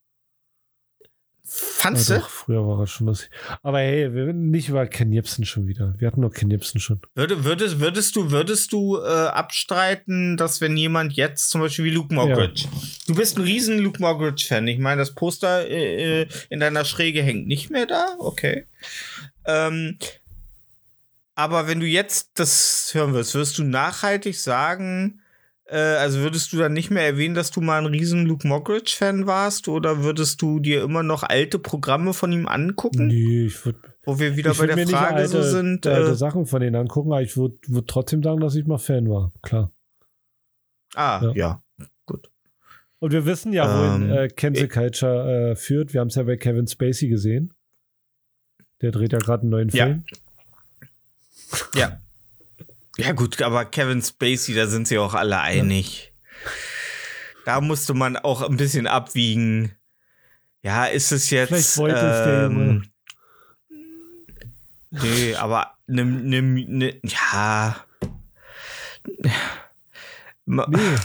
Fandst 1.49 2.09
Ja, 2.09 2.17
du? 2.17 2.25
früher 2.25 2.67
war 2.67 2.81
er 2.81 2.87
schon 2.87 3.07
lustig. 3.07 3.29
Aber 3.63 3.79
hey, 3.79 4.13
wir 4.13 4.33
nicht 4.33 4.67
über 4.67 4.85
Ken 4.85 5.13
Jebsen 5.13 5.45
schon 5.45 5.65
wieder. 5.65 5.95
Wir 5.97 6.07
hatten 6.07 6.19
nur 6.19 6.31
Ken 6.31 6.51
Jebsen 6.51 6.81
schon. 6.81 6.99
Würde, 7.15 7.45
würdest, 7.45 7.79
würdest 7.79 8.17
du, 8.17 8.31
würdest 8.31 8.73
du 8.73 8.97
äh, 8.97 9.07
abstreiten, 9.07 10.35
dass 10.35 10.59
wenn 10.59 10.75
jemand 10.75 11.13
jetzt 11.13 11.49
zum 11.49 11.61
Beispiel 11.61 11.85
wie 11.85 11.91
Luke 11.91 12.13
Mockridge, 12.13 12.65
du 13.07 13.15
bist 13.15 13.37
ein 13.37 13.43
riesen 13.43 13.79
Luke 13.79 14.01
Mockridge-Fan. 14.01 14.67
Ich 14.67 14.77
meine, 14.79 14.99
das 14.99 15.15
Poster 15.15 15.65
äh, 15.69 16.23
äh, 16.23 16.27
in 16.49 16.59
deiner 16.59 16.83
Schräge 16.83 17.23
hängt 17.23 17.47
nicht 17.47 17.69
mehr 17.69 17.85
da. 17.85 18.15
Okay. 18.19 18.65
Ähm, 19.45 19.97
aber 21.35 21.67
wenn 21.67 21.79
du 21.79 21.85
jetzt 21.85 22.31
das 22.35 22.89
hören 22.93 23.13
wirst, 23.13 23.35
wirst 23.35 23.57
du 23.57 23.63
nachhaltig 23.63 24.37
sagen, 24.37 25.21
also 25.75 26.19
würdest 26.19 26.53
du 26.53 26.57
dann 26.57 26.73
nicht 26.73 26.89
mehr 26.91 27.03
erwähnen, 27.05 27.35
dass 27.35 27.51
du 27.51 27.59
mal 27.61 27.77
ein 27.79 27.85
riesen 27.87 28.25
Luke 28.25 28.47
Mockridge-Fan 28.47 29.27
warst? 29.27 29.67
Oder 29.67 30.03
würdest 30.03 30.41
du 30.41 30.59
dir 30.59 30.81
immer 30.83 31.03
noch 31.03 31.23
alte 31.23 31.59
Programme 31.59 32.13
von 32.13 32.31
ihm 32.31 32.47
angucken? 32.47 33.07
Nee, 33.07 33.47
ich 33.47 33.65
würde 33.65 33.79
Wo 34.05 34.17
wir 34.19 34.35
wieder 34.37 34.53
bei 34.53 34.67
der 34.67 34.87
Frage 34.87 35.15
alte, 35.15 35.27
so 35.29 35.41
sind. 35.41 35.85
alte 35.85 36.11
Äh, 36.11 36.15
Sachen 36.15 36.45
von 36.45 36.61
denen 36.61 36.75
angucken, 36.75 37.11
aber 37.11 37.21
ich 37.21 37.35
würde 37.35 37.57
würd 37.67 37.87
trotzdem 37.89 38.23
sagen, 38.23 38.39
dass 38.39 38.55
ich 38.55 38.65
mal 38.65 38.77
Fan 38.77 39.09
war. 39.09 39.33
Klar. 39.41 39.71
ah, 40.95 41.21
Ja. 41.23 41.33
ja. 41.35 41.63
Und 42.99 43.11
wir 43.11 43.25
wissen 43.27 43.53
ja, 43.53 43.65
wohin 43.67 44.09
Ähm, 44.09 44.11
äh, 44.17 44.27
Cancel 44.29 44.67
Culture 44.67 45.51
äh, 45.51 45.55
führt. 45.55 45.93
Wir 45.93 46.01
haben 46.01 46.07
es 46.07 46.15
ja 46.15 46.23
bei 46.23 46.35
Kevin 46.35 46.65
Spacey 46.65 47.09
gesehen. 47.09 47.53
Der 48.81 48.91
dreht 48.91 49.13
ja 49.13 49.19
gerade 49.19 49.41
einen 49.41 49.51
neuen. 49.51 49.69
Film. 49.69 50.03
Ja. 51.75 51.79
Ja, 51.79 51.99
gut, 53.15 53.41
aber 53.41 53.65
Kevin 53.65 54.01
Spacey, 54.01 54.55
da 54.55 54.67
sind 54.67 54.87
sie 54.87 54.97
auch 54.97 55.13
alle 55.13 55.39
einig. 55.39 56.11
Da 57.45 57.61
musste 57.61 57.93
man 57.93 58.17
auch 58.17 58.41
ein 58.41 58.57
bisschen 58.57 58.87
abwiegen. 58.87 59.71
Ja, 60.63 60.85
ist 60.85 61.11
es 61.11 61.29
jetzt. 61.29 61.49
Vielleicht 61.49 61.77
wollte 61.77 61.95
es 61.95 62.23
der 62.25 62.43
Junge. 62.43 62.81
Nee, 64.89 65.35
aber 65.35 65.73
ne, 65.87 66.03
ne, 66.03 66.41
ne, 66.41 66.99
ja. 67.03 67.75
Nee, 70.45 70.95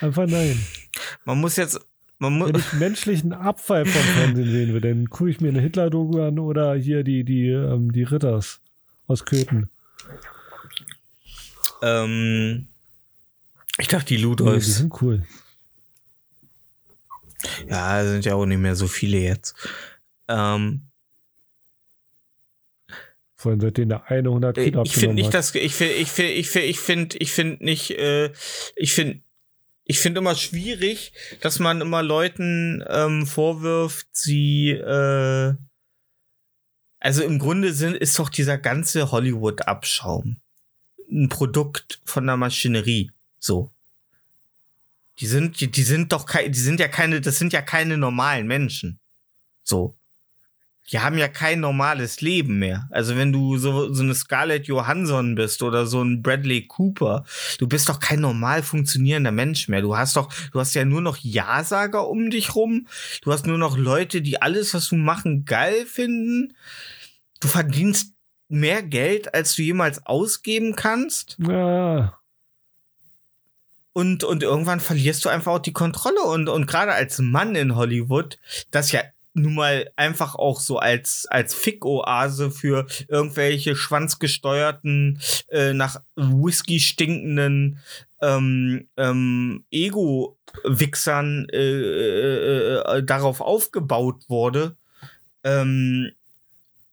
einfach 0.00 0.26
nein. 0.26 0.64
Man 1.24 1.40
muss 1.40 1.56
jetzt. 1.56 1.80
Man 2.18 2.38
muss, 2.38 2.52
Wenn 2.52 2.60
ich 2.60 2.72
menschlichen 2.74 3.32
Abfall 3.32 3.84
vom 3.86 4.02
Fernsehen 4.02 4.50
sehen 4.50 4.72
will, 4.72 4.80
dann 4.80 5.10
gucke 5.10 5.30
ich 5.30 5.40
mir 5.40 5.48
eine 5.48 5.60
Hitler-Doku 5.60 6.22
an 6.22 6.38
oder 6.38 6.74
hier 6.74 7.02
die, 7.02 7.24
die, 7.24 7.48
ähm, 7.48 7.92
die 7.92 8.04
Ritters 8.04 8.60
aus 9.06 9.24
Köthen. 9.24 9.68
Ähm, 11.84 12.68
ich 13.78 13.88
dachte, 13.88 14.06
die 14.06 14.14
Nee, 14.14 14.18
die 14.20 14.24
Ludos. 14.24 14.64
sind 14.64 15.02
cool. 15.02 15.26
Ja, 17.68 18.04
sind 18.04 18.24
ja 18.24 18.34
auch 18.34 18.46
nicht 18.46 18.58
mehr 18.58 18.74
so 18.76 18.86
viele 18.88 19.18
jetzt. 19.18 19.54
Ähm, 20.28 20.88
Vor 23.36 23.50
allem 23.52 23.60
seitdem 23.60 23.90
der 23.90 24.10
eine 24.10 24.28
100 24.30 24.56
Äh, 24.56 24.64
Kilo 24.64 24.82
ich 24.84 24.94
finde 24.94 25.14
nicht, 25.16 25.26
hat. 25.26 25.34
dass 25.34 25.54
ich 25.54 25.74
finde, 25.74 25.92
ich 25.94 26.08
finde, 26.10 26.32
ich 26.32 26.48
finde, 26.48 26.66
ich 26.68 26.80
finde, 26.80 27.16
ich 27.18 27.32
finde 27.32 27.64
nicht, 27.64 27.90
äh, 27.90 28.32
ich 28.76 28.94
finde, 28.94 29.20
ich 29.84 29.98
finde 29.98 30.20
immer 30.20 30.34
schwierig, 30.34 31.12
dass 31.42 31.58
man 31.58 31.82
immer 31.82 32.02
Leuten 32.02 32.82
ähm, 32.88 33.26
vorwirft, 33.26 34.06
sie, 34.12 34.70
äh, 34.70 35.52
also 37.00 37.22
im 37.22 37.38
Grunde 37.38 37.74
sind, 37.74 37.94
ist 37.96 38.18
doch 38.18 38.30
dieser 38.30 38.56
ganze 38.56 39.10
Hollywood-Abschaum 39.10 40.40
ein 41.10 41.28
Produkt 41.28 42.00
von 42.04 42.26
der 42.26 42.36
Maschinerie, 42.36 43.10
so. 43.38 43.70
Die 45.18 45.26
sind, 45.26 45.60
die, 45.60 45.70
die 45.70 45.82
sind 45.84 46.12
doch 46.12 46.26
keine, 46.26 46.50
die 46.50 46.58
sind 46.58 46.80
ja 46.80 46.88
keine, 46.88 47.20
das 47.20 47.38
sind 47.38 47.52
ja 47.52 47.62
keine 47.62 47.96
normalen 47.96 48.46
Menschen, 48.46 48.98
so 49.62 49.94
die 50.92 50.98
haben 50.98 51.16
ja 51.16 51.28
kein 51.28 51.60
normales 51.60 52.20
Leben 52.20 52.58
mehr. 52.58 52.88
Also 52.90 53.16
wenn 53.16 53.32
du 53.32 53.56
so, 53.56 53.92
so 53.92 54.02
eine 54.02 54.14
Scarlett 54.14 54.66
Johansson 54.66 55.34
bist 55.34 55.62
oder 55.62 55.86
so 55.86 56.02
ein 56.02 56.22
Bradley 56.22 56.66
Cooper, 56.66 57.24
du 57.58 57.66
bist 57.66 57.88
doch 57.88 58.00
kein 58.00 58.20
normal 58.20 58.62
funktionierender 58.62 59.32
Mensch 59.32 59.68
mehr. 59.68 59.80
Du 59.80 59.96
hast 59.96 60.16
doch, 60.16 60.32
du 60.52 60.60
hast 60.60 60.74
ja 60.74 60.84
nur 60.84 61.00
noch 61.00 61.16
Ja-Sager 61.16 62.06
um 62.06 62.28
dich 62.28 62.54
rum. 62.54 62.86
Du 63.22 63.32
hast 63.32 63.46
nur 63.46 63.58
noch 63.58 63.78
Leute, 63.78 64.20
die 64.20 64.42
alles, 64.42 64.74
was 64.74 64.88
du 64.88 64.96
machen, 64.96 65.46
geil 65.46 65.86
finden. 65.86 66.54
Du 67.40 67.48
verdienst 67.48 68.13
mehr 68.48 68.82
Geld, 68.82 69.34
als 69.34 69.54
du 69.54 69.62
jemals 69.62 70.04
ausgeben 70.06 70.76
kannst. 70.76 71.36
Ja, 71.38 72.18
Und, 73.92 74.24
und 74.24 74.42
irgendwann 74.42 74.80
verlierst 74.80 75.24
du 75.24 75.28
einfach 75.28 75.52
auch 75.52 75.58
die 75.60 75.72
Kontrolle. 75.72 76.22
Und, 76.22 76.48
und 76.48 76.66
gerade 76.66 76.92
als 76.92 77.18
Mann 77.20 77.54
in 77.54 77.76
Hollywood, 77.76 78.38
das 78.70 78.92
ja 78.92 79.02
nun 79.34 79.54
mal 79.54 79.90
einfach 79.96 80.36
auch 80.36 80.60
so 80.60 80.78
als, 80.78 81.26
als 81.28 81.54
Fick-Oase 81.54 82.50
für 82.50 82.86
irgendwelche 83.08 83.74
schwanzgesteuerten, 83.74 85.20
äh, 85.48 85.72
nach 85.72 86.00
Whisky 86.14 86.78
stinkenden 86.78 87.80
ähm, 88.22 88.88
ähm, 88.96 89.64
Ego-Wichsern 89.70 91.48
äh, 91.52 91.56
äh, 91.58 92.98
äh, 92.98 93.02
darauf 93.02 93.40
aufgebaut 93.40 94.24
wurde. 94.28 94.76
Ähm, 95.42 96.12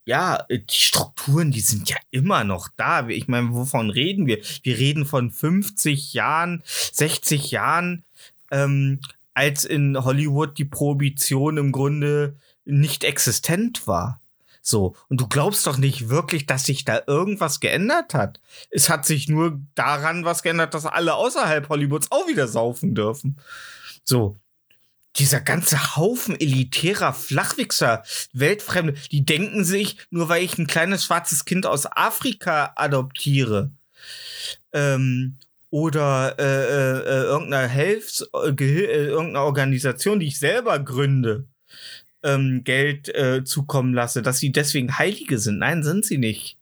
ja, 0.06 0.46
die 0.50 0.64
Strukturen, 0.70 1.52
die 1.52 1.62
sind 1.62 1.90
ja 1.90 1.98
immer 2.10 2.44
noch 2.44 2.70
da. 2.76 3.08
Ich 3.08 3.28
meine, 3.28 3.54
wovon 3.54 3.90
reden 3.90 4.26
wir? 4.26 4.40
Wir 4.64 4.78
reden 4.78 5.06
von 5.06 5.32
50 5.32 6.14
Jahren, 6.14 6.64
60 6.66 7.52
Jahren, 7.52 8.04
ähm, 8.52 9.00
als 9.34 9.64
in 9.64 10.04
Hollywood 10.04 10.58
die 10.58 10.66
Prohibition 10.66 11.58
im 11.58 11.72
Grunde 11.72 12.36
nicht 12.66 13.04
existent 13.04 13.88
war. 13.88 14.20
So, 14.64 14.96
und 15.10 15.20
du 15.20 15.28
glaubst 15.28 15.66
doch 15.66 15.78
nicht 15.78 16.10
wirklich, 16.10 16.46
dass 16.46 16.66
sich 16.66 16.86
da 16.86 17.02
irgendwas 17.08 17.60
geändert 17.60 18.14
hat. 18.14 18.40
Es 18.70 18.90
hat 18.90 19.06
sich 19.06 19.28
nur 19.28 19.60
daran 19.74 20.24
was 20.24 20.44
geändert, 20.44 20.74
dass 20.74 20.86
alle 20.86 21.16
außerhalb 21.16 21.68
Hollywoods 21.68 22.12
auch 22.12 22.28
wieder 22.28 22.48
saufen 22.48 22.94
dürfen. 22.94 23.38
So. 24.04 24.38
Dieser 25.18 25.42
ganze 25.42 25.96
Haufen 25.98 26.40
elitärer 26.40 27.14
Flachwichser, 27.14 28.04
Weltfremde, 28.34 28.94
die 29.12 29.26
denken 29.26 29.66
sich, 29.66 29.98
nur 30.10 30.30
weil 30.30 30.44
ich 30.44 30.58
ein 30.58 30.68
kleines 30.68 31.04
schwarzes 31.04 31.46
Kind 31.46 31.66
aus 31.66 31.86
Afrika 31.86 32.74
adoptiere, 32.76 33.72
ähm, 34.74 35.38
oder 35.70 36.36
äh, 36.38 36.44
äh, 36.44 37.00
äh, 37.00 37.24
irgendeiner 37.24 37.68
Hilfs 37.68 38.28
äh, 38.34 38.50
äh, 38.50 39.06
irgendeiner 39.08 39.46
Organisation, 39.46 40.20
die 40.20 40.28
ich 40.28 40.38
selber 40.38 40.78
gründe, 40.80 41.48
ähm, 42.24 42.64
Geld 42.64 43.14
äh, 43.16 43.44
zukommen 43.44 43.94
lasse, 43.94 44.22
dass 44.22 44.40
sie 44.40 44.52
deswegen 44.52 45.00
Heilige 45.00 45.40
sind. 45.40 45.60
Nein, 45.60 45.82
sind 45.82 46.06
sie 46.06 46.18
nicht. 46.18 46.58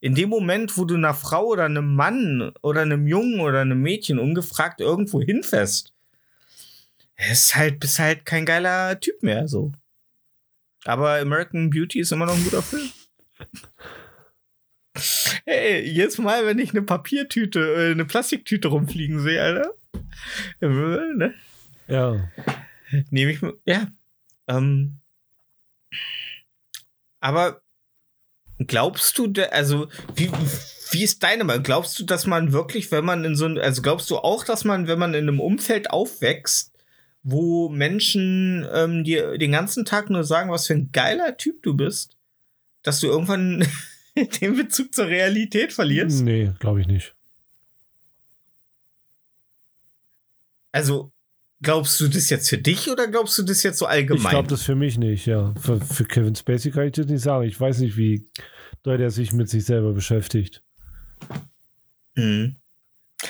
In 0.00 0.14
dem 0.14 0.30
Moment, 0.30 0.76
wo 0.76 0.84
du 0.84 0.94
einer 0.94 1.14
Frau 1.14 1.46
oder 1.46 1.64
einem 1.64 1.94
Mann 1.94 2.52
oder 2.62 2.82
einem 2.82 3.06
Jungen 3.06 3.40
oder 3.40 3.60
einem 3.60 3.80
Mädchen 3.80 4.18
ungefragt 4.18 4.80
irgendwo 4.80 5.20
hinfährst, 5.20 5.92
ist 7.30 7.54
halt, 7.56 7.80
bist 7.80 7.98
halt 7.98 8.24
kein 8.26 8.44
geiler 8.46 8.98
Typ 9.00 9.22
mehr, 9.22 9.48
so. 9.48 9.72
Aber 10.84 11.18
American 11.18 11.70
Beauty 11.70 12.00
ist 12.00 12.12
immer 12.12 12.26
noch 12.26 12.36
ein 12.36 12.44
guter 12.44 12.62
Film. 12.62 12.90
Hey, 15.44 15.82
jedes 15.86 16.16
Mal, 16.18 16.46
wenn 16.46 16.58
ich 16.58 16.70
eine 16.70 16.82
Papiertüte, 16.82 17.60
äh, 17.60 17.90
eine 17.92 18.04
Plastiktüte 18.06 18.68
rumfliegen 18.68 19.20
sehe, 19.20 19.42
Alter, 19.42 19.74
äh, 20.60 20.66
ne, 20.66 21.34
ja. 21.86 22.30
nehme 23.10 23.30
ich, 23.30 23.42
mir- 23.42 23.56
ja. 23.66 23.88
Ähm, 24.48 24.98
aber 27.20 27.60
glaubst 28.66 29.18
du, 29.18 29.30
also, 29.50 29.88
wie, 30.14 30.30
wie 30.90 31.04
ist 31.04 31.22
deine 31.22 31.44
Meinung? 31.44 31.62
Glaubst 31.62 31.98
du, 31.98 32.04
dass 32.04 32.26
man 32.26 32.52
wirklich, 32.52 32.90
wenn 32.90 33.04
man 33.04 33.24
in 33.24 33.36
so 33.36 33.44
ein, 33.46 33.58
also 33.58 33.82
glaubst 33.82 34.10
du 34.10 34.16
auch, 34.18 34.44
dass 34.44 34.64
man, 34.64 34.88
wenn 34.88 34.98
man 34.98 35.14
in 35.14 35.28
einem 35.28 35.40
Umfeld 35.40 35.90
aufwächst, 35.90 36.72
wo 37.28 37.68
Menschen 37.68 38.64
ähm, 38.72 39.02
dir 39.02 39.36
den 39.36 39.50
ganzen 39.50 39.84
Tag 39.84 40.10
nur 40.10 40.22
sagen, 40.22 40.52
was 40.52 40.68
für 40.68 40.74
ein 40.74 40.92
geiler 40.92 41.36
Typ 41.36 41.60
du 41.64 41.74
bist, 41.74 42.16
dass 42.84 43.00
du 43.00 43.08
irgendwann 43.08 43.66
den 44.40 44.54
Bezug 44.54 44.94
zur 44.94 45.08
Realität 45.08 45.72
verlierst? 45.72 46.22
Nee, 46.22 46.52
glaube 46.60 46.80
ich 46.80 46.86
nicht. 46.86 47.16
Also, 50.70 51.10
glaubst 51.60 51.98
du 51.98 52.06
das 52.06 52.30
jetzt 52.30 52.48
für 52.48 52.58
dich 52.58 52.88
oder 52.88 53.08
glaubst 53.08 53.36
du 53.38 53.42
das 53.42 53.64
jetzt 53.64 53.78
so 53.78 53.86
allgemein? 53.86 54.22
Ich 54.22 54.30
glaube 54.30 54.48
das 54.48 54.62
für 54.62 54.76
mich 54.76 54.96
nicht, 54.96 55.26
ja. 55.26 55.52
Für, 55.60 55.80
für 55.80 56.04
Kevin 56.04 56.36
Spacey 56.36 56.70
kann 56.70 56.86
ich 56.86 56.92
das 56.92 57.06
nicht 57.06 57.22
sagen. 57.22 57.48
Ich 57.48 57.58
weiß 57.58 57.80
nicht, 57.80 57.96
wie 57.96 58.30
doll 58.84 59.00
er 59.00 59.10
sich 59.10 59.32
mit 59.32 59.48
sich 59.48 59.64
selber 59.64 59.92
beschäftigt. 59.92 60.62
Mhm. 62.14 62.54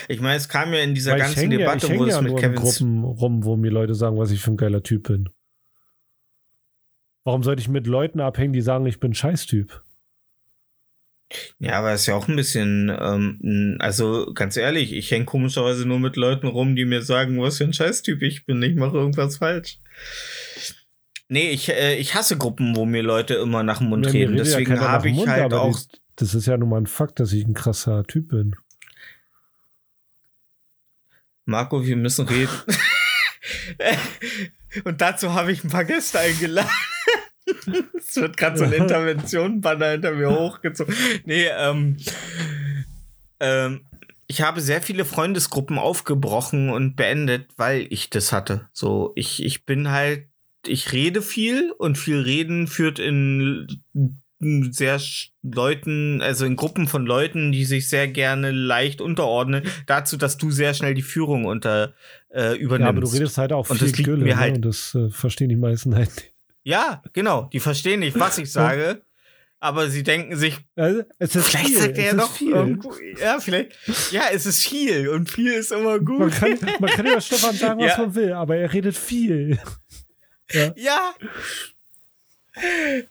Ich 0.09 0.21
meine, 0.21 0.37
es 0.37 0.49
kam 0.49 0.73
ja 0.73 0.81
in 0.81 0.95
dieser 0.95 1.13
Weil 1.13 1.19
ich 1.19 1.25
ganzen 1.25 1.41
hänge 1.41 1.55
ja, 1.55 1.59
Debatte, 1.61 1.87
ich 1.87 1.93
wo 1.93 2.03
häng 2.05 2.09
es 2.09 2.15
ja 2.15 2.23
mit 2.23 2.37
Kevin 2.37 2.57
Gruppen 2.57 3.05
rum, 3.05 3.45
wo 3.45 3.57
mir 3.57 3.71
Leute 3.71 3.95
sagen, 3.95 4.19
was 4.19 4.31
ich 4.31 4.41
für 4.41 4.53
ein 4.53 4.57
geiler 4.57 4.83
Typ 4.83 5.09
bin. 5.09 5.29
Warum 7.25 7.43
sollte 7.43 7.61
ich 7.61 7.69
mit 7.69 7.87
Leuten 7.87 8.21
abhängen, 8.21 8.53
die 8.53 8.61
sagen, 8.61 8.87
ich 8.87 9.01
bin 9.01 9.11
ein 9.11 9.15
Scheißtyp? 9.15 9.83
Ja, 11.59 11.81
aber 11.81 11.93
ist 11.93 12.07
ja 12.07 12.15
auch 12.15 12.29
ein 12.29 12.37
bisschen, 12.37 12.97
ähm, 13.01 13.77
also 13.81 14.33
ganz 14.33 14.57
ehrlich, 14.57 14.93
ich 14.93 15.11
hänge 15.11 15.25
komischerweise 15.25 15.87
nur 15.87 15.99
mit 15.99 16.15
Leuten 16.15 16.47
rum, 16.47 16.77
die 16.77 16.85
mir 16.85 17.03
sagen, 17.03 17.41
was 17.41 17.59
für 17.59 17.65
ein 17.65 17.73
Scheißtyp 17.73 18.23
ich 18.23 18.47
bin, 18.47 18.63
ich 18.63 18.77
mache 18.77 18.97
irgendwas 18.97 19.39
falsch. 19.39 19.81
Nee, 21.29 21.51
ich, 21.51 21.69
äh, 21.69 21.97
ich 21.97 22.15
hasse 22.15 22.39
Gruppen, 22.39 22.77
wo 22.77 22.85
mir 22.85 23.03
Leute 23.03 23.35
immer 23.35 23.65
nach 23.65 23.79
dem 23.79 23.89
Mund 23.89 24.07
Ja, 24.07 24.13
reden. 24.13 24.37
ja 24.37 24.45
Deswegen 24.45 24.75
nach 24.75 24.83
habe 24.83 25.09
ich 25.09 25.17
Mund, 25.17 25.29
halt 25.29 25.53
auch. 25.53 25.77
Das 26.15 26.35
ist 26.35 26.47
ja 26.47 26.57
nun 26.57 26.69
mal 26.69 26.81
ein 26.81 26.87
Fakt, 26.87 27.19
dass 27.19 27.33
ich 27.33 27.45
ein 27.45 27.55
krasser 27.55 28.05
Typ 28.05 28.29
bin. 28.29 28.55
Marco, 31.47 31.87
wir 31.87 31.97
müssen 31.97 32.27
reden. 32.27 32.53
Und 34.85 35.01
dazu 35.01 35.33
habe 35.33 35.53
ich 35.53 35.65
ein 35.65 35.71
paar 35.71 35.85
Gäste 35.85 36.21
eingeladen. 36.21 36.71
Es 37.97 38.17
wird 38.17 38.37
gerade 38.37 38.59
so 38.59 38.65
ein 38.65 38.73
Intervention-Banner 38.73 39.93
hinter 39.93 40.13
mir 40.13 40.31
hochgezogen. 40.31 40.93
Nee, 41.25 41.47
ähm, 41.47 41.97
ähm, 43.39 43.87
ich 44.27 44.43
habe 44.43 44.61
sehr 44.61 44.83
viele 44.83 45.05
Freundesgruppen 45.05 45.79
aufgebrochen 45.79 46.71
und 46.71 46.97
beendet, 46.97 47.49
weil 47.57 47.87
ich 47.91 48.11
das 48.11 48.33
hatte. 48.33 48.69
So, 48.73 49.13
ich, 49.15 49.45
ich 49.45 49.65
bin 49.65 49.93
halt, 49.93 50.27
ich 50.67 50.93
rede 50.93 51.23
viel 51.23 51.71
und 51.79 51.99
viel 51.99 52.21
Reden 52.21 52.67
führt 52.67 52.99
in 52.99 53.69
sehr 54.39 55.01
Leuten, 55.43 56.21
also 56.21 56.45
in 56.45 56.57
Gruppen 56.57 56.87
von 56.89 57.07
Leuten, 57.07 57.53
die 57.53 57.65
sich 57.65 57.89
sehr 57.89 58.07
gerne 58.09 58.51
leicht 58.51 59.01
unterordnen, 59.01 59.63
dazu, 59.87 60.17
dass 60.17 60.37
du 60.37 60.51
sehr 60.51 60.75
schnell 60.75 60.95
die 60.95 61.03
Führung 61.03 61.45
unter 61.47 61.95
äh, 62.31 62.55
übernimmst. 62.57 62.81
Ja, 62.85 62.89
aber 62.91 63.01
du 63.01 63.07
redest 63.09 63.39
halt 63.39 63.53
auch 63.53 63.71
Und 63.71 63.79
viel 63.79 63.91
das 63.93 63.97
Gülle, 64.05 64.25
mir 64.25 64.35
ne? 64.35 64.41
halt- 64.41 64.57
und 64.57 64.65
das 64.65 64.95
äh, 64.95 65.09
verstehen 65.11 65.49
die 65.49 65.57
meisten 65.57 65.95
halt 65.95 66.15
nicht. 66.15 66.33
Ja, 66.65 67.03
genau. 67.13 67.49
Die 67.53 67.61
verstehen 67.61 68.01
nicht, 68.01 68.19
was 68.19 68.37
ich 68.39 68.51
sage, 68.53 69.01
aber 69.59 69.89
sie 69.89 70.03
denken 70.03 70.37
sich, 70.37 70.59
Also, 70.75 71.03
es 71.19 71.35
ist 71.35 71.47
vielleicht 71.47 71.67
viel, 71.69 71.79
sagt 71.81 71.97
er 71.99 72.05
ja 72.05 72.15
noch 72.15 72.31
viel. 72.33 72.53
irgendwo. 72.53 72.93
Ja, 73.19 73.39
vielleicht. 73.41 73.73
Ja, 74.11 74.25
es 74.33 74.45
ist 74.45 74.67
viel 74.67 75.09
und 75.09 75.31
viel 75.31 75.53
ist 75.53 75.73
immer 75.73 75.97
Man 75.97 76.05
gut. 76.05 76.33
kann, 76.33 76.59
man 76.81 76.91
kann 76.91 77.07
über 77.07 77.21
Stefan 77.23 77.55
sagen, 77.55 77.81
was 77.81 77.93
Ja. 77.97 77.99
man 78.03 78.15
will, 78.15 78.33
aber 78.35 78.57
er 78.57 78.71
redet 78.73 78.97
viel. 78.99 79.59
Ja, 80.77 81.15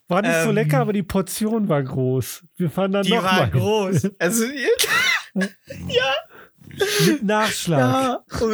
War 0.08 0.22
nicht 0.24 0.34
so 0.44 0.50
Ähm, 0.50 0.56
lecker, 0.56 0.80
aber 0.80 0.94
die 0.94 1.04
Portion 1.04 1.70
war 1.70 1.84
groß. 1.84 2.44
Wir 2.58 2.70
fahren 2.70 2.92
dann 2.94 3.04
die 3.04 3.12
noch 3.12 3.24
war 3.24 3.34
mal. 3.42 3.52
groß. 3.52 4.10
Also, 4.20 4.46
Mit 7.06 7.24
Nachschlag. 7.24 7.80
ja. 7.80 8.24
Und, 8.42 8.54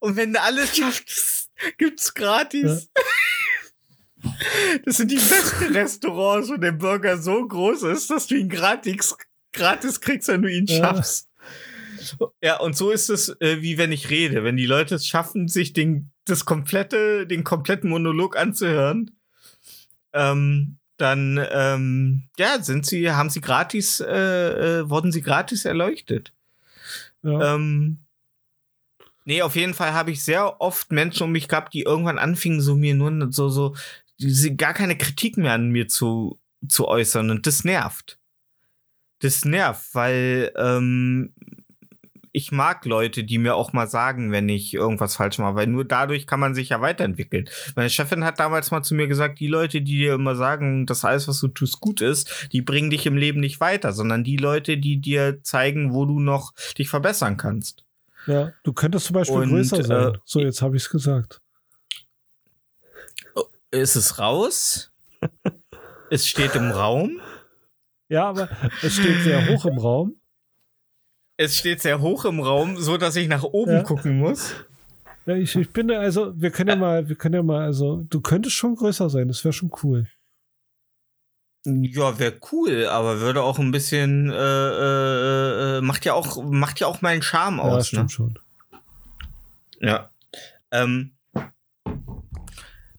und 0.00 0.16
wenn 0.16 0.32
du 0.32 0.40
alles 0.40 0.76
schaffst, 0.76 1.50
gibt's 1.78 2.12
gratis. 2.14 2.90
Das 4.84 4.96
sind 4.98 5.10
die 5.10 5.16
besten 5.16 5.72
Restaurants, 5.74 6.48
wo 6.50 6.56
der 6.56 6.72
Burger 6.72 7.16
so 7.18 7.46
groß 7.46 7.84
ist, 7.84 8.10
dass 8.10 8.26
du 8.26 8.34
ihn 8.34 8.48
gratis, 8.48 9.16
gratis 9.52 10.00
kriegst, 10.00 10.28
wenn 10.28 10.42
du 10.42 10.50
ihn 10.50 10.66
Ja. 10.66 10.76
schaffst. 10.76 11.28
Ja, 12.42 12.58
und 12.60 12.76
so 12.76 12.90
ist 12.90 13.10
es, 13.10 13.28
äh, 13.40 13.60
wie 13.60 13.76
wenn 13.78 13.92
ich 13.92 14.08
rede. 14.10 14.42
Wenn 14.42 14.56
die 14.56 14.66
Leute 14.66 14.94
es 14.94 15.06
schaffen, 15.06 15.48
sich 15.48 15.72
den, 15.74 16.10
das 16.24 16.44
komplette, 16.46 17.26
den 17.26 17.44
kompletten 17.44 17.90
Monolog 17.90 18.36
anzuhören, 18.38 19.10
ähm, 20.12 20.78
dann, 20.96 21.44
ähm, 21.50 22.28
ja, 22.38 22.62
sind 22.62 22.84
sie, 22.84 23.10
haben 23.10 23.30
sie 23.30 23.40
gratis, 23.40 24.00
äh, 24.00 24.80
äh, 24.80 24.90
wurden 24.90 25.12
sie 25.12 25.22
gratis 25.22 25.64
erleuchtet. 25.64 26.32
Ja. 27.22 27.54
Ähm, 27.54 27.98
nee, 29.24 29.42
auf 29.42 29.56
jeden 29.56 29.74
Fall 29.74 29.92
habe 29.92 30.10
ich 30.10 30.22
sehr 30.22 30.60
oft 30.60 30.92
Menschen 30.92 31.24
um 31.24 31.32
mich 31.32 31.48
gehabt, 31.48 31.72
die 31.72 31.82
irgendwann 31.82 32.18
anfingen, 32.18 32.60
so 32.60 32.76
mir 32.76 32.94
nur 32.94 33.32
so, 33.32 33.48
so, 33.48 33.74
diese, 34.18 34.54
gar 34.54 34.74
keine 34.74 34.96
Kritik 34.96 35.36
mehr 35.38 35.54
an 35.54 35.70
mir 35.70 35.88
zu, 35.88 36.38
zu 36.68 36.86
äußern. 36.86 37.30
Und 37.30 37.46
das 37.46 37.64
nervt. 37.64 38.18
Das 39.20 39.44
nervt, 39.44 39.94
weil 39.94 40.52
ähm, 40.56 41.34
ich 42.32 42.52
mag 42.52 42.84
Leute, 42.84 43.24
die 43.24 43.38
mir 43.38 43.56
auch 43.56 43.72
mal 43.72 43.88
sagen, 43.88 44.30
wenn 44.30 44.48
ich 44.48 44.72
irgendwas 44.74 45.16
falsch 45.16 45.38
mache, 45.38 45.56
weil 45.56 45.66
nur 45.66 45.84
dadurch 45.84 46.26
kann 46.26 46.38
man 46.40 46.54
sich 46.54 46.68
ja 46.68 46.80
weiterentwickeln. 46.80 47.48
Meine 47.74 47.90
Chefin 47.90 48.24
hat 48.24 48.38
damals 48.38 48.70
mal 48.70 48.82
zu 48.82 48.94
mir 48.94 49.08
gesagt, 49.08 49.40
die 49.40 49.48
Leute, 49.48 49.80
die 49.82 49.98
dir 49.98 50.14
immer 50.14 50.36
sagen, 50.36 50.86
dass 50.86 51.04
alles, 51.04 51.26
was 51.26 51.40
du 51.40 51.48
tust, 51.48 51.80
gut 51.80 52.00
ist, 52.00 52.48
die 52.52 52.62
bringen 52.62 52.90
dich 52.90 53.06
im 53.06 53.16
Leben 53.16 53.40
nicht 53.40 53.60
weiter, 53.60 53.92
sondern 53.92 54.22
die 54.22 54.36
Leute, 54.36 54.78
die 54.78 55.00
dir 55.00 55.42
zeigen, 55.42 55.92
wo 55.92 56.04
du 56.04 56.20
noch 56.20 56.52
dich 56.78 56.88
verbessern 56.88 57.36
kannst. 57.36 57.84
ja. 58.26 58.52
Du 58.62 58.72
könntest 58.72 59.06
zum 59.06 59.14
Beispiel 59.14 59.38
Und, 59.38 59.48
größer 59.50 59.82
sein. 59.82 60.14
äh, 60.14 60.18
so, 60.24 60.40
jetzt 60.40 60.62
habe 60.62 60.76
ich 60.76 60.84
es 60.84 60.90
gesagt. 60.90 61.40
Ist 63.72 63.96
es 63.96 64.18
raus? 64.18 64.92
es 66.10 66.26
steht 66.26 66.54
im 66.54 66.70
Raum. 66.70 67.20
Ja, 68.08 68.28
aber 68.28 68.48
es 68.82 68.96
steht 68.96 69.22
sehr 69.22 69.48
hoch 69.48 69.64
im 69.64 69.78
Raum. 69.78 70.19
Es 71.42 71.56
steht 71.56 71.80
sehr 71.80 72.02
hoch 72.02 72.26
im 72.26 72.38
Raum, 72.40 72.76
so 72.76 72.98
dass 72.98 73.16
ich 73.16 73.26
nach 73.26 73.44
oben 73.44 73.72
Ja. 73.72 73.82
gucken 73.82 74.18
muss. 74.18 74.54
Ja, 75.24 75.36
ich, 75.36 75.56
ich 75.56 75.70
bin 75.70 75.88
da, 75.88 75.98
also, 75.98 76.38
wir 76.38 76.50
können 76.50 76.68
ja 76.68 76.76
mal, 76.76 77.08
wir 77.08 77.16
können 77.16 77.34
ja 77.34 77.42
mal, 77.42 77.62
also, 77.64 78.04
du 78.10 78.20
könntest 78.20 78.56
schon 78.56 78.76
größer 78.76 79.08
sein, 79.08 79.26
das 79.28 79.42
wäre 79.42 79.54
schon 79.54 79.70
cool. 79.82 80.06
Ja, 81.64 82.18
wäre 82.18 82.34
cool, 82.52 82.84
aber 82.86 83.20
würde 83.20 83.42
auch 83.42 83.58
ein 83.58 83.70
bisschen 83.70 84.30
äh, 84.30 84.34
äh, 84.34 85.78
äh, 85.78 85.80
macht 85.80 86.04
ja 86.04 86.12
auch 86.12 86.42
macht 86.42 86.78
ja 86.80 86.86
auch 86.86 87.00
meinen 87.00 87.22
Charme 87.22 87.56
ja, 87.58 87.62
aus. 87.64 87.88
stimmt 87.88 88.04
Ne? 88.04 88.08
schon. 88.10 88.38
Ja. 89.80 90.10
Ähm, 90.70 91.12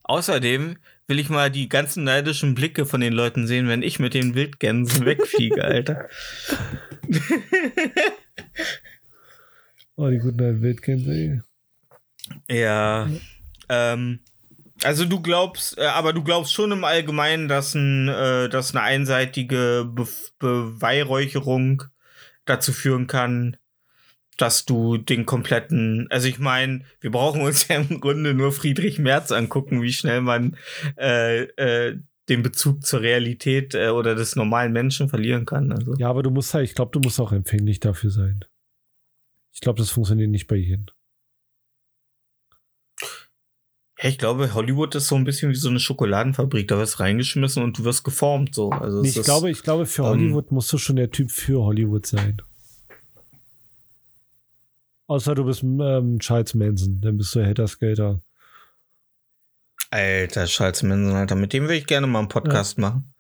außerdem 0.04 0.78
will 1.08 1.20
ich 1.20 1.30
mal 1.30 1.52
die 1.52 1.70
ganzen 1.70 2.04
neidischen 2.06 2.56
Blicke 2.56 2.86
von 2.88 3.02
den 3.02 3.14
Leuten 3.14 3.46
sehen, 3.46 3.68
wenn 3.68 3.84
ich 3.84 4.00
mit 4.00 4.14
den 4.16 4.34
Wildgänsen 4.34 5.06
wegfliege, 5.06 5.64
Alter. 5.64 6.08
Oh, 9.96 10.10
die 10.10 10.18
guten 10.18 10.42
alten 10.42 10.62
Wildgänse, 10.62 11.12
ey. 11.12 11.42
Ja. 12.50 13.10
Ähm, 13.70 14.20
also 14.84 15.06
du 15.06 15.22
glaubst, 15.22 15.78
äh, 15.78 15.86
aber 15.86 16.14
du 16.14 16.24
glaubst 16.24 16.54
schon 16.54 16.72
im 16.72 16.84
Allgemeinen, 16.84 17.48
dass, 17.48 17.76
ein, 17.76 18.08
äh, 18.08 18.50
dass 18.50 18.74
eine 18.74 18.84
einseitige 18.84 19.86
Be 19.88 20.08
Beweihräucherung 20.40 21.84
dazu 22.46 22.74
führen 22.74 23.08
kann, 23.08 23.58
dass 24.38 24.66
du 24.66 24.98
den 24.98 25.26
kompletten, 25.26 26.08
also 26.10 26.28
ich 26.28 26.40
meine, 26.40 26.82
wir 27.00 27.12
brauchen 27.12 27.42
uns 27.42 27.68
ja 27.68 27.76
im 27.78 28.00
Grunde 28.00 28.34
nur 28.34 28.52
Friedrich 28.52 28.98
Merz 28.98 29.32
angucken, 29.32 29.82
wie 29.82 29.94
schnell 29.94 30.22
man 30.22 30.58
äh, 30.98 31.44
äh, 31.44 32.00
den 32.30 32.44
Bezug 32.44 32.86
zur 32.86 33.02
Realität 33.02 33.74
äh, 33.76 33.90
oder 33.90 34.16
des 34.16 34.36
normalen 34.36 34.72
Menschen 34.74 35.10
verlieren 35.10 35.46
kann. 35.46 35.72
Also. 35.72 35.96
Ja, 35.98 36.10
aber 36.10 36.24
du 36.24 36.30
musst 36.30 36.54
halt, 36.54 36.66
ich 36.70 36.76
glaube, 36.76 36.92
du 36.92 37.00
musst 37.00 37.20
auch 37.20 37.32
empfänglich 37.32 37.80
dafür 37.80 38.10
sein. 38.12 38.46
Ich 39.54 39.60
glaube, 39.60 39.80
das 39.80 39.90
funktioniert 39.90 40.30
nicht 40.30 40.48
bei 40.48 40.56
jedem. 40.56 40.86
Ja, 44.02 44.10
ich 44.10 44.18
glaube, 44.18 44.54
Hollywood 44.54 44.96
ist 44.96 45.08
so 45.08 45.16
ein 45.16 45.26
bisschen 45.26 45.52
wie 45.52 45.56
so 45.56 45.70
eine 45.70 45.80
Schokoladenfabrik. 45.80 46.68
Da 46.68 46.78
wirst 46.78 47.00
reingeschmissen 47.00 47.62
und 47.64 47.78
du 47.78 47.84
wirst 47.84 48.04
geformt. 48.04 48.56
So. 48.56 48.72
Also 48.72 49.02
es 49.02 49.10
ich 49.12 49.18
ist- 49.18 49.26
glaube, 49.26 49.52
ich 49.52 49.62
glaube, 49.62 49.86
für 49.86 50.04
ähm, 50.04 50.08
Hollywood 50.10 50.52
musst 50.52 50.72
du 50.74 50.78
schon 50.78 50.96
der 50.96 51.12
Typ 51.12 51.30
für 51.30 51.62
Hollywood 51.64 52.06
sein. 52.06 52.42
Außer 55.08 55.36
du 55.36 55.44
bist 55.44 55.62
ähm, 55.64 56.20
Charles 56.20 56.54
Manson, 56.56 57.02
dann 57.02 57.18
bist 57.18 57.36
du 57.36 57.46
Hater 57.46 57.68
Skater. 57.68 58.22
Alter, 59.92 60.46
Charles 60.46 60.84
Manson, 60.84 61.16
Alter. 61.16 61.36
Mit 61.36 61.54
dem 61.54 61.68
will 61.68 61.76
ich 61.76 61.86
gerne 61.86 62.08
mal 62.08 62.20
einen 62.20 62.30
Podcast 62.30 62.78
machen. 62.78 63.14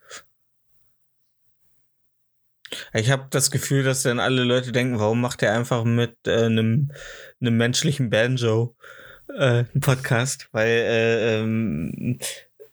Ich 2.93 3.11
habe 3.11 3.27
das 3.29 3.51
Gefühl, 3.51 3.83
dass 3.83 4.03
dann 4.03 4.19
alle 4.19 4.43
Leute 4.43 4.71
denken, 4.71 4.97
warum 4.97 5.19
macht 5.19 5.43
er 5.43 5.53
einfach 5.53 5.83
mit 5.83 6.15
äh, 6.25 6.45
einem 6.45 6.91
einem 7.41 7.57
menschlichen 7.57 8.09
Banjo 8.09 8.77
äh, 9.27 9.65
einen 9.65 9.81
Podcast? 9.81 10.47
Weil 10.53 10.69
äh, 10.69 11.39
ähm, 11.39 12.19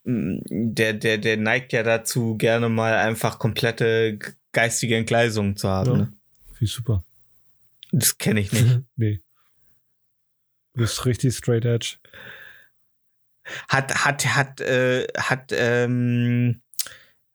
der, 0.05 0.95
der, 0.95 1.19
der 1.19 1.37
neigt 1.37 1.73
ja 1.73 1.83
dazu, 1.83 2.37
gerne 2.37 2.69
mal 2.69 2.95
einfach 2.95 3.41
komplette 3.41 4.19
geistige 4.53 4.97
Entgleisungen 4.97 5.57
zu 5.57 5.69
haben. 5.69 5.91
Ja. 5.91 5.97
Ne? 5.97 6.13
Wie 6.61 6.67
super. 6.67 7.05
Das 7.91 8.17
kenne 8.17 8.41
ich 8.41 8.53
nicht. 8.53 8.81
nee. 8.97 9.21
Du 10.75 10.83
bist 10.83 11.05
richtig 11.05 11.35
straight 11.37 11.65
edge. 11.65 11.97
Hat, 13.69 14.05
hat, 14.05 14.27
hat, 14.27 14.61
äh, 14.61 15.07
hat, 15.17 15.53
ähm, 15.53 16.61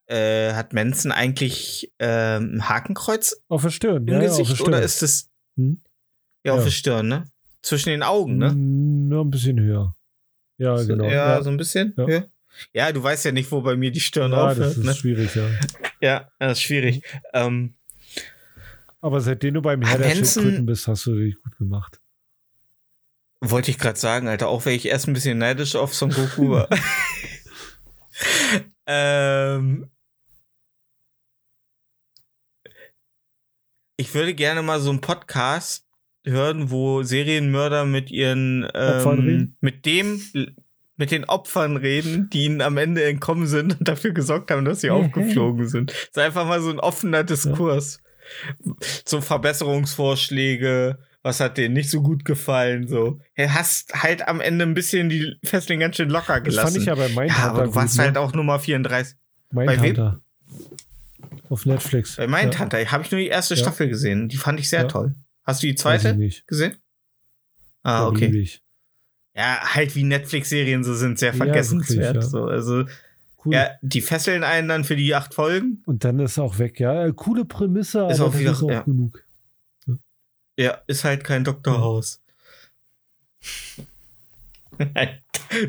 äh, 0.08 0.54
hat 0.54 0.74
Manson 0.74 1.12
eigentlich 1.12 1.92
ähm, 2.00 2.56
ein 2.56 2.70
Hakenkreuz 2.70 3.42
Auf 3.48 3.64
der 3.64 3.70
Stirn, 3.72 4.08
im 4.08 4.14
ja, 4.16 4.22
ja, 4.22 4.28
Gesicht 4.28 4.52
Stirn. 4.56 4.68
oder 4.68 4.82
ist 4.82 5.02
das 5.02 5.30
Hm? 5.58 5.82
ja 6.44 6.54
auf 6.54 6.60
Ja. 6.60 6.64
der 6.66 6.72
Stirn, 6.72 7.08
ne? 7.08 7.26
Zwischen 7.62 7.90
den 7.90 8.04
Augen, 8.04 8.38
ne? 8.38 8.54
Nur 8.54 9.24
ein 9.24 9.32
bisschen 9.32 9.60
höher. 9.60 9.96
Ja, 10.58 10.78
So, 10.78 10.88
genau. 10.88 11.06
Ja, 11.06 11.12
ja, 11.38 11.42
so 11.44 11.50
ein 11.50 11.58
bisschen. 11.58 11.94
Ja. 11.98 12.08
Ja. 12.10 12.24
ja, 12.74 12.92
du 12.92 13.02
weißt 13.02 13.26
ja 13.26 13.32
nicht, 13.32 13.52
wo 13.52 13.62
bei 13.62 13.76
mir 13.76 13.92
die 13.92 14.00
Stirn 14.02 14.32
Ja, 14.32 14.48
das 14.50 14.58
aufhört, 14.58 14.78
ist 14.78 14.84
ne? 14.86 14.94
schwierig, 14.96 15.34
ja. 15.36 15.48
Ja, 16.02 16.30
das 16.40 16.54
ist 16.54 16.62
schwierig. 16.64 17.04
Ähm, 17.34 17.74
Aber 19.02 19.22
seitdem 19.22 19.54
du 19.56 19.62
beim 19.62 19.82
Herr 19.82 19.98
der 19.98 20.12
Schildkröten 20.16 20.66
bist, 20.66 20.88
hast 20.88 21.06
du 21.06 21.16
dich 21.16 21.42
gut 21.42 21.58
gemacht. 21.58 22.00
Wollte 23.50 23.72
ich 23.72 23.78
gerade 23.78 24.00
sagen, 24.00 24.28
Alter, 24.28 24.48
auch 24.48 24.66
wenn 24.66 24.76
ich 24.76 24.88
erst 24.88 25.08
ein 25.08 25.14
bisschen 25.14 25.38
neidisch 25.38 25.76
auf 25.76 25.94
Son 25.94 26.10
Goku 26.10 26.52
war. 26.52 26.70
ähm, 28.88 29.90
ich 33.98 34.14
würde 34.14 34.34
gerne 34.34 34.62
mal 34.62 34.80
so 34.80 34.90
einen 34.90 35.02
Podcast 35.02 35.86
hören, 36.26 36.72
wo 36.72 37.04
Serienmörder 37.04 37.86
mit 37.86 38.12
ihren 38.12 38.66
Opfern 38.66 39.20
ähm, 39.20 39.26
reden? 39.26 39.58
mit 39.60 39.86
dem 39.86 40.22
mit 40.96 41.12
den 41.12 41.26
Opfern 41.26 41.76
reden, 41.76 42.30
die 42.30 42.46
ihnen 42.46 42.62
am 42.62 42.78
Ende 42.78 43.04
entkommen 43.04 43.48
sind 43.48 43.80
und 43.80 43.88
dafür 43.88 44.12
gesorgt 44.12 44.52
haben, 44.52 44.64
dass 44.64 44.82
sie 44.82 44.92
aufgeflogen 44.92 45.68
sind. 45.68 45.92
Es 45.92 46.10
ist 46.10 46.20
einfach 46.20 46.46
mal 46.46 46.62
so 46.62 46.70
ein 46.70 46.80
offener 46.80 47.24
Diskurs. 47.24 48.00
So 49.04 49.20
Verbesserungsvorschläge, 49.20 51.00
was 51.24 51.40
hat 51.40 51.58
dir 51.58 51.70
nicht 51.70 51.90
so 51.90 52.02
gut 52.02 52.26
gefallen, 52.26 52.88
so. 52.88 53.20
Du 53.36 53.54
hast 53.54 53.94
halt 54.04 54.28
am 54.28 54.42
Ende 54.42 54.66
ein 54.66 54.74
bisschen 54.74 55.10
die 55.10 55.36
Fesseln 55.44 55.80
ganz 55.80 55.96
schön 55.96 56.10
locker 56.10 56.36
Das 56.42 56.44
gelassen. 56.44 56.68
fand 56.68 56.78
ich 56.78 56.86
ja 56.86 56.96
bei 56.96 57.08
Mindhunter 57.08 57.34
ja, 57.38 57.50
aber 57.50 57.60
du 57.62 57.66
gut, 57.68 57.76
warst 57.76 57.98
ne? 57.98 58.04
halt 58.04 58.18
auch 58.18 58.34
Nummer 58.34 58.60
34. 58.60 59.16
bei 59.52 59.62
wem? 59.68 59.82
Mindhunter. 59.82 60.20
Auf 61.50 61.66
Netflix. 61.66 62.16
Bei 62.18 62.28
Mindhunter 62.28 62.78
habe 62.92 63.04
ich 63.04 63.12
nur 63.12 63.22
die 63.22 63.28
erste 63.28 63.56
Ja. 63.56 63.62
Staffel 63.62 63.88
gesehen. 63.90 64.28
Die 64.30 64.38
fand 64.38 64.60
ich 64.60 64.70
sehr 64.70 64.82
Ja. 64.82 64.88
toll. 64.88 65.16
Hast 65.44 65.62
du 65.64 65.68
die 65.68 65.74
Ja, 65.74 65.78
zweite 65.78 66.18
gesehen? 66.48 66.76
Ah, 67.84 67.92
Ja, 68.02 68.08
okay. 68.08 68.28
lieb 68.28 68.36
ich. 68.44 68.62
Ja, 69.36 69.60
halt 69.74 69.96
wie 69.96 70.04
Netflix-Serien 70.04 70.84
so 70.84 70.94
sind, 70.94 71.20
sehr 71.20 71.32
Ja, 71.32 71.36
vergessenswert. 71.38 72.16
wirklich, 72.16 72.24
ja. 72.24 72.30
so. 72.30 72.46
Also, 72.46 72.86
Cool. 73.46 73.54
ja, 73.56 73.72
die 73.82 74.02
fesseln 74.02 74.44
einen 74.44 74.68
dann 74.70 74.84
für 74.84 74.96
die 74.96 75.14
acht 75.16 75.34
Folgen. 75.34 75.82
Und 75.86 76.04
dann 76.06 76.20
ist 76.20 76.38
auch 76.40 76.60
weg. 76.60 76.80
Ja, 76.80 77.06
äh, 77.08 77.14
coole 77.16 77.44
Prämisse, 77.46 78.08
Ist 78.10 78.20
aber 78.20 78.28
auch 78.28 78.32
das 78.32 78.40
wieder- 78.40 78.52
ist 78.52 78.64
auch 78.64 78.70
ja. 78.70 78.82
genug. 78.84 79.24
Ja, 80.58 80.82
ist 80.88 81.04
halt 81.04 81.24
kein 81.24 81.44
Dr. 81.44 81.80
House. 81.80 82.22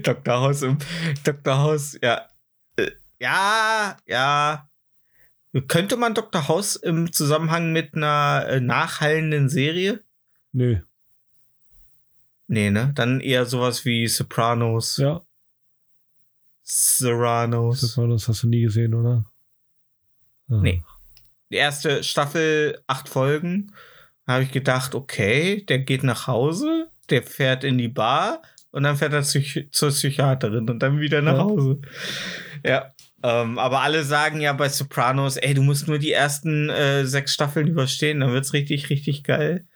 Dr. 0.03 0.41
House 0.41 0.63
im 0.63 0.79
Dr. 1.25 1.59
House, 1.59 1.99
ja. 2.03 2.29
Äh, 2.77 2.91
Ja, 3.19 3.97
ja. 4.07 4.69
Könnte 5.69 5.97
man 5.97 6.15
Dr. 6.15 6.49
House 6.49 6.75
im 6.77 7.13
Zusammenhang 7.13 7.73
mit 7.73 7.95
einer 7.95 8.45
äh, 8.49 8.61
nachhallenden 8.61 9.49
Serie? 9.49 10.03
Nö. 10.53 10.81
Nee, 12.49 12.71
ne? 12.71 12.93
Dann 12.95 13.21
eher 13.21 13.47
sowas 13.47 13.85
wie 13.85 14.07
Sopranos, 14.09 14.97
Ja, 14.99 15.23
Serranos. 16.63 17.81
Sopranos 17.81 18.29
hast 18.29 18.43
du 18.43 18.49
nie 18.49 18.63
gesehen, 18.63 18.95
oder? 18.95 19.25
Ah. 20.49 20.61
Nee. 20.61 20.83
Die 21.51 21.57
erste 21.57 22.03
Staffel, 22.03 22.83
acht 22.87 23.09
Folgen, 23.09 23.75
habe 24.27 24.43
ich 24.45 24.53
gedacht, 24.53 24.95
okay, 24.95 25.65
der 25.69 25.81
geht 25.81 26.03
nach 26.03 26.27
Hause, 26.27 26.89
der 27.11 27.23
fährt 27.23 27.65
in 27.65 27.79
die 27.79 27.89
Bar 27.89 28.43
und 28.71 28.83
dann 28.83 28.97
fährt 28.97 29.13
er 29.13 29.21
Psych 29.21 29.69
zur 29.71 29.91
Psychiaterin 29.91 30.69
und 30.69 30.81
dann 30.83 31.01
wieder 31.01 31.23
nach 31.23 31.37
Ja. 31.39 31.45
Hause. 31.45 31.81
Ja. 32.65 32.91
Ähm, 33.23 33.59
aber 33.59 33.81
alle 33.81 34.05
sagen 34.05 34.41
ja 34.41 34.53
bei 34.53 34.69
Sopranos, 34.69 35.37
ey, 35.39 35.55
du 35.55 35.63
musst 35.63 35.89
nur 35.89 35.99
die 35.99 36.13
ersten 36.13 36.69
äh, 36.69 37.07
sechs 37.07 37.33
Staffeln 37.33 37.69
überstehen, 37.69 38.21
dann 38.21 38.33
wird's 38.33 38.53
richtig, 38.53 38.91
richtig 38.91 39.25
geil. 39.25 39.67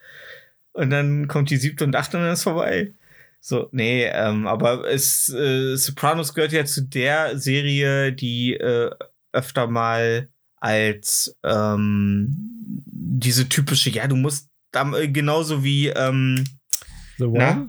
Und 0.72 0.90
dann 0.90 1.28
kommt 1.28 1.48
die 1.50 1.56
siebte 1.56 1.84
und 1.84 1.96
achte 1.96 2.18
und 2.18 2.24
dann 2.24 2.34
ist 2.34 2.42
vorbei. 2.42 2.92
So, 3.40 3.68
nee, 3.72 4.04
ähm, 4.04 4.46
aber 4.46 4.86
es, 4.86 5.32
äh, 5.32 5.76
Sopranos 5.76 6.34
gehört 6.34 6.52
ja 6.52 6.64
zu 6.64 6.82
der 6.82 7.38
Serie, 7.38 8.12
die 8.12 8.54
äh, 8.54 8.90
öfter 9.32 9.66
mal 9.66 10.28
als 10.56 11.36
ähm, 11.44 12.57
diese 13.00 13.48
typische, 13.48 13.90
ja, 13.90 14.06
du 14.06 14.16
musst 14.16 14.48
äh, 14.74 15.08
genauso 15.08 15.62
wie 15.62 15.88
ähm, 15.88 16.44
The 17.18 17.24
Wire? 17.24 17.68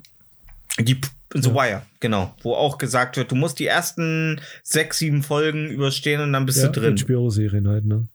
Na? 0.77 0.83
die 0.83 0.99
The 1.33 1.49
Ja. 1.49 1.53
Wire, 1.55 1.81
genau, 1.99 2.35
wo 2.41 2.55
auch 2.55 2.79
gesagt 2.79 3.15
wird, 3.17 3.29
du 3.31 3.35
musst 3.35 3.59
die 3.59 3.67
ersten 3.67 4.41
sechs, 4.63 4.97
sieben 4.97 5.21
Folgen 5.21 5.67
überstehen 5.69 6.21
und 6.21 6.33
dann 6.33 6.45
bist 6.47 6.59
ja, 6.61 6.69
du 6.69 6.79
drin. 6.79 6.97
HBO-Serien 6.97 7.67
halt, 7.67 7.85
ne? 7.85 8.07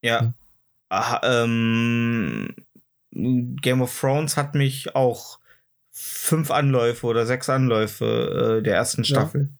Ja. 0.00 0.32
Aha, 0.88 1.20
ähm, 1.24 2.54
Game 3.12 3.82
of 3.82 3.98
Thrones 4.00 4.36
hat 4.38 4.54
mich 4.54 4.94
auch 4.96 5.38
fünf 5.90 6.50
Anläufe 6.50 7.06
oder 7.06 7.26
sechs 7.26 7.50
Anläufe 7.50 8.58
äh, 8.60 8.62
der 8.62 8.76
ersten 8.76 9.02
Ja. 9.02 9.06
Staffel. 9.06 9.50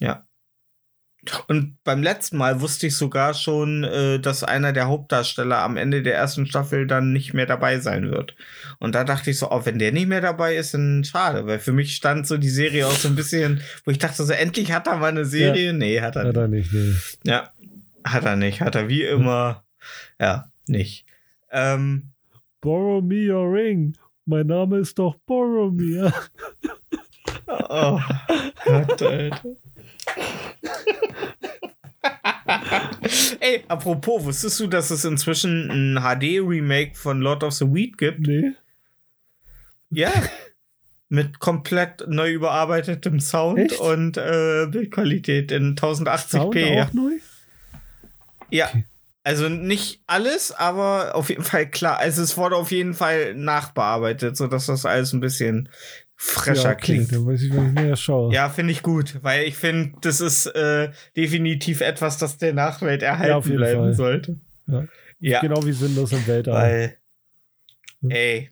Ja. 0.00 0.26
Und 1.48 1.76
beim 1.84 2.02
letzten 2.02 2.38
Mal 2.38 2.60
wusste 2.60 2.86
ich 2.86 2.96
sogar 2.96 3.34
schon, 3.34 3.84
äh, 3.84 4.18
dass 4.18 4.42
einer 4.42 4.72
der 4.72 4.86
Hauptdarsteller 4.86 5.58
am 5.58 5.76
Ende 5.76 6.02
der 6.02 6.14
ersten 6.14 6.46
Staffel 6.46 6.86
dann 6.86 7.12
nicht 7.12 7.34
mehr 7.34 7.46
dabei 7.46 7.78
sein 7.78 8.10
wird. 8.10 8.36
Und 8.78 8.94
da 8.94 9.04
dachte 9.04 9.30
ich 9.30 9.38
so, 9.38 9.50
oh, 9.50 9.60
wenn 9.64 9.78
der 9.78 9.92
nicht 9.92 10.08
mehr 10.08 10.22
dabei 10.22 10.56
ist, 10.56 10.72
dann 10.72 11.04
schade, 11.04 11.46
weil 11.46 11.58
für 11.58 11.72
mich 11.72 11.94
stand 11.94 12.26
so 12.26 12.38
die 12.38 12.48
Serie 12.48 12.86
auch 12.86 12.92
so 12.92 13.08
ein 13.08 13.16
bisschen, 13.16 13.60
wo 13.84 13.90
ich 13.90 13.98
dachte 13.98 14.24
so, 14.24 14.32
endlich 14.32 14.72
hat 14.72 14.86
er 14.86 14.96
mal 14.96 15.08
eine 15.08 15.26
Serie. 15.26 15.74
Nee, 15.74 16.00
hat 16.00 16.16
er 16.16 16.28
Hat 16.28 16.36
er 16.36 16.48
nicht, 16.48 16.72
nee. 16.72 16.94
ja, 17.24 17.50
hat 18.04 18.24
er 18.24 18.36
nicht. 18.36 18.62
Hat 18.62 18.74
er 18.74 18.88
wie 18.88 19.02
immer, 19.02 19.64
ja, 20.18 20.50
nicht. 20.66 21.04
Ähm, 21.50 22.12
Borrow 22.62 23.02
me 23.02 23.30
your 23.30 23.52
ring. 23.52 23.94
Mein 24.26 24.46
Name 24.46 24.78
ist 24.78 24.98
doch 24.98 25.16
Boromir. 25.26 26.12
oh 27.46 28.00
Gott, 28.64 29.02
Alter. 29.02 29.42
Ey, 33.40 33.64
apropos, 33.68 34.24
wusstest 34.24 34.60
du, 34.60 34.66
dass 34.66 34.90
es 34.90 35.04
inzwischen 35.04 35.70
ein 35.70 36.02
HD-Remake 36.02 36.94
von 36.94 37.20
Lord 37.20 37.44
of 37.44 37.54
the 37.54 37.66
Weed 37.66 37.98
gibt? 37.98 38.26
Nee. 38.26 38.52
Ja. 39.90 40.12
Mit 41.08 41.40
komplett 41.40 42.06
neu 42.06 42.30
überarbeitetem 42.30 43.18
Sound 43.18 43.58
Echt? 43.58 43.80
und 43.80 44.16
äh, 44.16 44.66
Bildqualität 44.70 45.50
in 45.50 45.74
1080p. 45.74 46.28
Sound 46.28 46.54
ja. 46.54 46.84
auch 46.84 46.92
neu? 46.92 47.12
Ja. 48.50 48.68
Okay. 48.68 48.84
Also 49.22 49.48
nicht 49.50 50.00
alles, 50.06 50.50
aber 50.50 51.14
auf 51.14 51.28
jeden 51.28 51.44
Fall 51.44 51.68
klar. 51.68 51.98
Also 51.98 52.22
es 52.22 52.38
wurde 52.38 52.56
auf 52.56 52.70
jeden 52.70 52.94
Fall 52.94 53.34
nachbearbeitet, 53.34 54.36
sodass 54.36 54.66
das 54.66 54.86
alles 54.86 55.12
ein 55.12 55.20
bisschen 55.20 55.68
frescher 56.22 56.64
ja, 56.64 56.70
okay, 56.72 57.06
klingt. 57.06 57.26
Weiß 57.26 57.40
ich, 57.42 57.50
wenn 57.52 57.68
ich 57.68 57.72
näher 57.72 57.96
schaue. 57.96 58.32
Ja, 58.34 58.50
finde 58.50 58.72
ich 58.72 58.82
gut, 58.82 59.16
weil 59.22 59.44
ich 59.44 59.56
finde, 59.56 59.96
das 60.02 60.20
ist 60.20 60.46
äh, 60.46 60.92
definitiv 61.16 61.80
etwas, 61.80 62.18
das 62.18 62.36
der 62.36 62.52
Nachwelt 62.52 63.02
erhalten 63.02 63.30
Ja, 63.30 63.36
auf 63.38 63.46
jeden 63.46 63.56
bleiben 63.56 63.80
Fall. 63.80 63.94
sollte. 63.94 64.38
Ja. 64.66 64.84
Ja, 65.18 65.40
Genau 65.40 65.64
wie 65.64 65.72
sinnlos 65.72 66.12
im 66.12 66.26
Weltall. 66.26 66.98
weil, 68.02 68.10
ey, 68.10 68.50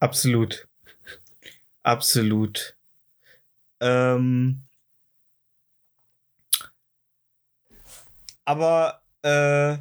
absolut. 0.00 0.66
Absolut. 1.82 2.76
Ähm, 3.80 4.62
aber 8.46 9.02
äh, 9.22 9.76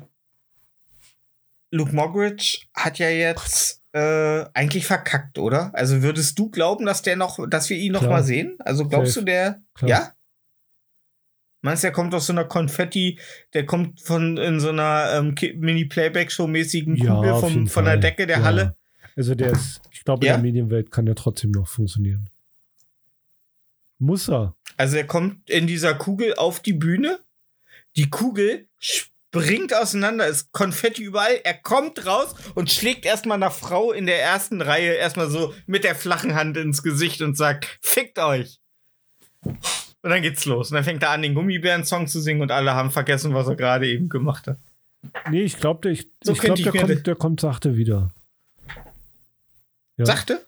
Luke 1.72 1.96
Moggridge 1.96 2.60
hat 2.74 3.00
ja 3.00 3.10
jetzt 3.10 3.83
äh, 3.94 4.46
eigentlich 4.54 4.86
verkackt, 4.86 5.38
oder? 5.38 5.74
Also 5.74 6.02
würdest 6.02 6.38
du 6.40 6.50
glauben, 6.50 6.86
dass 6.86 7.02
der 7.04 7.16
noch, 7.16 7.40
dass 7.50 7.70
wir 7.70 7.78
ihn 7.78 7.92
noch 7.94 8.00
Klar. 8.02 8.12
mal 8.12 8.24
sehen? 8.24 8.56
Also 8.60 8.88
glaubst 8.88 9.14
Safe. 9.14 9.26
du, 9.26 9.32
der, 9.32 9.62
Klar. 9.76 9.90
ja? 9.90 10.14
Meinst 11.62 11.84
du, 11.84 11.86
der 11.88 11.94
kommt 11.94 12.14
aus 12.14 12.26
so 12.26 12.34
einer 12.34 12.44
Konfetti, 12.46 13.20
der 13.54 13.66
kommt 13.66 14.02
von 14.02 14.36
in 14.38 14.60
so 14.60 14.70
einer 14.70 15.14
ähm, 15.14 15.36
Mini-Playback-Show-mäßigen 15.56 16.98
Ja, 16.98 17.16
Kugel 17.16 17.30
auf 17.32 17.40
vom, 17.42 17.68
von 17.68 17.86
der. 17.86 17.98
Decke 17.98 18.28
der 18.28 18.40
Ja. 18.40 18.44
Halle? 18.44 18.76
Also 19.16 19.36
der 19.36 19.52
ist, 19.52 19.80
ich 19.92 20.04
glaube, 20.04 20.26
Ja? 20.26 20.34
in 20.36 20.42
der 20.42 20.52
Medienwelt 20.52 20.92
kann 20.92 21.06
der 21.06 21.16
trotzdem 21.16 21.52
noch 21.52 21.68
funktionieren. 21.68 22.30
Muss 24.00 24.28
er. 24.28 24.56
Also 24.76 24.98
er 24.98 25.06
kommt 25.06 25.50
in 25.50 25.68
dieser 25.68 25.94
Kugel 25.94 26.34
auf 26.36 26.60
die 26.60 26.74
Bühne. 26.74 27.20
Die 27.96 28.10
Kugel 28.10 28.68
springt 29.42 29.74
auseinander, 29.74 30.28
ist 30.28 30.52
Konfetti 30.52 31.04
überall. 31.04 31.40
Er 31.44 31.56
kommt 31.56 32.06
raus 32.06 32.36
und 32.56 32.72
schlägt 32.72 33.06
erstmal 33.06 33.38
einer 33.38 33.52
Frau 33.52 33.92
in 33.92 34.06
der 34.06 34.22
ersten 34.22 34.62
Reihe 34.62 34.94
erstmal 34.94 35.30
so 35.30 35.54
mit 35.66 35.84
der 35.84 35.96
flachen 35.96 36.36
Hand 36.36 36.58
ins 36.58 36.84
Gesicht 36.84 37.22
und 37.22 37.36
sagt, 37.36 37.78
fickt 37.82 38.20
euch. 38.20 38.60
Und 39.42 40.10
dann 40.10 40.22
geht's 40.22 40.46
los. 40.46 40.70
Und 40.70 40.76
dann 40.76 40.84
fängt 40.84 41.04
er 41.04 41.12
an, 41.12 41.22
den 41.22 41.34
Gummibären-Song 41.34 42.08
zu 42.08 42.22
singen 42.22 42.42
und 42.42 42.52
alle 42.52 42.74
haben 42.74 42.92
vergessen, 42.92 43.34
was 43.34 43.48
er 43.48 43.56
gerade 43.56 43.88
eben 43.88 44.10
gemacht 44.10 44.48
hat. 44.48 44.58
Nee, 45.30 45.44
ich 45.44 45.58
glaube, 45.58 45.82
der, 45.82 45.92
ich, 45.92 46.08
So 46.24 46.34
ich 46.34 46.40
glaub, 46.40 46.58
der, 46.58 46.72
kommt, 46.72 47.08
der 47.08 47.16
kommt 47.16 47.40
sachte 47.42 47.76
wieder. 47.76 48.12
Ja. 49.98 50.06
Sagte? 50.06 50.46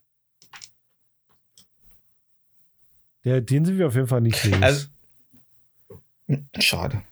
Der, 3.24 3.42
den 3.42 3.66
sind 3.66 3.78
wir 3.78 3.88
auf 3.88 3.96
jeden 3.96 4.08
Fall 4.08 4.22
nicht 4.22 4.44
los. 4.46 4.62
Also. 4.62 4.88
Schade. 6.60 7.04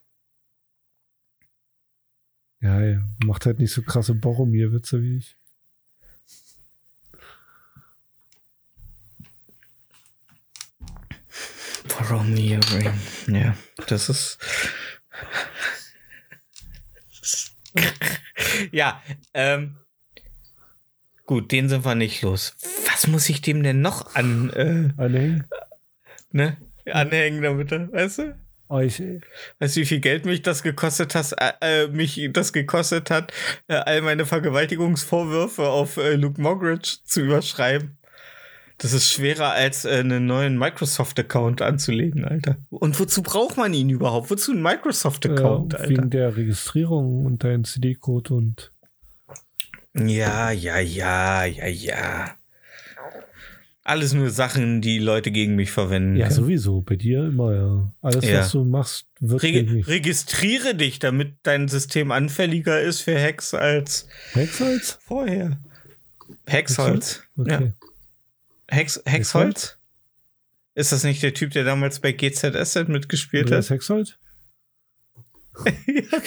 Ja, 2.64 2.80
er 2.82 3.03
macht 3.26 3.45
halt 3.45 3.59
nicht 3.59 3.72
so 3.74 3.84
krasse 3.84 4.16
Boromir-Witze 4.16 5.01
wie 5.03 5.18
ich. 5.18 5.36
Boromir 11.88 12.59
Ring. 12.72 12.93
Ja, 13.28 13.55
das 13.88 14.09
ist. 14.09 14.38
ja, 18.72 19.01
ähm. 19.34 19.78
Gut, 21.26 21.51
den 21.53 21.70
sind 21.70 21.86
wir 21.86 21.95
nicht 21.95 22.22
los. 22.22 22.55
Was 22.91 23.07
muss 23.07 23.30
ich 23.30 23.41
dem 23.41 23.64
denn 23.64 23.82
noch 23.82 24.14
an, 24.16 24.49
äh, 24.51 24.89
Anhängen? 25.01 25.45
ne, 26.32 26.57
anhängen 26.91 27.41
damit, 27.41 27.72
er- 27.72 27.91
weißt 27.91 28.18
du? 28.20 28.36
Oh, 28.74 28.80
ich, 28.80 29.03
Weißt 29.59 29.76
du, 29.76 29.82
wie 29.82 29.86
viel 29.86 29.99
Geld 29.99 30.26
mich 30.26 30.41
das 30.41 30.63
gekostet 30.63 31.13
hat, 31.13 31.32
äh, 31.61 31.84
äh, 31.84 31.88
mich 31.89 32.19
das 32.34 32.53
gekostet 32.53 33.11
hat, 33.11 33.32
äh, 33.67 33.76
all 33.76 34.01
meine 34.01 34.26
Vergewaltigungsvorwürfe 34.26 35.67
auf 35.67 35.97
äh, 35.97 36.15
Luke 36.15 36.41
Moggridge 36.41 36.97
zu 37.03 37.21
überschreiben? 37.21 37.99
Das 38.80 38.93
ist 38.93 39.11
schwerer 39.11 39.51
als 39.51 39.86
äh, 39.86 39.99
einen 39.99 40.26
neuen 40.26 40.57
Microsoft-Account 40.57 41.61
anzulegen, 41.61 42.26
Alter. 42.26 42.57
Und 42.71 42.99
wozu 42.99 43.21
braucht 43.21 43.57
man 43.57 43.76
ihn 43.76 43.91
überhaupt? 43.91 44.32
Wozu 44.32 44.53
ein 44.53 44.63
Microsoft-Account, 44.63 45.76
Alter? 45.76 45.89
wegen 45.89 46.09
der 46.09 46.36
Registrierung 46.36 47.28
und 47.28 47.43
dein 47.43 47.65
CD-Code 47.65 48.34
und 48.34 48.71
Ja, 49.93 50.49
ja, 50.49 50.80
ja, 50.80 51.45
ja, 51.45 51.67
ja. 51.67 52.36
Alles 53.86 54.13
nur 54.13 54.29
Sachen, 54.29 54.79
die 54.81 54.97
Leute 54.97 55.29
gegen 55.31 55.55
mich 55.55 55.71
verwenden. 55.71 56.15
ja, 56.15 56.27
können. 56.27 56.36
sowieso, 56.36 56.81
bei 56.81 56.95
dir 56.95 57.25
immer, 57.25 57.53
ja. 57.53 57.91
Alles, 58.01 58.23
Ja. 58.25 58.39
was 58.39 58.51
du 58.51 58.63
machst, 58.63 59.07
wird 59.19 59.43
Reg 59.43 59.53
gegen 59.53 59.73
mich. 59.73 59.88
registriere 59.88 60.73
dich, 60.73 60.99
damit 60.99 61.34
dein 61.43 61.67
System 61.67 62.11
anfälliger 62.11 62.79
ist 62.79 63.01
für 63.01 63.19
Hacks 63.21 63.53
als 63.53 64.07
Hexholz? 64.31 64.97
vorher. 65.05 65.59
Hexholz. 66.47 67.23
Ja. 67.36 67.43
Okay. 67.57 67.73
Hex 68.69 69.01
Hexholz? 69.05 69.77
Ist 70.75 70.91
das 70.93 71.03
nicht 71.03 71.21
der 71.21 71.34
Typ, 71.34 71.51
der 71.51 71.65
damals 71.65 71.99
bei 71.99 72.13
GZSZ 72.13 72.88
mitgespielt 72.88 73.45
Andreas 73.45 73.65
hat? 73.69 73.75
Hexholz? 73.75 74.15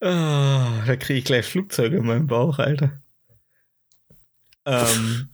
Ah, 0.00 0.82
da 0.86 0.96
kriege 0.96 1.18
ich 1.20 1.24
gleich 1.24 1.46
Flugzeuge 1.46 1.98
in 1.98 2.06
meinem 2.06 2.26
Bauch, 2.26 2.58
Alter. 2.58 3.00
Ähm, 4.64 5.28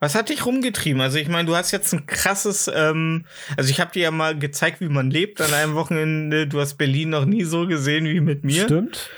was 0.00 0.14
hat 0.14 0.28
dich 0.28 0.44
rumgetrieben? 0.44 1.00
Also 1.00 1.18
ich 1.18 1.28
meine, 1.28 1.46
du 1.46 1.56
hast 1.56 1.70
jetzt 1.70 1.92
ein 1.92 2.06
krasses, 2.06 2.70
ähm, 2.72 3.26
also 3.56 3.70
ich 3.70 3.80
habe 3.80 3.92
dir 3.92 4.02
ja 4.02 4.10
mal 4.10 4.38
gezeigt, 4.38 4.80
wie 4.80 4.88
man 4.88 5.10
lebt 5.10 5.40
an 5.40 5.52
einem 5.52 5.74
Wochenende. 5.74 6.46
Du 6.46 6.60
hast 6.60 6.74
Berlin 6.74 7.10
noch 7.10 7.24
nie 7.24 7.44
so 7.44 7.66
gesehen 7.66 8.04
wie 8.06 8.20
mit 8.20 8.44
mir. 8.44 8.64
Stimmt. 8.64 9.10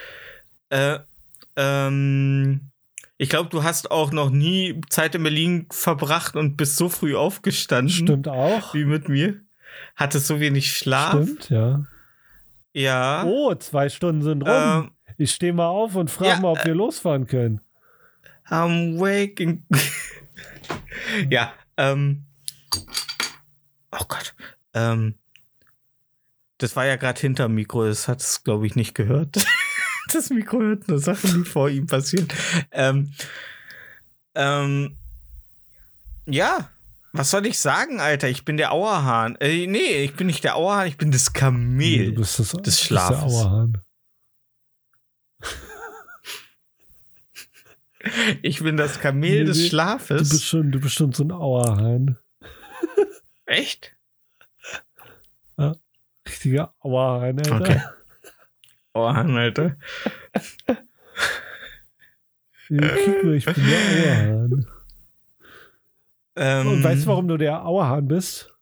Äh, 0.70 0.98
ähm, 1.56 2.70
ich 3.18 3.30
glaube, 3.30 3.48
du 3.48 3.62
hast 3.62 3.90
auch 3.90 4.12
noch 4.12 4.30
nie 4.30 4.80
Zeit 4.90 5.14
in 5.14 5.22
Berlin 5.22 5.66
verbracht 5.70 6.36
und 6.36 6.56
bist 6.56 6.76
so 6.76 6.88
früh 6.88 7.16
aufgestanden 7.16 7.88
Stimmt 7.90 8.28
auch. 8.28 8.74
wie 8.74 8.84
mit 8.84 9.08
mir. 9.08 9.40
Hattest 9.94 10.26
so 10.26 10.40
wenig 10.40 10.72
Schlaf. 10.72 11.22
Stimmt, 11.22 11.50
ja. 11.50 11.84
Ja. 12.74 13.24
Oh, 13.24 13.54
zwei 13.54 13.88
Stunden 13.88 14.22
sind 14.22 14.42
rum. 14.42 14.50
Ähm, 14.50 14.90
ich 15.16 15.30
stehe 15.30 15.54
mal 15.54 15.68
auf 15.68 15.96
und 15.96 16.10
frage 16.10 16.30
ja, 16.30 16.40
mal, 16.40 16.50
ob 16.50 16.64
wir 16.64 16.74
losfahren 16.74 17.26
können. 17.26 17.60
I'm 18.48 18.98
waking. 18.98 19.64
ja, 21.30 21.52
ähm. 21.76 22.24
Oh 23.92 24.04
Gott. 24.08 24.34
Ähm. 24.74 25.14
Das 26.58 26.74
war 26.74 26.86
ja 26.86 26.96
gerade 26.96 27.20
hinterm 27.20 27.54
Mikro, 27.54 27.84
das 27.84 28.08
hat 28.08 28.22
es, 28.22 28.42
glaube 28.42 28.66
ich, 28.66 28.76
nicht 28.76 28.94
gehört. 28.94 29.44
das 30.12 30.30
Mikro 30.30 30.60
hört 30.60 30.88
nur 30.88 30.98
Sachen, 30.98 31.44
die 31.44 31.48
vor 31.48 31.68
ihm 31.68 31.86
passieren. 31.86 32.28
Ähm. 32.70 33.12
Ähm. 34.34 34.96
Ja. 36.26 36.70
Was 37.12 37.30
soll 37.30 37.46
ich 37.46 37.58
sagen, 37.58 38.00
Alter? 38.00 38.28
Ich 38.28 38.44
bin 38.44 38.58
der 38.58 38.72
Auerhahn. 38.72 39.36
Äh, 39.36 39.66
nee, 39.66 40.04
ich 40.04 40.14
bin 40.14 40.26
nicht 40.26 40.44
der 40.44 40.56
Auerhahn, 40.56 40.86
ich 40.86 40.98
bin 40.98 41.10
das 41.10 41.32
Kamel. 41.32 42.12
du 42.12 42.20
bist 42.20 42.38
das, 42.38 42.50
des 42.50 42.62
bist 42.62 42.84
Schlafes. 42.84 43.18
Der 43.18 43.26
Auerhahn. 43.26 43.78
Ich 48.42 48.62
bin 48.62 48.76
das 48.76 49.00
Kamel 49.00 49.30
Nee, 49.40 49.44
des 49.44 49.56
nee, 49.56 49.62
Du 49.64 49.68
Schlafes. 49.70 50.28
bist 50.30 50.44
schon, 50.44 50.70
du 50.72 50.80
bist 50.80 50.94
schon 50.94 51.12
so 51.12 51.24
ein 51.24 51.32
Auerhahn. 51.32 52.18
Echt? 53.46 53.92
Richtiger 56.28 56.74
Auerhahn, 56.80 57.38
Alter. 57.38 57.60
Okay. 57.60 57.80
Auerhahn, 58.92 59.36
Alter. 59.36 59.76
Ja, 62.68 62.96
ich 62.96 63.44
bin 63.44 63.54
der 63.54 63.54
Auerhahn. 63.54 64.66
Ähm, 66.38 66.66
Und 66.68 66.82
weißt 66.84 67.04
du, 67.04 67.06
warum 67.06 67.28
du 67.28 67.36
der 67.36 67.64
Auerhahn 67.64 68.08
bist? 68.08 68.52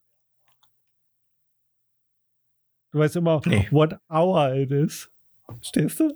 Du 2.93 2.99
weißt 3.01 3.17
immer, 3.17 3.41
Nee. 3.47 3.67
what 3.73 3.97
hour 4.09 4.55
it 4.55 4.71
is. 4.71 5.11
Stehst 5.63 5.99
du? 6.01 6.13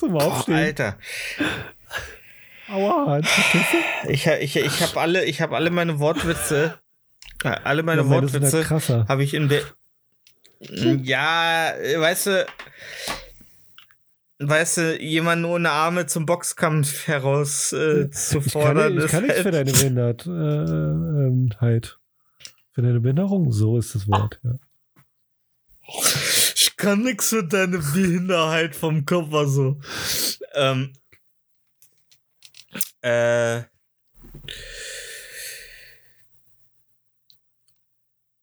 Zum 0.00 0.16
Aufstehen. 0.16 0.54
Alter. 0.56 0.98
Auerhahn. 2.68 3.22
Verstehst 3.24 3.64
du? 3.72 4.10
Ich, 4.10 4.26
ich, 4.26 4.56
ich 4.56 4.80
habe 4.82 5.00
alle, 5.00 5.24
ich 5.24 5.40
hab 5.40 5.52
alle 5.52 5.70
meine 5.70 5.98
Wortwitze, 5.98 6.78
äh, 7.44 7.48
alle 7.64 7.82
meine 7.82 8.02
Ja, 8.02 8.08
halt 8.08 8.22
Wortwitze 8.32 8.62
krasser. 8.62 9.06
habe 9.08 9.24
ich 9.24 9.34
in 9.34 9.48
der. 9.48 9.62
Ja, 10.60 11.72
weißt 11.98 12.26
du, 12.26 12.46
weißt 14.40 14.76
du, 14.78 15.00
jemanden 15.02 15.46
ohne 15.46 15.70
Arme 15.70 16.06
zum 16.06 16.26
Boxkampf 16.26 17.06
heraus 17.08 17.72
äh, 17.72 18.08
Ich 18.12 18.52
kann, 18.52 18.98
ich 18.98 19.06
kann 19.10 19.22
nichts 19.22 19.24
halt- 19.36 19.36
für 19.42 19.50
deine 19.50 19.72
Behindertheit. 19.72 21.98
Für 22.72 22.82
deine 22.82 23.00
Behinderung, 23.00 23.50
so 23.52 23.78
ist 23.78 23.94
das 23.94 24.06
Wort. 24.06 24.38
Ja. 24.44 24.52
Ich 26.62 26.76
kann 26.76 27.02
nichts 27.02 27.30
für 27.30 27.42
deine 27.42 27.78
Behinderheit 27.78 28.76
vom 28.76 29.06
Körper 29.06 29.46
so. 29.46 29.80
Ähm, 30.54 30.92
äh, 33.00 33.62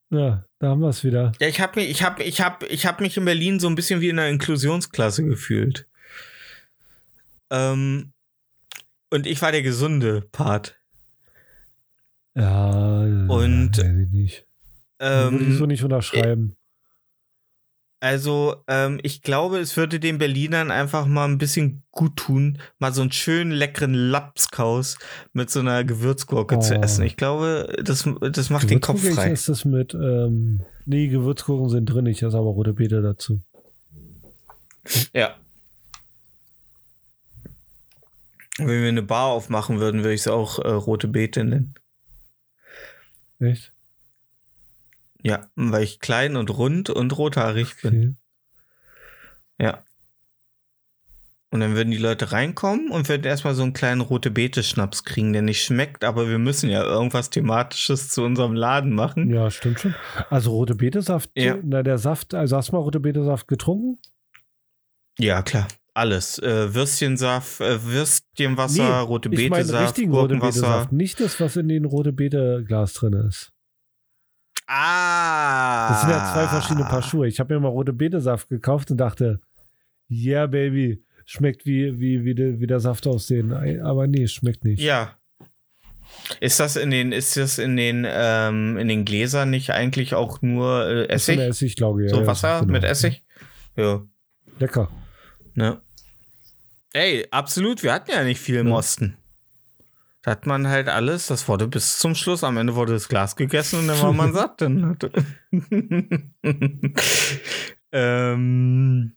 ja, 0.09 0.45
da 0.57 0.67
haben 0.67 0.81
wir 0.81 0.89
es 0.89 1.03
wieder. 1.03 1.31
ja, 1.39 1.47
ich 1.47 1.59
habe 1.61 1.79
mich, 1.79 1.91
ich 1.91 2.01
habe, 2.01 2.23
ich 2.23 2.41
habe, 2.41 2.65
ich 2.65 2.87
habe 2.87 3.03
mich 3.03 3.17
in 3.17 3.25
Berlin 3.25 3.59
so 3.59 3.67
ein 3.67 3.75
bisschen 3.75 4.01
wie 4.01 4.09
in 4.09 4.17
einer 4.17 4.29
Inklusionsklasse 4.29 5.23
gefühlt. 5.23 5.87
Ähm, 7.51 8.13
und 9.11 9.27
ich 9.27 9.43
war 9.43 9.51
der 9.51 9.61
gesunde 9.61 10.21
Part. 10.21 10.79
Ja, 12.33 12.99
Und, 13.01 13.77
weiß 13.77 14.07
ich 14.07 14.11
nicht. 14.11 14.47
Würde 14.99 15.45
ich 15.45 15.57
so 15.57 15.63
Ähm, 15.65 15.67
nicht 15.67 15.83
unterschreiben. 15.83 16.56
Also, 17.99 18.63
ähm, 18.67 18.99
ich 19.01 19.21
glaube, 19.21 19.57
es 19.59 19.75
würde 19.75 19.99
den 19.99 20.17
Berlinern 20.19 20.69
einfach 20.71 21.05
mal 21.07 21.25
ein 21.25 21.37
bisschen 21.37 21.83
gut 21.91 22.15
tun, 22.15 22.59
mal 22.79 22.93
so 22.93 23.01
einen 23.01 23.11
schönen 23.11 23.51
leckeren 23.51 23.93
Lapskaus 23.93 24.97
mit 25.33 25.49
so 25.49 25.59
einer 25.61 25.83
Gewürzgurke 25.83 26.59
zu 26.59 26.75
Oh. 26.75 26.81
essen. 26.81 27.05
Ich 27.05 27.17
glaube, 27.17 27.75
das, 27.83 28.07
das 28.31 28.49
macht 28.49 28.69
den 28.69 28.81
Kopf 28.81 29.01
frei. 29.01 29.31
Esse 29.31 29.51
das 29.51 29.65
mit, 29.65 29.93
ähm, 29.95 30.61
nee, 30.85 31.07
Gewürzgurken 31.07 31.69
sind 31.69 31.85
drin, 31.87 32.05
ich 32.05 32.21
esse 32.21 32.37
aber 32.37 32.49
rote 32.49 32.73
Beete 32.73 33.01
dazu. 33.01 33.41
Ja. 35.13 35.35
Wenn 38.59 38.81
wir 38.81 38.87
eine 38.89 39.03
Bar 39.03 39.27
aufmachen 39.27 39.79
würden, 39.79 40.01
würde 40.01 40.13
ich 40.13 40.21
es 40.21 40.27
auch 40.27 40.59
äh, 40.59 40.69
rote 40.69 41.07
Beete 41.07 41.43
nennen. 41.43 41.75
Echt? 43.39 43.71
Ja, 45.27 45.49
weil 45.55 45.83
ich 45.83 45.99
klein 45.99 46.37
und 46.37 46.49
rund 46.57 46.89
und 46.89 47.17
rothaarig 47.17 47.81
bin. 47.81 48.17
Okay. 49.59 49.65
Ja. 49.65 49.83
Und 51.49 51.61
dann 51.61 51.75
würden 51.75 51.91
die 51.91 51.97
Leute 51.97 52.31
reinkommen 52.31 52.91
und 52.91 53.07
würden 53.09 53.23
erstmal 53.25 53.55
so 53.55 53.63
einen 53.63 53.73
kleinen 53.73 54.01
rote 54.01 54.31
Beete-Schnaps 54.31 55.03
kriegen, 55.05 55.33
der 55.33 55.41
nicht 55.41 55.63
schmeckt, 55.63 56.03
aber 56.03 56.29
wir 56.29 56.37
müssen 56.39 56.69
ja 56.69 56.83
irgendwas 56.83 57.29
Thematisches 57.29 58.09
zu 58.09 58.23
unserem 58.23 58.53
Laden 58.53 58.93
machen. 58.93 59.29
Ja, 59.33 59.49
stimmt 59.49 59.79
schon. 59.79 59.95
Also 60.29 60.51
rote 60.51 60.75
Betesaft, 60.75 61.29
Ja. 61.35 61.57
na 61.63 61.83
der 61.83 61.97
Saft, 61.97 62.33
also 62.33 62.57
hast 62.57 62.69
du 62.69 62.73
mal 62.75 62.81
rote 62.81 62.99
Betesaft 62.99 63.47
getrunken? 63.47 63.97
Ja, 65.19 65.41
klar. 65.41 65.67
Alles. 65.93 66.37
Äh, 66.39 66.73
Würstchensaft, 66.75 67.59
äh, 67.59 67.83
Würstchenwasser, 67.83 68.83
Nee, 69.01 69.05
rote 69.07 69.29
Ich 69.33 69.49
meine 69.49 69.79
richtigen 69.81 70.11
rote 70.11 70.35
Gurkenwasser. 70.35 70.61
Betesaft, 70.61 70.91
nicht 70.91 71.19
das, 71.19 71.39
was 71.39 71.55
in 71.55 71.67
den 71.69 71.85
rote 71.85 72.11
Beete 72.13 72.63
Glas 72.67 72.93
drin 72.93 73.13
ist. 73.13 73.51
Ah! 74.67 75.89
Das 75.89 76.01
sind 76.01 76.09
ja 76.09 76.33
zwei 76.33 76.47
verschiedene 76.47 76.85
Paar 76.85 77.01
Schuhe. 77.01 77.27
Ich 77.27 77.39
habe 77.39 77.53
mir 77.53 77.59
mal 77.59 77.69
rote 77.69 77.93
Betesaft 77.93 78.49
gekauft 78.49 78.91
und 78.91 78.97
dachte, 78.97 79.39
yeah, 80.09 80.45
baby, 80.45 81.03
schmeckt 81.25 81.65
wie, 81.65 81.99
wie, 81.99 82.25
wie, 82.25 82.35
der, 82.35 82.59
wie 82.59 82.67
der 82.67 82.79
Saft 82.79 83.07
aussehen. 83.07 83.53
Aber 83.81 84.07
nee, 84.07 84.27
schmeckt 84.27 84.65
nicht. 84.65 84.81
Ja. 84.81 85.17
Ist 86.39 86.59
das 86.59 86.75
in 86.75 86.91
den, 86.91 87.11
ist 87.11 87.37
das 87.37 87.57
in 87.57 87.77
den, 87.77 88.05
ähm, 88.09 88.77
in 88.77 88.87
den 88.87 89.05
Gläsern 89.05 89.49
nicht 89.49 89.71
eigentlich 89.71 90.13
auch 90.13 90.41
nur 90.41 90.85
äh, 90.85 90.91
eine 90.91 91.09
Essig? 91.09 91.39
Essiglauge, 91.39 92.03
ja. 92.03 92.09
so 92.09 92.21
ja, 92.21 92.27
Wasser 92.27 92.59
genau. 92.61 92.71
mit 92.73 92.83
Essig? 92.83 93.23
Ja. 93.75 94.03
Lecker. 94.59 94.89
Ne? 95.53 95.81
Ey, 96.93 97.27
absolut, 97.31 97.83
wir 97.83 97.93
hatten 97.93 98.11
ja 98.11 98.23
nicht 98.23 98.39
viel 98.39 98.55
im 98.57 98.67
Ja. 98.69 98.75
Osten. 98.75 99.17
Da 100.27 100.31
hat 100.31 100.45
man 100.45 100.67
halt 100.67 100.89
alles, 100.89 101.27
das 101.27 101.47
wurde 101.47 101.69
bis 101.69 101.99
zum 101.99 102.13
Schluss, 102.13 102.43
am 102.43 102.57
Ende 102.57 102.75
wurde 102.75 102.91
das 102.91 103.07
Glas 103.07 103.37
gegessen 103.37 103.79
und 103.79 103.87
dann 103.87 104.01
war 104.01 104.11
man 104.11 104.33
satt. 104.33 104.59
Dann 104.59 104.97
ähm, 107.93 109.15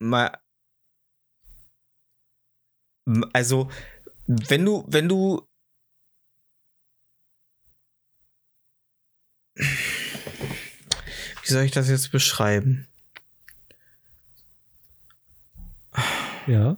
mal, 0.00 0.36
also, 3.32 3.70
wenn 4.26 4.64
du, 4.64 4.84
wenn 4.88 5.08
du 5.08 5.46
wie 9.54 9.62
soll 11.44 11.62
ich 11.62 11.70
das 11.70 11.88
jetzt 11.88 12.10
beschreiben? 12.10 12.88
Ja. 16.46 16.76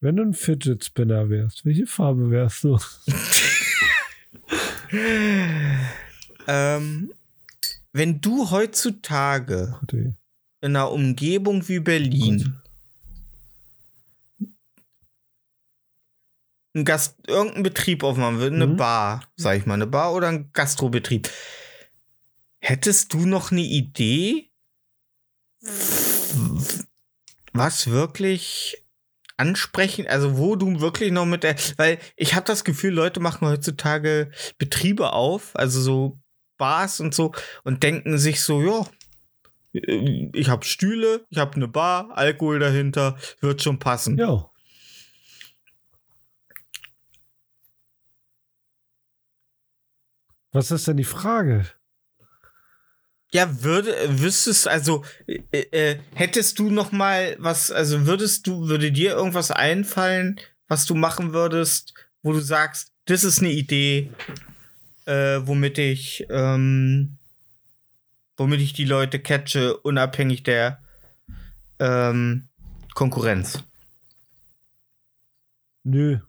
Wenn 0.00 0.16
du 0.16 0.22
ein 0.22 0.34
Fidget 0.34 0.84
Spinner 0.84 1.30
wärst, 1.30 1.64
welche 1.64 1.86
Farbe 1.86 2.30
wärst 2.30 2.64
du? 2.64 2.78
ähm, 6.46 7.12
wenn 7.92 8.20
du 8.20 8.50
heutzutage 8.50 9.78
in 9.90 10.16
einer 10.62 10.90
Umgebung 10.90 11.66
wie 11.68 11.80
Berlin 11.80 12.60
ein 16.76 16.84
Gast, 16.84 17.16
irgendeinen 17.26 17.62
Betrieb 17.62 18.02
aufmachen 18.02 18.38
würdest, 18.38 18.60
eine 18.60 18.72
Mhm. 18.72 18.76
Bar, 18.76 19.28
sag 19.36 19.56
ich 19.56 19.64
mal, 19.66 19.74
eine 19.74 19.86
Bar 19.86 20.12
oder 20.12 20.28
ein 20.28 20.50
Gastrobetrieb, 20.52 21.30
hättest 22.58 23.12
du 23.14 23.26
noch 23.26 23.52
eine 23.52 23.62
Idee, 23.62 24.50
was 27.52 27.90
wirklich 27.90 28.84
ansprechen, 29.36 30.06
also 30.06 30.38
wo 30.38 30.56
du 30.56 30.80
wirklich 30.80 31.10
noch 31.10 31.26
mit 31.26 31.42
der, 31.42 31.56
weil 31.76 31.98
ich 32.16 32.34
habe 32.34 32.46
das 32.46 32.64
Gefühl, 32.64 32.92
Leute 32.92 33.20
machen 33.20 33.48
heutzutage 33.48 34.30
Betriebe 34.58 35.12
auf, 35.12 35.56
also 35.56 35.80
so 35.80 36.20
Bars 36.56 37.00
und 37.00 37.14
so 37.14 37.32
und 37.64 37.82
denken 37.82 38.18
sich 38.18 38.42
so, 38.42 38.62
ja, 38.62 38.86
äh, 39.72 40.30
ich 40.32 40.48
habe 40.48 40.64
Stühle, 40.64 41.26
ich 41.30 41.38
habe 41.38 41.56
eine 41.56 41.68
Bar, 41.68 42.16
Alkohol 42.16 42.58
dahinter, 42.58 43.16
wird 43.40 43.62
schon 43.62 43.78
passen. 43.78 44.16
Ja. 44.18 44.50
Was 50.52 50.70
ist 50.70 50.86
denn 50.86 50.96
die 50.96 51.04
Frage? 51.04 51.66
Ja, 53.34 53.64
würde, 53.64 53.92
wüsstest, 54.20 54.68
also, 54.68 55.04
äh, 55.26 55.58
äh, 55.72 55.98
hättest 56.14 56.60
du 56.60 56.70
noch 56.70 56.92
mal 56.92 57.34
was, 57.40 57.72
also 57.72 58.06
würdest 58.06 58.46
du, 58.46 58.68
würde 58.68 58.92
dir 58.92 59.16
irgendwas 59.16 59.50
einfallen, 59.50 60.38
was 60.68 60.86
du 60.86 60.94
machen 60.94 61.32
würdest, 61.32 61.94
wo 62.22 62.32
du 62.32 62.38
sagst, 62.38 62.92
das 63.06 63.24
ist 63.24 63.40
eine 63.40 63.50
Idee, 63.50 64.12
äh, 65.06 65.40
womit 65.42 65.78
ich, 65.78 66.24
ähm, 66.30 67.18
womit 68.36 68.60
ich 68.60 68.72
die 68.72 68.84
Leute 68.84 69.18
catche, 69.18 69.78
unabhängig 69.78 70.44
der 70.44 70.80
ähm, 71.80 72.48
Konkurrenz. 72.94 73.64
Nö. 75.82 76.20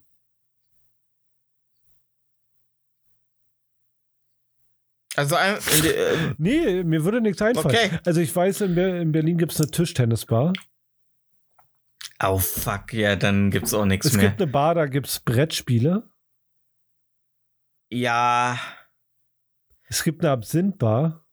Also, 5.16 5.34
ein- 5.36 5.56
äh, 5.56 6.34
Nee, 6.38 6.84
mir 6.84 7.04
würde 7.04 7.20
nichts 7.20 7.40
einfallen. 7.42 7.66
Okay. 7.74 7.98
Also 8.04 8.20
ich 8.20 8.34
weiß, 8.34 8.60
in, 8.62 8.74
Ber 8.74 9.00
in 9.00 9.12
Berlin 9.12 9.38
gibt 9.38 9.52
es 9.52 9.60
eine 9.60 9.70
Tischtennisbar. 9.70 10.52
oh 12.22 12.38
fuck, 12.38 12.92
ja, 12.92 13.16
dann 13.16 13.50
gibt's 13.50 13.72
auch 13.74 13.84
nichts 13.86 14.06
Es 14.06 14.12
mehr. 14.14 14.28
gibt 14.28 14.40
eine 14.42 14.50
Bar, 14.50 14.74
da 14.74 14.86
gibt 14.86 15.06
es 15.08 15.20
Brettspiele. 15.20 16.08
Ja, 17.90 18.58
Es 19.88 20.02
gibt 20.02 20.22
eine 20.24 20.32
Absinthbar. 20.32 21.24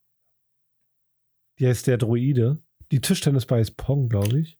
Die 1.59 1.67
heißt 1.67 1.87
der 1.87 1.97
Droide. 1.97 2.61
Die 2.91 3.01
Tischtennisbar 3.01 3.59
ist 3.59 3.75
Pong, 3.77 4.07
glaube 4.09 4.39
ich. 4.39 4.59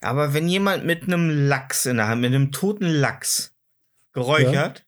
Aber 0.00 0.34
wenn 0.34 0.48
jemand 0.48 0.84
mit 0.84 1.04
einem 1.04 1.30
Lachs 1.48 1.86
in 1.86 1.96
der 1.96 2.08
Hand, 2.08 2.20
mit 2.20 2.34
einem 2.34 2.50
toten 2.52 2.86
Lachs 2.86 3.56
geräuchert, 4.12 4.83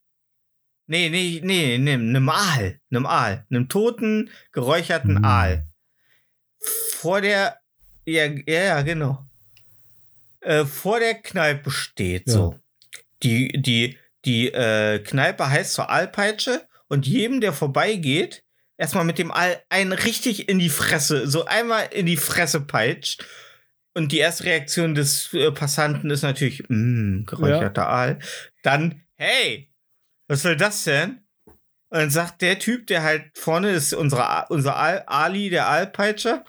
nee, 0.87 1.09
nee, 1.09 1.41
nee, 1.43 1.79
nee, 1.79 1.93
einem 1.95 2.29
Aal, 2.29 2.81
einem 2.91 3.07
Aal, 3.07 3.47
einem 3.51 3.69
toten, 3.69 4.31
geräucherten 4.53 5.17
Hm. 5.17 5.25
Aal, 5.25 5.67
vor 6.93 7.21
der, 7.21 7.59
ja, 8.05 8.25
ja, 8.27 8.63
ja, 8.65 8.83
genau, 8.83 9.25
äh, 10.41 10.65
vor 10.65 11.01
der 11.01 11.15
Kneipe 11.15 11.71
steht, 11.71 12.27
Ja. 12.29 12.33
so. 12.33 12.59
Die, 13.23 13.49
die, 13.61 13.99
die 14.25 14.49
äh, 14.53 14.99
Kneipe 15.01 15.49
heißt 15.49 15.73
zur 15.75 15.91
Aalpeitsche 15.91 16.67
und 16.89 17.07
jedem, 17.07 17.41
der 17.41 17.53
vorbeigeht, 17.53 18.45
erstmal 18.77 19.05
mit 19.05 19.19
dem 19.19 19.31
Aal 19.33 19.63
einen 19.71 19.93
richtig 19.93 20.49
in 20.49 20.59
die 20.59 20.69
Fresse, 20.69 21.27
so 21.29 21.47
einmal 21.47 21.89
in 21.93 22.07
die 22.07 22.17
Fresse 22.19 22.61
peitscht. 22.61 23.25
Und 23.95 24.13
die 24.13 24.19
erste 24.19 24.45
Reaktion 24.45 24.95
des 24.95 25.33
äh, 25.33 25.51
Passanten 25.51 26.11
ist 26.11 26.21
natürlich, 26.23 26.63
mh, 26.69 27.25
geräucherter 27.25 27.89
Aal. 27.89 28.19
Dann, 28.63 29.01
hey, 29.15 29.73
was 30.29 30.43
soll 30.43 30.57
das 30.57 30.85
denn? 30.85 31.21
Und 31.89 32.01
dann 32.01 32.11
sagt 32.11 32.43
der 32.43 32.59
Typ, 32.59 32.87
der 32.89 33.03
halt 33.03 33.31
vorne 33.35 33.71
ist, 33.71 33.93
unsere, 33.95 34.47
unser 34.49 34.77
Aal, 34.77 35.05
Ali, 35.07 35.51
der 35.51 35.69
Aalpeitscher, 35.69 36.45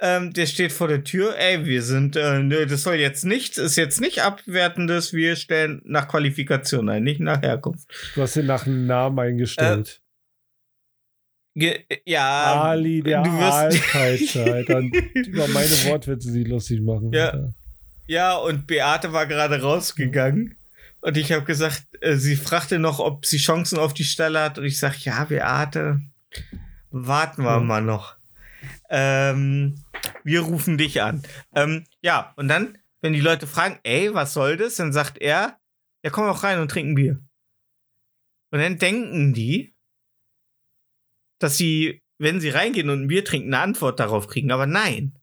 ähm, 0.00 0.32
der 0.32 0.46
steht 0.46 0.72
vor 0.72 0.88
der 0.88 1.04
Tür, 1.04 1.36
ey, 1.38 1.64
wir 1.66 1.82
sind, 1.82 2.16
äh, 2.16 2.40
nö, 2.40 2.66
das 2.66 2.82
soll 2.82 2.94
jetzt 2.94 3.24
nichts, 3.24 3.58
ist 3.58 3.76
jetzt 3.76 4.00
nicht 4.00 4.22
abwertendes, 4.22 5.12
wir 5.12 5.36
stellen 5.36 5.82
nach 5.84 6.08
Qualifikation 6.08 6.88
ein, 6.88 7.04
nicht 7.04 7.20
nach 7.20 7.42
Herkunft. 7.42 7.88
Du 8.14 8.22
hast 8.22 8.36
ihn 8.36 8.46
nach 8.46 8.66
einem 8.66 8.86
Namen 8.86 9.18
eingestellt. 9.18 10.00
Ge 11.54 11.84
ja, 12.06 12.62
Ali, 12.62 13.02
der 13.02 13.22
du 13.22 13.30
wirst-. 13.30 14.70
Und 14.70 14.96
über 15.26 15.46
meine 15.48 15.84
Wortwitze 15.84 16.30
sie 16.32 16.44
lustig 16.44 16.80
machen. 16.80 17.12
Ja. 17.12 17.28
Alter. 17.28 17.54
Ja, 18.06 18.36
und 18.36 18.66
Beate 18.66 19.12
war 19.12 19.26
gerade 19.26 19.60
rausgegangen. 19.60 20.56
Und 21.02 21.16
ich 21.16 21.32
habe 21.32 21.44
gesagt, 21.44 21.88
äh, 22.00 22.16
sie 22.16 22.36
fragte 22.36 22.78
noch, 22.78 23.00
ob 23.00 23.26
sie 23.26 23.38
Chancen 23.38 23.78
auf 23.78 23.92
die 23.92 24.04
Stelle 24.04 24.40
hat. 24.40 24.58
Und 24.58 24.64
ich 24.64 24.78
sage, 24.78 24.96
ja, 25.00 25.24
Beate, 25.24 26.00
warten 26.90 27.42
wir 27.42 27.58
mal 27.58 27.82
noch. 27.82 28.16
Ähm, 28.88 29.82
wir 30.22 30.42
rufen 30.42 30.78
dich 30.78 31.02
an. 31.02 31.22
Ähm, 31.56 31.84
ja, 32.02 32.32
und 32.36 32.46
dann, 32.46 32.78
wenn 33.00 33.12
die 33.12 33.20
Leute 33.20 33.48
fragen, 33.48 33.80
ey, 33.82 34.14
was 34.14 34.32
soll 34.32 34.56
das? 34.56 34.76
Dann 34.76 34.92
sagt 34.92 35.18
er, 35.18 35.58
ja, 36.04 36.10
komm 36.10 36.26
doch 36.26 36.44
rein 36.44 36.60
und 36.60 36.70
trinken 36.70 36.94
Bier. 36.94 37.20
Und 38.52 38.60
dann 38.60 38.78
denken 38.78 39.34
die, 39.34 39.74
dass 41.40 41.56
sie, 41.56 42.00
wenn 42.18 42.40
sie 42.40 42.50
reingehen 42.50 42.90
und 42.90 43.02
ein 43.02 43.08
Bier 43.08 43.24
trinken, 43.24 43.52
eine 43.52 43.62
Antwort 43.62 43.98
darauf 43.98 44.28
kriegen. 44.28 44.52
Aber 44.52 44.66
nein. 44.66 45.18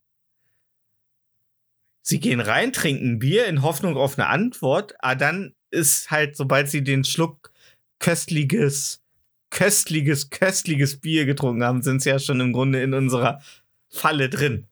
Sie 2.02 2.20
gehen 2.20 2.42
rein, 2.42 2.74
trinken 2.74 3.20
Bier 3.20 3.46
in 3.46 3.62
Hoffnung 3.62 3.96
auf 3.96 4.18
eine 4.18 4.28
Antwort, 4.28 4.96
aber 5.00 5.16
dann 5.16 5.56
ist 5.72 6.11
halt, 6.11 6.36
sobald 6.36 6.70
sie 6.70 6.84
den 6.84 7.03
Schluck 7.03 7.51
köstliches, 7.99 9.01
köstliches, 9.49 10.30
köstliches 10.30 10.99
Bier 10.99 11.26
getrunken 11.26 11.63
haben, 11.63 11.82
sind 11.82 12.01
sie 12.01 12.09
ja 12.09 12.20
schon 12.20 12.39
im 12.39 12.53
Grunde 12.53 12.82
in 12.82 12.93
unserer 12.93 13.41
Falle 13.89 14.30
drin. 14.30 14.67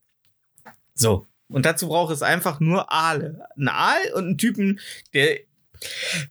So. 0.94 1.28
Und 1.50 1.66
dazu 1.66 1.88
braucht 1.88 2.14
es 2.14 2.22
einfach 2.22 2.60
nur 2.60 2.92
Aale. 2.92 3.48
Ein 3.56 3.70
Aal 3.70 4.14
und 4.16 4.26
einen 4.26 4.38
Typen, 4.38 4.80
der 5.14 5.40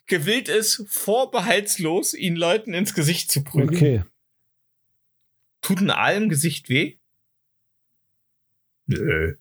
gewillt 0.06 0.48
ist, 0.48 0.84
vorbehaltslos 0.88 2.14
ihn 2.14 2.36
Leuten 2.36 2.74
ins 2.74 2.94
Gesicht 2.94 3.30
zu 3.30 3.44
prügeln. 3.44 3.76
Okay. 3.76 4.04
Tut 5.62 5.80
ein 5.80 5.90
Aal 5.90 6.16
im 6.16 6.28
Gesicht 6.28 6.68
weh? 6.68 6.97
Nö. 8.86 9.36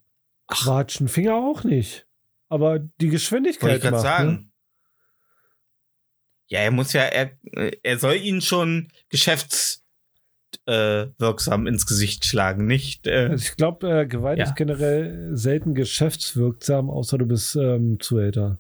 Quatschen 0.48 1.08
Finger 1.08 1.36
auch 1.36 1.64
nicht. 1.64 2.08
Aber 2.50 2.80
die 2.80 2.88
Wollte 2.88 3.10
Geschwindigkeit 3.10 3.78
ich 3.78 3.82
gerade 3.82 3.96
macht, 3.96 4.04
sagen. 4.04 4.32
Ne? 4.32 4.52
Ja, 6.48 6.60
er 6.60 6.72
muss 6.72 6.94
ja, 6.94 7.02
er, 7.02 7.32
er 7.82 7.98
soll 7.98 8.18
ihn 8.18 8.40
schon 8.42 8.90
geschäftswirksam 9.10 11.66
äh, 11.66 11.70
ins 11.70 11.88
Gesicht 11.88 12.26
schlagen, 12.26 12.68
nicht? 12.68 13.08
Äh, 13.08 13.30
Also 13.32 13.46
ich 13.50 13.56
glaube, 13.56 14.02
äh, 14.02 14.06
Gewalt 14.06 14.38
Ja. 14.38 14.46
ist 14.46 14.56
generell 14.56 15.36
selten 15.36 15.74
geschäftswirksam, 15.74 16.90
außer 16.90 17.18
du 17.18 17.26
bist 17.26 17.56
ähm, 17.56 18.00
Zuhälter. 18.00 18.60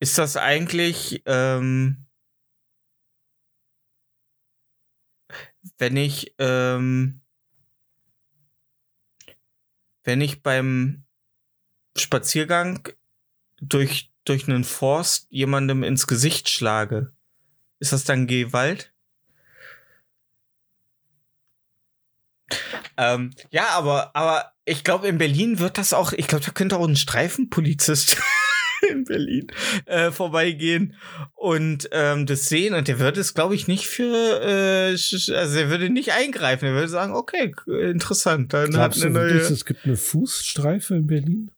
ist 0.00 0.18
das 0.18 0.36
eigentlich, 0.36 1.22
ähm, 1.26 2.06
wenn 5.78 5.96
ich, 5.96 6.34
ähm, 6.38 7.20
wenn 10.08 10.22
ich 10.22 10.42
beim 10.42 11.04
Spaziergang 11.94 12.88
durch, 13.60 14.10
durch 14.24 14.48
einen 14.48 14.64
Forst 14.64 15.26
jemandem 15.28 15.82
ins 15.82 16.06
Gesicht 16.06 16.48
schlage, 16.48 17.12
ist 17.78 17.92
das 17.92 18.04
dann 18.04 18.26
Gewalt? 18.26 18.94
Ähm, 22.96 23.34
ja, 23.50 23.68
aber, 23.72 24.16
aber 24.16 24.54
ich 24.64 24.82
glaube, 24.82 25.08
in 25.08 25.18
Berlin 25.18 25.58
wird 25.58 25.76
das 25.76 25.92
auch, 25.92 26.14
ich 26.14 26.26
glaube, 26.26 26.42
da 26.42 26.52
könnte 26.52 26.78
auch 26.78 26.88
ein 26.88 26.96
Streifenpolizist 26.96 28.16
in 28.92 29.04
Berlin 29.04 29.46
äh, 29.86 30.10
vorbeigehen 30.10 30.94
und 31.34 31.88
ähm, 31.92 32.26
das 32.26 32.48
sehen 32.48 32.74
und 32.74 32.88
der 32.88 32.98
würde 32.98 33.20
es, 33.20 33.34
glaube 33.34 33.54
ich, 33.54 33.68
nicht 33.68 33.86
für, 33.86 34.40
äh, 34.42 34.90
also 34.92 35.32
er 35.32 35.70
würde 35.70 35.90
nicht 35.90 36.12
eingreifen, 36.12 36.66
er 36.66 36.74
würde 36.74 36.88
sagen, 36.88 37.14
okay, 37.14 37.52
interessant, 37.66 38.52
dann 38.52 38.70
Glaubst 38.70 38.98
hat 38.98 39.04
du 39.04 39.08
eine 39.08 39.14
wirklich, 39.14 39.42
neue. 39.42 39.52
es 39.52 39.64
gibt 39.64 39.84
eine 39.84 39.96
Fußstreife 39.96 40.94
in 40.96 41.06
Berlin? 41.06 41.50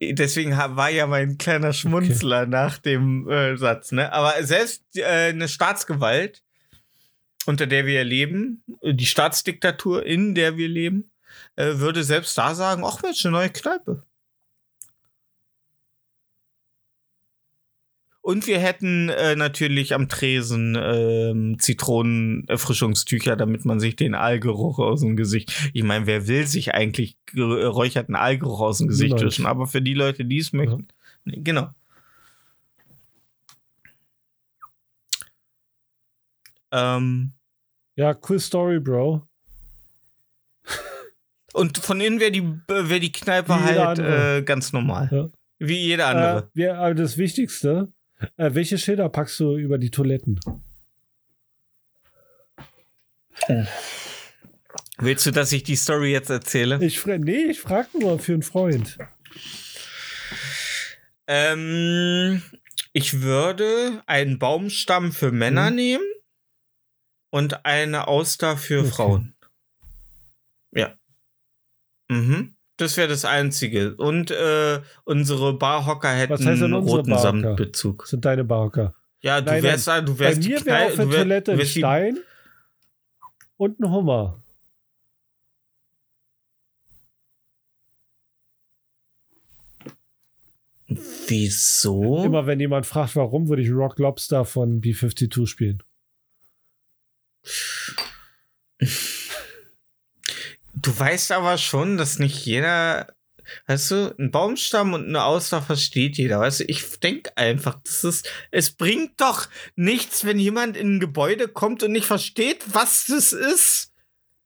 Deswegen 0.00 0.52
war 0.52 0.90
ja 0.90 1.06
mein 1.06 1.38
kleiner 1.38 1.72
Schmunzler 1.72 2.46
nach 2.46 2.78
dem 2.78 3.28
äh, 3.28 3.56
Satz. 3.56 3.92
Ne? 3.92 4.12
Aber 4.12 4.42
selbst 4.44 4.82
äh, 4.94 5.30
eine 5.30 5.48
Staatsgewalt, 5.48 6.42
unter 7.46 7.66
der 7.66 7.86
wir 7.86 8.04
leben, 8.04 8.62
die 8.82 9.06
Staatsdiktatur, 9.06 10.04
in 10.04 10.34
der 10.34 10.56
wir 10.56 10.68
leben, 10.68 11.10
äh, 11.56 11.78
würde 11.78 12.04
selbst 12.04 12.36
da 12.36 12.54
sagen, 12.54 12.82
ach 12.84 13.02
Mensch, 13.02 13.24
eine 13.24 13.32
neue 13.32 13.50
Kneipe. 13.50 14.04
Und 18.22 18.46
wir 18.46 18.58
hätten 18.58 19.08
äh, 19.08 19.34
natürlich 19.34 19.94
am 19.94 20.08
Tresen 20.08 20.76
ähm, 20.78 21.58
Zitronenerfrischungstücher, 21.58 23.34
damit 23.34 23.64
man 23.64 23.80
sich 23.80 23.96
den 23.96 24.14
Aalgeruch 24.14 24.78
aus 24.78 25.00
dem 25.00 25.16
Gesicht. 25.16 25.70
Ich 25.72 25.82
meine, 25.84 26.06
wer 26.06 26.26
will 26.28 26.46
sich 26.46 26.74
eigentlich 26.74 27.16
geräucherten 27.26 28.14
Aalgeruch 28.14 28.60
aus 28.60 28.78
dem 28.78 28.88
Gesicht 28.88 29.18
wischen? 29.20 29.46
Aber 29.46 29.66
für 29.66 29.80
die 29.80 29.94
Leute, 29.94 30.24
die 30.26 30.38
es 30.38 30.52
möchten. 30.52 30.88
Nee, 31.24 31.40
Genau. 31.42 31.70
Ähm, 36.72 37.32
Ja, 37.96 38.16
cool 38.28 38.38
Story, 38.38 38.80
Bro. 38.80 39.26
und 41.52 41.78
von 41.78 42.00
innen 42.00 42.20
wäre 42.20 42.30
die, 42.30 42.42
wär 42.68 43.00
die 43.00 43.12
Kneipe 43.12 43.62
halt 43.62 43.98
äh, 43.98 44.42
ganz 44.42 44.72
normal. 44.72 45.08
Ja. 45.10 45.28
Wie 45.58 45.78
jeder 45.78 46.04
Äh, 46.04 46.06
andere. 46.14 46.50
wir, 46.54 46.78
aber 46.78 46.94
das 46.94 47.18
Wichtigste, 47.18 47.92
äh, 48.36 48.54
welche 48.54 48.78
Schilder 48.78 49.08
packst 49.08 49.38
du 49.40 49.56
über 49.56 49.78
die 49.78 49.90
Toiletten? 49.90 50.40
Willst 54.98 55.26
du, 55.26 55.30
dass 55.30 55.52
ich 55.52 55.62
die 55.62 55.76
Story 55.76 56.12
jetzt 56.12 56.30
erzähle? 56.30 56.78
Ich 56.84 57.04
nee, 57.06 57.44
ich 57.44 57.60
frage 57.60 57.88
nur 57.98 58.18
für 58.18 58.32
einen 58.34 58.42
Freund. 58.42 58.98
Ähm, 61.26 62.42
ich 62.92 63.20
würde 63.22 64.02
einen 64.06 64.38
Baumstamm 64.38 65.12
für 65.12 65.32
Männer 65.32 65.70
Mhm. 65.70 65.76
nehmen 65.76 66.04
und 67.30 67.64
eine 67.64 68.08
Auster 68.08 68.56
für 68.56 68.80
Okay. 68.80 68.90
Frauen. 68.90 69.34
Ja. 70.72 70.98
Mhm. 72.08 72.56
Das 72.80 72.96
wäre 72.96 73.08
das 73.08 73.26
Einzige. 73.26 73.94
Und 73.96 74.30
äh, 74.30 74.80
unsere 75.04 75.52
Barhocker 75.52 76.08
hätten 76.12 76.32
Was 76.32 76.46
heißt 76.46 76.62
denn 76.62 76.72
roten 76.72 77.10
Barhocker? 77.10 77.40
Samtbezug. 77.42 78.04
Das 78.04 78.10
sind 78.10 78.24
deine 78.24 78.42
Barhocker. 78.42 78.94
Ja, 79.20 79.42
du 79.42 79.50
Nein, 79.50 79.62
wärst, 79.62 79.86
da- 79.86 80.00
du 80.00 80.14
Bei 80.14 80.20
wärst 80.20 80.42
die 80.42 80.48
mir 80.48 80.64
wäre 80.64 80.86
auf 80.86 80.94
der 80.96 81.10
Toilette 81.10 81.52
ein 81.52 81.66
Stein 81.66 82.18
und 83.58 83.78
ein 83.80 83.90
Hummer. 83.90 84.42
Wieso? 91.28 92.24
Immer 92.24 92.46
wenn 92.46 92.60
jemand 92.60 92.86
fragt, 92.86 93.14
warum, 93.16 93.48
würde 93.48 93.62
ich 93.62 93.70
Rock 93.70 93.98
Lobster 93.98 94.44
von 94.44 94.80
B-52 94.80 95.46
spielen. 95.46 95.82
Du 100.82 100.98
weißt 100.98 101.32
aber 101.32 101.58
schon, 101.58 101.98
dass 101.98 102.18
nicht 102.18 102.46
jeder, 102.46 103.14
weißt 103.66 103.90
du, 103.90 104.14
ein 104.18 104.30
Baumstamm 104.30 104.94
und 104.94 105.06
eine 105.06 105.24
Auster 105.24 105.60
versteht 105.60 106.16
jeder. 106.16 106.40
Weißt 106.40 106.60
du, 106.60 106.64
ich 106.64 106.98
denke 107.00 107.36
einfach, 107.36 107.80
das 107.84 108.04
ist, 108.04 108.30
es 108.50 108.70
bringt 108.70 109.20
doch 109.20 109.48
nichts, 109.76 110.24
wenn 110.24 110.38
jemand 110.38 110.76
in 110.76 110.96
ein 110.96 111.00
Gebäude 111.00 111.48
kommt 111.48 111.82
und 111.82 111.92
nicht 111.92 112.06
versteht, 112.06 112.64
was 112.72 113.06
das 113.06 113.32
ist. 113.32 113.92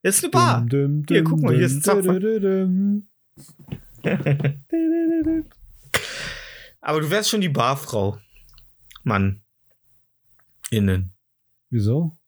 Das 0.03 0.17
ist 0.17 0.25
eine 0.25 0.31
Bar. 0.33 0.61
Dum, 0.63 0.69
dum, 0.69 1.05
Hier, 1.09 1.25
guck 1.25 1.41
mal, 1.41 1.55
hier 1.55 1.67
ist 1.67 1.89
ein 1.89 2.03
dum. 2.03 3.09
Aber 6.81 7.01
du 7.01 7.11
wärst 7.11 7.31
schon 7.31 7.41
die 7.41 7.49
Barfrau. 7.49 8.19
Mann. 9.05 9.43
Innen. 10.71 11.13
Wieso? 11.71 12.19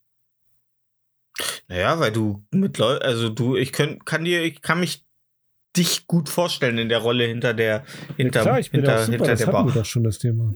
Naja, 1.68 1.98
weil 1.98 2.12
du 2.12 2.44
mit 2.50 2.78
Leuten, 2.78 3.02
also 3.02 3.28
du, 3.28 3.56
ich 3.56 3.72
könnt, 3.72 4.06
kann 4.06 4.24
dir, 4.24 4.42
ich 4.42 4.62
kann 4.62 4.80
mich 4.80 5.04
dich 5.76 6.06
gut 6.06 6.28
vorstellen 6.28 6.78
in 6.78 6.88
der 6.88 6.98
Rolle 6.98 7.24
hinter 7.24 7.54
der, 7.54 7.84
hinter, 8.16 8.42
Klar, 8.42 8.60
ich 8.60 8.70
bin 8.70 8.80
hinter, 8.80 9.00
super, 9.00 9.12
hinter 9.12 9.30
das 9.30 9.38
der 9.40 9.46
Bar. 9.46 9.66
wir 9.66 9.72
doch 9.72 9.84
schon 9.84 10.04
das 10.04 10.18
Thema. 10.18 10.54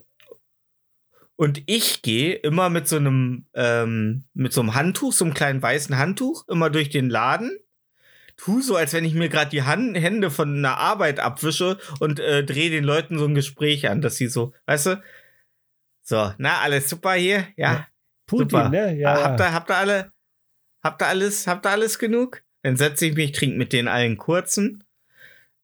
Und 1.37 1.63
ich 1.67 2.03
gehe 2.03 2.35
immer 2.35 2.69
mit 2.69 2.87
so 2.87 2.97
einem, 2.97 3.47
ähm, 3.55 4.25
mit 4.35 4.53
so 4.53 4.61
einem 4.61 4.75
Handtuch, 4.75 5.13
so 5.13 5.25
einem 5.25 5.35
kleinen 5.35 5.63
weißen 5.63 5.97
Handtuch, 5.97 6.47
immer 6.49 6.71
durch 6.71 6.91
den 6.91 7.09
Laden. 7.09 7.59
Tu 8.37 8.61
so, 8.61 8.77
als 8.77 8.93
wenn 8.93 9.05
ich 9.05 9.15
mir 9.15 9.29
gerade 9.29 9.51
die 9.51 9.63
Hand, 9.63 9.97
Hände 9.97 10.31
von 10.31 10.57
einer 10.57 10.77
Arbeit 10.77 11.19
abwische 11.19 11.79
und 11.99 12.21
äh, 12.21 12.45
drehe 12.45 12.71
den 12.71 12.85
Leuten 12.85 13.19
so 13.19 13.27
ein 13.27 13.35
Gespräch 13.35 13.89
an, 13.89 14.01
dass 14.01 14.17
sie 14.17 14.29
so, 14.29 14.53
weißt 14.67 14.87
du? 14.87 15.03
So, 16.03 16.33
na, 16.39 16.59
alles 16.61 16.89
super 16.89 17.15
hier? 17.15 17.47
Ja. 17.57 17.73
Ja, 17.73 17.87
Putin, 18.27 18.51
super. 18.51 18.69
ne? 18.69 18.97
Ja, 18.97 19.23
habt, 19.23 19.41
ja. 19.41 19.47
ihr, 19.47 19.55
habt 19.55 19.71
ihr 19.71 19.77
alle, 19.77 20.13
habt 20.83 21.03
ihr 21.03 21.07
alles, 21.07 21.47
habt 21.47 21.67
ihr 21.67 21.71
alles 21.71 21.99
genug? 21.99 22.43
Dann 22.63 22.77
setze 22.77 23.07
ich 23.07 23.15
mich, 23.15 23.33
trinke 23.33 23.57
mit 23.57 23.73
denen 23.73 23.89
allen 23.89 24.17
kurzen. 24.17 24.85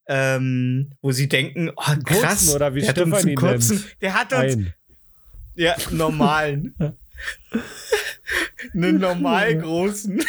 Ähm, 0.09 0.93
wo 1.03 1.11
sie 1.11 1.29
denken, 1.29 1.71
oh 1.71 1.83
krass, 2.05 2.07
kurzen 2.07 2.55
oder 2.55 2.75
wie 2.77 2.81
der 2.81 2.91
hat 2.91 2.99
uns 2.99 3.09
Stefan 3.09 3.27
einen 3.27 3.37
kurzen, 3.37 3.77
nennt. 3.77 4.03
der 4.03 4.15
hat 4.15 4.33
uns, 4.33 4.57
Ein. 4.57 4.75
ja, 5.57 5.77
normalen. 5.91 6.77
Einen 8.75 9.01
normal 9.01 9.57
großen. 9.57 10.23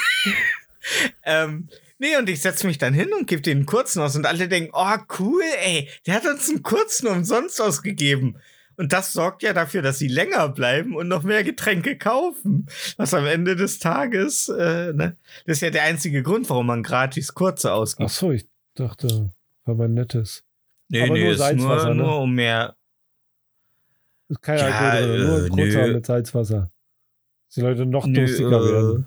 ähm, 1.25 1.67
nee, 1.99 2.15
und 2.17 2.29
ich 2.29 2.41
setze 2.41 2.65
mich 2.67 2.77
dann 2.77 2.93
hin 2.93 3.13
und 3.13 3.27
gebe 3.27 3.41
den 3.41 3.65
kurzen 3.65 4.01
aus 4.01 4.15
und 4.15 4.25
alle 4.25 4.47
denken, 4.47 4.71
oh 4.73 4.97
cool, 5.19 5.43
ey, 5.63 5.89
der 6.05 6.15
hat 6.15 6.25
uns 6.25 6.49
einen 6.49 6.63
kurzen 6.63 7.07
umsonst 7.07 7.61
ausgegeben. 7.61 8.37
Und 8.77 8.93
das 8.93 9.11
sorgt 9.11 9.41
ja 9.43 9.53
dafür, 9.53 9.81
dass 9.81 9.97
sie 9.97 10.07
länger 10.07 10.49
bleiben 10.49 10.95
und 10.95 11.07
noch 11.07 11.23
mehr 11.23 11.43
Getränke 11.43 11.97
kaufen. 11.97 12.67
Was 12.97 13.13
am 13.13 13.25
Ende 13.25 13.55
des 13.55 13.79
Tages, 13.79 14.49
äh, 14.49 14.93
ne, 14.93 15.17
das 15.45 15.57
ist 15.57 15.61
ja 15.61 15.71
der 15.71 15.83
einzige 15.83 16.21
Grund, 16.23 16.47
warum 16.49 16.67
man 16.67 16.83
gratis 16.83 17.33
kurze 17.33 17.71
Ach 17.71 17.75
ausgibt. 17.77 18.11
so, 18.11 18.31
ich 18.31 18.47
dachte, 18.75 19.31
weil 19.65 19.75
man 19.75 19.93
nettes. 19.95 20.43
Nee, 20.89 21.01
aber 21.03 21.17
nur 21.17 21.31
ist 21.31 21.39
Salzwasser, 21.39 21.85
nur, 21.87 21.95
ne? 21.95 22.03
nur 22.03 22.19
um 22.21 22.33
mehr. 22.35 22.75
Ist 24.29 24.41
kein 24.43 24.59
Ja, 24.59 24.65
Alkohol 24.67 25.17
drin, 25.17 25.27
nur 25.27 25.37
äh, 25.39 25.43
ein 25.45 25.49
kurzer 25.49 25.87
nö. 25.87 25.93
mit 25.95 26.05
Salzwasser. 26.05 26.71
Dass 27.47 27.55
die 27.55 27.61
Leute 27.61 27.85
noch 27.85 28.05
durstiger 28.07 28.63
werden. 28.63 29.05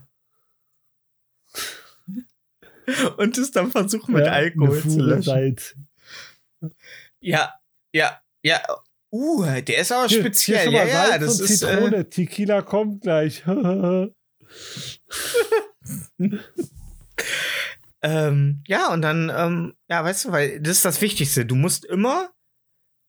äh, 2.87 3.07
und 3.19 3.39
es 3.39 3.51
dann 3.53 3.71
versuchen 3.71 4.15
mit 4.15 4.27
Ja, 4.27 4.33
Alkohol 4.33 4.81
eine 4.81 4.89
zu 4.91 5.01
löschen. 5.01 5.23
Salz. 5.23 5.77
Ja, 7.21 7.55
ja, 7.93 8.21
ja. 8.43 8.61
Uh, 9.13 9.45
der 9.61 9.79
ist 9.79 9.91
aber 9.93 10.09
Hier- 10.09 10.21
speziell. 10.21 10.69
Hier, 10.69 10.73
ja, 10.73 10.79
schon 10.81 10.87
mal 10.87 10.89
ja, 10.89 11.07
Salz 11.09 11.25
das 11.25 11.41
und 11.41 11.45
ist. 11.45 11.63
Äh, 11.63 11.69
Zitrone. 11.69 12.11
Tequila 12.11 12.63
kommt 12.63 13.03
gleich. 13.03 13.43
ähm, 18.03 18.63
ja, 18.67 18.93
und 18.93 19.03
dann, 19.03 19.33
ähm, 19.35 19.75
ja, 19.89 20.05
weißt 20.05 20.27
du, 20.27 20.33
weil 20.33 20.61
das 20.61 20.77
ist 20.79 20.85
das 20.85 21.01
Wichtigste. 21.01 21.45
Du 21.45 21.57
musst 21.57 21.85
immer 21.85 22.31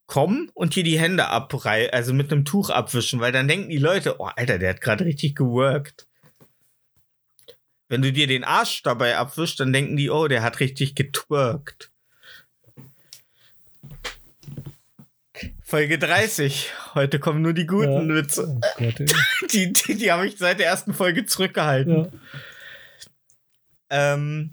kommen 0.07 0.49
und 0.53 0.75
dir 0.75 0.83
die 0.83 0.99
Hände 0.99 1.27
abreißen, 1.27 1.93
also 1.93 2.13
mit 2.13 2.31
einem 2.31 2.45
Tuch 2.45 2.69
abwischen, 2.69 3.19
weil 3.21 3.31
dann 3.31 3.47
denken 3.47 3.69
die 3.69 3.77
Leute, 3.77 4.19
oh, 4.19 4.25
Alter, 4.25 4.59
der 4.59 4.71
hat 4.71 4.81
gerade 4.81 5.05
richtig 5.05 5.35
geworkt. 5.35 6.07
Wenn 7.87 8.01
du 8.01 8.11
dir 8.11 8.27
den 8.27 8.43
Arsch 8.43 8.83
dabei 8.83 9.17
abwischst, 9.17 9.59
dann 9.59 9.71
denken 9.73 9.95
die, 9.97 10.09
oh, 10.09 10.27
der 10.27 10.43
hat 10.43 10.59
richtig 10.59 10.95
getwerkt. 10.95 11.90
Folge 15.71 15.97
30. 15.97 16.69
Heute 16.95 17.17
kommen 17.19 17.41
nur 17.41 17.53
die 17.53 17.65
guten 17.65 18.09
Ja. 18.09 18.15
Witze. 18.15 18.45
oh 18.47 18.59
Gott. 18.77 18.99
Die, 19.53 19.71
die, 19.73 19.95
die 19.95 20.11
habe 20.11 20.27
ich 20.27 20.37
seit 20.37 20.59
der 20.59 20.67
ersten 20.67 20.93
Folge 20.93 21.25
zurückgehalten. 21.25 21.95
Ja. 23.89 24.13
Ähm, 24.13 24.51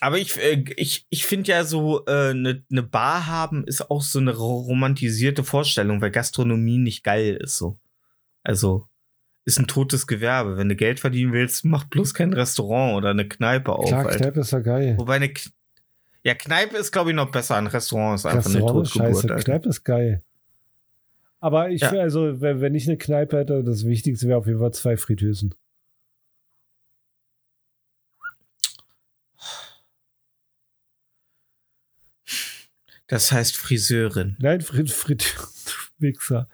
aber 0.00 0.18
ich, 0.18 0.36
äh, 0.38 0.64
ich, 0.76 1.06
ich 1.10 1.24
finde 1.26 1.50
ja 1.52 1.64
so, 1.64 2.04
eine 2.06 2.50
äh, 2.50 2.62
ne- 2.68 2.82
Bar 2.82 3.26
haben 3.26 3.64
ist 3.66 3.90
auch 3.90 4.02
so 4.02 4.18
eine 4.18 4.34
ro- 4.34 4.60
romantisierte 4.62 5.44
Vorstellung, 5.44 6.00
weil 6.00 6.10
Gastronomie 6.10 6.78
nicht 6.78 7.04
geil 7.04 7.36
ist 7.42 7.56
so. 7.58 7.78
Also 8.42 8.88
ist 9.46 9.58
ein 9.58 9.66
totes 9.66 10.06
Gewerbe. 10.06 10.56
Wenn 10.56 10.68
du 10.70 10.76
Geld 10.76 11.00
verdienen 11.00 11.32
willst, 11.34 11.64
mach 11.66 11.84
bloß 11.84 12.14
kein 12.14 12.32
Restaurant 12.32 12.96
oder 12.96 13.10
eine 13.10 13.28
Kneipe 13.28 13.72
auf. 13.72 13.88
Klar. 13.88 14.08
Kneipe 14.08 14.40
ist 14.40 14.52
ja 14.52 14.60
geil. 14.60 14.94
Wobei 14.98 15.16
eine 15.16 15.32
ja, 16.24 16.34
Kneipe 16.34 16.76
ist, 16.76 16.90
glaube 16.92 17.10
ich, 17.10 17.16
noch 17.16 17.30
besser. 17.30 17.56
Ein 17.56 17.66
Restaurant 17.66 18.18
ist 18.18 18.26
einfach 18.26 18.44
Restaurant 18.46 18.70
eine 18.76 18.82
Totgeburt. 18.84 19.14
scheiße. 19.14 19.30
Alter. 19.30 19.44
Kneipe 19.44 19.68
ist 19.68 19.84
geil. 19.84 20.22
Aber 21.40 21.68
ich, 21.70 21.82
Ja. 21.82 21.90
also, 21.90 22.40
wenn, 22.40 22.60
wenn 22.62 22.74
ich 22.74 22.88
eine 22.88 22.96
Kneipe 22.96 23.36
hätte, 23.38 23.62
das 23.62 23.84
Wichtigste 23.84 24.26
wäre 24.28 24.38
auf 24.38 24.46
jeden 24.46 24.58
Fall 24.60 24.72
zwei 24.72 24.96
Fritteusen. 24.96 25.54
Das 33.06 33.30
heißt 33.32 33.56
Friseurin. 33.56 34.36
Nein, 34.38 34.60
Frit, 34.62 34.90
Frit, 34.90 35.34
du 35.36 35.72
Wichser. 35.98 36.48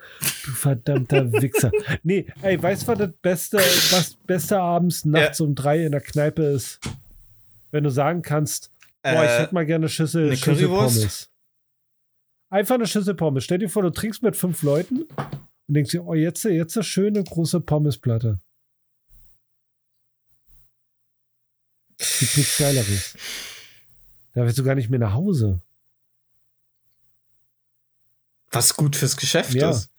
Du 0.44 0.50
verdammter 0.52 1.32
Wichser. 1.32 1.70
Nee, 2.02 2.26
ey, 2.42 2.60
weißt 2.60 2.82
du, 2.82 2.86
was 2.88 2.98
das 2.98 3.12
Beste, 3.22 3.56
was 3.58 4.14
Beste 4.26 4.58
abends 4.60 5.04
nachts 5.04 5.40
um 5.40 5.54
drei 5.54 5.84
in 5.84 5.92
der 5.92 6.00
Kneipe 6.00 6.42
ist? 6.42 6.80
Wenn 7.70 7.84
du 7.84 7.90
sagen 7.90 8.22
kannst, 8.22 8.70
Boah, 9.02 9.24
ich 9.24 9.30
Äh, 9.30 9.38
hätte 9.40 9.54
mal 9.54 9.64
gerne 9.66 9.84
eine 9.84 9.88
Schüssel, 9.88 10.26
eine 10.26 10.36
Schüssel? 10.36 10.68
Pommes. 10.68 11.30
Einfach 12.50 12.74
eine 12.74 12.86
Schüssel 12.86 13.14
Pommes. 13.14 13.44
Stell 13.44 13.58
dir 13.58 13.68
vor, 13.70 13.82
du 13.82 13.90
trinkst 13.90 14.22
mit 14.22 14.36
fünf 14.36 14.62
Leuten 14.62 15.02
und 15.04 15.74
denkst 15.74 15.92
dir, 15.92 16.04
oh, 16.04 16.14
jetzt, 16.14 16.44
jetzt 16.44 16.76
eine 16.76 16.84
schöne 16.84 17.22
große 17.24 17.60
Pommesplatte. 17.60 18.40
Gibt 22.18 22.36
nichts 22.36 22.58
Geileres. 22.58 23.16
Da 24.34 24.42
willst 24.44 24.58
du 24.58 24.64
gar 24.64 24.74
nicht 24.74 24.90
mehr 24.90 25.00
nach 25.00 25.14
Hause. 25.14 25.60
was 28.52 28.74
gut 28.74 28.96
fürs 28.96 29.16
Geschäft 29.16 29.54
Ja. 29.54 29.70
ist. 29.70 29.90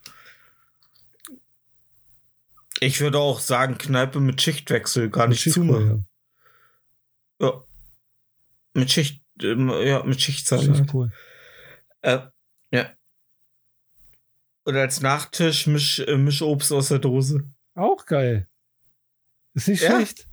Ich 2.82 3.00
würde 3.00 3.18
auch 3.18 3.40
sagen, 3.40 3.78
Kneipe 3.78 4.20
mit 4.20 4.42
Schichtwechsel 4.42 5.10
gar 5.10 5.28
nicht 5.28 5.40
Schicht- 5.40 5.54
zumachen. 5.54 6.06
ja. 7.40 7.48
Ja. 7.48 7.64
Mit 8.74 8.92
Schicht, 8.92 9.24
ähm, 9.42 9.70
ja, 9.70 10.04
mit 10.04 10.22
Schichtsalat. 10.22 10.78
Schicht 10.78 10.94
cool. 10.94 11.12
Äh, 12.02 12.20
ja. 12.72 12.90
Und 14.64 14.76
als 14.76 15.02
Nachtisch 15.02 15.68
Misch, 15.68 16.00
äh, 16.00 16.18
Mischobst 16.18 16.72
aus 16.72 16.90
der 16.90 17.00
Dose. 17.00 17.44
Auch 17.76 18.06
geil. 18.06 18.48
Ist 19.54 19.68
nicht 19.68 19.82
Ja. 19.82 19.92
schlecht. 19.96 20.28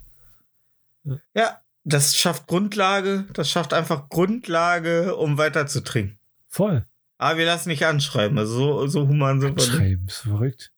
Ja, 1.34 1.62
das 1.84 2.16
schafft 2.16 2.46
Grundlage, 2.46 3.24
das 3.32 3.50
schafft 3.50 3.72
einfach 3.72 4.08
Grundlage, 4.10 5.16
um 5.16 5.38
weiter 5.38 5.66
zu 5.66 5.82
trinken. 5.82 6.18
Voll. 6.48 6.86
Aber 7.16 7.38
wir 7.38 7.46
lassen 7.46 7.70
nicht 7.70 7.84
anschreiben, 7.86 8.38
also 8.38 8.54
so, 8.54 8.86
so 8.86 9.08
human 9.08 9.40
sind 9.40 9.56
wir. 9.56 9.64
nicht. 9.64 9.74
Schreiben, 9.76 10.06
ist 10.06 10.18
verrückt. 10.18 10.72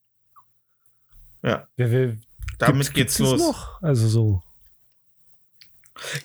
Ja. 1.43 1.69
Wer 1.77 1.91
will, 1.91 2.20
Damit 2.59 2.95
geht's 2.95 3.15
es 3.15 3.19
los. 3.20 3.41
noch? 3.41 3.82
Also 3.82 4.07
so. 4.09 4.43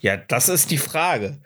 Ja, 0.01 0.17
das 0.17 0.49
ist 0.49 0.71
die 0.71 0.77
Frage. 0.77 1.37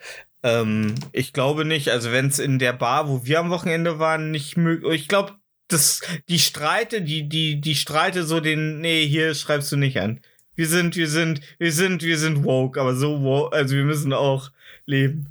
Ähm, 0.44 0.96
ich 1.12 1.34
glaube 1.34 1.66
nicht, 1.66 1.90
also 1.90 2.12
wenn 2.12 2.28
es 2.28 2.40
in 2.40 2.60
der 2.60 2.74
Bar, 2.74 3.10
wo 3.10 3.26
wir 3.26 3.40
am 3.40 3.50
Wochenende 3.50 4.00
waren, 4.00 4.32
nicht 4.32 4.58
möglich. 4.58 5.02
Ich 5.02 5.08
glaube, 5.08 5.34
das, 5.68 6.02
die 6.30 6.40
Streite, 6.40 7.02
die, 7.02 7.28
die, 7.30 7.62
die 7.62 7.76
Streite 7.76 8.24
so 8.24 8.40
den, 8.40 8.82
nee, 8.82 9.06
hier 9.06 9.36
schreibst 9.36 9.72
du 9.72 9.78
nicht 9.78 10.00
an. 10.00 10.20
Wir 10.56 10.68
sind, 10.68 10.96
wir 10.96 11.08
sind, 11.08 11.42
wir 11.58 11.72
sind, 11.72 12.04
wir 12.04 12.18
sind 12.18 12.44
woke, 12.44 12.80
aber 12.80 12.96
so 12.96 13.22
woke, 13.22 13.56
also 13.56 13.76
wir 13.76 13.84
müssen 13.86 14.12
auch 14.14 14.52
leben. 14.86 15.28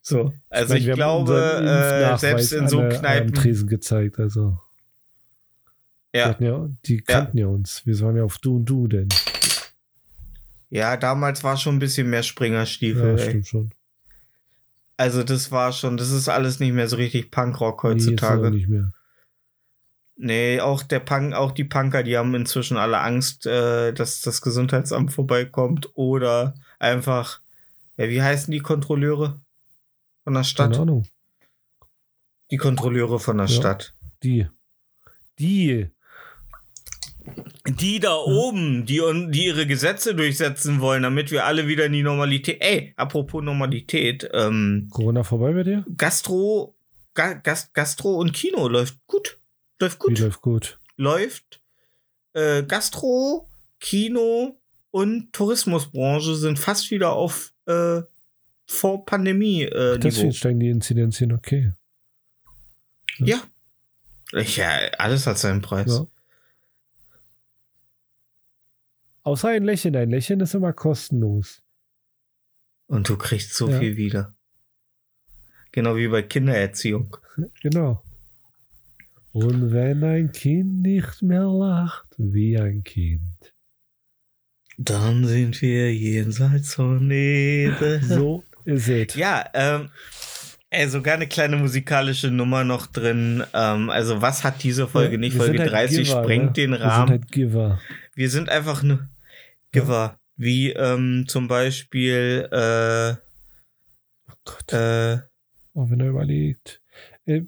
So, 0.00 0.32
also 0.48 0.72
meine, 0.72 0.80
ich, 0.80 0.86
wir 0.86 0.92
haben 0.92 1.26
glaube, 1.26 2.14
äh, 2.14 2.18
selbst 2.18 2.52
in 2.52 2.68
so 2.68 2.78
Kneipen, 2.88 3.34
Tresen 3.34 3.68
gezeigt, 3.68 4.18
also. 4.18 4.58
Die, 6.14 6.18
ja, 6.18 6.28
hatten 6.28 6.44
ja, 6.44 6.68
die 6.86 7.02
kannten 7.02 7.36
ja. 7.36 7.46
uns. 7.46 7.82
Wir 7.84 8.00
waren 8.00 8.16
ja 8.16 8.24
auf 8.24 8.38
du 8.38 8.56
und 8.56 8.64
du, 8.64 8.88
denn. 8.88 9.08
Ja, 10.70 10.96
damals 10.96 11.44
war 11.44 11.56
schon 11.56 11.76
ein 11.76 11.80
bisschen 11.80 12.08
mehr 12.10 12.20
Ja, 12.20 12.24
Springerstiefel. 12.24 13.18
ey. 13.18 13.24
stimmt 13.28 13.46
schon. 13.48 13.70
Also 14.96 15.22
das 15.22 15.50
war 15.52 15.72
schon, 15.72 15.96
das 15.96 16.10
ist 16.10 16.28
alles 16.28 16.58
nicht 16.60 16.72
mehr 16.72 16.88
so 16.88 16.96
richtig 16.96 17.30
Punkrock 17.30 17.84
Nee, 17.84 17.90
heutzutage. 17.90 18.38
aber 18.40 18.50
nicht 18.50 18.68
mehr. 18.68 18.92
Nee, 20.16 20.60
auch 20.60 20.82
der 20.82 20.98
Punk, 20.98 21.32
auch 21.34 21.52
die 21.52 21.62
Punker, 21.64 22.02
die 22.02 22.16
haben 22.18 22.34
inzwischen 22.34 22.76
alle 22.76 22.98
Angst, 22.98 23.46
äh, 23.46 23.92
dass 23.92 24.20
das 24.20 24.42
Gesundheitsamt 24.42 25.12
vorbeikommt 25.12 25.90
oder 25.94 26.54
einfach, 26.80 27.40
ja, 27.96 28.08
wie 28.08 28.20
heißen 28.20 28.50
die 28.50 28.58
Kontrolleure 28.58 29.40
von 30.24 30.34
der 30.34 30.42
Stadt? 30.42 30.72
Keine 30.72 30.82
Ahnung. 30.82 31.06
Die 32.50 32.56
Kontrolleure 32.56 33.20
von 33.20 33.36
der 33.38 33.46
Ja. 33.46 33.52
Stadt. 33.52 33.94
Die. 34.24 34.48
Die. 35.38 35.88
Die 37.68 38.00
da 38.00 38.16
oben, 38.16 38.86
die, 38.86 39.00
die 39.30 39.46
ihre 39.46 39.66
Gesetze 39.66 40.14
durchsetzen 40.14 40.80
wollen, 40.80 41.02
damit 41.02 41.30
wir 41.30 41.44
alle 41.44 41.66
wieder 41.66 41.86
in 41.86 41.92
die 41.92 42.02
Normalität. 42.02 42.58
Ey, 42.60 42.94
apropos 42.96 43.42
Normalität, 43.42 44.28
ähm, 44.32 44.88
Corona 44.90 45.22
vorbei 45.22 45.52
bei 45.52 45.62
dir? 45.64 45.84
Gastro, 45.96 46.74
Ga, 47.14 47.34
Gast, 47.34 47.74
Gastro 47.74 48.14
und 48.14 48.32
Kino 48.32 48.68
läuft 48.68 48.98
gut. 49.06 49.38
Läuft 49.80 49.98
Wie 50.00 50.08
gut. 50.14 50.18
läuft 50.18 50.40
gut? 50.40 50.78
läuft. 50.96 51.60
Äh, 52.34 52.62
Gastro, 52.64 53.48
Kino 53.80 54.60
und 54.90 55.32
Tourismusbranche 55.32 56.34
sind 56.34 56.58
fast 56.58 56.90
wieder 56.90 57.12
auf 57.12 57.52
äh, 57.66 58.02
vor 58.66 59.06
Pandemie 59.06 59.62
äh, 59.62 59.98
Deswegen 59.98 60.28
Niveau. 60.28 60.36
steigen 60.36 60.60
die 60.60 60.68
Inzidenzien, 60.68 61.32
okay. 61.32 61.72
Ja. 63.18 63.40
Ja, 64.32 64.68
alles 64.98 65.26
hat 65.26 65.38
seinen 65.38 65.62
Preis. 65.62 65.90
Ja. 65.90 66.06
Außer 69.28 69.48
ein 69.48 69.64
Lächeln. 69.64 69.94
Ein 69.94 70.08
Lächeln 70.08 70.40
ist 70.40 70.54
immer 70.54 70.72
kostenlos. 70.72 71.62
Und 72.86 73.10
du 73.10 73.18
kriegst 73.18 73.54
so 73.54 73.68
Ja. 73.68 73.78
viel 73.78 73.98
wieder. 73.98 74.34
Genau 75.70 75.96
wie 75.96 76.08
bei 76.08 76.22
Kindererziehung. 76.22 77.14
Genau. 77.60 78.02
Und 79.32 79.70
wenn 79.70 80.02
ein 80.02 80.32
Kind 80.32 80.80
nicht 80.80 81.20
mehr 81.20 81.44
lacht 81.44 82.06
wie 82.16 82.58
ein 82.58 82.82
Kind. 82.84 83.52
Dann 84.78 85.26
sind 85.26 85.60
wir 85.60 85.94
jenseits 85.94 86.72
von 86.74 87.10
Ede. 87.10 88.00
So 88.02 88.44
ist 88.64 88.88
es. 88.88 89.14
Ja, 89.14 89.44
ähm, 89.52 89.90
ey, 90.70 90.88
sogar 90.88 91.16
eine 91.16 91.26
kleine 91.28 91.56
musikalische 91.56 92.30
Nummer 92.30 92.64
noch 92.64 92.86
drin. 92.86 93.44
Ähm, 93.52 93.90
also, 93.90 94.22
was 94.22 94.42
hat 94.42 94.62
diese 94.62 94.88
Folge 94.88 95.18
nicht? 95.18 95.34
Wir 95.34 95.42
sind 95.44 95.56
Folge 95.58 95.70
halt 95.70 95.90
30 95.90 96.08
Giver, 96.08 96.22
sprengt 96.22 96.46
ne? 96.46 96.52
den 96.54 96.70
Wir 96.70 96.80
Rahmen. 96.80 97.26
sind 97.34 97.54
halt. 97.54 97.78
Wir 98.14 98.30
sind 98.30 98.48
einfach 98.48 98.82
nur 98.82 99.06
Giver. 99.72 100.18
Wie 100.36 100.72
ähm, 100.72 101.24
zum 101.28 101.48
Beispiel 101.48 102.48
äh, 102.52 103.16
Oh 104.30 104.34
Gott. 104.44 104.72
äh, 104.72 105.18
Oh, 105.74 105.88
wenn 105.90 106.00
er 106.00 106.08
überlegt. 106.08 106.80
Äh, 107.26 107.42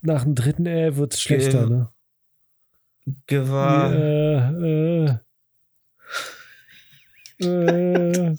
nach 0.00 0.22
dem 0.24 0.34
dritten 0.34 0.66
Äh 0.66 0.96
wird 0.96 1.14
es 1.14 1.22
schlechter, 1.22 1.66
Ge- 1.66 1.70
ne? 1.76 1.92
Giver. 3.26 3.92
Äh, 3.94 4.64
äh, 4.64 5.04
äh. 5.06 5.18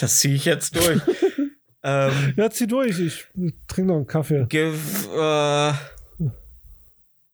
Das 0.00 0.18
ziehe 0.18 0.34
ich 0.34 0.44
jetzt 0.44 0.74
durch. 0.76 1.00
ähm, 1.84 2.34
Ja, 2.36 2.50
zieh 2.50 2.66
durch. 2.66 2.98
Ich 2.98 3.26
trinke 3.68 3.88
noch 3.92 3.96
einen 3.96 4.06
Kaffee. 4.06 4.44
Giver. 4.48 5.78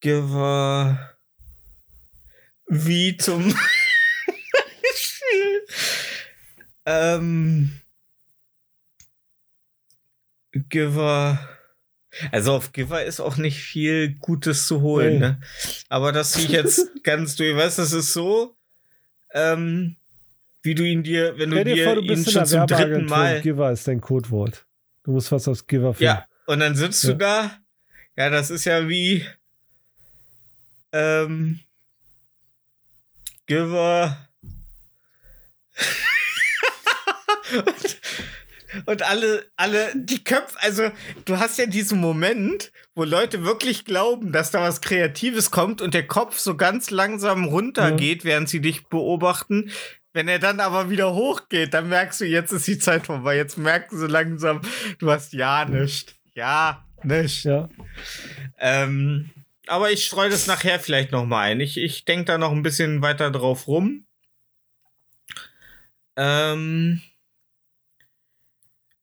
Giver. 0.01 1.17
Wie 2.69 3.17
zum 3.17 3.45
Beispiel. 3.45 3.63
Ähm, 6.87 7.81
Giver. 10.53 11.39
Also 12.33 12.55
auf 12.55 12.73
Giver 12.73 13.05
ist 13.05 13.21
auch 13.21 13.37
nicht 13.37 13.61
viel 13.61 14.15
Gutes 14.15 14.67
zu 14.67 14.81
holen, 14.81 15.15
Nee. 15.15 15.19
ne? 15.21 15.41
Aber 15.91 16.13
das 16.13 16.33
ziehe 16.33 16.47
ich 16.47 16.53
jetzt 16.53 16.89
ganz 17.03 17.37
durch. 17.37 17.55
Weißt 17.55 17.77
du, 17.79 17.83
das 17.83 17.93
ist 17.93 18.13
so, 18.15 18.57
ähm, 19.35 19.97
wie 20.63 20.75
du 20.75 20.83
ihn 20.85 21.03
dir, 21.03 21.39
wenn 21.39 21.51
du 21.51 21.57
Stell 21.57 21.65
dir 21.65 21.75
dir 21.75 21.85
vor, 21.85 21.95
du 21.97 22.01
ihn 22.03 22.25
schon 22.25 22.47
zum 22.47 22.67
dritten 22.67 23.05
Mal. 23.07 23.43
Giver 23.43 23.71
ist 23.71 23.87
dein 23.87 24.01
Codewort. 24.01 24.65
Du 25.05 25.13
musst 25.13 25.31
was 25.31 25.47
aus 25.47 25.67
Giver 25.67 25.93
finden. 25.95 26.05
Ja, 26.05 26.27
und 26.47 26.61
dann 26.61 26.75
sitzt 26.75 27.05
Ja. 27.05 27.11
du 27.13 27.17
da. 27.19 27.59
Ja, 28.17 28.31
das 28.31 28.49
ist 28.51 28.65
ja 28.65 28.89
wie 28.89 29.27
ähm, 30.93 31.61
Giver. 33.47 34.17
Und, 37.55 38.01
und 38.87 39.03
alle, 39.03 39.47
alle, 39.57 39.93
die 39.95 40.23
Köpfe, 40.25 40.57
also 40.61 40.91
du 41.25 41.39
hast 41.39 41.59
ja 41.59 41.67
diesen 41.67 42.01
Moment, 42.01 42.73
wo 42.95 43.05
Leute 43.05 43.45
wirklich 43.45 43.85
glauben, 43.85 44.33
dass 44.33 44.51
da 44.51 44.63
was 44.63 44.81
Kreatives 44.81 45.51
kommt 45.51 45.83
und 45.83 45.95
der 45.95 46.07
Kopf 46.07 46.39
so 46.39 46.57
ganz 46.57 46.91
langsam 46.91 47.45
runtergeht, 47.45 48.25
während 48.25 48.49
sie 48.49 48.61
dich 48.61 48.87
beobachten. 48.87 49.71
Wenn 50.13 50.29
er 50.29 50.39
dann 50.39 50.61
aber 50.61 50.89
wieder 50.89 51.13
hochgeht, 51.13 51.75
dann 51.75 51.91
merkst 51.91 52.23
du, 52.23 52.25
jetzt 52.25 52.51
ist 52.51 52.67
die 52.67 52.79
Zeit 52.79 53.05
vorbei. 53.05 53.37
Jetzt 53.37 53.59
merken 53.59 53.99
sie 53.99 54.07
langsam, 54.07 54.63
du 54.99 55.11
hast 55.11 55.35
ja 55.35 55.67
nichts. 55.67 56.15
Ja, 56.35 56.87
nichts. 57.03 57.43
Ja. 57.43 57.69
Ähm, 58.59 59.31
aber 59.67 59.91
ich 59.91 60.07
streue 60.07 60.31
das 60.31 60.47
nachher 60.47 60.81
vielleicht 60.81 61.13
noch 61.13 61.27
mal 61.27 61.43
ein. 61.43 61.61
Ich, 61.61 61.77
ich 61.77 62.05
denke 62.07 62.25
da 62.25 62.39
noch 62.39 62.53
ein 62.53 62.63
bisschen 62.63 63.03
weiter 63.03 63.31
drauf 63.31 63.67
rum. 63.69 64.07
Ähm, 66.17 67.03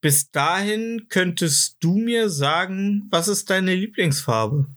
bis 0.03 0.31
dahin 0.31 1.07
könntest 1.07 1.77
du 1.79 1.97
mir 1.97 2.29
sagen, 2.29 3.07
was 3.09 3.29
ist 3.29 3.49
deine 3.49 3.73
Lieblingsfarbe? 3.73 4.67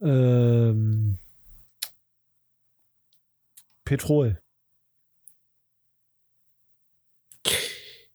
Ähm, 0.00 1.16
Petrol. 3.84 4.42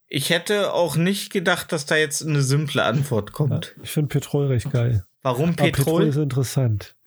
Ich 0.10 0.32
hätte 0.32 0.74
auch 0.74 0.98
nicht 0.98 1.32
gedacht, 1.32 1.72
dass 1.72 1.86
da 1.86 1.96
jetzt 1.96 2.24
eine 2.26 2.42
simple 2.42 2.84
Antwort 2.84 3.30
Ja, 3.30 3.34
kommt. 3.36 3.74
ich 3.82 3.92
finde 3.92 4.10
Petrol 4.10 4.48
recht 4.48 4.70
geil. 4.70 5.06
Warum 5.22 5.52
Aber 5.52 5.64
Petrol 5.64 5.72
Petrol? 5.86 6.08
ist 6.08 6.18
interessant. 6.18 6.98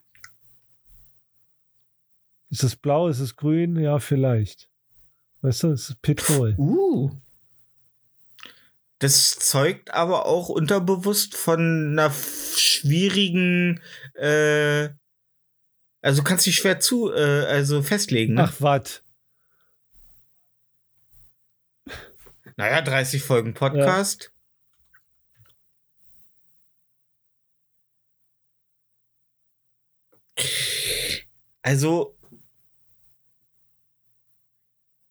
Ist 2.49 2.63
es 2.65 2.75
blau, 2.75 3.09
ist 3.09 3.21
es 3.21 3.37
grün? 3.37 3.77
Ja, 3.79 3.99
vielleicht. 3.99 4.71
Weißt 5.43 5.63
du, 5.63 5.73
es 5.73 5.91
ist 5.91 6.01
Petrol. 6.01 6.55
Uh. 6.57 7.11
Das 9.01 9.39
zeugt 9.39 9.95
aber 9.95 10.27
auch 10.27 10.51
unterbewusst 10.51 11.35
von 11.35 11.93
einer 11.93 12.13
schwierigen, 12.13 13.81
äh, 14.15 14.91
also 16.03 16.23
kannst 16.23 16.45
dich 16.45 16.57
schwer 16.57 16.81
zu, 16.81 17.11
äh, 17.11 17.47
also 17.47 17.83
festlegen. 17.83 18.35
Ne? 18.35 18.45
Ach, 18.45 18.55
was? 18.61 19.03
Naja, 22.57 22.83
30 22.83 23.23
Folgen 23.23 23.55
Podcast. 23.55 24.33
Also, 31.63 32.20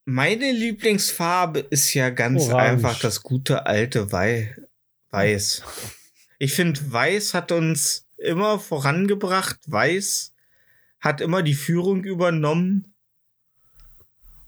meine 0.10 0.52
Lieblingsfarbe 0.52 1.60
ist 1.60 1.94
ja 1.94 2.10
ganz 2.10 2.44
Orange. 2.44 2.58
einfach 2.58 3.00
das 3.00 3.22
gute 3.22 3.66
alte 3.66 4.12
Wei 4.12 4.56
Weiß. 5.12 5.64
Ich 6.40 6.54
finde, 6.54 6.80
Weiß 6.92 7.34
hat 7.34 7.52
uns 7.52 8.08
immer 8.18 8.60
vorangebracht. 8.60 9.60
Weiß 9.66 10.34
hat 11.00 11.22
immer 11.22 11.44
die 11.44 11.54
Führung 11.54 12.04
übernommen. 12.04 12.94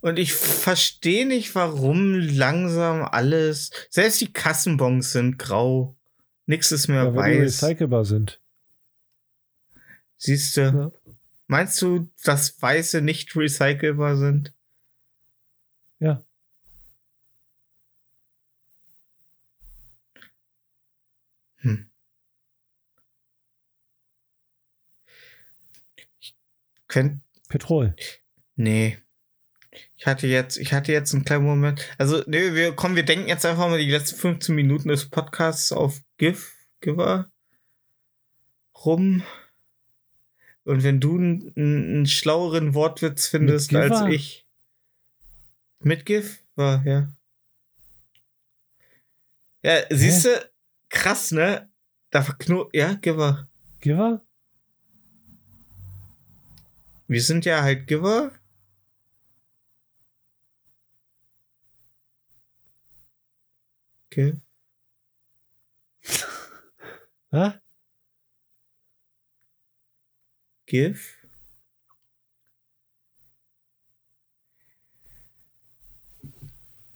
Und 0.00 0.18
ich 0.18 0.32
verstehe 0.34 1.26
nicht, 1.26 1.54
warum 1.54 2.14
langsam 2.14 3.02
alles, 3.02 3.70
selbst 3.88 4.20
die 4.20 4.32
Kassenbons 4.32 5.12
sind 5.12 5.38
grau. 5.38 5.96
Nix 6.46 6.72
ist 6.72 6.88
mehr 6.88 7.04
Ja, 7.04 7.14
weil 7.14 7.34
die 7.38 7.44
weiß. 7.44 7.62
recycelbar 7.62 8.04
sind. 8.04 8.40
Siehst 10.16 10.56
du? 10.56 10.60
Ja. 10.60 10.92
Meinst 11.46 11.80
du, 11.82 12.08
dass 12.24 12.60
Weiße 12.60 13.00
nicht 13.00 13.36
recycelbar 13.36 14.16
sind? 14.16 14.52
Ja. 16.02 16.24
Hm. 21.58 21.86
Ich 26.18 26.34
könnte 26.92 27.20
Petrol. 27.48 27.96
Nee. 28.54 28.98
Ich 29.96 30.06
hatte 30.06 30.26
jetzt, 30.26 30.58
ich 30.58 30.74
hatte 30.74 30.92
jetzt 30.92 31.14
einen 31.14 31.24
kleinen 31.24 31.44
Moment. 31.44 31.88
Also, 31.96 32.22
nee, 32.26 32.52
wir 32.52 32.76
kommen, 32.76 32.96
wir 32.96 33.04
denken 33.04 33.28
jetzt 33.28 33.46
einfach 33.46 33.68
mal 33.68 33.78
die 33.78 33.90
letzten 33.90 34.18
15 34.18 34.54
Minuten 34.54 34.88
des 34.88 35.08
Podcasts 35.08 35.72
auf 35.72 36.02
GIF, 36.18 36.52
Giver 36.80 37.30
rum. 38.84 39.22
Und 40.64 40.82
wenn 40.82 41.00
du 41.00 41.16
einen, 41.16 41.52
einen 41.56 42.06
schlaueren 42.06 42.74
Wortwitz 42.74 43.26
findest 43.26 43.74
als 43.74 44.02
ich. 44.12 44.46
Mit 45.80 46.04
GIF? 46.04 46.42
War, 46.54 46.84
ja. 46.86 47.12
Ja, 49.62 49.80
siehst 49.90 50.26
du, 50.26 50.50
krass, 50.90 51.32
ne? 51.32 51.70
Da 52.10 52.22
verknurrt, 52.22 52.74
ja, 52.74 52.94
Giver. 52.94 53.48
Giver? 53.80 54.20
Wir 57.12 57.22
sind 57.22 57.44
ja 57.44 57.62
halt 57.62 57.86
Giver. 57.86 58.32
Okay. 64.12 64.34
Ha? 67.32 67.60
GIF. 70.66 71.16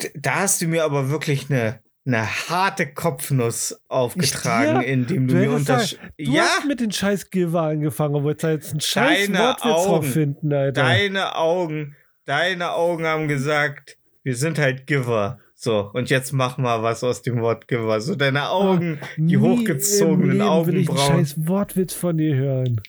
D- 0.01 0.11
Da 0.15 0.37
hast 0.41 0.61
du 0.63 0.67
mir 0.69 0.85
aber 0.85 1.11
wirklich 1.11 1.51
eine, 1.51 1.81
eine 2.07 2.25
harte 2.49 2.87
Kopfnuss 2.87 3.81
aufgetragen, 3.89 4.83
indem 4.83 5.27
du, 5.27 5.35
Du 5.35 5.41
mir 5.41 5.51
hättest 5.53 5.71
unter. 5.71 5.77
da- 6.07 6.09
Du 6.25 6.31
Ja, 6.33 6.43
hast 6.43 6.67
mit 6.67 6.81
den 6.81 6.93
scheiß 6.93 7.31
Giver 7.31 7.63
angefangen, 7.63 8.15
aber 8.17 8.31
jetzt 8.31 8.43
jetzt 8.45 8.71
einen 8.71 8.81
scheiß 8.81 9.27
Deine 9.27 9.39
Wortwitz 9.39 9.63
drauf 9.63 9.87
Augen. 9.89 10.07
finden, 10.07 10.53
Alter. 10.53 10.83
deine 10.83 11.35
Augen, 11.37 11.97
deine 12.25 12.73
Augen 12.73 13.05
haben 13.07 13.27
gesagt, 13.29 13.99
wir 14.23 14.37
sind 14.37 14.59
halt 14.59 14.87
Giver. 14.87 15.41
So, 15.59 15.91
und 15.95 16.11
jetzt 16.11 16.33
mach 16.33 16.59
mal 16.59 16.83
was 16.83 17.03
aus 17.03 17.23
dem 17.23 17.41
Wort 17.41 17.67
Giver. 17.67 18.01
So, 18.01 18.15
deine 18.15 18.51
Augen, 18.51 19.01
die 19.17 19.23
Nie 19.23 19.37
hochgezogenen 19.39 20.33
Leben 20.39 20.67
will 20.67 20.77
ich 20.77 20.89
einen 20.89 20.99
Augenbrauen. 20.99 21.25
scheiß 21.27 21.35
Wortwitz 21.49 21.95
von 21.95 22.19
dir 22.19 22.37
hören. 22.37 22.81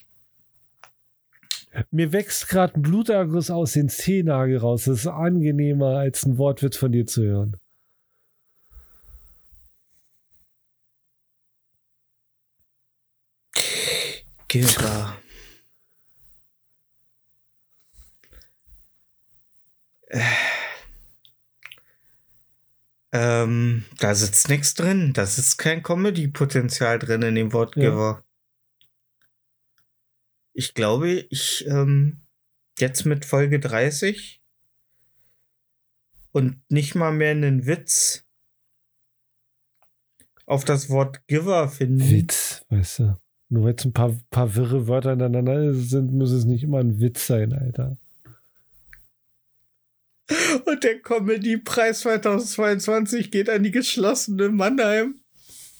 Mir 1.90 2.12
wächst 2.12 2.48
gerade 2.48 2.74
ein 2.74 2.82
Bluterguss 2.82 3.50
aus 3.50 3.72
den 3.72 3.88
Zehennagel 3.88 4.58
raus. 4.58 4.84
Das 4.84 5.00
ist 5.00 5.06
angenehmer, 5.06 5.96
als 5.98 6.24
einen 6.24 6.38
Wortwitz 6.38 6.76
von 6.76 6.92
dir 6.92 7.06
zu 7.06 7.22
hören. 7.22 7.56
Giver. 14.48 15.16
Äh. 20.08 20.20
Ähm, 23.10 23.84
da 23.98 24.14
sitzt 24.14 24.48
nichts 24.48 24.74
drin. 24.74 25.12
Da 25.12 25.24
sitzt 25.26 25.58
kein 25.58 25.82
Comedy-Potenzial 25.82 26.98
drin 26.98 27.22
in 27.22 27.34
dem 27.34 27.52
Wort 27.52 27.76
Ja. 27.76 27.90
Giver. 27.90 28.24
Ich 30.52 30.74
glaube, 30.74 31.10
ich 31.30 31.66
ähm, 31.68 32.20
jetzt 32.78 33.06
mit 33.06 33.24
Folge 33.24 33.60
30 33.60 34.42
und 36.32 36.62
nicht 36.70 36.94
mal 36.94 37.12
mehr 37.12 37.30
einen 37.30 37.66
Witz 37.66 38.26
auf 40.46 40.64
das 40.64 40.88
Wort 40.90 41.26
Giver 41.28 41.68
finden. 41.68 42.10
Witz, 42.10 42.64
weißt 42.68 42.98
du. 43.00 43.20
Nur 43.50 43.64
weil 43.64 43.74
es 43.74 43.84
ein 43.84 43.92
paar, 43.92 44.14
paar 44.30 44.54
wirre 44.56 44.88
Wörter 44.88 45.12
ineinander 45.14 45.72
sind, 45.72 46.12
muss 46.12 46.30
es 46.32 46.44
nicht 46.44 46.62
immer 46.64 46.78
ein 46.78 47.00
Witz 47.00 47.26
sein, 47.26 47.52
Alter. 47.54 47.96
Und 50.66 50.84
der 50.84 51.00
Comedy-Preis 51.00 52.00
2022 52.00 53.30
geht 53.30 53.48
an 53.48 53.62
die 53.62 53.70
geschlossene 53.70 54.50
Mannheim. 54.50 55.20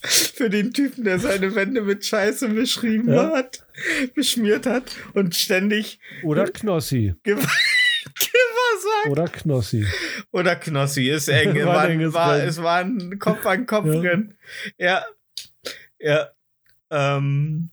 Für 0.01 0.49
den 0.49 0.73
Typen, 0.73 1.03
der 1.05 1.19
seine 1.19 1.57
Wände 1.57 1.82
mit 1.82 2.07
Scheiße 2.07 2.49
beschrieben 2.51 3.12
Ja. 3.12 3.32
hat, 3.32 3.66
beschmiert 4.15 4.65
hat 4.65 4.85
und 5.15 5.35
ständig 5.35 5.99
Oder 6.23 6.47
Knossi. 6.47 7.15
Sagt. 7.27 9.11
Oder 9.11 9.27
Knossi. 9.27 9.85
Oder 10.31 10.55
Knossi, 10.55 11.09
ist 11.11 11.27
eng. 11.28 11.53
War 11.66 11.89
war, 12.12 12.39
es 12.43 12.62
war 12.62 12.78
ein 12.78 13.19
Kopf 13.19 13.45
an 13.45 13.66
Kopf 13.66 13.86
Ja. 13.86 14.01
Rennen. 14.01 14.39
Ja. 14.78 15.05
Ja. 15.99 16.28
Ähm. 16.90 17.70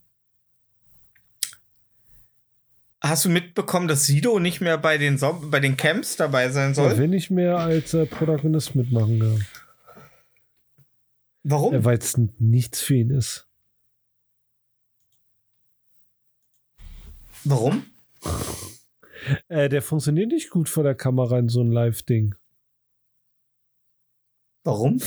Hast 3.02 3.26
du 3.26 3.30
mitbekommen, 3.30 3.88
dass 3.88 4.06
Sido 4.06 4.40
nicht 4.40 4.62
mehr 4.62 4.80
bei 4.80 4.98
den, 4.98 5.20
Som 5.20 5.52
bei 5.52 5.60
den 5.60 5.78
Camps 5.78 6.16
dabei 6.16 6.50
sein 6.50 6.74
soll? 6.74 6.92
Er 6.92 6.98
will 6.98 7.08
nicht 7.08 7.30
mehr 7.30 7.58
als 7.60 7.94
äh, 7.94 8.08
Protagonist 8.08 8.74
mitmachen. 8.74 9.20
Ja. 9.20 9.46
Warum? 11.44 11.86
Weil 11.86 12.00
es 12.00 12.18
nichts 12.40 12.82
für 12.82 12.96
ihn 12.96 13.12
ist. 13.12 13.48
Warum? 17.44 17.86
Äh, 19.48 19.70
der 19.70 19.84
funktioniert 19.84 20.30
nicht 20.30 20.50
gut 20.50 20.68
vor 20.68 20.84
der 20.84 20.96
Kamera 20.96 21.38
in 21.38 21.48
so 21.48 21.62
ein 21.62 21.72
Live-Ding. 21.72 22.34
Warum? 24.64 25.00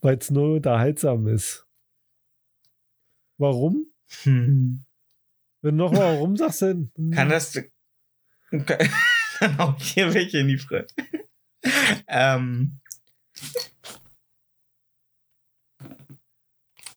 Weil 0.00 0.18
es 0.18 0.32
nur 0.32 0.56
unterhaltsam 0.56 1.28
ist. 1.28 1.64
Warum? 3.38 3.86
Hm. 4.22 4.84
Wenn 5.62 5.78
du 5.78 5.84
nochmal 5.84 6.14
warum 6.16 6.36
sagst 6.36 6.62
du 6.62 6.66
denn? 6.96 7.10
Kann 7.12 7.28
das. 7.28 7.52
Kann, 8.50 8.64
dann 9.40 9.58
hau 9.58 9.74
ich 9.78 9.92
hier 9.92 10.12
welche 10.12 10.38
in 10.38 10.48
die 10.48 10.58
Fresse. 10.58 10.94
ähm. 12.08 12.80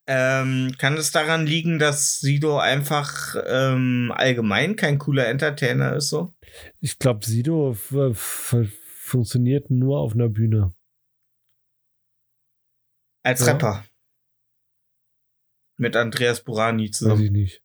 Ähm, 0.08 0.76
kann 0.78 0.98
es 0.98 1.12
daran 1.12 1.48
liegen, 1.48 1.80
dass 1.80 2.20
Sido 2.20 2.60
einfach 2.60 3.36
ähm, 3.48 4.14
allgemein 4.16 4.76
kein 4.76 5.00
cooler 5.00 5.28
Entertainer 5.28 5.96
ist 5.96 6.10
so? 6.10 6.36
Ich 6.80 7.00
glaube, 7.00 7.26
Sido 7.26 7.74
funktioniert 7.74 9.72
nur 9.72 10.00
auf 10.00 10.14
einer 10.14 10.30
Bühne. 10.30 10.74
Als 13.24 13.40
Ja. 13.40 13.54
Rapper. 13.54 13.86
Mit 15.78 15.96
Andreas 15.96 16.42
Burani 16.44 16.88
Weiß 16.88 16.98
zusammen, 16.98 17.24
ich 17.26 17.32
nicht. 17.32 17.64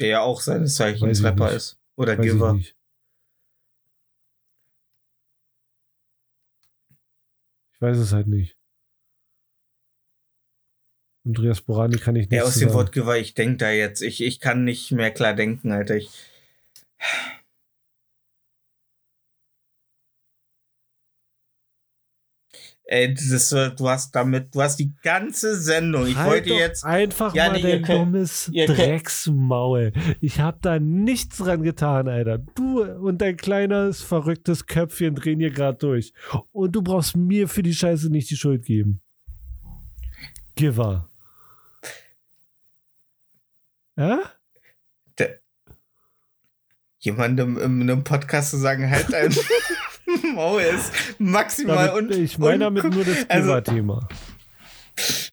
der 0.00 0.08
ja 0.08 0.20
auch 0.20 0.40
seines 0.40 0.76
Zeichens 0.76 1.02
Weiß 1.02 1.18
ich 1.20 1.24
Rapper 1.24 1.52
ist. 1.52 1.78
Oder 1.96 2.18
Weiß 2.18 2.26
ich 2.26 2.32
Giver. 2.32 2.52
nicht. 2.52 2.76
Ich 7.74 7.80
weiß 7.80 7.96
es 7.98 8.12
halt 8.12 8.26
nicht. 8.26 8.56
Andreas 11.24 11.60
Borani 11.60 11.96
kann 11.98 12.16
ich 12.16 12.28
nicht 12.28 12.38
Ja, 12.38 12.44
aus 12.44 12.54
dem. 12.58 12.72
Wort 12.72 12.92
Giver, 12.92 13.16
ich 13.18 13.34
denk 13.34 13.58
da 13.58 13.70
jetzt. 13.70 14.00
Ich, 14.02 14.22
ich 14.22 14.40
kann 14.40 14.64
nicht 14.64 14.90
mehr 14.92 15.10
klar 15.10 15.34
denken, 15.34 15.72
Alter. 15.72 15.96
Ich, 15.96 16.10
Ey, 22.90 23.12
das 23.12 23.52
äh, 23.52 23.70
du 23.72 23.86
hast 23.86 24.12
damit, 24.14 24.54
du 24.54 24.62
hast 24.62 24.76
die 24.78 24.94
ganze 25.02 25.60
Sendung. 25.60 26.06
Ich 26.06 26.16
Halt 26.16 26.30
wollte 26.30 26.48
doch 26.48 26.58
jetzt. 26.58 26.84
einfach 26.86 27.34
Ja, 27.34 27.48
mal 27.48 27.56
nee, 27.56 27.62
dein 27.62 27.82
könnt- 27.82 27.98
dummes 28.00 28.50
Drecksmaul. 28.54 29.92
Ich 30.22 30.40
hab 30.40 30.62
da 30.62 30.78
nichts 30.78 31.36
dran 31.36 31.62
getan, 31.62 32.08
Alter. 32.08 32.38
Du 32.38 32.82
und 32.82 33.18
dein 33.20 33.36
kleines, 33.36 34.00
verrücktes 34.00 34.64
Köpfchen 34.64 35.14
drehen 35.14 35.38
hier 35.38 35.50
gerade 35.50 35.76
durch. 35.76 36.14
Und 36.50 36.72
du 36.74 36.80
brauchst 36.80 37.14
mir 37.14 37.46
für 37.46 37.62
die 37.62 37.74
Scheiße 37.74 38.08
nicht 38.10 38.30
die 38.30 38.36
Schuld 38.36 38.64
geben. 38.64 39.02
Giver. 40.54 41.10
Ja? 43.96 44.20
Der, 45.18 45.40
jemandem 47.00 47.58
in 47.58 47.82
einem 47.82 48.02
Podcast 48.04 48.50
zu 48.50 48.56
sagen, 48.56 48.88
halt 48.90 49.12
dein 49.12 49.34
Maul 50.34 50.62
ist 50.62 50.92
maximal 51.18 51.88
Damit, 51.88 52.10
und. 52.10 52.14
ich 52.22 52.38
meine 52.38 52.64
damit 52.64 52.84
nur 52.84 53.04
das 53.04 53.28
also- 53.28 53.48
Giver-Thema. 53.48 54.08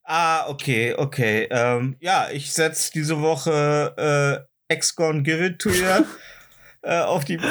Ah, 0.03 0.47
okay, 0.47 0.93
okay. 0.95 1.47
Ähm, 1.49 1.95
ja, 1.99 2.29
ich 2.31 2.53
setze 2.53 2.91
diese 2.91 3.19
Woche 3.21 4.45
äh, 4.69 4.73
Ex 4.73 4.95
Gone 4.95 5.23
Give 5.23 5.43
It 5.43 5.59
to 5.59 5.69
You 5.69 6.05
äh, 6.83 6.99
auf 7.01 7.25
die. 7.25 7.37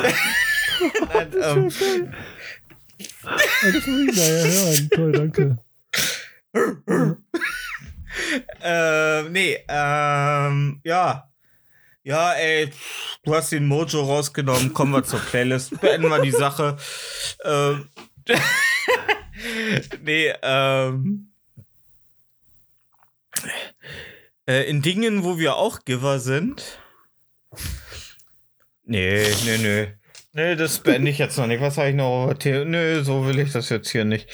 Nein, 1.12 1.32
ähm, 1.32 1.34
Das 1.34 1.56
muss 1.56 1.80
ich 1.80 3.86
naja 4.16 4.44
hören. 4.44 4.88
Toll, 4.90 5.12
danke. 5.12 5.58
äh, 8.62 9.22
nee, 9.30 9.58
ähm, 9.68 10.80
ja. 10.84 11.28
Ja, 12.06 12.34
ey, 12.34 12.70
du 13.22 13.34
hast 13.34 13.50
den 13.50 13.66
Mojo 13.66 14.02
rausgenommen. 14.02 14.74
Kommen 14.74 14.92
wir 14.92 15.04
zur 15.04 15.20
Playlist. 15.20 15.80
Beenden 15.80 16.10
wir 16.10 16.20
die 16.20 16.32
Sache. 16.32 16.76
Ähm, 17.42 17.88
nee, 20.02 20.30
ähm. 20.42 21.32
Äh, 24.46 24.68
in 24.68 24.82
Dingen, 24.82 25.24
wo 25.24 25.38
wir 25.38 25.56
auch 25.56 25.86
Giver 25.86 26.18
sind. 26.18 26.78
Nee, 28.84 29.24
nee, 29.46 29.56
nee. 29.56 29.88
Nee, 30.34 30.56
das 30.56 30.80
beende 30.80 31.10
ich 31.10 31.16
jetzt 31.16 31.38
noch 31.38 31.46
nicht. 31.46 31.62
Was 31.62 31.78
habe 31.78 31.88
ich 31.88 31.94
noch? 31.94 32.34
Nee, 32.44 33.00
so 33.00 33.26
will 33.26 33.38
ich 33.38 33.52
das 33.52 33.70
jetzt 33.70 33.88
hier 33.88 34.04
nicht. 34.04 34.28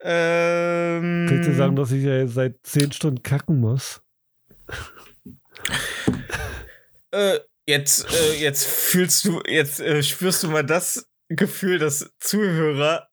Ähm, 0.00 1.26
ich 1.26 1.46
dir 1.46 1.54
sagen, 1.54 1.76
dass 1.76 1.92
ich 1.92 2.02
ja 2.02 2.16
jetzt 2.16 2.32
seit 2.32 2.54
10 2.62 2.92
Stunden 2.92 3.22
kacken 3.22 3.60
muss? 3.60 4.00
äh, 7.14 7.40
jetzt, 7.66 8.06
äh, 8.12 8.34
jetzt 8.34 8.66
fühlst 8.66 9.24
du, 9.24 9.40
jetzt 9.46 9.80
äh, 9.80 10.02
spürst 10.02 10.42
du 10.42 10.48
mal 10.48 10.64
das 10.64 11.08
Gefühl, 11.28 11.78
dass 11.78 12.10
Zuhörer 12.20 13.08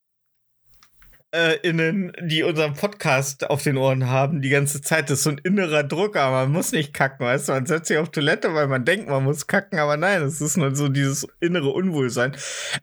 äh, 1.33 1.57
innen, 1.61 2.11
die 2.21 2.43
unseren 2.43 2.73
Podcast 2.73 3.49
auf 3.49 3.63
den 3.63 3.77
Ohren 3.77 4.07
haben, 4.07 4.41
die 4.41 4.49
ganze 4.49 4.81
Zeit 4.81 5.09
das 5.09 5.19
ist 5.19 5.23
so 5.23 5.29
ein 5.29 5.37
innerer 5.37 5.83
Druck, 5.83 6.17
aber 6.17 6.41
man 6.41 6.51
muss 6.51 6.73
nicht 6.73 6.93
kacken, 6.93 7.25
weißt 7.25 7.47
du, 7.47 7.53
man 7.53 7.65
setzt 7.65 7.87
sich 7.87 7.97
auf 7.97 8.09
Toilette, 8.09 8.53
weil 8.53 8.67
man 8.67 8.83
denkt, 8.83 9.07
man 9.07 9.23
muss 9.23 9.47
kacken, 9.47 9.79
aber 9.79 9.95
nein, 9.97 10.21
es 10.23 10.41
ist 10.41 10.57
nur 10.57 10.75
so 10.75 10.89
dieses 10.89 11.25
innere 11.39 11.69
Unwohlsein. 11.69 12.35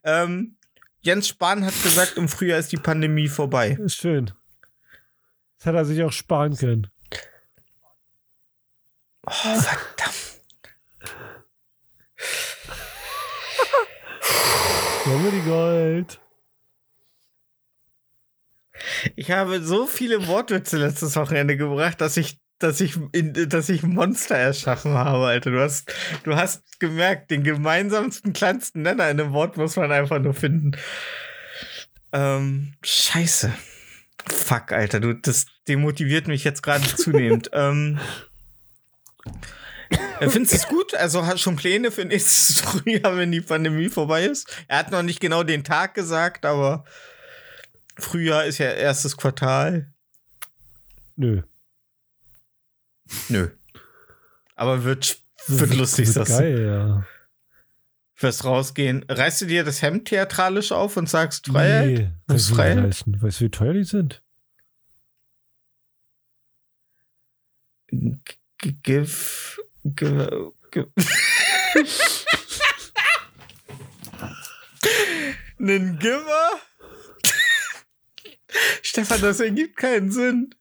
Ähm, 0.02 0.56
Jens 1.00 1.28
Spahn 1.28 1.64
hat 1.64 1.80
gesagt, 1.82 2.16
im 2.16 2.28
Frühjahr 2.28 2.58
ist 2.58 2.72
die 2.72 2.76
Pandemie 2.76 3.28
vorbei. 3.28 3.78
Ist 3.84 3.96
schön. 3.96 4.32
Das 5.58 5.66
hätte 5.66 5.78
er 5.78 5.84
sich 5.84 6.02
auch 6.02 6.12
sparen 6.12 6.56
können. 6.56 6.88
Oh, 9.26 9.30
verdammt. 9.60 10.37
Comedy 15.08 15.40
Gold. 15.40 16.20
Ich 19.16 19.30
habe 19.30 19.62
so 19.62 19.86
viele 19.86 20.26
Wortwitze 20.26 20.76
letztes 20.76 21.16
Wochenende 21.16 21.56
gebracht, 21.56 22.02
dass 22.02 22.18
ich, 22.18 22.38
dass 22.58 22.78
ich, 22.82 22.98
in, 23.12 23.32
dass 23.48 23.70
ich 23.70 23.82
Monster 23.82 24.36
erschaffen 24.36 24.92
habe, 24.92 25.24
Alter. 25.24 25.50
Du 25.50 25.60
hast, 25.60 25.94
du 26.24 26.36
hast 26.36 26.78
gemerkt, 26.78 27.30
den 27.30 27.42
gemeinsamsten, 27.42 28.34
kleinsten 28.34 28.82
Nenner 28.82 29.08
in 29.08 29.18
einem 29.18 29.32
Wort 29.32 29.56
muss 29.56 29.76
man 29.76 29.90
einfach 29.92 30.18
nur 30.18 30.34
finden. 30.34 30.72
Ähm, 32.12 32.74
scheiße. 32.82 33.50
Fuck, 34.26 34.72
Alter, 34.72 35.00
du, 35.00 35.14
das 35.14 35.46
demotiviert 35.66 36.28
mich 36.28 36.44
jetzt 36.44 36.62
gerade 36.62 36.84
zunehmend. 36.84 37.48
ähm, 37.54 37.98
äh, 39.24 39.30
Findest 40.20 40.52
du 40.52 40.56
es 40.56 40.68
gut? 40.68 40.94
Also 40.94 41.26
hast 41.26 41.40
schon 41.40 41.56
Pläne 41.56 41.90
für 41.90 42.04
nächstes 42.04 42.60
Frühjahr, 42.60 43.16
wenn 43.16 43.30
die 43.32 43.40
Pandemie 43.40 43.88
vorbei 43.88 44.24
ist? 44.24 44.48
Er 44.68 44.78
hat 44.78 44.90
noch 44.90 45.02
nicht 45.02 45.20
genau 45.20 45.42
den 45.42 45.64
Tag 45.64 45.94
gesagt, 45.94 46.44
aber 46.44 46.84
Frühjahr 47.98 48.44
ist 48.44 48.58
ja 48.58 48.70
erstes 48.70 49.16
Quartal. 49.16 49.92
Nö. 51.16 51.42
Nö. 53.28 53.48
Aber 54.54 54.84
wird, 54.84 55.18
wird 55.46 55.74
lustig, 55.74 56.14
Wird 56.14 56.28
du. 56.28 56.32
Geil, 56.32 56.62
ja. 56.64 57.06
Wirst 58.20 58.44
rausgehen. 58.44 59.04
Reißt 59.08 59.40
du 59.42 59.46
dir 59.46 59.62
das 59.64 59.80
Hemd 59.82 60.08
theatralisch 60.08 60.72
auf 60.72 60.96
und 60.96 61.08
sagst 61.08 61.46
Freiheit? 61.46 61.86
Nee, 61.98 62.10
Das 62.26 62.48
Freiheit? 62.48 62.76
leisten. 62.84 63.22
Weißt 63.22 63.40
du, 63.40 63.44
wie 63.44 63.50
teuer 63.50 63.72
die 63.74 63.84
sind? 63.84 64.22
G- 67.90 68.72
Give. 68.82 69.08
Give. 69.84 70.52
give. 70.70 70.88
Nen 75.58 75.98
Giver? 75.98 76.50
Stefan, 78.82 79.20
das 79.20 79.40
ergibt 79.40 79.76
keinen 79.76 80.10
Sinn. 80.10 80.54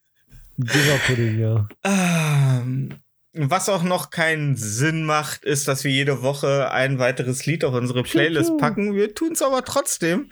Giver-Pudding, 0.58 1.40
ja. 1.40 1.68
Ähm, 1.84 2.90
was 3.34 3.70
auch 3.70 3.84
noch 3.84 4.10
keinen 4.10 4.56
Sinn 4.56 5.06
macht, 5.06 5.46
ist, 5.46 5.68
dass 5.68 5.84
wir 5.84 5.92
jede 5.92 6.24
Woche 6.24 6.72
ein 6.72 6.98
weiteres 6.98 7.46
Lied 7.46 7.64
auf 7.64 7.76
unsere 7.76 8.04
Playlist 8.04 8.58
packen. 8.58 8.96
Wir 8.96 9.14
tun 9.14 9.34
es 9.34 9.44
aber 9.44 9.64
trotzdem, 9.64 10.32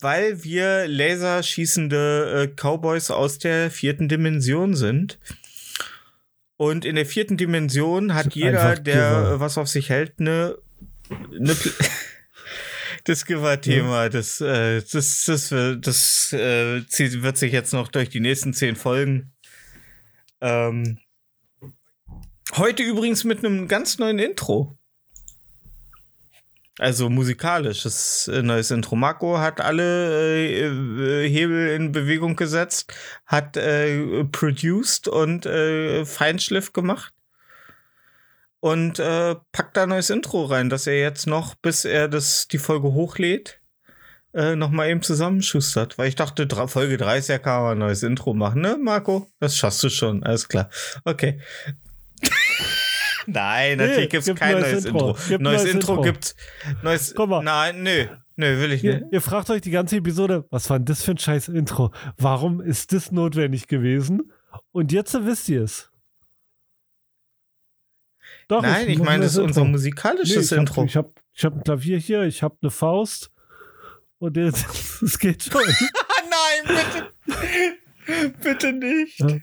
weil 0.00 0.44
wir 0.44 0.86
laserschießende 0.86 2.44
äh, 2.44 2.54
Cowboys 2.54 3.10
aus 3.10 3.38
der 3.38 3.72
vierten 3.72 4.08
Dimension 4.08 4.76
sind. 4.76 5.18
Und 6.58 6.84
in 6.84 6.96
der 6.96 7.06
vierten 7.06 7.36
Dimension 7.38 8.12
hat 8.14 8.34
jeder, 8.34 8.74
der 8.76 8.94
Giver. 8.94 9.34
äh, 9.36 9.40
was 9.40 9.56
auf 9.56 9.68
sich 9.68 9.88
hält, 9.90 10.14
eine, 10.18 10.58
eine 11.08 11.54
Pl 11.54 11.72
das 13.04 13.24
Giver-Thema, 13.24 14.08
das, 14.10 14.40
äh, 14.40 14.82
das, 14.92 15.24
das, 15.24 15.50
wird- 15.50 15.86
das 15.86 16.32
äh, 16.32 16.82
wird 17.22 17.38
sich 17.38 17.52
jetzt 17.52 17.72
noch 17.72 17.88
durch 17.88 18.10
die 18.10 18.20
nächsten 18.20 18.52
zehn 18.52 18.76
Folgen. 18.76 19.32
Ähm, 20.40 20.98
heute 22.56 22.82
übrigens 22.82 23.24
mit 23.24 23.38
einem 23.44 23.66
ganz 23.68 23.98
neuen 23.98 24.18
Intro. 24.18 24.77
Also 26.78 27.10
musikalisches 27.10 28.28
äh, 28.28 28.42
neues 28.42 28.70
Intro. 28.70 28.94
Marco 28.94 29.38
hat 29.38 29.60
alle 29.60 30.38
äh, 30.46 30.66
äh, 31.24 31.28
Hebel 31.28 31.68
in 31.70 31.90
Bewegung 31.92 32.36
gesetzt, 32.36 32.92
hat 33.26 33.56
äh, 33.56 34.24
produced 34.24 35.08
und 35.08 35.44
äh, 35.44 36.04
Feinschliff 36.04 36.72
gemacht 36.72 37.12
und 38.60 38.98
äh, 38.98 39.34
packt 39.52 39.76
da 39.76 39.86
neues 39.86 40.10
Intro 40.10 40.44
rein, 40.44 40.68
dass 40.68 40.86
er 40.86 40.98
jetzt 40.98 41.26
noch, 41.26 41.54
bis 41.56 41.84
er 41.84 42.08
das 42.08 42.48
die 42.48 42.58
Folge 42.58 42.92
hochlädt, 42.92 43.60
äh, 44.34 44.54
noch 44.56 44.70
mal 44.70 44.88
eben 44.88 45.02
zusammenschustert. 45.02 45.98
Weil 45.98 46.08
ich 46.08 46.16
dachte, 46.16 46.46
dra- 46.46 46.68
Folge 46.68 46.96
30 46.96 47.42
kann 47.42 47.62
man 47.62 47.72
ein 47.72 47.78
neues 47.78 48.02
Intro 48.02 48.34
machen, 48.34 48.60
ne, 48.60 48.76
Marco? 48.80 49.28
Das 49.40 49.56
schaffst 49.56 49.82
du 49.82 49.88
schon, 49.90 50.22
alles 50.22 50.48
klar. 50.48 50.70
Okay. 51.04 51.40
Nein, 53.32 53.76
Nee, 53.78 53.86
natürlich 53.86 54.10
gibt's 54.10 54.26
gibt 54.26 54.38
kein 54.38 54.52
neues 54.52 54.72
neues 54.72 54.84
Intro. 54.86 55.08
Intro. 55.10 55.28
Gibt 55.28 55.42
neues 55.42 55.62
neues 55.62 55.74
Intro, 55.74 55.92
Intro. 55.92 56.02
gibt's. 56.04 56.36
Neues. 56.82 57.14
Guck 57.14 57.28
mal. 57.28 57.42
Nein, 57.42 57.82
nö. 57.82 58.06
Nö, 58.36 58.60
will 58.60 58.72
ich 58.72 58.84
Ihr, 58.84 59.00
nicht. 59.00 59.12
ihr 59.12 59.20
fragt 59.20 59.50
euch 59.50 59.60
die 59.62 59.70
ganze 59.72 59.96
Episode, 59.96 60.46
was 60.50 60.70
war 60.70 60.78
denn 60.78 60.86
das 60.86 61.02
für 61.02 61.10
ein 61.10 61.18
scheiß 61.18 61.48
Intro? 61.48 61.90
Warum 62.16 62.60
ist 62.60 62.92
das 62.92 63.10
notwendig 63.10 63.66
gewesen? 63.66 64.32
Und 64.72 64.92
jetzt 64.92 65.12
wisst 65.26 65.48
ihr 65.48 65.62
es. 65.64 65.90
Doch, 68.46 68.62
Nein, 68.62 68.88
ich 68.88 68.98
meine, 68.98 69.24
das 69.24 69.32
ist 69.32 69.38
unser 69.38 69.64
musikalisches 69.64 70.50
Nee, 70.50 70.56
ich 70.56 70.60
Intro. 70.60 70.82
Hab, 70.82 70.86
ich 70.88 70.96
habe 70.96 71.12
ich 71.34 71.44
hab 71.44 71.54
ein 71.54 71.64
Klavier 71.64 71.98
hier, 71.98 72.22
ich 72.22 72.42
habe 72.42 72.56
eine 72.62 72.70
Faust. 72.70 73.30
Und 74.18 74.36
jetzt, 74.36 74.66
es 75.02 75.18
geht 75.18 75.42
schon. 75.42 75.60
Nein, 76.66 76.76
bitte. 77.26 78.32
bitte 78.42 78.72
nicht. 78.72 79.20
Ja. 79.20 79.36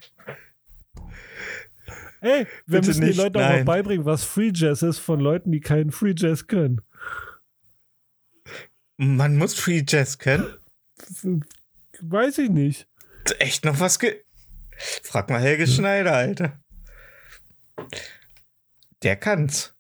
Ey, 2.26 2.48
wir 2.66 2.80
Bitte 2.80 2.88
müssen 2.88 3.04
nicht, 3.06 3.20
den 3.20 3.24
Leuten 3.24 3.38
auch 3.38 3.42
mal 3.42 3.56
nein. 3.58 3.66
beibringen, 3.66 4.04
was 4.04 4.24
Free 4.24 4.52
Jazz 4.52 4.82
ist 4.82 4.98
von 4.98 5.20
Leuten, 5.20 5.52
die 5.52 5.60
keinen 5.60 5.92
Free 5.92 6.16
Jazz 6.18 6.48
können. 6.48 6.82
Man 8.98 9.38
muss 9.38 9.54
Free 9.54 9.84
Jazz 9.88 10.18
können. 10.18 10.56
Weiß 12.02 12.40
ich 12.40 12.50
nicht. 12.50 12.88
Echt 13.38 13.64
noch 13.64 13.80
was 13.80 14.00
ge. 14.00 14.24
Frag 15.04 15.30
mal 15.30 15.40
Helge 15.40 15.68
Schneider, 15.68 16.14
Alter. 16.14 16.60
Der 19.04 19.18
kann's. 19.18 19.76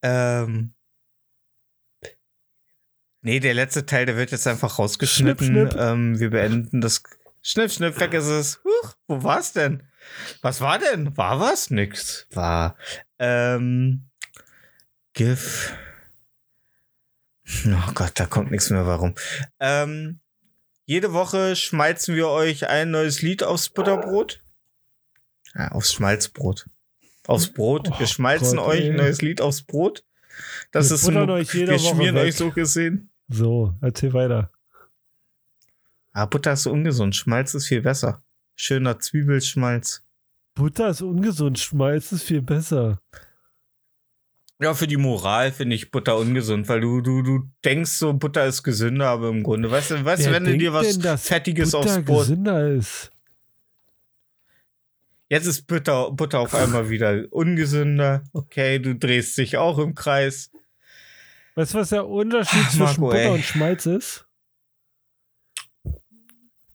Ähm. 0.00 0.74
Nee, 3.22 3.40
der 3.40 3.54
letzte 3.54 3.84
Teil, 3.84 4.06
der 4.06 4.16
wird 4.16 4.30
jetzt 4.30 4.46
einfach 4.46 4.78
rausgeschnitten. 4.78 5.46
Schnipp, 5.46 5.72
schnipp. 5.72 5.82
Ähm, 5.82 6.20
wir 6.20 6.30
beenden 6.30 6.80
das. 6.80 7.02
Schnipp, 7.46 7.70
schnipp, 7.70 8.00
weg 8.00 8.14
ist 8.14 8.24
es. 8.24 8.60
Huch, 8.64 8.94
wo 9.06 9.22
war's 9.22 9.52
denn? 9.52 9.82
Was 10.40 10.62
war 10.62 10.78
denn? 10.78 11.14
War 11.18 11.40
was? 11.40 11.70
Nix. 11.70 12.26
War. 12.32 12.74
Ähm. 13.18 14.08
GIF. 15.12 15.74
Oh 17.66 17.92
Gott, 17.94 18.12
da 18.14 18.24
kommt 18.24 18.50
nichts 18.50 18.70
mehr. 18.70 18.86
Warum? 18.86 19.14
Ähm, 19.60 20.20
jede 20.86 21.12
Woche 21.12 21.54
schmeißen 21.54 22.16
wir 22.16 22.28
euch 22.28 22.66
ein 22.66 22.90
neues 22.90 23.20
Lied 23.20 23.42
aufs 23.42 23.68
Butterbrot. 23.68 24.40
Ja, 25.54 25.68
aufs 25.72 25.92
Schmalzbrot. 25.92 26.64
Aufs 27.26 27.52
Brot. 27.52 27.90
Oh 27.92 27.98
wir 27.98 28.06
schmeißen 28.06 28.56
Gott, 28.56 28.68
euch 28.68 28.86
ein 28.86 28.96
neues 28.96 29.20
Lied 29.20 29.42
aufs 29.42 29.62
Brot. 29.62 30.02
Das 30.72 30.88
Wir 30.88 30.94
ist 30.94 31.06
jede 31.52 31.72
wir 31.72 31.80
Woche 31.80 31.94
schmieren 31.94 32.14
weg. 32.16 32.24
euch 32.24 32.36
so 32.36 32.50
gesehen. 32.50 33.10
So, 33.28 33.74
erzähl 33.82 34.14
weiter. 34.14 34.50
Ah, 36.14 36.26
Butter 36.26 36.52
ist 36.52 36.62
so 36.62 36.70
ungesund. 36.70 37.16
Schmalz 37.16 37.54
ist 37.54 37.66
viel 37.66 37.82
besser. 37.82 38.22
Schöner 38.54 39.00
Zwiebelschmalz. 39.00 40.04
Butter 40.54 40.88
ist 40.88 41.02
ungesund, 41.02 41.58
Schmalz 41.58 42.12
ist 42.12 42.22
viel 42.22 42.40
besser. 42.40 43.00
Ja, 44.60 44.72
für 44.74 44.86
die 44.86 44.96
Moral 44.96 45.50
finde 45.50 45.74
ich 45.74 45.90
Butter 45.90 46.16
ungesund, 46.16 46.68
weil 46.68 46.80
du, 46.80 47.00
du, 47.00 47.22
du 47.22 47.50
denkst 47.64 47.90
so, 47.90 48.12
Butter 48.12 48.46
ist 48.46 48.62
gesünder, 48.62 49.08
aber 49.08 49.30
im 49.30 49.42
Grunde, 49.42 49.68
weißt 49.68 49.90
du, 49.90 50.04
weißt 50.04 50.26
Wer 50.26 50.32
wenn 50.32 50.44
du 50.44 50.56
dir 50.56 50.72
was 50.72 50.92
denn, 50.92 51.02
dass 51.02 51.26
Fettiges 51.26 51.72
Butter 51.72 51.96
aufs 51.96 52.04
Brot. 52.04 52.20
gesünder 52.20 52.68
ist. 52.72 53.10
Jetzt 55.28 55.46
ist 55.46 55.66
Butter, 55.66 56.12
Butter 56.12 56.38
auf 56.38 56.54
einmal 56.54 56.90
wieder 56.90 57.24
ungesünder. 57.30 58.22
Okay, 58.32 58.78
du 58.78 58.94
drehst 58.94 59.36
dich 59.36 59.56
auch 59.56 59.78
im 59.78 59.96
Kreis. 59.96 60.52
Weißt 61.56 61.74
du, 61.74 61.78
was 61.78 61.88
der 61.88 62.06
Unterschied 62.06 62.62
Ach, 62.66 62.70
zwischen 62.70 63.00
Marco, 63.00 63.06
Butter 63.06 63.18
ey. 63.18 63.30
und 63.30 63.42
Schmalz 63.42 63.86
ist? 63.86 64.28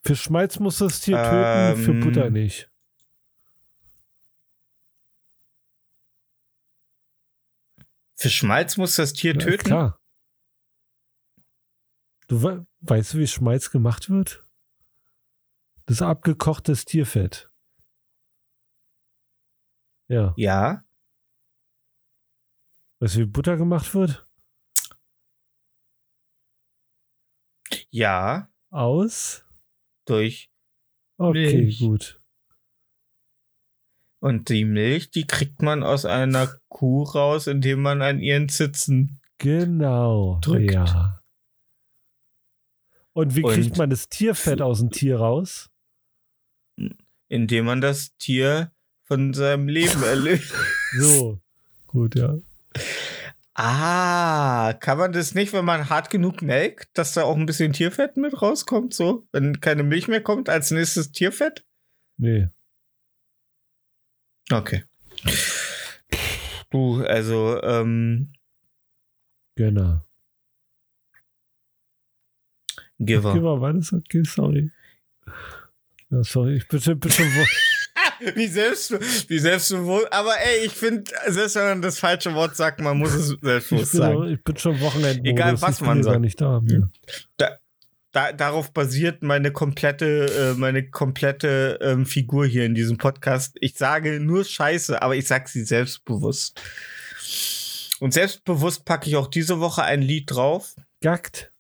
Für 0.10 0.16
Schmalz 0.16 0.58
muss 0.60 0.80
das 0.80 1.02
Tier 1.02 1.18
töten, 1.18 1.84
für 1.84 1.92
Ähm, 1.92 2.00
Butter 2.00 2.32
nicht. 2.32 2.68
Für 8.16 8.32
Schmalz 8.32 8.78
muss 8.78 8.96
das 8.96 9.14
Tier 9.14 9.34
Ja, 9.34 9.40
töten. 9.40 9.66
Klar. 9.66 10.00
Du 12.28 12.42
we 12.42 12.66
weißt 12.80 13.14
du, 13.14 13.20
wie 13.20 13.28
Schmalz 13.28 13.70
gemacht 13.70 14.10
wird? 14.10 14.44
Das 15.86 15.98
ist 15.98 16.02
abgekochtes 16.02 16.86
Tierfett. 16.86 17.52
Ja. 20.08 20.34
Ja. 20.38 20.84
Weißt 23.00 23.16
du, 23.16 23.20
wie 23.20 23.26
Butter 23.26 23.58
gemacht 23.58 23.94
wird? 23.94 24.28
Ja. 27.92 28.52
Aus? 28.72 29.46
Durch. 30.10 30.50
Okay, 31.18 31.56
Milch. 31.58 31.80
gut. 31.80 32.20
Und 34.20 34.50
die 34.50 34.66
Milch, 34.66 35.12
die 35.12 35.26
kriegt 35.26 35.62
man 35.62 35.84
aus 35.84 36.04
einer 36.06 36.60
Kuh 36.68 37.04
raus, 37.04 37.48
indem 37.48 37.82
man 37.82 38.02
an 38.02 38.20
ihren 38.20 38.50
Zitzen. 38.50 39.20
Genau. 39.38 40.40
Drückt. 40.42 40.74
Ja. 40.74 41.22
Und 43.14 43.36
wie 43.36 43.44
Und- 43.44 43.54
kriegt 43.54 43.78
man 43.78 43.90
das 43.90 44.10
Tierfett 44.10 44.62
aus 44.62 44.80
dem 44.80 44.92
Tier 44.92 45.18
raus? 45.20 45.70
indem 47.32 47.66
man 47.66 47.80
das 47.82 48.16
Tier 48.18 48.72
von 49.04 49.34
seinem 49.36 49.68
Leben 49.68 50.02
erlöst. 50.04 50.54
So. 50.98 51.40
Gut, 51.86 52.16
ja. 52.16 52.38
Ah, 53.62 54.72
kann 54.80 54.98
man 54.98 55.12
das 55.12 55.36
nicht, 55.36 55.52
wenn 55.52 55.66
man 55.66 55.90
hart 55.90 56.10
genug 56.10 56.42
melkt, 56.42 56.98
dass 56.98 57.12
da 57.14 57.24
auch 57.24 57.36
ein 57.36 57.46
bisschen 57.46 57.74
Tierfett 57.74 58.16
mit 58.16 58.42
rauskommt, 58.42 58.94
so? 58.94 59.28
Wenn 59.34 59.60
keine 59.60 59.84
Milch 59.84 60.08
mehr 60.08 60.24
kommt, 60.24 60.48
als 60.48 60.72
nächstes 60.72 61.12
Tierfett? 61.12 61.66
Nee. 62.16 62.48
Okay. 64.50 64.86
Du, 66.70 67.04
also, 67.04 67.62
ähm, 67.62 68.32
Genau. 69.56 70.06
Mal, 73.42 73.60
war 73.60 73.74
das 73.74 73.92
okay? 73.92 74.24
Sorry. 74.24 74.72
Ja, 76.10 76.24
sorry, 76.24 76.56
ich 76.56 76.68
bin, 76.70 76.80
schon- 76.80 76.98
bin 77.00 77.12
schon 77.12 77.28
Wie 78.36 78.48
selbst, 78.48 78.92
wie 79.30 79.40
selbstbewusst. 79.40 80.12
Aber 80.12 80.34
ey, 80.40 80.66
ich 80.66 80.74
finde, 80.74 81.04
selbst 81.28 81.56
wenn 81.56 81.64
man 81.66 81.82
das 81.82 82.00
falsche 82.00 82.34
Wort 82.34 82.56
sagt, 82.56 82.82
man 82.82 82.98
muss 82.98 83.14
es 83.14 83.32
ich 83.32 83.38
selbstbewusst 83.42 83.92
bin, 83.94 84.02
auch- 84.02 84.06
sagen. 84.22 84.34
ich 84.34 84.44
bin 84.44 84.58
schon 84.58 84.80
Wochenende. 84.82 85.30
Egal, 85.30 85.62
was 85.62 85.82
man 85.82 86.04
sagt. 86.04 86.20
nicht 86.22 86.40
da. 86.42 86.62
Ja. 86.68 87.58
Da, 88.12 88.32
darauf 88.34 88.74
basiert 88.74 89.22
meine 89.22 89.52
komplette, 89.52 90.54
äh, 90.56 90.60
meine 90.60 90.90
komplette 90.90 91.78
ähm, 91.80 92.08
Figur 92.08 92.46
hier 92.48 92.66
in 92.66 92.74
diesem 92.74 92.98
Podcast. 92.98 93.56
Ich 93.62 93.76
sage 93.76 94.20
nur 94.20 94.44
Scheiße, 94.44 95.00
aber 95.02 95.16
ich 95.16 95.28
sag 95.28 95.48
sie 95.48 95.64
selbstbewusst. 95.64 96.60
Und 98.00 98.14
selbstbewusst 98.14 98.84
packe 98.86 99.08
ich 99.10 99.16
auch 99.16 99.28
diese 99.28 99.60
Woche 99.60 99.84
ein 99.84 100.02
Lied 100.02 100.32
drauf. 100.32 100.76
Gackt. 101.02 101.52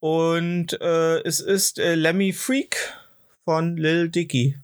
Und 0.00 0.80
äh, 0.80 1.20
es 1.22 1.38
ist 1.40 1.78
äh, 1.78 1.94
Lemmy 1.94 2.32
Freak 2.32 2.76
von 3.44 3.76
Lil 3.76 4.08
Dicky. 4.08 4.56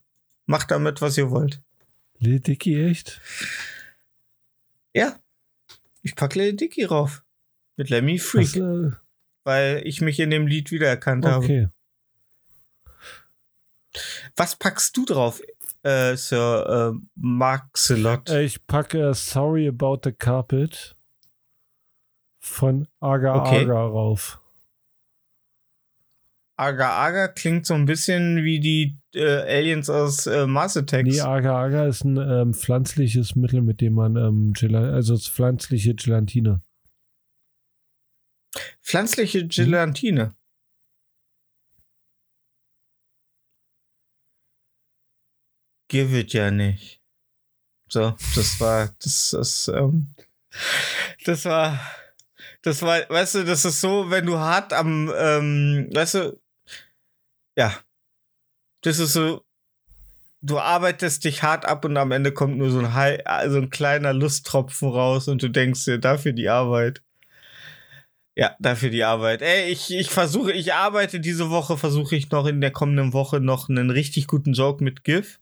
Macht 0.47 0.71
damit, 0.71 1.01
was 1.01 1.17
ihr 1.17 1.31
wollt. 1.31 1.63
Lil 2.19 2.41
Dicky, 2.41 2.83
echt? 2.85 3.21
Ja. 4.95 5.19
Ich 6.03 6.15
packe 6.17 6.39
Lil 6.39 6.55
Dicky 6.55 6.85
rauf. 6.85 7.25
Mit 7.77 7.91
Lemmy 7.91 8.19
Freak. 8.19 8.57
Äh, 8.57 8.93
weil 9.45 9.83
ich 9.85 10.01
mich 10.01 10.21
in 10.21 10.31
dem 10.31 10.47
Lied 10.47 10.71
wiedererkannt 10.71 11.25
habe. 11.27 11.45
okay. 11.45 11.69
Was 14.37 14.57
packst 14.57 14.97
du 14.97 15.05
drauf, 15.05 15.41
äh, 15.83 16.17
Sir 16.17 16.93
äh, 16.95 17.07
Mark 17.15 17.77
Celot? 17.77 18.29
Äh, 18.29 18.43
Ich 18.43 18.67
packe 18.67 19.15
Sorry 19.15 19.69
About 19.69 20.01
the 20.05 20.13
Carpet 20.13 20.97
von 22.41 22.89
Aga 23.01 23.43
Okay. 23.43 23.63
Aga 23.65 23.85
rauf. 23.87 24.41
Aga 26.57 26.91
Aga 27.05 27.29
klingt 27.29 27.67
so 27.67 27.75
ein 27.75 27.85
bisschen 27.85 28.45
wie 28.45 28.61
die 28.61 28.97
äh, 29.15 29.59
Aliens 29.59 29.91
aus 29.91 30.27
äh, 30.27 30.47
Mars 30.47 30.77
Attacks. 30.77 31.09
Nee, 31.09 31.21
Aga 31.21 31.65
Aga 31.65 31.87
ist 31.87 32.05
ein 32.05 32.17
ähm, 32.17 32.55
pflanzliches 32.55 33.35
Mittel, 33.35 33.61
mit 33.61 33.81
dem 33.81 33.95
man 33.95 34.17
ähm, 34.17 34.53
Gela 34.53 34.93
also 34.93 35.17
pflanzliche 35.17 35.95
Gelatine. 35.95 36.63
Pflanzliche 38.83 39.47
Gelatine. 39.49 40.37
Give 45.89 46.19
it 46.19 46.33
ja 46.33 46.51
nicht. 46.51 47.01
So, 47.89 48.17
das 48.35 48.61
war, 48.61 48.95
das 49.03 49.33
ist, 49.33 49.69
ähm, 49.69 50.15
das 51.25 51.45
war, 51.45 51.79
das 52.63 52.83
war, 52.83 53.09
weißt 53.09 53.37
du, 53.37 53.45
das 53.45 53.65
ist 53.65 53.81
so, 53.81 54.11
wenn 54.11 54.27
du 54.27 54.39
hart 54.39 54.73
am, 54.73 55.13
ähm, 55.17 55.89
weißt 55.93 56.15
du, 56.15 56.44
ja, 57.57 57.75
das 58.83 58.99
ist 58.99 59.13
so, 59.13 59.45
du 60.43 60.59
arbeitest 60.59 61.25
dich 61.25 61.43
hart 61.43 61.65
ab 61.65 61.85
und 61.85 61.97
am 61.97 62.11
Ende 62.13 62.33
kommt 62.33 62.59
nur 62.59 62.71
so 62.71 62.79
ein, 62.81 62.95
Hei- 62.95 63.23
so 63.49 63.59
ein 63.59 63.71
kleiner 63.71 64.13
Lusttropfen 64.13 64.89
raus 64.91 65.29
und 65.29 65.43
du 65.43 65.49
denkst 65.49 65.85
dir, 65.85 65.99
dafür 65.99 66.33
die 66.33 66.49
Arbeit. 66.49 67.03
Ja, 68.37 68.57
dafür 68.59 68.91
die 68.91 69.05
Arbeit. 69.05 69.43
Ey, 69.43 69.71
ich, 69.71 69.95
ich 69.95 70.11
versuche, 70.11 70.53
ich 70.53 70.75
arbeite 70.75 71.21
diese 71.21 71.51
Woche, 71.51 71.79
versuche 71.79 72.17
ich 72.17 72.31
noch 72.31 72.47
in 72.47 72.61
der 72.61 72.73
kommenden 72.73 73.13
Woche 73.13 73.39
noch 73.41 73.69
einen 73.69 73.91
richtig 73.91 74.27
guten 74.27 74.55
Joke 74.55 74.83
mit 74.83 75.05
GIF 75.05 75.41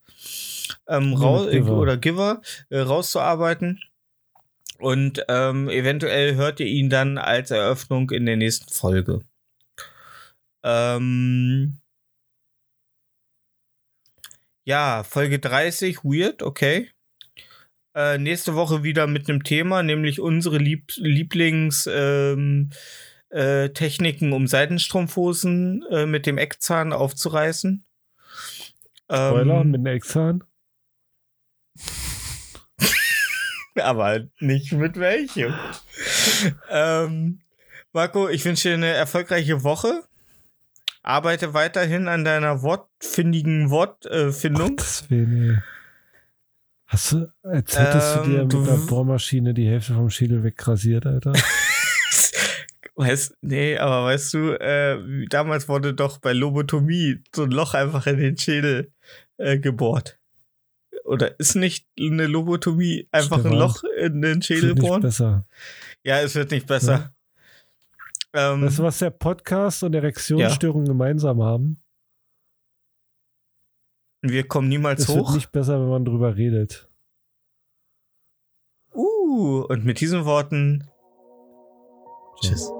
ähm, 0.86 1.12
Ja, 1.12 1.18
raus, 1.18 1.46
mit 1.46 1.52
Giver. 1.54 1.72
oder 1.78 1.96
Giver 1.96 2.42
äh, 2.68 2.80
rauszuarbeiten. 2.80 3.80
Und 4.78 5.24
ähm, 5.28 5.68
eventuell 5.70 6.34
hört 6.34 6.60
ihr 6.60 6.66
ihn 6.66 6.90
dann 6.90 7.16
als 7.16 7.50
Eröffnung 7.50 8.10
in 8.10 8.26
der 8.26 8.36
nächsten 8.36 8.72
Folge. 8.72 9.20
Ähm, 10.62 11.78
ja, 14.64 15.02
Folge 15.04 15.38
30, 15.38 16.04
weird, 16.04 16.42
okay. 16.42 16.90
Äh, 17.94 18.18
nächste 18.18 18.54
Woche 18.54 18.82
wieder 18.82 19.06
mit 19.06 19.28
einem 19.28 19.44
Thema, 19.44 19.82
nämlich 19.82 20.20
unsere 20.20 20.58
Lieb 20.58 20.92
Lieblings 20.96 21.88
ähm, 21.92 22.70
äh, 23.28 23.68
um 24.20 24.46
Seitenstrumpfhosen 24.46 25.84
äh, 25.90 26.06
mit 26.06 26.26
dem 26.26 26.38
Eckzahn 26.38 26.92
aufzureißen. 26.92 27.84
Spoiler 29.04 29.60
Ähm, 29.60 29.70
mit 29.70 29.80
einem 29.80 29.86
Exan. 29.86 30.44
aber 33.76 34.26
nicht 34.38 34.72
mit 34.72 34.98
welchem. 34.98 35.54
ähm, 36.70 37.40
Marco, 37.92 38.28
ich 38.28 38.44
wünsche 38.44 38.68
dir 38.68 38.74
eine 38.74 38.88
erfolgreiche 38.88 39.62
Woche. 39.64 40.04
Arbeite 41.02 41.52
weiterhin 41.54 42.06
an 42.08 42.24
deiner 42.24 42.62
wortfindigen 42.62 43.70
Wortfindung. 43.70 44.80
Ey. 45.10 45.56
Hast 46.86 47.12
du, 47.12 47.32
als 47.42 47.78
hättest 47.78 48.16
du 48.16 48.22
dir 48.22 48.40
Ähm, 48.40 48.48
mit 48.48 48.52
du- 48.52 48.62
einer 48.62 48.76
Bohrmaschine 48.86 49.54
die 49.54 49.66
Hälfte 49.66 49.94
vom 49.94 50.10
Schädel 50.10 50.42
wegrasiert, 50.44 51.06
Alter? 51.06 51.32
Weißt, 52.94 53.34
nee, 53.40 53.78
aber 53.78 54.04
weißt 54.04 54.34
du, 54.34 54.50
äh, 54.60 55.26
damals 55.28 55.66
wurde 55.66 55.94
doch 55.94 56.18
bei 56.18 56.34
Lobotomie 56.34 57.22
so 57.34 57.44
ein 57.44 57.50
Loch 57.50 57.72
einfach 57.72 58.06
in 58.06 58.18
den 58.18 58.36
Schädel 58.36 58.92
äh, 59.38 59.58
gebohrt. 59.58 60.18
Oder 61.04 61.40
ist 61.40 61.54
nicht 61.56 61.86
eine 61.98 62.26
Lobotomie 62.26 63.08
einfach 63.10 63.38
Stefan, 63.38 63.52
ein 63.52 63.58
Loch 63.58 63.82
in 63.98 64.20
den 64.20 64.42
Schädel 64.42 64.74
bohren? 64.74 65.00
besser. 65.00 65.46
Ja, 66.04 66.20
es 66.20 66.34
wird 66.34 66.50
nicht 66.50 66.66
besser. 66.66 67.11
Ähm, 68.34 68.62
Weißt 68.62 68.78
du, 68.78 68.82
was 68.82 68.98
der 68.98 69.10
Podcast 69.10 69.82
und 69.82 69.94
Erektionsstörungen 69.94 70.86
gemeinsam 70.86 71.42
haben? 71.42 71.78
wir 74.24 74.46
kommen 74.46 74.68
niemals 74.68 75.02
Es 75.02 75.08
wird 75.08 75.26
hoch. 75.26 75.34
nicht 75.34 75.50
besser, 75.50 75.80
wenn 75.80 75.88
man 75.88 76.04
drüber 76.04 76.36
redet. 76.36 76.88
Uh, 78.94 79.64
und 79.68 79.84
mit 79.84 80.00
diesen 80.00 80.24
Worten. 80.24 80.88
Tschüss. 82.40 82.70